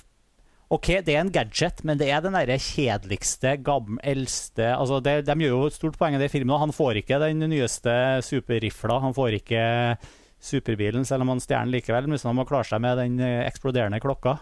OK, 0.69 0.91
det 1.01 1.15
er 1.15 1.23
en 1.23 1.31
gadget, 1.33 1.81
men 1.87 1.97
det 1.97 2.11
er 2.13 2.21
den 2.21 2.35
derre 2.37 2.59
kjedeligste, 2.61 3.55
gamle, 3.65 3.97
eldste 4.05 4.67
altså 4.75 4.99
det, 5.01 5.15
De 5.25 5.33
gjør 5.41 5.55
jo 5.55 5.69
et 5.71 5.77
stort 5.79 5.97
poeng 5.97 6.13
i 6.13 6.21
det 6.21 6.29
filmen, 6.29 6.53
og 6.53 6.61
han 6.67 6.75
får 6.75 6.99
ikke 7.01 7.17
den 7.23 7.41
nyeste 7.49 7.95
superrifla. 8.27 8.99
Han 9.07 9.15
får 9.17 9.39
ikke 9.39 9.63
superbilen, 10.39 11.05
selv 11.05 11.25
om 11.25 11.33
han 11.33 11.43
stjeler 11.43 11.77
likevel. 11.77 12.07
Men 12.09 12.21
han 12.23 12.37
må 12.39 12.47
klare 12.49 12.67
seg 12.69 12.83
med 12.83 12.99
den 13.01 13.19
eh, 13.23 13.43
eksploderende 13.47 14.01
klokka. 14.03 14.37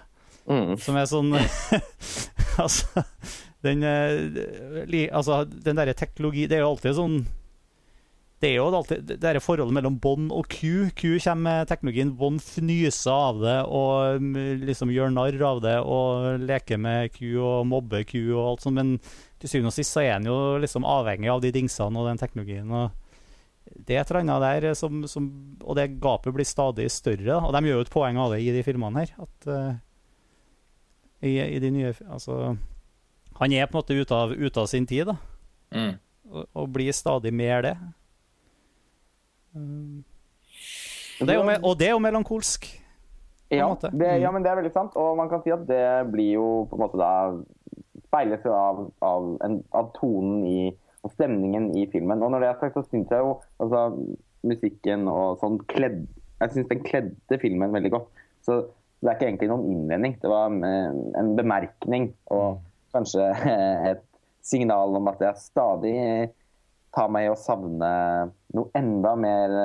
Mm. 0.48 0.78
Som 0.80 0.96
er 0.96 1.10
sånn 1.10 1.34
Altså 2.64 3.04
Den, 3.66 3.82
eh, 3.84 5.10
altså, 5.12 5.42
den 5.44 5.76
derre 5.76 5.96
teknologi 5.98 6.46
Det 6.48 6.56
er 6.56 6.64
jo 6.64 6.70
alltid 6.70 6.96
sånn 6.96 7.18
Det 8.40 8.52
er 8.52 8.56
jo 8.62 8.70
alltid 8.70 9.04
det 9.10 9.18
derre 9.26 9.42
forholdet 9.44 9.76
mellom 9.76 9.98
Bond 10.00 10.32
og 10.32 10.48
Q. 10.54 10.94
Q 10.96 11.18
kommer 11.26 11.42
med 11.42 11.72
teknologien, 11.72 12.14
Bond 12.16 12.40
fnyser 12.46 13.12
av 13.12 13.42
det 13.42 13.56
og 13.66 14.22
mm, 14.22 14.62
liksom 14.70 14.94
gjør 14.94 15.10
narr 15.16 15.42
av 15.50 15.64
det 15.66 15.74
og 15.82 16.46
leker 16.46 16.78
med 16.80 17.16
Q 17.18 17.34
og 17.42 17.66
mobber 17.68 18.06
Q 18.06 18.20
og 18.38 18.44
alt 18.44 18.68
sånt, 18.68 18.78
men 18.78 18.94
til 19.42 19.50
syvende 19.50 19.74
og 19.74 19.78
sist 19.80 19.98
så 19.98 20.04
er 20.06 20.14
han 20.20 20.30
jo 20.30 20.38
liksom 20.62 20.86
avhengig 20.86 21.34
av 21.34 21.42
de 21.42 21.52
dingsene 21.56 21.98
og 21.98 22.12
den 22.12 22.22
teknologien. 22.22 22.70
og 22.70 22.94
det 23.76 23.96
er 23.96 24.02
et 24.02 24.12
eller 24.12 24.24
annet 24.24 24.64
der 24.64 24.74
som, 24.78 25.02
som 25.08 25.28
Og 25.64 25.76
det 25.76 26.00
gapet 26.02 26.34
blir 26.36 26.46
stadig 26.48 26.88
større. 26.92 27.38
Og 27.44 27.54
de 27.54 27.62
gjør 27.68 27.82
jo 27.82 27.86
et 27.86 27.94
poeng 27.94 28.18
av 28.22 28.32
det 28.34 28.42
i 28.46 28.52
de 28.56 28.64
filmene 28.64 29.04
her. 29.04 29.14
At 29.20 29.48
uh, 29.52 29.76
i, 31.22 31.36
i 31.42 31.60
de 31.60 31.72
nye 31.74 31.94
Altså 32.08 32.56
Han 33.40 33.54
er 33.54 33.66
på 33.70 33.78
en 33.78 33.82
måte 33.82 33.98
ute 33.98 34.16
av, 34.16 34.32
ut 34.34 34.58
av 34.58 34.68
sin 34.70 34.86
tid, 34.90 35.08
da. 35.12 35.18
Mm. 35.76 35.94
Og, 36.32 36.46
og 36.54 36.70
blir 36.74 36.92
stadig 36.96 37.34
mer 37.34 37.62
det. 37.66 37.76
Um, 39.56 40.04
og, 41.20 41.28
det 41.28 41.34
er 41.34 41.40
jo, 41.40 41.46
me- 41.48 41.62
og 41.64 41.78
det 41.80 41.88
er 41.88 41.96
jo 41.96 42.02
melankolsk. 42.04 42.68
Ja, 43.50 43.70
det, 43.82 43.92
Mm. 43.94 44.22
ja, 44.22 44.32
men 44.32 44.44
det 44.44 44.52
er 44.52 44.58
veldig 44.60 44.74
sant. 44.74 44.96
Og 45.00 45.16
man 45.18 45.30
kan 45.30 45.42
si 45.44 45.52
at 45.56 45.64
det 45.70 46.12
blir 46.12 46.34
jo 46.36 46.48
på 46.70 46.76
en 46.76 46.82
måte 46.84 46.98
da 47.00 47.12
speiles 48.08 48.44
av, 48.46 48.92
av, 49.02 49.38
en, 49.46 49.64
av 49.76 49.94
tonen 49.96 50.44
i 50.48 50.60
og 51.06 51.14
stemningen 51.14 51.70
i 51.78 51.86
filmen. 51.92 52.24
Og 52.24 52.32
når 52.34 52.44
det 52.44 52.50
er 52.50 52.62
sagt, 52.62 52.78
så 52.78 52.86
syns 52.88 53.12
jeg 53.14 53.24
jo 53.24 53.36
altså, 53.64 53.84
musikken 54.48 55.08
og 55.12 55.42
sånn 55.42 55.60
kledd 55.70 56.06
Jeg 56.38 56.54
syns 56.54 56.68
den 56.70 56.84
kledde 56.86 57.40
filmen 57.42 57.74
veldig 57.74 57.92
godt. 57.96 58.26
Så 58.46 58.60
det 59.02 59.10
er 59.10 59.18
ikke 59.18 59.28
egentlig 59.32 59.50
noen 59.50 59.72
innvending. 59.72 60.18
Det 60.22 60.30
var 60.30 60.52
en, 60.54 61.32
bemerkning 61.38 62.12
og 62.34 62.60
kanskje 62.94 63.26
et 63.92 64.04
signal 64.46 64.96
om 64.98 65.10
at 65.12 65.24
jeg 65.26 65.42
stadig 65.42 65.96
tar 66.96 67.10
meg 67.14 67.28
i 67.28 67.32
å 67.32 67.40
savne 67.40 67.90
noe 68.56 68.70
enda 68.78 69.16
mer 69.20 69.58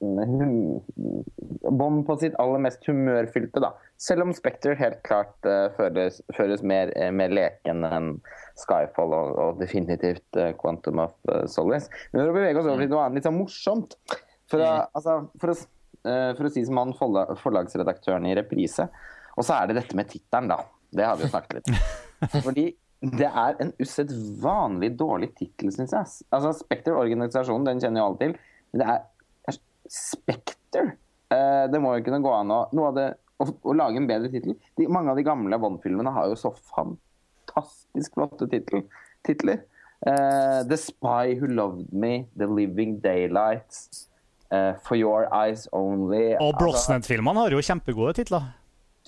eh, 0.00 1.70
Bond 1.70 2.04
på 2.06 2.16
sitt 2.20 2.36
aller 2.38 2.62
mest 2.62 2.86
humørfylte, 2.88 3.62
da. 3.62 3.72
Selv 4.00 4.24
om 4.26 4.34
Spectre 4.36 4.76
helt 4.78 5.00
klart 5.06 5.48
uh, 5.48 5.68
føles, 5.74 6.20
føles 6.36 6.62
mer, 6.62 6.92
eh, 6.96 7.10
mer 7.14 7.32
leken 7.34 7.82
enn 7.88 8.12
Skyfall 8.58 9.14
og, 9.14 9.32
og 9.42 9.60
definitivt 9.62 10.38
uh, 10.38 10.52
Quantum 10.60 11.02
of 11.02 11.16
uh, 11.30 11.44
Solace. 11.50 11.90
Men 12.12 12.22
for 12.22 12.32
å 12.32 12.38
bevege 12.38 12.62
oss 12.62 12.70
over 12.70 12.84
til 12.84 12.94
noe 12.94 13.04
annet 13.04 13.18
litt 13.18 13.28
sånn 13.28 13.38
morsomt 13.40 13.98
For 14.48 14.62
å, 14.64 14.72
altså, 14.96 15.18
for 15.42 15.52
å, 15.52 15.56
eh, 16.08 16.30
for 16.38 16.48
å 16.48 16.52
si 16.54 16.62
som 16.64 16.78
han 16.80 16.94
forlag, 16.96 17.34
forlagsredaktøren 17.42 18.30
i 18.30 18.36
Reprise. 18.38 18.86
Og 19.36 19.44
så 19.44 19.58
er 19.58 19.68
det 19.68 19.80
dette 19.82 19.98
med 19.98 20.08
tittelen, 20.08 20.48
da. 20.54 20.62
Det 20.88 21.04
har 21.04 21.18
vi 21.18 21.26
jo 21.26 21.32
snakket 21.34 21.58
litt 21.58 21.68
om. 21.74 21.82
Fordi 22.46 22.64
det 23.18 23.28
er 23.28 23.60
en 23.62 23.74
usedvanlig 23.78 24.94
dårlig 24.98 25.34
tittel, 25.36 25.70
syns 25.74 25.92
jeg. 25.94 26.14
Altså, 26.32 26.54
Spekter, 26.62 26.96
organisasjonen, 26.96 27.68
den 27.68 27.82
kjenner 27.82 28.02
jo 28.02 28.06
alle 28.08 28.22
til. 28.22 28.34
Men 28.72 28.82
det 28.82 28.88
er 28.94 29.04
Spekter. 29.88 30.92
Eh, 31.32 31.64
det 31.72 31.80
må 31.80 31.96
jo 31.98 32.04
kunne 32.06 32.22
gå 32.24 32.32
an 32.32 32.50
å, 32.54 32.60
det, 32.96 33.08
å, 33.40 33.46
å 33.68 33.74
lage 33.76 33.96
en 34.00 34.06
bedre 34.08 34.30
tittel. 34.32 34.54
Mange 34.88 35.10
av 35.12 35.16
de 35.20 35.24
gamle 35.26 35.58
Bond-filmene 35.60 36.12
har 36.14 36.28
jo 36.30 36.36
så 36.40 36.52
fantastisk 36.72 38.14
flotte 38.16 38.48
titler. 38.52 39.62
Eh, 40.06 40.60
The 40.68 40.76
Spy 40.78 41.34
Who 41.40 41.46
Loved 41.50 41.92
Me, 41.92 42.26
The 42.38 42.46
Living 42.46 43.00
Daylights, 43.02 44.06
eh, 44.52 44.74
For 44.86 44.96
Your 44.96 45.26
Eyes 45.34 45.66
Only 45.72 46.36
Og 46.36 46.52
Altså, 46.54 46.58
Brosnan-filmene 46.62 47.42
har 47.42 47.50
jo 47.56 47.58
kjempegode 47.64 48.14
titler. 48.20 48.42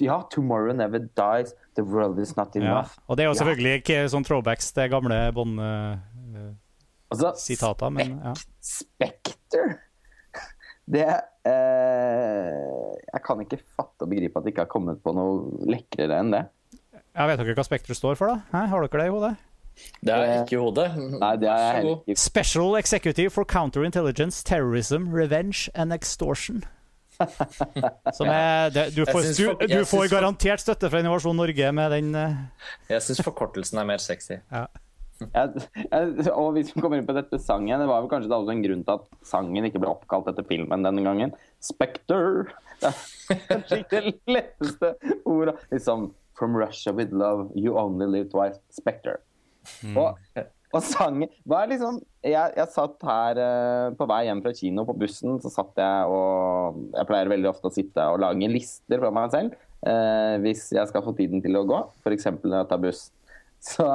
ja, 0.00 0.22
Tomorrow 0.32 0.72
Never 0.74 0.98
Dies, 0.98 1.54
The 1.76 1.82
World 1.84 2.18
Is 2.18 2.34
Not 2.36 2.54
Ja. 2.56 2.60
Enough. 2.62 2.98
Og 3.08 3.16
det 3.16 3.24
er 3.24 3.28
jo 3.28 3.34
Ja. 3.36 3.44
selvfølgelig 3.44 3.82
ikke 3.82 4.08
sånn 4.08 4.24
throwbacks 4.24 4.72
til 4.72 4.88
gamle 4.90 5.32
Bond-sitater, 5.32 6.56
Altså, 7.10 7.90
men 7.90 8.20
ja. 8.24 8.32
Spekter 8.60 9.78
Det 10.91 11.07
eh, 11.07 12.88
Jeg 13.11 13.22
kan 13.26 13.45
ikke 13.45 13.61
fatte 13.76 14.07
og 14.07 14.11
begripe 14.11 14.41
at 14.41 14.47
det 14.47 14.55
ikke 14.55 14.64
har 14.66 14.72
kommet 14.72 15.03
på 15.05 15.14
noe 15.14 15.68
lekrere 15.70 16.18
enn 16.22 16.34
det. 16.34 16.43
Jeg 17.11 17.30
vet 17.30 17.41
dere 17.43 17.55
hva 17.59 17.66
Spekter 17.66 17.99
står 17.99 18.18
for, 18.18 18.30
da? 18.30 18.43
Hæ? 18.55 18.66
Har 18.72 18.86
dere 18.86 19.03
det 19.03 19.09
i 19.11 19.14
hodet? 19.14 19.32
Det 20.05 20.12
er 20.12 20.43
ikke 20.43 20.57
i 20.57 20.61
hodet. 20.61 20.88
Nei, 20.99 21.30
det 21.41 21.49
er 21.49 21.62
jeg 21.62 21.76
heller 21.78 22.03
ikke. 22.03 22.18
Special 22.20 22.76
Executive 22.78 23.30
for 23.32 23.49
Counterintelligence, 23.49 24.45
Terrorism, 24.45 25.09
Revenge 25.14 25.70
and 25.74 25.93
Extortion. 25.93 26.62
Som 28.16 28.30
er, 28.32 28.70
det, 28.72 28.86
du, 28.97 29.05
får, 29.05 29.26
du, 29.36 29.66
du 29.68 29.84
får 29.84 30.07
garantert 30.09 30.62
støtte 30.62 30.88
fra 30.88 31.03
Innovasjon 31.03 31.36
Norge 31.36 31.72
med 31.76 31.93
den 31.93 32.14
eh, 32.16 32.38
Jeg 32.88 33.05
syns 33.05 33.20
forkortelsen 33.26 33.82
er 33.82 33.91
mer 33.93 34.01
sexy. 34.01 34.41
Jeg, 35.20 35.64
jeg, 35.84 36.28
og 36.32 36.54
hvis 36.56 36.70
vi 36.74 36.82
kommer 36.82 37.00
inn 37.00 37.08
på 37.08 37.16
dette 37.16 37.40
sangen, 37.42 37.82
det 37.82 37.88
var 37.88 38.02
vel 38.02 38.10
kanskje 38.12 38.32
også 38.32 38.54
en 38.54 38.62
grunn 38.64 38.84
til 38.86 38.94
at 38.96 39.26
sangen 39.28 39.66
ikke 39.68 39.82
ble 39.82 39.90
oppkalt 39.92 40.30
etter 40.32 40.46
filmen 40.48 40.86
denne 40.86 41.04
gangen. 41.04 41.34
Spectre. 41.64 42.46
Det 42.80 42.92
er 43.34 43.42
kanskje 43.50 43.82
ikke 43.82 44.00
det 44.06 44.38
letteste 44.38 44.94
ordet. 45.28 45.58
Liksom 45.74 46.10
From 46.40 46.56
Russia 46.56 46.94
with 46.96 47.12
love, 47.12 47.50
you 47.54 47.76
only 47.76 48.06
live 48.08 48.30
twice. 48.32 48.62
Spectre. 48.72 49.18
Og, 49.92 50.16
og 50.72 50.84
sangen 50.84 51.28
Hva 51.44 51.58
er 51.60 51.68
liksom 51.74 51.98
Jeg, 52.24 52.52
jeg 52.56 52.72
satt 52.72 53.02
her 53.04 53.36
uh, 53.36 53.90
på 53.98 54.06
vei 54.08 54.22
hjem 54.24 54.40
fra 54.40 54.54
kino 54.56 54.86
på 54.88 54.94
bussen, 55.02 55.36
så 55.42 55.52
satt 55.52 55.76
jeg 55.76 56.08
og 56.08 56.78
Jeg 56.94 57.08
pleier 57.10 57.28
veldig 57.28 57.50
ofte 57.50 57.68
å 57.68 57.74
sitte 57.74 58.06
og 58.08 58.22
lage 58.24 58.48
lister 58.48 59.02
for 59.02 59.12
meg 59.14 59.34
selv 59.34 59.52
uh, 59.84 60.36
hvis 60.44 60.70
jeg 60.76 60.88
skal 60.90 61.04
få 61.04 61.14
tiden 61.18 61.44
til 61.44 61.60
å 61.60 61.66
gå, 61.68 61.80
f.eks. 62.04 62.30
når 62.40 62.56
jeg 62.62 62.70
tar 62.72 62.82
buss. 62.82 63.02
Så, 63.60 63.86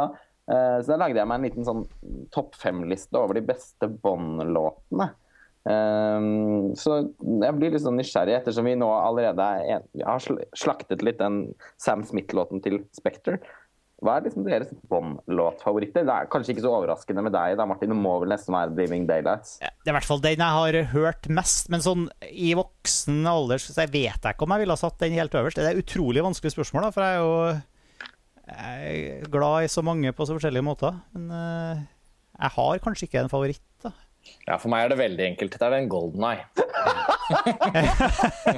så 0.46 0.91
da 0.91 1.00
lagde 1.02 1.18
jeg 1.18 1.30
meg 1.30 1.39
en 1.39 1.48
liten 1.48 1.66
sånn 1.66 1.86
topp 2.34 2.58
fem-liste 2.62 3.18
over 3.18 3.38
de 3.38 3.46
beste 3.48 3.89
Bond-låtene. 3.89 5.10
Um, 5.66 6.76
så 6.78 7.00
jeg 7.18 7.58
blir 7.58 7.72
litt 7.74 7.82
sånn 7.82 7.98
nysgjerrig, 7.98 8.36
ettersom 8.38 8.68
vi 8.70 8.76
nå 8.78 8.86
allerede 8.93 9.41
er 9.41 9.80
en, 9.80 9.88
har 10.06 10.22
slaktet 10.54 11.02
litt 11.02 11.18
den 11.18 11.48
Sam 11.82 12.06
Smith-låten 12.06 12.62
til 12.62 12.84
Spekter. 12.93 13.39
Hva 14.04 14.20
er 14.20 14.28
liksom 14.28 14.46
deres 14.46 14.70
Bond-låtfavoritter? 14.91 16.06
Det 16.06 16.14
er 16.14 16.30
kanskje 16.30 16.54
ikke 16.54 16.66
så 16.68 16.74
overraskende 16.76 17.24
med 17.26 17.34
deg, 17.34 17.56
da, 17.58 17.66
Martin. 17.66 17.93
Det 17.93 17.98
må 17.98 18.18
vel 18.22 18.30
nesten 18.36 18.54
være 18.54 18.76
'Dreaming 18.76 19.08
Daylights'. 19.10 19.58
Det 19.64 19.89
er 19.89 19.93
i 19.93 19.98
hvert 19.98 20.10
fall 20.10 20.22
den 20.22 20.43
jeg 20.43 20.58
har 20.60 20.80
hørt 20.91 21.30
mest, 21.32 21.72
men 21.74 21.82
sånn 21.82 22.10
i 22.30 22.52
voksen 22.60 23.24
alder 23.26 23.58
så 23.58 23.74
jeg 23.80 23.93
vet 23.96 24.20
jeg 24.20 24.36
ikke 24.36 24.46
om 24.46 24.54
jeg 24.54 24.66
ville 24.66 24.78
ha 24.78 24.84
satt 24.84 25.00
den 25.02 25.18
helt 25.18 25.34
øverst. 25.34 25.58
Det 25.58 25.66
er 25.66 25.80
et 25.80 25.86
utrolig 25.86 26.22
vanskelig 26.28 26.54
spørsmål, 26.54 26.86
da, 26.86 26.91
for 26.93 27.08
jeg 27.08 27.16
er 27.16 27.24
jo 27.24 27.34
jeg 28.48 29.06
er 29.22 29.30
glad 29.34 29.66
i 29.66 29.72
så 29.72 29.82
mange 29.86 30.12
på 30.16 30.26
så 30.28 30.36
forskjellige 30.38 30.66
måter. 30.66 30.93
Men 31.16 31.32
uh, 31.32 31.84
jeg 32.39 32.52
har 32.58 32.84
kanskje 32.84 33.08
ikke 33.10 33.24
en 33.26 33.32
favoritt, 33.32 33.64
da. 33.84 33.91
Ja, 34.48 34.56
For 34.58 34.70
meg 34.74 34.86
er 34.86 34.89
det 34.93 35.00
veldig 35.04 35.26
enkelt. 35.32 35.58
Det 35.62 35.68
er 35.68 35.76
en 35.78 35.89
golden 35.91 36.24
eye. 36.26 36.46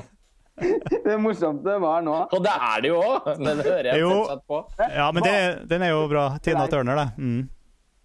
Det 0.58 1.18
morsomste 1.22 1.76
var 1.80 2.02
nå 2.02 2.14
Og 2.34 2.40
det 2.42 2.50
er 2.50 2.80
det 2.82 2.90
jo 2.90 2.96
òg! 2.98 3.28
Den 3.38 3.60
hører 3.62 3.90
jeg 3.92 4.00
Jo. 4.02 4.08
fortsatt 4.10 4.42
på. 4.50 4.62
Ja, 4.96 5.12
men 5.14 5.22
det, 5.28 5.34
den 5.70 5.84
er 5.86 5.92
jo 5.94 6.00
bra. 6.10 6.24
Tina 6.42 6.64
Turner, 6.72 6.98
det. 6.98 7.06
Mm. 7.22 7.44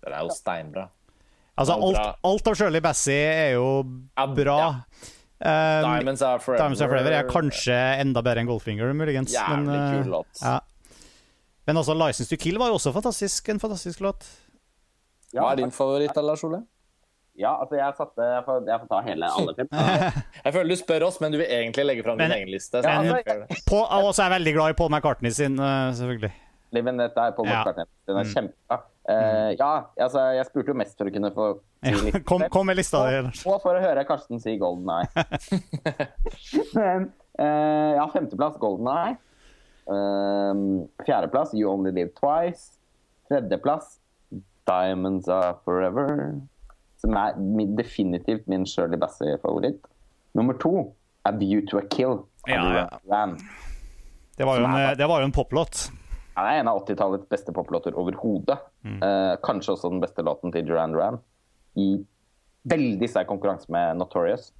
Den 0.04 0.16
er 0.18 0.26
jo 0.26 0.34
steinbra. 0.36 0.84
Altså, 1.56 1.76
alt, 1.76 2.18
alt 2.28 2.50
av 2.52 2.58
Shirley 2.58 2.82
Bassey 2.84 3.16
er 3.24 3.54
jo 3.56 3.66
bra. 4.36 4.58
ja. 4.60 4.70
Um, 5.42 5.48
Diamonds 5.88 6.20
Are 6.22 6.38
Forever. 6.38 6.60
Diamonds 6.60 6.82
Are 6.84 6.92
Forever 6.92 7.16
er 7.18 7.24
kanskje 7.26 7.78
enda 8.04 8.20
bedre 8.22 8.44
enn 8.44 8.50
Goldfinger, 8.52 8.92
muligens. 8.94 9.32
Jævlig 9.34 9.64
men, 9.64 9.72
uh, 9.72 9.96
kul 9.96 10.12
låt. 10.12 10.42
Ja. 10.44 10.52
Men 11.66 11.78
altså, 11.78 11.94
License 11.94 12.30
to 12.30 12.38
Kill 12.42 12.58
var 12.58 12.72
jo 12.72 12.78
også 12.78 12.92
fantastisk, 12.94 13.48
en 13.52 13.60
fantastisk 13.62 14.00
låt. 14.02 14.26
Hva 15.32 15.52
er 15.52 15.62
din 15.62 15.70
favoritt, 15.72 16.16
Lars 16.20 16.42
Ole? 16.44 16.62
Ja, 17.38 17.54
altså, 17.62 17.78
jeg 17.78 17.94
satte 17.96 18.24
Jeg 18.28 18.42
får, 18.44 18.58
jeg 18.68 18.80
får 18.82 18.88
ta 18.90 18.98
hele 19.06 19.28
alle 19.38 19.54
fem. 19.56 19.68
Jeg 20.44 20.52
føler 20.52 20.68
du 20.68 20.76
spør 20.76 21.06
oss, 21.06 21.20
men 21.22 21.32
du 21.32 21.38
vil 21.40 21.46
egentlig 21.48 21.84
legge 21.86 22.04
fram 22.04 22.18
din 22.20 22.34
egen 22.34 22.50
liste. 22.52 22.82
så 22.82 22.88
men- 23.00 23.08
gjør. 23.22 23.46
På, 23.70 23.78
og 23.86 24.10
så 24.12 24.24
er 24.24 24.28
jeg 24.28 24.34
veldig 24.34 24.52
glad 24.58 24.74
i 24.74 24.76
Paul 24.82 24.90
McCartney 24.92 25.30
sin, 25.32 25.56
eh, 25.58 25.92
selvfølgelig. 25.96 26.32
Men 26.82 27.00
dette 27.00 27.20
er 27.20 27.32
Paul 27.36 27.48
Ja. 27.48 27.62
McCartney. 27.62 27.88
Den 28.08 28.16
er 28.20 28.28
kjempebra. 28.34 28.78
Uh, 29.02 29.50
ja, 29.58 29.70
altså, 29.98 30.20
jeg 30.36 30.46
spurte 30.46 30.70
jo 30.70 30.74
mest 30.78 30.94
for 30.98 31.08
å 31.10 31.12
kunne 31.12 31.30
få 31.34 31.46
si 31.82 31.90
Ja, 32.12 32.20
kom, 32.28 32.44
kom 32.54 32.68
med 32.70 32.76
lista 32.78 33.00
di. 33.08 33.16
Lars. 33.26 33.40
Og 33.50 33.56
for 33.64 33.74
å 33.74 33.80
høre 33.82 34.04
Karsten 34.06 34.38
si 34.40 34.54
Golden 34.60 34.92
Eye. 34.94 35.24
Men 36.76 37.08
uh, 37.40 37.90
ja, 37.98 38.04
femteplass 38.12 38.60
Golden 38.62 38.92
Eye. 38.92 39.16
Um, 39.86 40.88
fjerdeplass 41.06 41.54
You 41.54 41.70
Only 41.72 41.92
Live 41.92 42.14
Twice. 42.18 42.78
Tredjeplass 43.28 43.98
Diamonds 44.66 45.28
Are 45.28 45.56
Forever. 45.64 46.40
Som 47.00 47.16
er 47.18 47.38
definitivt 47.76 48.46
min 48.46 48.66
Shirley 48.66 48.98
Bassey-favoritt. 48.98 49.82
Nummer 50.34 50.54
to 50.54 50.92
er 51.26 51.38
View 51.38 51.66
to 51.66 51.78
a 51.78 51.82
Kill. 51.90 52.22
Ja, 52.46 52.88
ja. 53.06 53.26
Det 54.36 54.46
var 54.46 54.58
jo 54.58 54.64
en, 54.64 54.96
det 54.98 55.06
var 55.06 55.20
jo 55.20 55.28
en 55.28 55.34
poplåt. 55.34 55.90
Det 56.32 56.40
er 56.40 56.62
en 56.62 56.70
av 56.70 56.80
80-tallets 56.80 57.28
beste 57.28 57.52
poplåter 57.52 57.94
overhodet. 57.98 58.56
Mm. 58.86 59.02
Eh, 59.04 59.34
kanskje 59.44 59.74
også 59.74 59.90
den 59.92 60.00
beste 60.00 60.24
låten 60.24 60.54
til 60.54 60.64
Duran 60.66 60.94
Duran. 60.94 61.18
I 61.76 62.00
veldig 62.72 63.08
sterk 63.10 63.28
konkurranse 63.28 63.68
med 63.72 64.00
Notorious. 64.00 64.52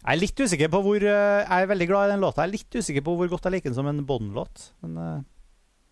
Jeg 0.00 0.16
er 0.16 0.20
litt 0.22 0.40
usikker 0.40 0.70
på 0.72 0.80
hvor 0.84 1.02
eh, 1.04 1.42
Jeg 1.44 1.64
er 1.64 1.68
veldig 1.70 1.86
glad 1.90 2.08
i 2.08 2.12
den 2.14 2.22
låta. 2.24 2.42
Jeg 2.44 2.48
er 2.48 2.54
litt 2.56 2.78
usikker 2.80 3.04
på 3.04 3.16
hvor 3.18 3.28
godt 3.34 3.44
jeg 3.48 3.52
liker 3.58 3.70
den 3.72 3.76
som 3.76 3.90
en 3.90 4.04
Bond-låt. 4.08 4.70
Men 4.84 5.24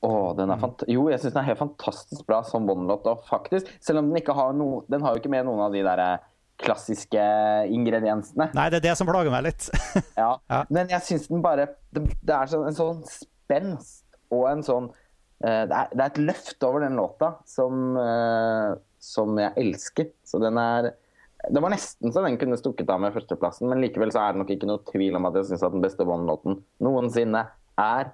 Oh, 0.01 0.31
den 0.39 0.47
Mm. 0.47 0.53
er 0.55 0.59
fant 0.63 0.83
jo, 0.87 1.09
jeg 1.11 1.19
syns 1.19 1.33
den 1.35 1.41
er 1.43 1.47
helt 1.49 1.59
fantastisk 1.59 2.25
bra 2.29 2.37
som 2.47 2.67
Bond-låt. 2.69 3.07
Og 3.11 3.25
faktisk, 3.27 3.67
selv 3.83 3.99
om 3.99 4.09
den 4.13 4.21
ikke 4.21 4.33
har 4.37 4.53
noe 4.55 4.85
Den 4.89 5.03
har 5.03 5.11
jo 5.17 5.19
ikke 5.19 5.33
med 5.33 5.45
noen 5.49 5.59
av 5.65 5.73
de 5.75 5.83
der 5.83 5.99
eh, 6.05 6.19
klassiske 6.63 7.25
ingrediensene. 7.75 8.49
nei, 8.55 8.69
det 8.71 8.79
er 8.81 8.87
det 8.89 8.97
som 8.99 9.07
plager 9.11 9.31
meg 9.35 9.45
litt. 9.49 9.67
Ja. 10.23 10.37
Ja. 10.51 10.61
Men 10.71 10.89
jeg 10.91 11.03
syns 11.07 11.27
den 11.31 11.43
bare 11.43 11.67
Det, 11.95 12.05
det 12.23 12.35
er 12.35 12.47
sånn, 12.51 12.67
en 12.71 12.79
sånn 12.79 13.03
spenst 13.11 14.05
og 14.31 14.47
en 14.51 14.63
sånn 14.63 14.89
uh, 14.91 15.65
det, 15.67 15.75
er, 15.75 15.93
det 15.95 16.03
er 16.03 16.09
et 16.11 16.19
løft 16.31 16.63
over 16.67 16.83
den 16.85 16.99
låta 16.99 17.31
som, 17.49 17.97
uh, 17.97 18.75
som 19.01 19.39
jeg 19.41 19.55
elsker. 19.63 20.11
Så 20.27 20.39
den 20.43 20.59
er 20.61 20.91
Det 21.39 21.61
var 21.63 21.71
nesten 21.71 22.13
så 22.13 22.23
den 22.25 22.39
kunne 22.41 22.59
stukket 22.59 22.89
av 22.91 23.01
med 23.01 23.15
førsteplassen, 23.15 23.69
men 23.71 23.83
likevel 23.83 24.11
så 24.15 24.25
er 24.25 24.35
det 24.35 24.43
nok 24.43 24.51
ikke 24.57 24.69
noe 24.69 24.83
tvil 24.89 25.19
om 25.19 25.29
at 25.29 25.39
jeg 25.39 25.53
syns 25.53 25.63
at 25.69 25.75
den 25.77 25.85
beste 25.85 26.07
One-låten 26.07 26.59
noensinne 26.83 27.45
er 27.79 28.11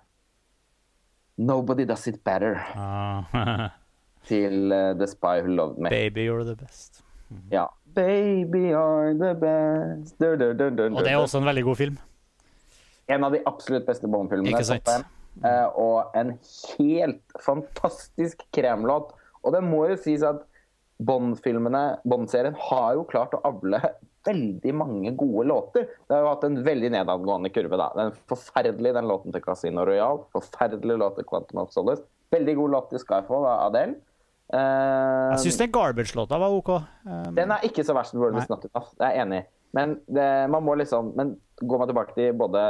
'Nobody 1.39 1.87
Does 1.89 2.07
It 2.07 2.21
Better' 2.23 2.61
Ah, 2.77 3.71
til 4.29 4.73
uh, 4.73 4.93
The 4.95 5.09
Spy 5.11 5.41
Who 5.41 5.57
Loved 5.57 5.79
Me. 5.79 5.91
Baby, 5.91 6.29
you're 6.29 6.45
the 6.45 6.55
best. 6.55 7.03
Ja. 7.51 7.67
Baby 7.95 8.75
are 8.75 9.15
the 9.15 9.35
best 9.35 10.19
dur, 10.21 10.37
dur, 10.37 10.53
dur, 10.53 10.71
du, 10.71 10.83
Og 10.97 11.05
det 11.05 11.13
er 11.13 11.17
også 11.17 11.39
en 11.39 11.49
veldig 11.49 11.65
god 11.65 11.77
film. 11.77 11.99
En 13.09 13.25
av 13.25 13.33
de 13.33 13.41
absolutt 13.47 13.87
beste 13.87 14.09
Bond-filmene. 14.09 14.61
Ikke. 14.61 15.05
Eh, 15.43 15.67
og 15.77 16.15
en 16.17 16.39
helt 16.79 17.37
fantastisk 17.43 18.45
kremlåt. 18.55 19.13
Og 19.43 19.53
det 19.53 19.63
må 19.65 19.85
jo 19.91 19.97
sies 20.01 20.23
at 20.25 20.45
Bond-filmene, 21.09 21.85
Bond-serien, 22.09 22.57
har 22.71 22.95
jo 22.99 23.05
klart 23.11 23.35
å 23.37 23.43
avle 23.49 23.81
veldig 24.25 24.73
mange 24.77 25.13
gode 25.21 25.45
låter. 25.51 25.87
Det 26.09 26.15
har 26.17 26.23
jo 26.25 26.31
hatt 26.33 26.45
en 26.49 26.57
veldig 26.65 26.91
nedadgående 26.95 27.51
kurve. 27.53 27.77
da. 27.81 27.91
Den 27.97 28.13
er 28.13 28.19
forferdelig, 28.31 28.95
den 28.97 29.09
låten 29.11 29.35
til 29.35 29.45
Casino 29.45 29.85
Royal. 29.85 30.23
Forferdelig 30.33 30.97
låt 31.03 31.19
til 31.21 31.27
Quantum 31.29 31.61
of 31.65 31.73
Solace. 31.75 32.05
Veldig 32.33 32.55
god 32.57 32.71
låt 32.79 32.89
til 32.95 33.03
Skyfall 33.03 33.45
av 33.47 33.67
Adele. 33.69 33.99
Eh, 34.53 35.31
Jeg 35.35 35.43
syns 35.45 35.59
den 35.61 35.73
Garbage-låta 35.73 36.39
var 36.41 36.53
OK. 36.53 36.71
Um, 37.05 37.35
den 37.37 37.53
er 37.55 37.65
ikke 37.69 37.85
så 37.85 37.95
verst. 37.97 38.17
World 38.17 38.37
is 38.41 38.49
not 38.51 38.65
enough. 38.69 38.91
Det 38.99 39.07
er 39.07 39.15
jeg 39.17 39.27
enig 39.27 39.43
i. 39.43 39.47
Men 39.75 39.97
det, 40.07 40.27
man 40.53 40.63
må 40.63 40.77
liksom 40.79 41.09
Men 41.19 41.33
går 41.59 41.81
man 41.81 41.89
tilbake 41.91 42.15
til 42.15 42.33
både 42.39 42.61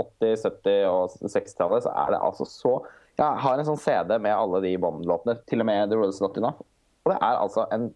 80-, 0.00 0.46
70- 0.46 0.86
og 0.88 1.10
60-tallet, 1.28 1.84
så 1.84 1.92
er 1.92 2.14
det 2.14 2.20
altså 2.24 2.46
så 2.48 2.72
Jeg 3.20 3.42
har 3.44 3.58
en 3.60 3.66
sånn 3.68 3.80
CD 3.82 4.14
med 4.22 4.32
alle 4.32 4.62
de 4.64 4.70
Bond-låtene, 4.80 5.34
til 5.50 5.60
og 5.60 5.66
med 5.68 5.90
The 5.90 5.98
Royal 6.00 6.14
Slot 6.16 6.38
Enough. 6.40 6.62
Og 7.10 7.16
det 7.16 7.18
er 7.26 7.42
altså 7.42 7.66
en 7.74 7.90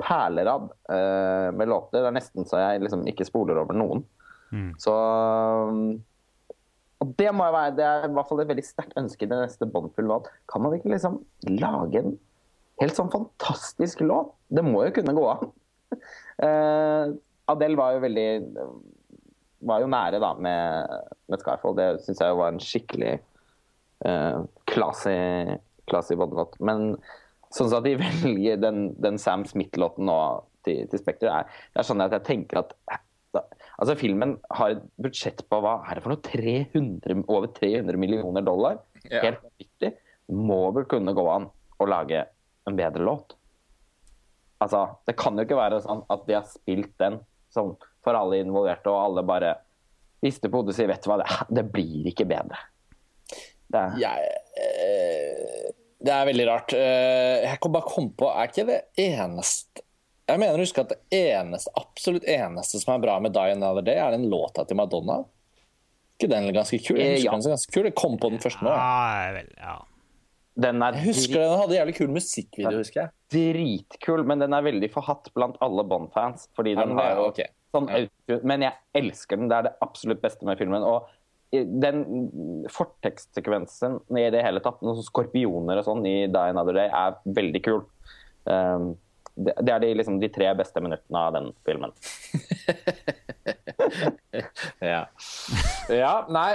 perlerad 0.00 0.70
uh, 0.90 1.50
med 1.54 1.70
låter. 1.70 2.00
Det 2.00 2.08
er 2.08 2.16
nesten 2.16 2.48
så 2.48 2.58
jeg 2.58 2.82
liksom 2.82 3.06
ikke 3.06 3.28
spoler 3.28 3.62
over 3.62 3.76
noen. 3.78 4.02
Så 4.82 4.90
og 7.00 7.12
det 7.16 7.30
må 7.32 7.46
jo 7.48 7.54
være, 7.54 7.76
det 7.78 7.84
er 7.86 8.02
i 8.08 8.12
hvert 8.12 8.28
fall 8.28 8.42
et 8.42 8.50
veldig 8.50 8.64
sterkt 8.66 8.98
ønske 9.00 9.24
i 9.24 9.30
det 9.30 9.38
neste 9.40 9.68
Bond-film. 9.72 10.10
at 10.18 10.28
Kan 10.52 10.64
man 10.64 10.74
ikke 10.76 10.92
liksom 10.92 11.20
lage 11.48 12.02
en 12.02 12.18
helt 12.82 12.98
sånn 12.98 13.12
fantastisk 13.12 14.02
låt? 14.04 14.34
Det 14.52 14.64
må 14.66 14.82
jo 14.84 14.94
kunne 14.98 15.14
gå 15.16 15.24
an. 15.30 15.52
Uh, 16.42 17.16
Adele 17.50 17.78
var 17.80 17.96
jo 17.96 18.02
veldig 18.04 18.28
var 19.70 19.82
jo 19.82 19.88
nære 19.92 20.20
da 20.22 20.34
med, 20.40 20.92
med 21.28 21.42
Skyfall. 21.42 21.76
Det 21.78 21.88
syns 22.04 22.20
jeg 22.22 22.36
var 22.36 22.52
en 22.52 22.62
skikkelig 22.64 23.14
uh, 24.04 24.44
classy, 24.68 25.16
classy 25.88 26.20
Bond-låt. 26.20 26.60
Men 26.60 26.92
sånn 27.54 27.72
at 27.76 27.86
de 27.86 27.96
velger 28.04 28.60
den, 28.62 28.90
den 29.02 29.20
Sam 29.20 29.46
Smith-låten 29.48 30.08
nå 30.08 30.18
til, 30.66 30.84
til 30.90 31.02
Spekter, 31.02 31.30
er, 31.32 31.62
det 31.72 31.82
er 31.82 31.88
sånn 31.88 32.04
at 32.04 32.14
jeg 32.18 32.26
tenker 32.28 32.62
at 32.64 32.76
da, 33.30 33.44
altså 33.78 33.94
Filmen 33.98 34.34
har 34.58 34.74
et 34.74 34.86
budsjett 35.00 35.44
på 35.46 35.60
hva 35.62 35.76
er 35.86 35.98
det 35.98 36.04
for 36.04 36.14
noe 36.14 36.24
300, 36.24 37.24
over 37.30 37.50
300 37.54 38.00
millioner 38.00 38.42
dollar. 38.42 38.80
Ja. 39.04 39.22
Helt 39.22 39.44
vanvittig. 39.44 39.92
Må 40.34 40.64
vel 40.74 40.88
kunne 40.90 41.14
gå 41.14 41.26
an 41.30 41.46
å 41.80 41.86
lage 41.88 42.24
en 42.68 42.78
bedre 42.78 43.06
låt. 43.06 43.36
Altså, 44.60 44.82
Det 45.06 45.16
kan 45.16 45.38
jo 45.38 45.46
ikke 45.46 45.58
være 45.58 45.80
sånn 45.84 46.02
at 46.12 46.26
de 46.26 46.36
har 46.36 46.48
spilt 46.50 46.92
den 47.00 47.20
sånn 47.54 47.72
for 48.04 48.16
alle 48.16 48.42
involverte, 48.42 48.90
og 48.92 49.06
alle 49.06 49.24
bare 49.26 49.54
rister 50.24 50.52
på 50.52 50.60
hodet 50.60 50.74
og 50.74 50.76
sier 50.76 50.90
vet 50.90 51.02
du 51.04 51.10
hva, 51.10 51.22
det, 51.22 51.28
det 51.56 51.64
blir 51.72 52.10
ikke 52.10 52.28
bedre. 52.28 52.58
Det 53.70 53.80
er, 53.80 53.96
Jeg, 54.02 54.30
eh, 54.58 54.99
det 56.00 56.12
er 56.14 56.26
veldig 56.30 56.46
rart. 56.48 56.72
Eh, 56.72 57.42
Jeg 57.44 57.60
kan 57.60 57.72
bare 57.74 57.88
komme 57.88 58.12
på 58.16 58.28
Er 58.30 58.48
ikke 58.48 58.64
det 58.68 58.78
eneste 58.96 59.82
Jeg 60.30 60.38
mener 60.40 60.56
å 60.56 60.62
huske 60.64 60.80
at 60.84 60.94
det 60.94 61.00
eneste, 61.12 61.72
absolutt 61.76 62.24
eneste 62.24 62.80
som 62.80 62.94
er 62.94 63.02
bra 63.02 63.18
med 63.20 63.34
Die 63.34 63.52
Another 63.56 63.82
Day, 63.82 63.98
er 63.98 64.14
den 64.14 64.28
låta 64.30 64.64
til 64.66 64.78
Madonna. 64.78 65.24
ikke 66.16 66.28
den 66.30 66.52
ganske 66.54 66.78
kul? 66.84 66.96
Jeg 67.00 67.18
Eh, 67.18 67.24
ja. 67.24 67.32
ganske 67.32 67.72
kul. 67.72 67.84
Jeg 67.88 67.94
kom 67.98 68.16
på 68.20 68.30
den 68.30 68.38
først 68.38 68.62
nå. 68.62 68.70
Ja, 68.70 69.32
vel, 69.34 69.48
ja. 69.58 69.78
Den 70.60 70.82
er 70.82 70.92
Jeg 70.92 71.04
husker 71.08 71.40
Den 71.40 71.58
hadde 71.58 71.76
jævlig 71.78 71.94
kul 71.96 72.08
musikkvideo, 72.14 72.78
husker 72.78 73.00
jeg. 73.00 73.10
dritkul, 73.32 74.24
men 74.26 74.38
den 74.42 74.52
er 74.52 74.62
veldig 74.62 74.90
forhatt 74.92 75.30
blant 75.34 75.56
alle 75.60 75.82
Bond-fans. 75.88 76.48
Fordi 76.56 76.74
den, 76.76 76.88
den 76.92 76.98
har 76.98 77.10
er 77.12 77.16
jo 77.16 77.26
okay. 77.30 77.48
sånn 77.74 77.88
Ja. 77.88 78.38
Men 78.44 78.62
jeg 78.62 78.72
elsker 78.94 79.36
den. 79.40 79.48
Det 79.48 79.56
er 79.56 79.62
det 79.68 79.72
absolutt 79.82 80.20
beste 80.22 80.44
med 80.46 80.58
filmen. 80.58 80.82
Og 80.82 81.08
den 81.50 82.02
fortekstsekvensen 82.70 83.98
i 84.18 84.28
det 84.30 84.42
hele 84.46 84.62
tatt, 84.62 84.82
noen 84.86 85.02
skorpioner 85.02 85.80
og 85.80 85.86
sånn 85.88 86.04
i 86.06 86.16
Die 86.30 86.52
Another 86.54 86.76
Day, 86.76 86.90
er 86.94 87.18
veldig 87.26 87.62
kul. 87.64 87.80
Um, 88.44 88.92
det, 89.40 89.54
er 89.72 89.80
de, 89.82 89.90
liksom, 89.96 90.18
de 90.20 90.28
tre 90.32 90.50
beste 90.58 90.82
minuttene 90.82 91.24
av 91.26 91.34
den 91.38 91.52
filmen. 91.66 91.94
Ja. 94.80 95.00
ja 95.90 96.10
nei, 96.30 96.50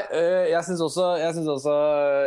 jeg 0.48 0.62
syns 0.66 0.80
også, 0.86 1.10
også 1.52 1.74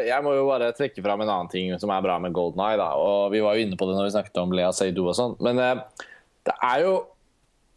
Jeg 0.04 0.20
må 0.22 0.34
jo 0.36 0.44
bare 0.50 0.68
trekke 0.76 1.02
fram 1.02 1.22
en 1.24 1.30
annen 1.32 1.50
ting 1.50 1.72
som 1.80 1.90
er 1.94 2.04
bra 2.04 2.18
med 2.22 2.34
Golden 2.36 2.60
Eye. 2.62 2.76
Da. 2.78 2.90
Og 3.00 3.32
vi 3.32 3.40
var 3.42 3.56
jo 3.56 3.64
inne 3.64 3.78
på 3.78 3.88
det 3.88 3.96
når 3.96 4.08
vi 4.08 4.12
snakket 4.14 4.40
om 4.42 4.52
Lea 4.54 4.68
Seydoux 4.76 5.08
og 5.08 5.16
sånn. 5.16 5.36
Men 5.42 5.58
det 5.58 6.54
er 6.54 6.84
jo 6.84 6.92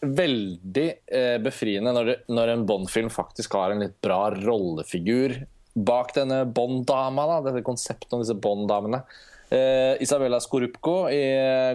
veldig 0.01 0.87
eh, 1.05 1.37
befriende 1.43 1.93
når, 1.93 2.09
det, 2.09 2.15
når 2.33 2.53
en 2.53 2.63
Bond-film 2.69 3.11
faktisk 3.13 3.57
har 3.59 3.73
en 3.73 3.83
litt 3.83 3.97
bra 4.03 4.31
rollefigur 4.33 5.37
bak 5.73 6.15
denne 6.15 6.43
Bond-dama. 6.49 7.27
da, 7.29 7.37
Dette 7.47 7.65
konseptet 7.65 8.11
om 8.13 8.23
disse 8.23 8.35
Bond-damene. 8.35 9.03
Eh, 9.51 10.01
Isabella 10.03 10.39
Skorupko 10.41 11.05
i 11.11 11.21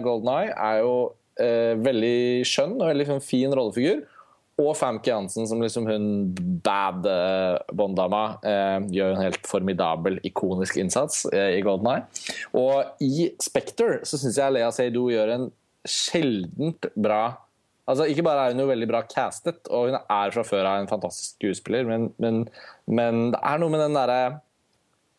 Golden 0.05 0.29
Eye 0.33 0.53
er 0.53 0.83
jo 0.83 0.93
eh, 1.39 1.73
veldig 1.77 2.45
skjønn 2.47 2.77
og 2.79 2.91
veldig 2.91 3.09
sånn 3.11 3.25
fin 3.25 3.53
rollefigur. 3.53 4.03
Og 4.57 4.71
Famke 4.73 5.11
Jansen 5.11 5.45
som 5.45 5.61
liksom 5.61 5.85
hun 5.85 6.05
bad 6.65 7.05
eh, 7.05 7.57
Bond-dama 7.77 8.23
eh, 8.41 8.79
gjør 8.97 9.13
en 9.13 9.21
helt 9.27 9.45
formidabel, 9.45 10.17
ikonisk 10.25 10.79
innsats 10.81 11.27
eh, 11.29 11.59
i 11.59 11.63
Golden 11.65 11.91
Eye. 11.93 12.23
Og 12.57 13.03
i 13.05 13.29
Spectre 13.43 14.01
så 14.01 14.17
syns 14.17 14.41
jeg 14.41 14.57
Lea 14.57 14.71
Seydoux 14.73 15.13
gjør 15.13 15.35
en 15.35 15.51
sjeldent 15.87 16.89
bra 16.97 17.21
Altså, 17.87 18.03
Ikke 18.11 18.23
bare 18.27 18.47
er 18.49 18.51
hun 18.55 18.59
jo 18.59 18.67
veldig 18.67 18.87
bra 18.89 19.01
castet, 19.07 19.61
og 19.71 19.87
hun 19.87 19.95
er 19.95 20.31
fra 20.35 20.43
før 20.43 20.65
av 20.67 20.81
en 20.81 20.89
fantastisk 20.89 21.37
skuespiller, 21.37 21.85
men, 21.87 22.09
men, 22.19 22.41
men 22.87 23.31
det 23.31 23.39
er 23.41 23.61
noe 23.61 23.71
med 23.71 23.79
den 23.85 23.95
derre 23.95 24.41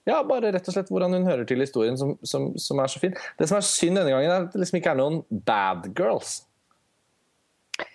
ja, 0.09 0.23
bare 0.25 0.49
rett 0.55 0.69
og 0.69 0.73
slett 0.73 0.89
hvordan 0.89 1.13
hun 1.19 1.27
hører 1.29 1.45
til 1.49 1.61
historien, 1.61 1.97
som, 2.01 2.15
som, 2.25 2.51
som 2.57 2.79
er 2.81 2.89
så 2.89 3.01
fin. 3.03 3.13
Det 3.37 3.49
som 3.49 3.59
er 3.59 3.65
synd 3.69 3.99
denne 4.01 4.13
gangen, 4.15 4.31
er 4.33 4.47
at 4.47 4.53
det 4.55 4.63
liksom 4.63 4.79
ikke 4.79 4.93
er 4.95 5.01
noen 5.01 5.19
bad 5.45 5.91
girls. 5.99 6.39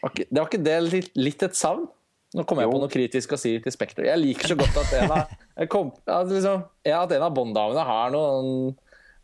Var 0.01 0.11
ikke- 0.11 0.28
Det 0.30 0.39
var 0.39 0.49
ikke 0.51 0.63
det 0.63 0.76
litt, 0.91 1.09
litt 1.17 1.43
et 1.43 1.55
savn? 1.57 1.88
Nå 2.36 2.45
kommer 2.49 2.63
jeg 2.63 2.69
Jo. 2.69 2.76
på 2.78 2.82
noe 2.82 2.89
kritisk 2.93 3.34
å 3.34 3.38
si 3.38 3.59
til 3.61 3.71
Spekter. 3.74 4.05
Jeg 4.05 4.17
liker 4.21 4.47
så 4.53 4.55
godt 4.57 4.78
at 4.78 4.93
en 5.01 5.11
av, 5.11 5.34
kom, 5.69 5.91
at 6.07 6.30
liksom, 6.30 6.63
ja, 6.86 7.01
at 7.03 7.11
en 7.13 7.21
av 7.28 7.34
Bond-damene 7.34 7.84
har 7.86 8.09
noen, 8.13 8.76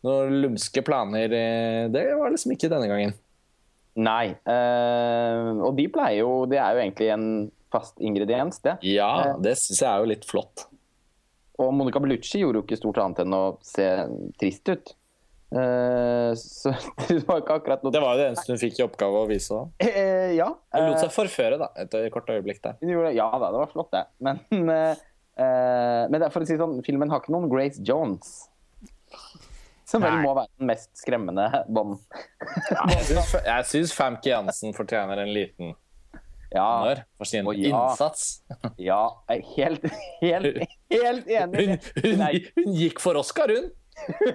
noen 0.06 0.36
lumske 0.44 0.84
planer. 0.86 1.26
eh, 1.34 1.88
Det 1.90 2.04
var 2.18 2.30
liksom 2.34 2.54
ikke 2.54 2.70
denne 2.70 2.90
gangen. 2.90 3.14
Nei. 4.00 4.34
Uh, 4.48 5.60
og 5.68 5.74
de 5.76 5.90
pleier 5.92 6.22
jo 6.22 6.46
Det 6.48 6.60
er 6.62 6.76
jo 6.76 6.84
egentlig 6.84 7.10
en 7.12 7.26
fast 7.70 8.00
ingrediens, 8.02 8.62
det. 8.66 8.80
Ja, 8.88 9.36
det 9.38 9.54
syns 9.62 9.84
jeg 9.84 9.90
er 9.90 10.02
jo 10.02 10.10
litt 10.10 10.24
flott. 10.26 10.66
Og 11.60 11.74
Monica 11.76 12.00
Bellucci 12.02 12.42
gjorde 12.42 12.62
jo 12.62 12.66
ikke 12.66 12.80
stort 12.80 13.02
annet 13.04 13.22
enn 13.26 13.36
å 13.36 13.44
se 13.66 13.86
trist 14.40 14.72
ut. 14.72 14.96
Uh, 15.50 16.32
så 16.38 16.74
det 17.10 17.24
var 17.26 17.42
ikke 17.42 17.56
akkurat 17.58 17.82
noe 17.82 17.94
Det 17.94 18.02
var 18.04 18.14
jo 18.14 18.20
det 18.22 18.26
eneste 18.30 18.54
hun 18.54 18.60
fikk 18.62 18.80
i 18.80 18.86
oppgave 18.86 19.24
å 19.24 19.30
vise. 19.30 19.58
da. 19.58 19.86
uh, 19.86 20.32
Ja. 20.38 20.50
Hun 20.76 20.86
lot 20.86 20.98
eh, 20.98 21.04
seg 21.04 21.14
forføre 21.14 21.58
da, 21.62 21.72
et 21.82 21.96
kort 22.14 22.30
øyeblikk 22.30 22.62
der. 22.66 22.78
ja 23.16 23.30
da, 23.34 23.50
det 23.50 23.64
var 23.64 23.72
flott, 23.72 23.92
det. 23.96 24.06
Men, 24.24 24.42
uh, 24.54 24.94
eh, 25.46 26.04
men 26.14 26.28
for 26.30 26.46
å 26.46 26.50
si 26.50 26.58
sånn, 26.60 26.80
filmen 26.86 27.10
har 27.14 27.24
ikke 27.24 27.34
noen 27.34 27.50
Grace 27.52 27.82
Jones. 27.86 28.49
Som 29.90 30.04
vel 30.06 30.20
må 30.22 30.36
være 30.38 30.52
den 30.60 30.70
mest 30.70 30.92
skremmende 31.00 31.48
bånd. 31.68 31.98
Jeg 33.46 33.66
syns 33.70 33.94
Famke 33.98 34.30
Jansen 34.30 34.76
fortjener 34.78 35.24
en 35.24 35.32
liten 35.34 35.74
Ja, 36.54 36.66
honnør 36.66 37.02
for 37.18 37.30
sin 37.30 37.50
ja. 37.58 37.72
innsats. 37.72 38.28
ja 38.78 39.02
jeg 39.30 39.42
er 39.42 39.50
helt, 39.56 39.90
helt, 40.22 40.62
helt 40.94 41.34
enig. 41.42 41.66
Hun, 41.66 42.16
hun, 42.22 42.24
hun 42.60 42.78
gikk 42.78 43.02
for 43.02 43.18
Oscar, 43.22 43.50
hun! 43.54 43.72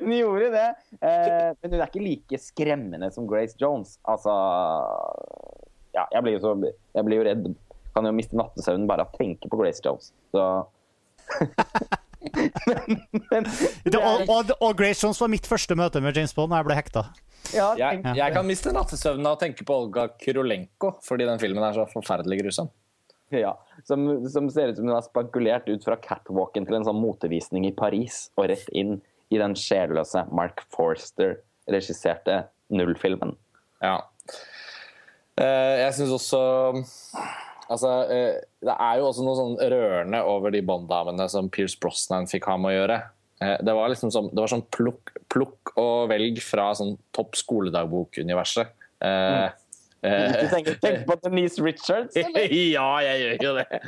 hun 0.01 0.13
gjorde 0.13 0.51
det. 0.53 0.69
Eh, 1.01 1.51
men 1.63 1.73
hun 1.73 1.81
er 1.81 1.89
ikke 1.89 2.05
like 2.05 2.41
skremmende 2.43 3.11
som 3.15 3.27
Grace 3.31 3.57
Jones. 3.61 3.99
Altså 4.05 4.35
Ja, 5.95 6.07
jeg 6.11 6.23
blir 6.27 6.37
jo 6.37 6.43
så 6.43 6.55
Jeg 6.95 7.07
blir 7.07 7.23
jo 7.23 7.27
redd. 7.29 7.51
Kan 7.95 8.09
jo 8.09 8.15
miste 8.17 8.39
nattesøvnen 8.39 8.89
bare 8.91 9.07
av 9.07 9.15
å 9.15 9.19
tenke 9.19 9.51
på 9.51 9.61
Grace 9.61 9.83
Jones. 9.85 10.11
Så 10.35 10.45
men, 12.71 13.03
men, 13.31 13.49
Det, 13.85 13.99
og, 13.99 14.25
og, 14.29 14.55
og 14.59 14.77
Grace 14.79 15.05
Jones 15.05 15.21
var 15.21 15.31
mitt 15.33 15.49
første 15.49 15.77
møte 15.79 16.03
med 16.05 16.17
James 16.17 16.35
Bond 16.37 16.55
da 16.55 16.63
jeg 16.63 16.69
ble 16.69 16.79
hekta. 16.79 17.05
ja, 17.53 17.69
Jeg, 17.79 18.01
jeg 18.17 18.37
kan 18.37 18.49
miste 18.49 18.73
nattesøvnen 18.75 19.29
av 19.29 19.37
å 19.37 19.41
tenke 19.41 19.67
på 19.67 19.77
Olga 19.85 20.09
Kurolenko, 20.21 20.97
fordi 21.05 21.29
den 21.29 21.43
filmen 21.43 21.67
er 21.67 21.77
så 21.77 21.87
forferdelig 21.91 22.41
grusom. 22.43 22.71
Ja, 23.35 23.55
som, 23.89 24.07
som 24.31 24.49
ser 24.53 24.71
ut 24.71 24.79
som 24.79 24.87
hun 24.87 24.95
har 24.95 25.05
spankulert 25.05 25.69
ut 25.69 25.85
fra 25.85 25.97
catwalken 26.01 26.67
til 26.69 26.79
en 26.79 26.87
sånn 26.87 27.01
motevisning 27.01 27.67
i 27.67 27.75
Paris 27.75 28.29
og 28.39 28.49
rett 28.53 28.69
inn 28.77 28.99
i 29.33 29.41
den 29.41 29.57
sjelløse 29.59 30.27
Mark 30.35 30.63
Forster-regisserte 30.75 32.45
nullfilmen. 32.75 33.35
Ja. 33.83 33.97
Uh, 35.35 35.75
jeg 35.81 35.97
syns 35.97 36.13
også 36.15 36.43
Altså, 37.73 37.91
eh, 38.13 38.39
det 38.65 38.77
er 38.77 39.01
jo 39.01 39.09
også 39.09 39.25
noe 39.25 39.39
sånn 39.39 39.57
rørende 39.73 40.21
over 40.29 40.53
de 40.53 40.61
Bond-damene 40.67 41.27
som 41.33 41.51
Pierce 41.53 41.79
Brosnan 41.81 42.29
fikk 42.31 42.49
ha 42.51 42.59
med 42.61 42.75
å 42.75 42.79
gjøre. 42.79 43.01
Eh, 43.43 43.57
det 43.65 43.75
var 43.77 43.91
liksom 43.93 44.13
sånn, 44.15 44.31
det 44.35 44.43
var 44.43 44.53
sånn 44.53 44.67
plukk, 44.75 45.15
plukk 45.33 45.75
og 45.81 46.09
velg 46.13 46.41
fra 46.45 46.71
sånn 46.77 46.97
topp 47.17 47.39
skoledagbok-universet. 47.41 48.75
Mm. 49.05 49.61
Du 50.05 50.49
tenker, 50.53 50.77
tenker 50.85 51.05
på 51.09 51.17
Denise 51.25 51.65
Richards, 51.65 52.17
eller? 52.21 52.53
ja, 52.77 52.89
jeg 53.07 53.23
gjør 53.23 53.47
jo 53.47 53.55
det. 53.61 53.83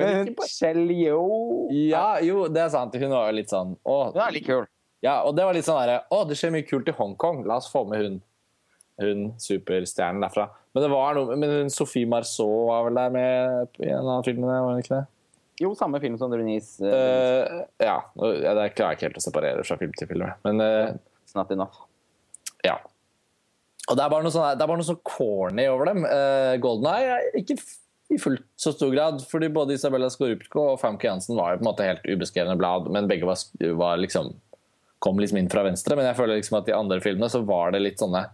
Men 0.00 0.34
på 0.34 0.48
Shell 0.50 0.84
Yo. 0.90 1.24
Ja, 1.70 2.08
jo, 2.24 2.48
det 2.50 2.66
er 2.66 2.74
sant. 2.74 2.98
Hun 2.98 3.14
var 3.14 3.30
jo 3.30 3.38
litt 3.38 3.54
sånn 3.54 3.76
å, 3.82 3.98
Hun 4.10 4.22
er 4.26 4.34
litt 4.34 4.48
kul. 4.48 4.66
Ja, 5.04 5.20
og 5.22 5.36
det 5.36 5.44
var 5.44 5.52
litt 5.52 5.66
sånn 5.66 5.82
derre 5.82 5.98
Å, 6.08 6.22
det 6.24 6.36
skjer 6.40 6.52
mye 6.54 6.64
kult 6.66 6.88
i 6.88 6.94
Hongkong. 6.96 7.44
La 7.48 7.58
oss 7.60 7.68
få 7.70 7.84
med 7.86 8.02
hun, 8.02 8.20
hun 9.02 9.26
superstjernen 9.42 10.24
derfra. 10.24 10.48
Men 10.74 10.82
det 10.82 10.90
var 10.90 11.14
noe 11.16 11.36
Men 11.38 11.70
Sophie 11.70 12.08
Marceau 12.10 12.66
var 12.68 12.88
vel 12.88 12.98
der 12.98 13.12
med 13.14 13.82
i 13.82 13.90
en 13.92 14.02
annen 14.02 14.24
film? 14.26 14.46
Var 14.46 14.64
hun 14.66 14.82
ikke 14.82 14.96
det? 14.96 15.04
Jo, 15.62 15.70
samme 15.78 16.00
film 16.02 16.16
som 16.18 16.32
Denise. 16.32 16.82
Uh, 16.82 16.90
uh, 16.90 17.60
ja. 17.78 17.98
Det 18.18 18.72
klarer 18.74 18.94
jeg 18.94 18.98
ikke 18.98 19.06
helt 19.06 19.20
å 19.20 19.22
separere 19.22 19.66
fra 19.66 19.78
film 19.78 19.92
til 19.94 20.10
film. 20.10 20.26
Men 20.46 20.62
uh, 20.64 20.96
Snart 21.30 21.54
enough. 21.54 21.86
ja. 22.66 22.80
Og 23.84 23.98
det 23.98 24.02
er 24.02 24.10
bare 24.10 24.24
noe 24.24 24.32
sånn, 24.32 24.56
det 24.56 24.64
er 24.64 24.70
bare 24.70 24.80
noe 24.80 24.88
så 24.88 24.96
corny 25.06 25.66
over 25.68 25.90
dem. 25.90 26.06
Uh, 26.08 26.54
Golden 26.62 26.88
Eye 26.90 27.18
er 27.18 27.38
ikke, 27.38 27.58
i 28.10 28.18
fullt 28.20 28.42
så 28.60 28.72
stor 28.74 28.90
grad. 28.94 29.22
fordi 29.30 29.50
både 29.52 29.76
Isabella 29.76 30.08
Skorupko 30.10 30.70
og 30.72 30.80
Famke 30.80 31.06
Jansen 31.06 31.36
var 31.38 31.52
jo 31.52 31.60
på 31.60 31.66
en 31.66 31.70
måte 31.70 31.86
helt 31.86 32.08
ubeskrevne 32.08 32.56
blad, 32.58 32.88
men 32.92 33.10
begge 33.10 33.28
var, 33.28 33.38
var 33.78 34.00
liksom 34.02 34.32
kom 35.04 35.20
liksom 35.20 35.38
inn 35.38 35.50
fra 35.52 35.66
venstre. 35.66 35.98
Men 35.98 36.08
jeg 36.08 36.16
føler 36.16 36.40
liksom 36.40 36.58
at 36.62 36.70
i 36.70 36.76
andre 36.76 37.00
filmene 37.04 37.28
så 37.32 37.42
var 37.44 37.74
det 37.74 37.82
litt 37.84 38.00
sånne 38.00 38.24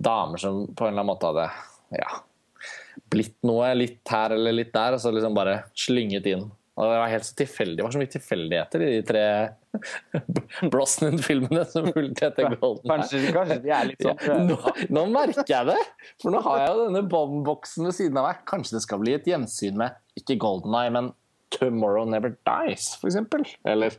damer 0.00 0.40
som 0.40 0.66
på 0.68 0.84
en 0.84 0.92
eller 0.92 1.00
annen 1.00 1.12
måte 1.14 1.30
hadde 1.30 1.48
ja, 1.94 2.20
blitt 3.10 3.36
noe 3.46 3.72
litt 3.74 4.12
her 4.12 4.36
eller 4.36 4.54
litt 4.54 4.72
der, 4.74 4.96
og 4.96 5.02
så 5.02 5.12
liksom 5.14 5.36
bare 5.36 5.62
slynget 5.78 6.28
inn. 6.30 6.48
Og 6.80 6.86
Det 6.88 6.98
var 7.02 7.10
helt 7.12 7.26
så 7.26 7.34
tilfeldig. 7.36 7.76
Det 7.76 7.84
var 7.84 7.92
så 7.92 8.00
mye 8.00 8.12
tilfeldigheter 8.14 8.82
i 8.86 8.90
de 8.94 9.00
tre 9.04 9.24
Brosnan-filmene 10.72 11.64
som 11.68 11.88
fulgte 11.92 12.30
etter 12.30 12.54
Golden. 12.54 12.86
Kanskje, 12.88 13.20
kanskje 13.34 13.58
de 13.64 13.72
er 13.74 13.88
litt 13.90 14.04
sånn 14.06 14.22
Ja, 14.24 14.36
nå, 14.48 14.56
nå 14.96 15.02
merker 15.12 15.44
jeg 15.50 15.68
det! 15.68 15.78
For 16.22 16.32
nå 16.32 16.40
har 16.46 16.62
jeg 16.62 16.70
jo 16.72 16.86
denne 16.86 17.02
bomboksen 17.12 17.88
ved 17.90 17.96
siden 17.98 18.20
av 18.22 18.30
meg. 18.30 18.40
Kanskje 18.48 18.78
det 18.78 18.84
skal 18.86 19.02
bli 19.02 19.16
et 19.18 19.28
gjensyn 19.28 19.76
med 19.82 19.98
ikke 20.20 20.38
Golden 20.40 20.76
Eye, 20.78 20.94
men 20.94 21.12
Tomorrow 21.52 22.08
Never 22.08 22.36
Dies, 22.46 22.94
eksempel. 23.04 23.44
Eller, 23.68 23.96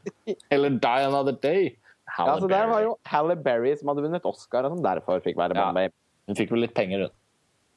eller 0.50 0.82
Die 0.82 1.08
Another 1.08 1.38
Day. 1.38 1.74
Ja, 2.18 2.34
så 2.40 2.48
Der 2.50 2.68
var 2.72 2.82
jo 2.84 2.96
Halle 3.08 3.38
Berry 3.40 3.76
som 3.80 3.92
hadde 3.92 4.04
vunnet 4.08 4.26
Oscar, 4.28 4.66
og 4.66 4.74
som 4.76 4.84
derfor 4.84 5.22
fikk 5.24 5.38
være 5.40 5.60
Ja. 5.60 5.90
Hun 6.30 6.38
fikk 6.38 6.52
vel 6.54 6.66
litt 6.66 6.74
penger, 6.78 7.06
hun. 7.08 7.18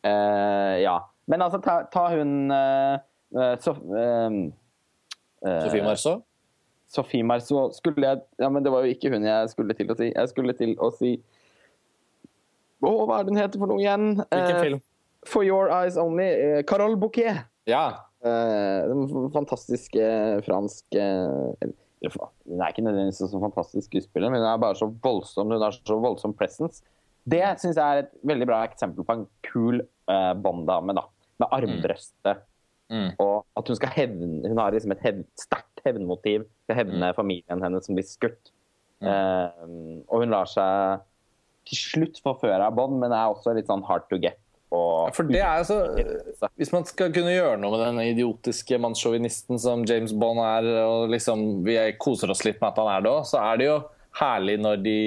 Eh, 0.04 0.76
ja. 0.82 0.98
Men 1.26 1.42
altså, 1.42 1.58
ta, 1.64 1.80
ta 1.92 2.04
hun 2.12 2.52
uh, 2.52 3.54
Sof, 3.60 3.80
eh, 3.88 4.38
eh, 5.46 5.60
Sofie 5.64 5.84
Marceau. 5.84 6.22
Sofie 6.94 7.24
Marceau 7.26 7.70
skulle 7.72 8.06
jeg 8.06 8.20
Ja, 8.38 8.50
men 8.52 8.64
det 8.64 8.72
var 8.72 8.84
jo 8.84 8.92
ikke 8.92 9.10
hun 9.14 9.24
jeg 9.24 9.52
skulle 9.54 9.76
til 9.76 9.90
å 9.90 9.96
si. 9.98 10.10
Jeg 10.12 10.32
skulle 10.32 10.56
til 10.58 10.76
å 10.78 10.90
si 10.94 11.16
Å, 12.84 12.90
hva 12.90 13.18
er 13.18 13.24
det 13.24 13.32
hun 13.32 13.40
heter 13.40 13.62
for 13.62 13.72
noe 13.72 13.80
igjen? 13.80 14.10
Hvilken 14.28 14.60
film? 14.60 14.82
For 15.24 15.46
Your 15.46 15.70
Eyes 15.72 15.96
Only. 15.96 16.26
Carole 16.68 16.98
Bouquet. 17.00 17.46
Ja. 17.64 18.04
Uh, 18.24 18.84
den 18.90 19.30
fantastiske 19.32 20.04
franske 20.44 21.00
uh, 21.00 21.72
Hun 22.04 22.60
er 22.60 22.68
ikke 22.68 22.84
nødvendigvis 22.84 23.22
så 23.32 23.40
fantastisk 23.40 23.88
skuespiller, 23.88 24.28
men 24.32 24.44
hun 24.44 24.50
er 24.50 24.60
bare 24.60 24.76
så 24.76 24.88
voldsom 24.88 25.48
Hun 25.48 25.64
har 25.64 25.76
så 25.76 25.96
voldsom 26.00 26.36
presence. 26.36 26.84
Det 27.24 27.40
syns 27.56 27.80
jeg 27.80 27.84
er 27.84 28.04
et 28.04 28.12
veldig 28.28 28.48
bra 28.52 28.60
eksempel 28.68 29.06
på 29.08 29.16
en 29.16 29.24
kul 29.48 29.80
uh, 30.10 30.32
Bond-dame, 30.38 30.96
da. 30.96 31.06
Med 31.42 31.56
armbrøstet. 31.58 32.44
Mm. 32.92 33.14
Og 33.18 33.46
at 33.56 33.70
hun 33.70 33.76
skal 33.78 33.90
hevne 33.94 34.44
Hun 34.44 34.58
har 34.60 34.74
liksom 34.74 34.92
et 34.92 35.00
hev, 35.02 35.22
sterkt 35.40 35.80
hevnmotiv. 35.86 36.44
Skal 36.66 36.82
hevne 36.82 37.14
familien 37.16 37.64
hennes 37.64 37.88
som 37.88 37.96
blir 37.96 38.06
skutt. 38.06 38.52
Eh, 39.04 39.66
og 40.08 40.22
hun 40.22 40.32
lar 40.32 40.48
seg 40.48 41.04
til 41.68 41.80
slutt 41.80 42.20
forføre 42.24 42.60
av 42.66 42.76
Bond, 42.76 42.98
men 43.00 43.12
er 43.12 43.32
også 43.32 43.54
litt 43.56 43.70
sånn 43.70 43.84
hard 43.88 44.06
to 44.10 44.18
get. 44.20 44.38
Og 44.74 45.14
For 45.14 45.28
det 45.28 45.38
er 45.38 45.60
altså, 45.60 45.76
så 46.34 46.48
Hvis 46.58 46.72
man 46.74 46.86
skal 46.88 47.12
kunne 47.14 47.34
gjøre 47.34 47.60
noe 47.62 47.76
med 47.76 47.82
den 47.84 48.00
idiotiske 48.14 48.78
mannssjåvinisten 48.82 49.60
som 49.62 49.84
James 49.88 50.14
Bond 50.18 50.42
er, 50.42 50.66
og 50.82 51.12
liksom 51.12 51.62
vi 51.66 51.76
koser 52.00 52.32
oss 52.32 52.42
litt 52.46 52.60
med 52.60 52.72
at 52.72 52.80
han 52.82 52.90
er 52.96 53.04
det 53.04 53.12
òg, 53.12 53.28
så 53.28 53.42
er 53.44 53.60
det 53.60 53.68
jo 53.68 53.78
herlig 54.18 54.58
når 54.62 54.82
de 54.84 54.98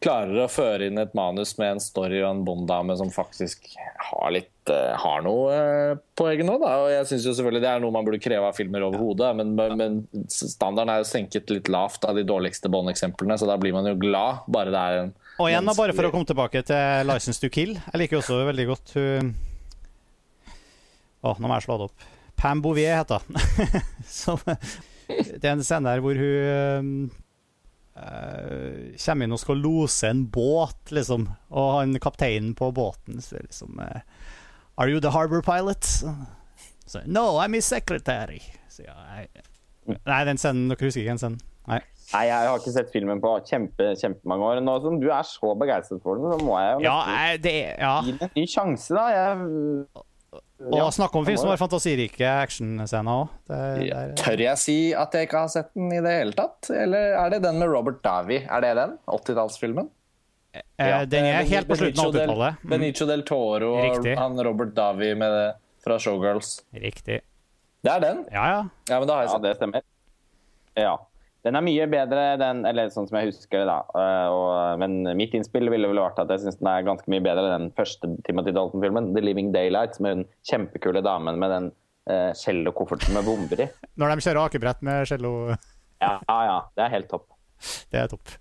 klarer 0.00 0.44
å 0.44 0.48
føre 0.48 0.88
inn 0.88 0.98
et 1.00 1.12
manus 1.16 1.52
med 1.60 1.74
en 1.74 1.82
story 1.82 2.22
og 2.22 2.30
en 2.30 2.42
Bond-dame 2.46 2.96
som 2.96 3.10
faktisk 3.12 3.68
har 4.08 4.32
litt 4.32 4.72
eh, 4.72 4.94
har 4.96 5.20
noe 5.24 5.52
eh, 5.52 5.92
på 6.16 6.28
egen 6.30 6.48
hånd. 6.48 6.64
Da. 6.64 6.72
Og 6.84 6.88
jeg 6.94 7.08
synes 7.10 7.26
jo 7.28 7.34
selvfølgelig 7.36 7.62
Det 7.66 7.70
er 7.70 7.82
noe 7.84 7.94
man 7.94 8.06
burde 8.06 8.22
kreve 8.22 8.48
av 8.48 8.56
filmer 8.56 8.86
overhodet, 8.88 9.30
men, 9.36 9.52
men 9.76 10.00
standarden 10.32 10.94
er 10.94 11.02
jo 11.02 11.10
senket 11.10 11.52
litt 11.52 11.68
lavt 11.72 12.08
av 12.08 12.16
de 12.16 12.24
dårligste 12.26 12.72
Bond-eksemplene, 12.72 13.36
så 13.40 13.48
da 13.50 13.58
blir 13.60 13.76
man 13.76 13.90
jo 13.92 13.98
glad 14.00 14.46
bare 14.48 14.72
det 14.72 14.80
er 14.80 15.02
en 15.02 15.14
Og 15.36 15.50
igjen, 15.50 15.68
da, 15.68 15.76
bare 15.76 15.96
for 15.96 16.08
å 16.08 16.14
komme 16.14 16.28
tilbake 16.28 16.64
til 16.68 17.06
'License 17.06 17.42
to 17.42 17.52
Kill'. 17.52 17.76
Jeg 17.76 18.04
liker 18.04 18.20
også 18.20 18.40
veldig 18.48 18.68
godt 18.72 18.96
hun 18.96 19.34
Å, 21.20 21.36
nå 21.36 21.44
må 21.44 21.56
jeg 21.58 21.68
slå 21.68 21.76
det 21.76 21.90
opp. 21.90 22.12
Pam 22.40 22.62
Bouvier 22.64 23.02
heter 23.02 23.20
hun. 23.20 23.36
Det 25.10 25.42
er 25.42 25.56
en 25.56 25.64
scene 25.66 25.90
der 25.90 26.00
hvor 26.00 26.16
hun 26.16 27.10
eh, 27.96 28.96
kommer 29.04 29.26
inn 29.26 29.34
og 29.36 29.40
skal 29.42 29.60
lose 29.62 30.08
en 30.10 30.24
båt, 30.32 30.92
liksom. 30.94 31.28
Og 31.50 31.70
han 31.78 31.96
kapteinen 32.02 32.54
på 32.58 32.70
båten 32.76 33.20
sier 33.24 33.46
liksom 33.46 33.80
uh, 33.80 34.00
Are 34.80 34.88
you 34.90 35.00
the 35.00 35.10
harbor 35.12 35.42
pilot? 35.42 35.84
Så, 36.86 37.02
no, 37.06 37.38
I'm 37.38 37.54
his 37.54 37.66
secretary. 37.68 38.40
Så, 38.68 38.82
ja, 38.86 38.96
jeg, 39.20 39.44
nei, 40.06 40.20
den 40.26 40.38
scenen 40.40 40.70
Dere 40.72 40.86
husker 40.88 41.04
ikke 41.04 41.14
den 41.14 41.20
scenen? 41.22 41.40
Nei. 41.70 41.80
Nei, 42.10 42.24
jeg 42.26 42.48
har 42.48 42.58
ikke 42.58 42.72
sett 42.74 42.88
filmen 42.90 43.20
på 43.22 43.36
kjempe, 43.46 43.92
kjempemange 44.00 44.46
år. 44.48 44.60
Nå 44.66 44.72
som 44.82 44.96
du 44.98 45.06
er 45.14 45.22
så 45.28 45.52
begeistret 45.60 46.00
for 46.02 46.18
den, 46.18 46.32
så 46.32 46.40
må 46.42 46.56
jeg 46.58 46.72
jo 46.72 46.86
Ja, 46.88 47.36
det 47.38 47.52
Ja. 47.78 47.92
gi 48.02 48.16
den 48.16 48.24
en 48.26 48.32
ny 48.34 48.46
sjanse, 48.50 48.96
da. 48.96 49.04
Jeg, 49.14 50.02
Og 50.60 50.74
Ja, 50.76 50.90
snakk 50.92 51.14
om 51.16 51.24
film 51.24 51.38
som 51.40 51.48
har 51.48 51.56
fantasirike 51.60 52.28
actionscener 52.42 53.22
òg. 53.22 53.30
Tør 54.20 54.42
jeg 54.44 54.60
si 54.60 54.76
at 54.92 55.14
jeg 55.16 55.28
ikke 55.28 55.40
har 55.46 55.48
sett 55.52 55.70
den 55.72 55.88
i 55.96 56.02
det 56.04 56.12
hele 56.18 56.36
tatt? 56.36 56.68
Eller 56.74 57.14
er 57.16 57.32
det 57.32 57.40
den 57.46 57.56
med 57.62 57.72
Robert 57.72 58.02
Davi? 58.04 58.42
Er 58.44 58.60
det 58.66 58.74
den? 58.76 58.98
80-tallsfilmen? 59.08 59.88
Eh, 60.52 61.02
den 61.06 61.24
er 61.30 61.46
helt 61.46 61.68
på 61.70 61.78
slutten 61.78 62.02
av 62.02 62.12
80-tallet. 62.12 62.60
Mm, 62.60 62.70
Benicio 62.74 63.06
del 63.08 63.22
Toro 63.24 63.70
og 63.78 63.84
Riktig. 63.86 64.16
han 64.18 64.40
Robert 64.44 64.74
Davi 64.76 65.14
med 65.14 65.32
det 65.32 65.48
fra 65.84 65.96
Showgirls. 66.02 66.58
riktig. 66.74 67.20
Det 67.80 67.92
er 67.92 68.00
den? 68.02 68.24
Ja, 68.28 68.44
ja. 68.50 68.64
Ja, 68.90 68.98
men 68.98 69.08
da 69.08 69.14
har 69.16 69.24
jeg 69.24 69.30
ja, 69.30 69.36
sett 69.38 69.46
det 69.46 69.54
stemmer. 69.56 69.86
Ja. 70.76 70.96
Den 71.46 71.56
er 71.56 71.64
mye 71.64 71.86
bedre, 71.88 72.24
den, 72.40 72.58
eller 72.68 72.90
sånn 72.92 73.06
som 73.08 73.16
jeg 73.16 73.30
husker 73.30 73.62
det, 73.62 73.68
da. 73.70 73.78
Eh, 73.96 74.28
Og, 74.34 74.80
men 74.82 74.98
mitt 75.16 75.32
innspill 75.36 75.70
ville 75.72 75.88
vel 75.88 76.00
vært 76.02 76.20
at 76.20 76.32
jeg 76.34 76.42
syns 76.44 76.58
den 76.60 76.68
er 76.68 76.84
ganske 76.84 77.08
mye 77.12 77.24
bedre 77.24 77.46
enn 77.48 77.66
den 77.68 77.76
første 77.78 78.10
Timothy 78.26 78.52
Dalton-filmen, 78.56 79.12
'The 79.14 79.24
Living 79.24 79.48
Daylights', 79.54 80.02
med 80.04 80.16
den 80.18 80.26
kjempekule 80.50 81.00
damen 81.06 81.40
med 81.40 81.54
den 81.54 81.70
uh, 82.10 82.72
kofferten 82.76 83.16
med 83.16 83.24
bomber 83.24 83.64
i. 83.64 83.68
Når 84.00 84.14
de 84.14 84.26
kjører 84.28 84.44
akebrett 84.44 84.82
med 84.84 85.08
cello, 85.08 85.32
Ja, 86.00 86.18
ja, 86.28 86.38
ja. 86.48 86.58
Det 86.76 86.84
er 86.84 86.94
helt 86.96 87.08
topp. 87.08 87.26
det 87.92 88.04
er 88.04 88.12
topp. 88.12 88.36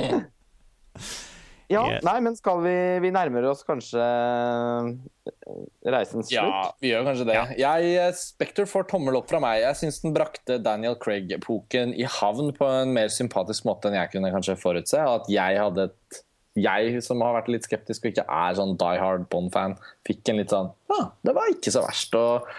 Ja, 1.70 1.84
Yes. 1.86 2.02
nei, 2.02 2.16
men 2.24 2.34
skal 2.34 2.62
vi 2.64 2.72
Vi 3.04 3.10
nærmer 3.14 3.44
oss 3.46 3.60
kanskje 3.66 4.02
eh, 4.02 5.90
reisens 5.94 6.26
slutt? 6.26 6.34
Ja, 6.34 6.64
vi 6.82 6.90
gjør 6.90 7.04
kanskje 7.06 7.26
det. 7.28 7.36
Jeg, 7.60 7.92
Spekter 8.18 8.64
Spectre 8.64 8.66
får 8.66 8.88
tommel 8.90 9.18
opp 9.20 9.28
fra 9.30 9.38
meg. 9.42 9.60
Jeg 9.62 9.78
syns 9.78 10.00
den 10.02 10.16
brakte 10.16 10.58
Daniel 10.62 10.98
Craig-epoken 10.98 11.94
i 11.94 12.08
havn 12.18 12.50
på 12.56 12.66
en 12.66 12.94
mer 12.96 13.12
sympatisk 13.14 13.68
måte 13.68 13.88
enn 13.90 14.00
jeg 14.00 14.10
kunne 14.16 14.32
kanskje 14.34 14.58
forutse. 14.58 14.98
Og 15.06 15.20
at 15.22 15.30
jeg 15.30 15.62
hadde 15.62 15.86
et 15.92 16.20
jeg 16.58 16.98
som 17.06 17.22
har 17.22 17.36
vært 17.38 17.52
litt 17.52 17.68
skeptisk 17.68 18.04
og 18.04 18.10
ikke 18.10 18.26
er 18.26 18.56
sånn 18.58 18.74
die 18.80 18.98
hard 18.98 19.28
Bond-fan, 19.30 19.76
fikk 20.08 20.32
en 20.32 20.40
litt 20.42 20.50
sånn 20.50 20.72
Ja, 20.90 21.04
det 21.22 21.34
var 21.36 21.52
ikke 21.52 21.70
så 21.70 21.84
verst. 21.84 22.16
Og, 22.18 22.50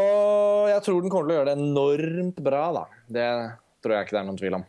og 0.00 0.70
jeg 0.72 0.84
tror 0.86 1.04
den 1.04 1.12
kommer 1.12 1.28
til 1.28 1.36
å 1.36 1.38
gjøre 1.42 1.52
det 1.52 1.58
enormt 1.60 2.40
bra, 2.48 2.64
da. 2.72 2.84
Det 3.12 3.28
tror 3.84 3.94
jeg 3.94 4.08
ikke 4.08 4.16
det 4.16 4.22
er 4.22 4.28
noen 4.30 4.40
tvil 4.40 4.58
om. 4.60 4.66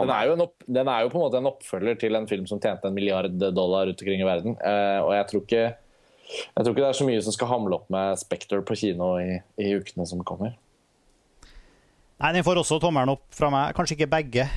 Den 0.00 0.14
er, 0.14 0.24
jo 0.28 0.34
en 0.36 0.44
opp, 0.46 0.56
den 0.66 0.88
er 0.90 1.04
jo 1.04 1.12
på 1.12 1.18
en 1.18 1.24
måte 1.26 1.38
en 1.40 1.50
oppfølger 1.50 2.00
til 2.00 2.18
en 2.18 2.28
film 2.30 2.48
som 2.48 2.60
tjente 2.62 2.88
en 2.88 2.96
milliard 2.96 3.36
dollar 3.40 3.88
rundt 3.88 4.02
omkring 4.02 4.22
i 4.22 4.28
verden. 4.28 4.56
Uh, 4.62 5.00
og 5.04 5.12
jeg 5.16 5.28
tror, 5.30 5.44
ikke, 5.46 5.62
jeg 6.30 6.64
tror 6.64 6.72
ikke 6.72 6.82
det 6.82 6.88
er 6.88 6.98
så 7.00 7.06
mye 7.08 7.22
som 7.26 7.36
skal 7.36 7.52
hamle 7.52 7.78
opp 7.78 7.92
med 7.92 8.20
Spectre 8.20 8.62
på 8.66 8.78
kino 8.82 9.12
i, 9.20 9.38
i 9.60 9.70
ukene 9.76 10.08
som 10.08 10.24
kommer. 10.26 10.56
Nei, 12.20 12.34
den 12.36 12.44
får 12.44 12.60
også 12.60 12.80
tommelen 12.82 13.14
opp 13.14 13.24
fra 13.32 13.48
meg. 13.52 13.72
Kanskje 13.76 13.96
ikke 13.96 14.12
begge. 14.12 14.48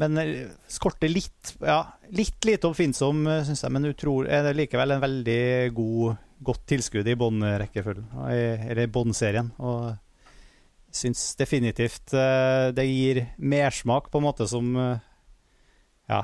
Men 0.00 0.18
eh, 0.18 0.48
skorter 0.72 1.10
litt 1.12 1.52
ja, 1.62 1.84
Litt 2.16 2.42
lite 2.48 2.66
oppfinnsom, 2.66 3.20
syns 3.46 3.60
jeg, 3.62 3.70
men 3.70 3.86
utrolig, 3.86 4.32
er 4.32 4.48
det 4.48 4.56
likevel 4.58 4.96
en 4.96 5.02
veldig 5.04 5.42
god, 5.76 6.16
godt 6.48 6.64
tilskudd 6.72 7.06
i 7.06 7.16
Bond-rekkefølgen. 7.20 8.08
Eller 8.32 8.88
Bond-serien. 8.90 9.52
Og 9.60 9.92
syns 10.94 11.22
definitivt 11.38 12.14
eh, 12.16 12.70
det 12.74 12.84
gir 12.88 13.20
mersmak, 13.38 14.08
på 14.12 14.20
en 14.20 14.26
måte, 14.28 14.46
som 14.50 14.74
eh, 14.76 15.00
Ja. 16.08 16.22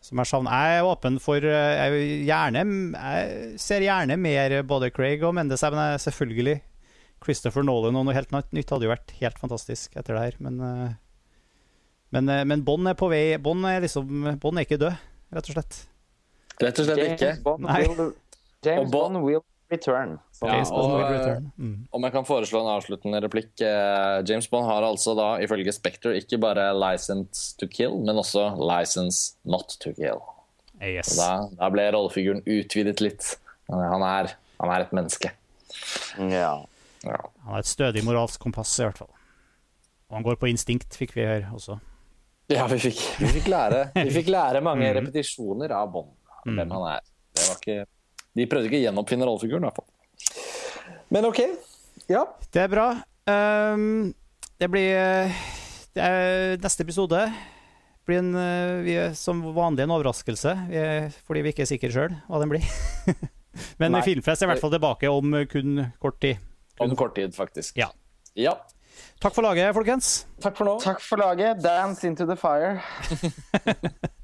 Som 0.00 0.20
jeg 0.22 0.30
savner. 0.30 0.54
Jeg 0.54 0.78
er 0.78 0.86
åpen 0.86 1.16
for 1.20 1.42
eh, 1.42 1.72
Jeg, 1.74 2.04
gjerne, 2.28 2.62
jeg 2.94 3.58
ser 3.60 3.82
gjerne 3.82 4.16
mer 4.16 4.54
både 4.62 4.92
Craig 4.94 5.24
og 5.26 5.34
Mendes, 5.34 5.64
men 5.66 5.80
jeg, 5.82 6.04
selvfølgelig 6.06 6.56
Christopher 7.24 7.66
Nolan 7.66 7.98
og 7.98 8.06
noe 8.06 8.14
helt 8.14 8.30
nytt 8.54 8.70
hadde 8.70 8.86
jo 8.86 8.92
vært 8.92 9.10
helt 9.18 9.40
fantastisk 9.42 9.96
etter 9.98 10.14
det 10.14 10.22
her, 10.22 10.36
men 10.38 10.62
Men, 12.14 12.24
men 12.48 12.62
Bond 12.64 12.88
er 12.88 12.94
på 12.96 13.10
vei 13.10 13.36
Bond 13.42 13.66
er 13.68 13.82
liksom 13.84 14.38
Bond 14.40 14.56
er 14.56 14.64
ikke 14.64 14.78
død, 14.80 14.94
rett 15.34 15.50
og 15.50 15.56
slett. 15.58 15.80
Rett 16.62 16.78
og 16.78 16.86
slett 16.86 17.02
ikke. 17.04 17.26
James 17.26 17.42
Bond 17.44 17.66
Nei. 17.66 17.82
will, 17.84 18.12
James 18.64 18.90
Bond 18.94 19.20
will 19.26 19.42
return. 19.70 20.16
Ja, 20.40 20.62
og, 20.72 21.00
eh, 21.00 21.10
return. 21.12 21.50
Mm. 21.56 21.88
Om 21.92 22.06
jeg 22.06 22.12
kan 22.12 22.24
foreslå 22.24 22.62
en 22.62 22.70
avsluttende 22.72 23.20
replikk. 23.24 23.52
Eh, 23.60 24.22
James 24.28 24.48
Bond 24.48 24.66
har 24.66 24.86
altså 24.86 25.14
da 25.18 25.28
ifølge 25.44 25.72
Spectre 25.72 26.16
ikke 26.16 26.40
bare 26.40 26.72
'license 26.74 27.56
to 27.58 27.66
kill', 27.66 27.98
men 28.04 28.16
også 28.16 28.56
'license 28.56 29.36
not 29.44 29.76
to 29.80 29.90
kill'. 29.90 30.22
Yes. 30.80 31.16
Da, 31.16 31.48
da 31.58 31.68
ble 31.68 31.90
rollefiguren 31.92 32.42
utvidet 32.46 33.00
litt. 33.00 33.36
Han 33.68 34.02
er, 34.02 34.34
han 34.60 34.70
er 34.70 34.80
et 34.80 34.92
menneske. 34.92 35.32
Ja. 36.18 36.64
Ja. 37.04 37.18
Han 37.44 37.52
har 37.52 37.58
et 37.58 37.66
stødig 37.66 38.04
moralsk 38.04 38.40
kompass, 38.40 38.78
i 38.78 38.86
hvert 38.86 38.98
fall. 38.98 39.10
Og 40.08 40.16
han 40.16 40.24
går 40.24 40.38
på 40.40 40.48
instinkt, 40.48 40.94
fikk 40.96 41.16
vi 41.18 41.26
høre 41.28 41.50
også. 41.52 41.78
Ja, 42.48 42.64
vi 42.70 42.78
fikk, 42.80 43.00
vi 43.20 43.28
fikk, 43.28 43.50
lære, 43.52 43.90
vi 43.92 44.10
fikk 44.10 44.30
lære 44.32 44.62
mange 44.64 44.86
mm. 44.88 44.94
repetisjoner 44.96 45.74
av 45.76 45.90
Bond, 45.92 46.14
hvem 46.46 46.70
han 46.70 46.86
er. 46.94 47.02
Det 47.36 47.44
var 47.44 47.58
ikke, 47.60 47.82
de 48.38 48.48
prøvde 48.50 48.70
ikke 48.70 48.80
å 48.80 48.86
gjenoppfinne 48.86 49.28
rollefiguren, 49.28 49.66
i 49.66 49.68
hvert 49.68 49.80
fall. 49.80 49.88
Men 51.14 51.28
OK. 51.28 51.42
Ja. 52.08 52.24
Det 52.54 52.64
er 52.64 52.72
bra. 52.72 52.88
Um, 53.28 54.10
det 54.58 54.68
blir 54.72 54.90
det 55.94 56.04
er, 56.04 56.56
Neste 56.62 56.84
episode 56.86 57.20
blir 58.08 58.22
en, 58.22 58.30
eh, 58.40 58.78
vi 58.86 58.94
er, 58.96 59.12
som 59.18 59.42
vanlig 59.52 59.84
en 59.84 59.92
overraskelse, 59.98 60.54
vi 60.70 60.78
er, 60.80 61.10
fordi 61.28 61.42
vi 61.44 61.52
ikke 61.52 61.66
er 61.66 61.68
sikre 61.68 61.92
sjøl 61.92 62.14
hva 62.24 62.40
den 62.40 62.54
blir. 62.54 62.64
Men 63.80 63.92
Nei. 63.92 64.02
Filmfest 64.06 64.42
er 64.42 64.48
i 64.48 64.52
hvert 64.54 64.62
fall 64.62 64.72
tilbake 64.72 65.10
om 65.12 65.36
kun 65.50 65.82
kort 66.00 66.20
tid. 66.24 66.40
Om 66.80 66.94
kort 66.96 67.16
tid, 67.18 67.34
faktisk. 67.36 67.76
Ja. 67.76 67.90
ja. 68.38 68.54
Takk 69.20 69.34
for 69.34 69.44
laget, 69.44 69.74
folkens. 69.76 70.22
Takk 70.40 70.56
for 70.56 70.70
nå. 70.70 70.78
Takk 70.80 71.02
for 71.04 71.20
laget. 71.20 71.60
Dance 71.64 72.06
into 72.06 72.24
the 72.28 72.38
fire. 72.38 72.78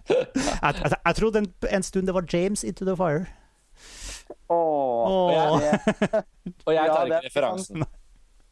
Jeg, 0.05 0.75
jeg, 0.77 0.91
jeg 1.07 1.17
trodde 1.17 1.41
en, 1.41 1.47
en 1.73 1.83
stund 1.83 2.07
det 2.07 2.15
var 2.15 2.27
James 2.29 2.65
Into 2.65 2.85
the 2.85 2.97
Fire. 2.97 3.25
Åh, 4.51 5.11
Åh. 5.11 5.61
jeg, 5.63 6.25
Og 6.67 6.75
jeg 6.75 6.89
tar 6.95 7.05
det 7.05 7.11
ikke 7.11 7.21
er 7.21 7.29
referansen. 7.29 7.85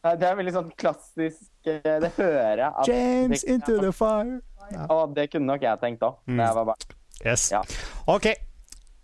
Nei, 0.03 0.15
det 0.19 0.27
er 0.27 0.35
veldig 0.35 0.53
sånn 0.53 0.71
klassisk 0.75 1.69
eh, 1.71 1.99
Det 2.03 2.09
hører 2.17 2.57
jeg. 2.59 2.71
at- 2.75 2.87
James 2.91 3.43
Into 3.47 3.77
the 3.79 3.91
Fire. 3.95 4.41
Å, 4.89 4.97
det 5.15 5.29
kunne 5.31 5.45
nok 5.53 5.61
jeg 5.63 5.79
tenkt 5.83 6.03
òg. 6.03 6.17
Mm. 6.27 6.73
Yes. 7.25 7.49
Ja. 7.51 7.61
OK. 8.07 8.27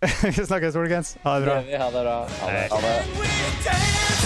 Vi 0.00 0.44
snakkes, 0.44 0.74
folkens. 0.76 1.16
Ha 1.24 1.38
det 1.40 1.46
bra. 1.48 1.60
Ha 1.84 1.90
det 1.96 2.04
bra. 2.04 2.18
Ha 2.40 2.50
det. 2.52 2.66
Ha 2.72 2.80
det. 2.84 4.19